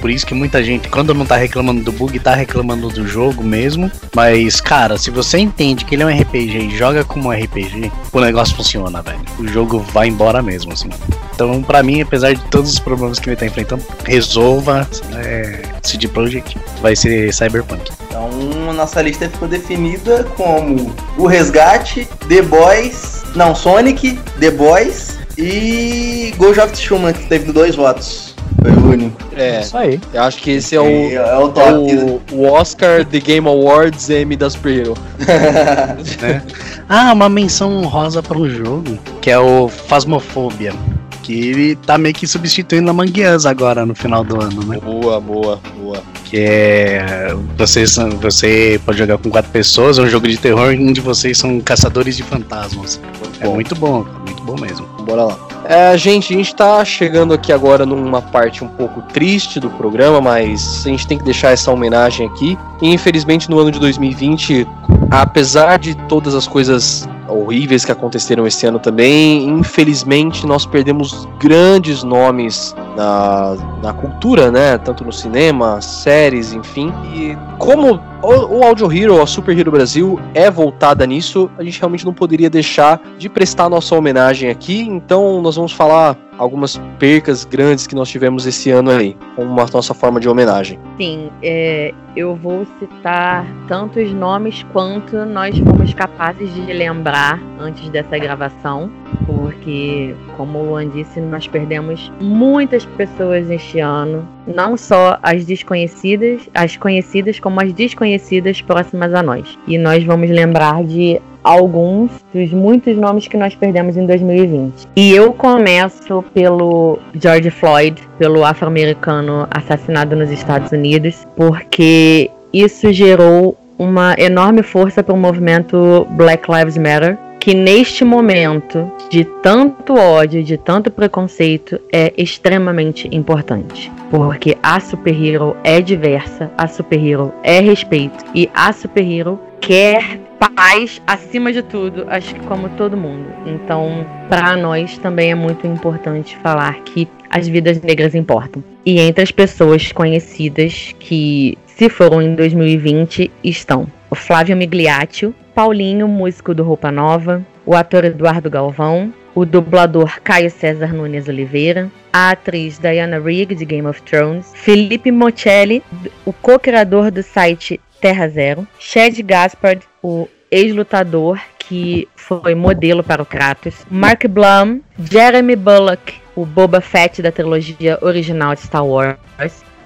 por 0.00 0.10
isso 0.10 0.26
que 0.26 0.34
muita 0.34 0.62
gente, 0.62 0.88
quando 0.88 1.14
não 1.14 1.26
tá 1.26 1.36
reclamando 1.36 1.82
do 1.82 1.92
bug, 1.92 2.18
tá 2.18 2.34
reclamando 2.34 2.88
do 2.88 3.06
jogo 3.06 3.42
mesmo. 3.42 3.90
Mas, 4.14 4.60
cara, 4.60 4.96
se 4.96 5.10
você 5.10 5.38
entende 5.38 5.84
que 5.84 5.94
ele 5.94 6.02
é 6.02 6.06
um 6.06 6.20
RPG 6.20 6.58
e 6.58 6.76
joga 6.76 7.04
como 7.04 7.30
RPG, 7.30 7.92
o 8.12 8.20
negócio 8.20 8.56
funciona, 8.56 9.02
velho. 9.02 9.20
O 9.38 9.46
jogo 9.46 9.80
vai 9.92 10.08
embora 10.08 10.42
mesmo, 10.42 10.72
assim. 10.72 10.88
Então, 11.34 11.62
para 11.62 11.82
mim, 11.82 12.00
apesar 12.00 12.34
de 12.34 12.42
todos 12.50 12.72
os 12.72 12.78
problemas 12.78 13.18
que 13.18 13.28
ele 13.28 13.36
tá 13.36 13.46
enfrentando, 13.46 13.84
resolva 14.04 14.88
é, 15.16 15.62
CD 15.82 16.08
Projekt, 16.08 16.58
vai 16.80 16.96
ser 16.96 17.32
Cyberpunk. 17.32 17.90
Então, 18.08 18.30
nossa 18.74 19.02
lista 19.02 19.28
ficou 19.28 19.48
definida 19.48 20.24
como 20.36 20.94
O 21.16 21.26
Resgate, 21.26 22.08
The 22.28 22.42
Boys, 22.42 23.22
não, 23.34 23.54
Sonic, 23.54 24.18
The 24.38 24.50
Boys 24.50 25.18
e 25.36 26.34
Ghost 26.36 26.60
of 26.60 26.72
Tsushima, 26.72 27.12
que 27.12 27.26
teve 27.26 27.52
dois 27.52 27.76
votos. 27.76 28.29
Foi 28.60 28.70
o 28.70 28.90
único. 28.90 29.16
É, 29.34 29.60
isso 29.60 29.76
aí. 29.76 30.00
Eu 30.12 30.22
acho 30.22 30.38
que 30.38 30.50
esse 30.52 30.76
é 30.76 30.80
o, 30.80 30.86
é, 30.86 31.14
é 31.14 31.38
o, 31.38 31.48
top, 31.48 31.72
o, 31.72 32.36
o, 32.36 32.52
Oscar 32.52 33.04
The 33.04 33.20
Game 33.20 33.48
Awards 33.48 34.10
M 34.10 34.36
da 34.36 34.50
Superhero. 34.50 34.94
né? 36.20 36.42
Ah, 36.88 37.12
uma 37.12 37.28
menção 37.28 37.72
honrosa 37.78 38.22
para 38.22 38.36
um 38.36 38.48
jogo 38.48 38.98
que 39.20 39.30
é 39.30 39.38
o 39.38 39.68
Phasmophobia. 39.68 40.74
Que 41.22 41.48
ele 41.48 41.76
tá 41.76 41.96
meio 41.96 42.14
que 42.14 42.26
substituindo 42.26 42.90
a 42.90 42.92
Mangueas 42.92 43.46
agora 43.46 43.84
no 43.86 43.94
final 43.94 44.24
do 44.24 44.40
ano, 44.40 44.64
né? 44.64 44.78
Boa, 44.82 45.20
boa, 45.20 45.60
boa. 45.76 46.02
Que 46.24 46.38
é. 46.38 47.34
Vocês, 47.56 47.96
você 48.20 48.80
pode 48.84 48.98
jogar 48.98 49.18
com 49.18 49.30
quatro 49.30 49.50
pessoas, 49.50 49.98
é 49.98 50.02
um 50.02 50.08
jogo 50.08 50.26
de 50.28 50.36
terror 50.36 50.70
onde 50.70 51.00
vocês 51.00 51.38
são 51.38 51.60
caçadores 51.60 52.16
de 52.16 52.22
fantasmas. 52.22 53.00
Muito 53.20 53.44
é 53.44 53.48
muito 53.48 53.74
bom, 53.74 54.04
muito 54.26 54.42
bom 54.42 54.58
mesmo. 54.58 54.86
Bora 55.04 55.24
lá. 55.24 55.49
É, 55.70 55.96
gente, 55.96 56.34
a 56.34 56.36
gente 56.36 56.52
tá 56.52 56.84
chegando 56.84 57.32
aqui 57.32 57.52
agora 57.52 57.86
numa 57.86 58.20
parte 58.20 58.64
um 58.64 58.66
pouco 58.66 59.02
triste 59.02 59.60
do 59.60 59.70
programa, 59.70 60.20
mas 60.20 60.84
a 60.84 60.88
gente 60.88 61.06
tem 61.06 61.16
que 61.16 61.22
deixar 61.22 61.50
essa 61.50 61.70
homenagem 61.70 62.26
aqui. 62.26 62.58
E 62.82 62.92
infelizmente 62.92 63.48
no 63.48 63.56
ano 63.56 63.70
de 63.70 63.78
2020, 63.78 64.66
apesar 65.08 65.78
de 65.78 65.94
todas 65.94 66.34
as 66.34 66.48
coisas 66.48 67.08
horríveis 67.30 67.84
que 67.84 67.92
aconteceram 67.92 68.46
esse 68.46 68.66
ano 68.66 68.78
também. 68.78 69.48
Infelizmente, 69.48 70.46
nós 70.46 70.66
perdemos 70.66 71.28
grandes 71.38 72.02
nomes 72.02 72.74
na, 72.96 73.56
na 73.82 73.92
cultura, 73.92 74.50
né? 74.50 74.78
Tanto 74.78 75.04
no 75.04 75.12
cinema, 75.12 75.80
séries, 75.80 76.52
enfim. 76.52 76.92
E 77.14 77.36
como 77.58 78.00
o, 78.22 78.58
o 78.58 78.64
Audio 78.64 78.92
Hero, 78.92 79.20
a 79.22 79.26
Super 79.26 79.58
Hero 79.58 79.70
Brasil, 79.70 80.20
é 80.34 80.50
voltada 80.50 81.06
nisso, 81.06 81.50
a 81.58 81.64
gente 81.64 81.78
realmente 81.78 82.04
não 82.04 82.12
poderia 82.12 82.50
deixar 82.50 83.00
de 83.18 83.28
prestar 83.28 83.68
nossa 83.68 83.94
homenagem 83.94 84.50
aqui. 84.50 84.80
Então, 84.82 85.40
nós 85.40 85.56
vamos 85.56 85.72
falar 85.72 86.16
algumas 86.40 86.80
percas 86.98 87.44
grandes 87.44 87.86
que 87.86 87.94
nós 87.94 88.08
tivemos 88.08 88.46
esse 88.46 88.70
ano 88.70 88.90
aí, 88.90 89.14
como 89.36 89.50
uma 89.50 89.66
nossa 89.72 89.92
forma 89.92 90.18
de 90.18 90.26
homenagem. 90.26 90.78
Sim, 90.96 91.30
é, 91.42 91.92
eu 92.16 92.34
vou 92.34 92.66
citar 92.78 93.46
tantos 93.68 94.10
nomes 94.12 94.64
quanto 94.72 95.16
nós 95.26 95.58
fomos 95.58 95.92
capazes 95.92 96.52
de 96.54 96.72
lembrar 96.72 97.19
antes 97.58 97.88
dessa 97.90 98.18
gravação, 98.18 98.90
porque, 99.26 100.14
como 100.36 100.58
o 100.58 100.66
Luan 100.70 100.88
disse, 100.88 101.20
nós 101.20 101.46
perdemos 101.46 102.10
muitas 102.20 102.84
pessoas 102.84 103.50
este 103.50 103.78
ano, 103.80 104.26
não 104.46 104.76
só 104.76 105.18
as 105.22 105.44
desconhecidas, 105.44 106.48
as 106.54 106.76
conhecidas, 106.76 107.38
como 107.38 107.60
as 107.60 107.72
desconhecidas 107.72 108.60
próximas 108.62 109.12
a 109.14 109.22
nós. 109.22 109.58
E 109.66 109.76
nós 109.78 110.02
vamos 110.04 110.30
lembrar 110.30 110.82
de 110.84 111.20
alguns 111.42 112.10
dos 112.32 112.52
muitos 112.52 112.96
nomes 112.96 113.26
que 113.26 113.36
nós 113.36 113.54
perdemos 113.54 113.96
em 113.96 114.06
2020. 114.06 114.88
E 114.96 115.12
eu 115.12 115.32
começo 115.32 116.22
pelo 116.34 116.98
George 117.14 117.50
Floyd, 117.50 118.02
pelo 118.18 118.44
afro-americano 118.44 119.48
assassinado 119.50 120.14
nos 120.14 120.30
Estados 120.30 120.70
Unidos, 120.72 121.26
porque 121.36 122.30
isso 122.52 122.92
gerou 122.92 123.56
uma 123.80 124.14
enorme 124.18 124.62
força 124.62 125.02
para 125.02 125.14
o 125.14 125.16
movimento 125.16 126.06
Black 126.10 126.46
Lives 126.52 126.76
Matter, 126.76 127.16
que 127.40 127.54
neste 127.54 128.04
momento 128.04 128.92
de 129.08 129.24
tanto 129.24 129.94
ódio, 129.94 130.44
de 130.44 130.58
tanto 130.58 130.90
preconceito, 130.90 131.80
é 131.90 132.12
extremamente 132.14 133.08
importante. 133.10 133.90
Porque 134.10 134.58
a 134.62 134.78
superhero 134.80 135.56
é 135.64 135.80
diversa, 135.80 136.50
a 136.58 136.68
superhero 136.68 137.32
é 137.42 137.58
respeito 137.60 138.22
e 138.34 138.50
a 138.52 138.70
superhero 138.70 139.40
quer 139.62 140.20
paz 140.38 141.00
acima 141.06 141.50
de 141.50 141.62
tudo, 141.62 142.04
acho 142.08 142.34
que 142.34 142.40
como 142.40 142.68
todo 142.70 142.98
mundo. 142.98 143.26
Então, 143.46 144.06
para 144.28 144.58
nós 144.58 144.98
também 144.98 145.30
é 145.30 145.34
muito 145.34 145.66
importante 145.66 146.36
falar 146.42 146.74
que 146.80 147.08
as 147.30 147.48
vidas 147.48 147.80
negras 147.80 148.14
importam. 148.14 148.62
E 148.84 149.00
entre 149.00 149.22
as 149.22 149.30
pessoas 149.30 149.90
conhecidas 149.90 150.94
que 150.98 151.56
se 151.80 151.88
foram 151.88 152.20
em 152.20 152.34
2020 152.34 153.30
estão 153.42 153.86
o 154.10 154.14
Flávio 154.14 154.54
Migliaccio, 154.54 155.34
Paulinho, 155.54 156.06
músico 156.06 156.52
do 156.54 156.62
Roupa 156.62 156.92
Nova, 156.92 157.42
o 157.64 157.74
ator 157.74 158.04
Eduardo 158.04 158.50
Galvão, 158.50 159.10
o 159.34 159.46
dublador 159.46 160.20
Caio 160.20 160.50
César 160.50 160.92
Nunes 160.92 161.26
Oliveira, 161.26 161.90
a 162.12 162.32
atriz 162.32 162.78
Diana 162.78 163.18
Rigg 163.18 163.54
de 163.54 163.64
Game 163.64 163.88
of 163.88 164.02
Thrones, 164.02 164.52
Felipe 164.54 165.10
Mocelli, 165.10 165.82
o 166.26 166.34
co-criador 166.34 167.10
do 167.10 167.22
site 167.22 167.80
Terra 167.98 168.28
Zero, 168.28 168.68
Chad 168.78 169.18
Gaspard, 169.22 169.80
o 170.02 170.28
ex-lutador 170.50 171.40
que 171.58 172.06
foi 172.14 172.54
modelo 172.54 173.02
para 173.02 173.22
o 173.22 173.26
Kratos, 173.26 173.86
Mark 173.90 174.26
Blum, 174.28 174.82
Jeremy 175.10 175.56
Bullock, 175.56 176.20
o 176.36 176.44
Boba 176.44 176.82
Fett 176.82 177.22
da 177.22 177.32
trilogia 177.32 177.98
original 178.02 178.54
de 178.54 178.60
Star 178.60 178.84
Wars, 178.84 179.16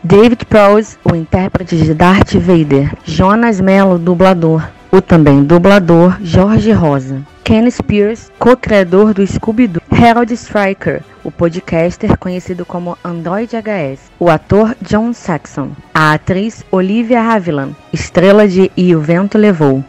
David 0.06 0.44
Prowse, 0.44 0.98
o 1.02 1.16
intérprete 1.16 1.78
de 1.78 1.94
Darth 1.94 2.34
Vader, 2.34 2.92
Jonas 3.06 3.58
Mello, 3.58 3.98
dublador, 3.98 4.62
o 4.92 5.00
também 5.00 5.42
dublador 5.42 6.18
Jorge 6.22 6.72
Rosa, 6.72 7.22
Ken 7.42 7.70
Spears, 7.70 8.30
co-criador 8.38 9.14
do 9.14 9.26
Scooby-Doo, 9.26 9.80
Harold 9.90 10.30
Stryker, 10.34 11.02
o 11.24 11.30
podcaster 11.30 12.18
conhecido 12.18 12.66
como 12.66 12.98
Android 13.02 13.56
HS, 13.56 14.10
o 14.20 14.28
ator 14.28 14.76
John 14.82 15.14
Saxon, 15.14 15.70
a 15.94 16.12
atriz 16.12 16.62
Olivia 16.70 17.22
Havilland, 17.22 17.74
estrela 17.90 18.46
de 18.46 18.70
E 18.76 18.94
o 18.94 19.00
Vento 19.00 19.38
Levou, 19.38 19.82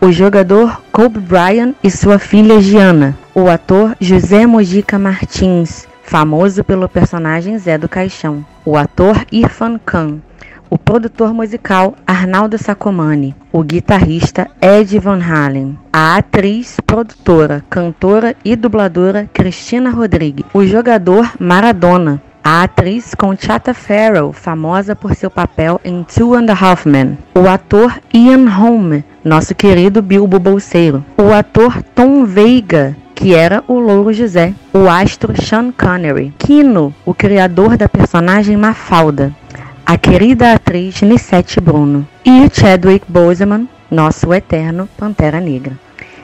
o 0.00 0.10
jogador 0.10 0.80
Kobe 0.90 1.18
Bryant 1.18 1.74
e 1.84 1.90
sua 1.90 2.18
filha 2.18 2.58
Gianna, 2.58 3.18
o 3.34 3.50
ator 3.50 3.94
José 4.00 4.46
Mojica 4.46 4.98
Martins, 4.98 5.86
famoso 6.08 6.64
pelo 6.64 6.88
personagem 6.88 7.58
Zé 7.58 7.76
do 7.76 7.86
Caixão, 7.86 8.42
o 8.64 8.78
ator 8.78 9.26
Irfan 9.30 9.78
Khan, 9.78 10.20
o 10.70 10.78
produtor 10.78 11.34
musical 11.34 11.94
Arnaldo 12.06 12.56
Sacomani, 12.56 13.36
o 13.52 13.62
guitarrista 13.62 14.48
Ed 14.58 14.98
Van 14.98 15.20
Halen, 15.20 15.78
a 15.92 16.16
atriz, 16.16 16.78
produtora, 16.86 17.62
cantora 17.68 18.34
e 18.42 18.56
dubladora 18.56 19.28
Cristina 19.34 19.90
Rodrigues, 19.90 20.46
o 20.54 20.64
jogador 20.64 21.30
Maradona, 21.38 22.22
a 22.42 22.62
atriz 22.62 23.14
Conchata 23.14 23.74
Farrell, 23.74 24.32
famosa 24.32 24.96
por 24.96 25.14
seu 25.14 25.30
papel 25.30 25.78
em 25.84 26.02
Two 26.04 26.34
and 26.34 26.50
a 26.50 26.54
Half 26.54 26.86
Men, 26.86 27.18
o 27.34 27.46
ator 27.46 28.00
Ian 28.14 28.48
Holm, 28.48 29.04
nosso 29.22 29.54
querido 29.54 30.00
Bilbo 30.00 30.38
Bolseiro, 30.38 31.04
o 31.18 31.34
ator 31.34 31.82
Tom 31.94 32.24
Veiga, 32.24 32.96
que 33.18 33.34
era 33.34 33.64
o 33.66 33.80
Louro 33.80 34.12
José, 34.12 34.54
o 34.72 34.88
astro 34.88 35.34
Sean 35.42 35.72
Connery, 35.72 36.32
Kino, 36.38 36.94
o 37.04 37.12
criador 37.12 37.76
da 37.76 37.88
personagem 37.88 38.56
Mafalda, 38.56 39.34
a 39.84 39.98
querida 39.98 40.52
atriz 40.52 41.02
Nissete 41.02 41.60
Bruno 41.60 42.06
e 42.24 42.48
Chadwick 42.48 43.04
Boseman, 43.08 43.68
nosso 43.90 44.32
eterno 44.32 44.88
Pantera 44.96 45.40
Negra. 45.40 45.72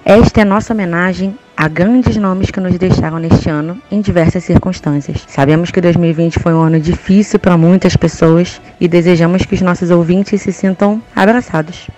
Esta 0.04 0.42
é 0.42 0.44
nossa 0.44 0.72
homenagem 0.72 1.36
a 1.56 1.66
grandes 1.66 2.16
nomes 2.16 2.52
que 2.52 2.60
nos 2.60 2.78
deixaram 2.78 3.18
neste 3.18 3.48
ano 3.50 3.76
em 3.90 4.00
diversas 4.00 4.44
circunstâncias. 4.44 5.24
Sabemos 5.26 5.72
que 5.72 5.80
2020 5.80 6.38
foi 6.38 6.54
um 6.54 6.60
ano 6.60 6.78
difícil 6.78 7.40
para 7.40 7.58
muitas 7.58 7.96
pessoas 7.96 8.60
e 8.80 8.86
desejamos 8.86 9.44
que 9.44 9.56
os 9.56 9.62
nossos 9.62 9.90
ouvintes 9.90 10.40
se 10.42 10.52
sintam 10.52 11.02
abraçados. 11.16 11.88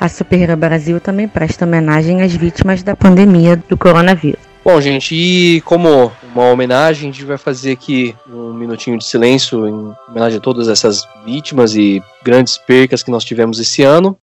A 0.00 0.08
Superhero 0.08 0.56
Brasil 0.56 0.98
também 0.98 1.28
presta 1.28 1.66
homenagem 1.66 2.22
às 2.22 2.32
vítimas 2.32 2.82
da 2.82 2.96
pandemia 2.96 3.56
do 3.68 3.76
coronavírus. 3.76 4.45
Bom, 4.66 4.80
gente, 4.80 5.14
e 5.14 5.60
como 5.60 6.10
uma 6.24 6.50
homenagem, 6.50 7.08
a 7.08 7.12
gente 7.12 7.24
vai 7.24 7.38
fazer 7.38 7.70
aqui 7.70 8.16
um 8.28 8.52
minutinho 8.52 8.98
de 8.98 9.04
silêncio 9.04 9.64
em 9.64 9.94
homenagem 10.08 10.38
a 10.38 10.40
todas 10.40 10.66
essas 10.66 11.06
vítimas 11.24 11.76
e 11.76 12.02
grandes 12.24 12.58
percas 12.58 13.00
que 13.00 13.10
nós 13.12 13.22
tivemos 13.22 13.60
esse 13.60 13.84
ano. 13.84 14.18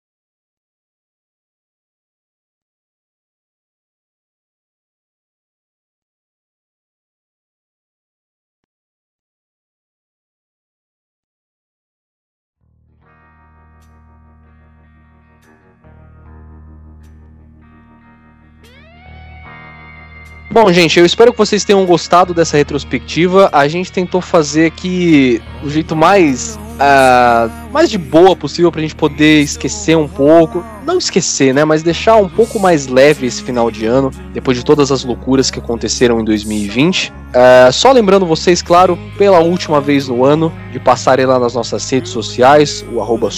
Bom, 20.61 20.73
gente, 20.73 20.99
eu 20.99 21.05
espero 21.05 21.31
que 21.31 21.37
vocês 21.37 21.63
tenham 21.63 21.85
gostado 21.85 22.33
dessa 22.33 22.57
retrospectiva. 22.57 23.49
A 23.53 23.65
gente 23.69 23.93
tentou 23.93 24.19
fazer 24.19 24.65
aqui 24.65 25.41
o 25.63 25.69
jeito 25.69 25.95
mais 25.95 26.59
uh, 26.79 27.71
mais 27.71 27.89
de 27.89 27.97
boa 27.97 28.35
possível 28.35 28.71
pra 28.71 28.81
gente 28.81 28.95
poder 28.95 29.41
esquecer 29.41 29.97
um 29.97 30.07
pouco. 30.07 30.63
Não 30.85 30.97
esquecer, 30.97 31.53
né? 31.53 31.63
Mas 31.63 31.83
deixar 31.83 32.15
um 32.15 32.27
pouco 32.27 32.59
mais 32.59 32.87
leve 32.87 33.27
esse 33.27 33.43
final 33.43 33.69
de 33.69 33.85
ano, 33.85 34.09
depois 34.33 34.57
de 34.57 34.63
todas 34.63 34.91
as 34.91 35.03
loucuras 35.03 35.51
que 35.51 35.59
aconteceram 35.59 36.19
em 36.19 36.23
2020. 36.23 37.09
Uh, 37.09 37.13
ah, 37.33 37.69
só 37.71 37.91
lembrando 37.91 38.25
vocês, 38.25 38.59
claro, 38.61 38.97
pela 39.17 39.39
última 39.39 39.79
vez 39.79 40.07
no 40.07 40.25
ano, 40.25 40.51
de 40.71 40.79
passarem 40.79 41.27
lá 41.27 41.37
nas 41.37 41.53
nossas 41.53 41.87
redes 41.89 42.11
sociais, 42.11 42.83
o 42.91 43.01
arroba 43.01 43.29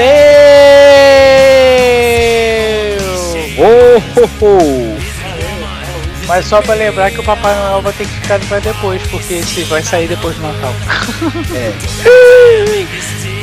Oh, 3.58 4.02
oh, 4.20 4.46
oh. 4.46 4.98
Mas 6.28 6.46
só 6.46 6.62
pra 6.62 6.74
lembrar 6.74 7.12
que 7.12 7.22
o 7.22 7.24
Papai 7.24 7.56
Noel 7.56 7.82
vai 7.82 7.94
ter 7.94 8.06
que 8.06 8.14
ficar 8.14 8.40
pra 8.42 8.60
depois, 8.60 9.02
porque 9.04 9.36
esse 9.36 9.64
vai 9.64 9.82
sair 9.82 10.10
depois 10.10 10.36
do 10.36 10.42
Natal. 10.42 10.74
É. 11.56 13.43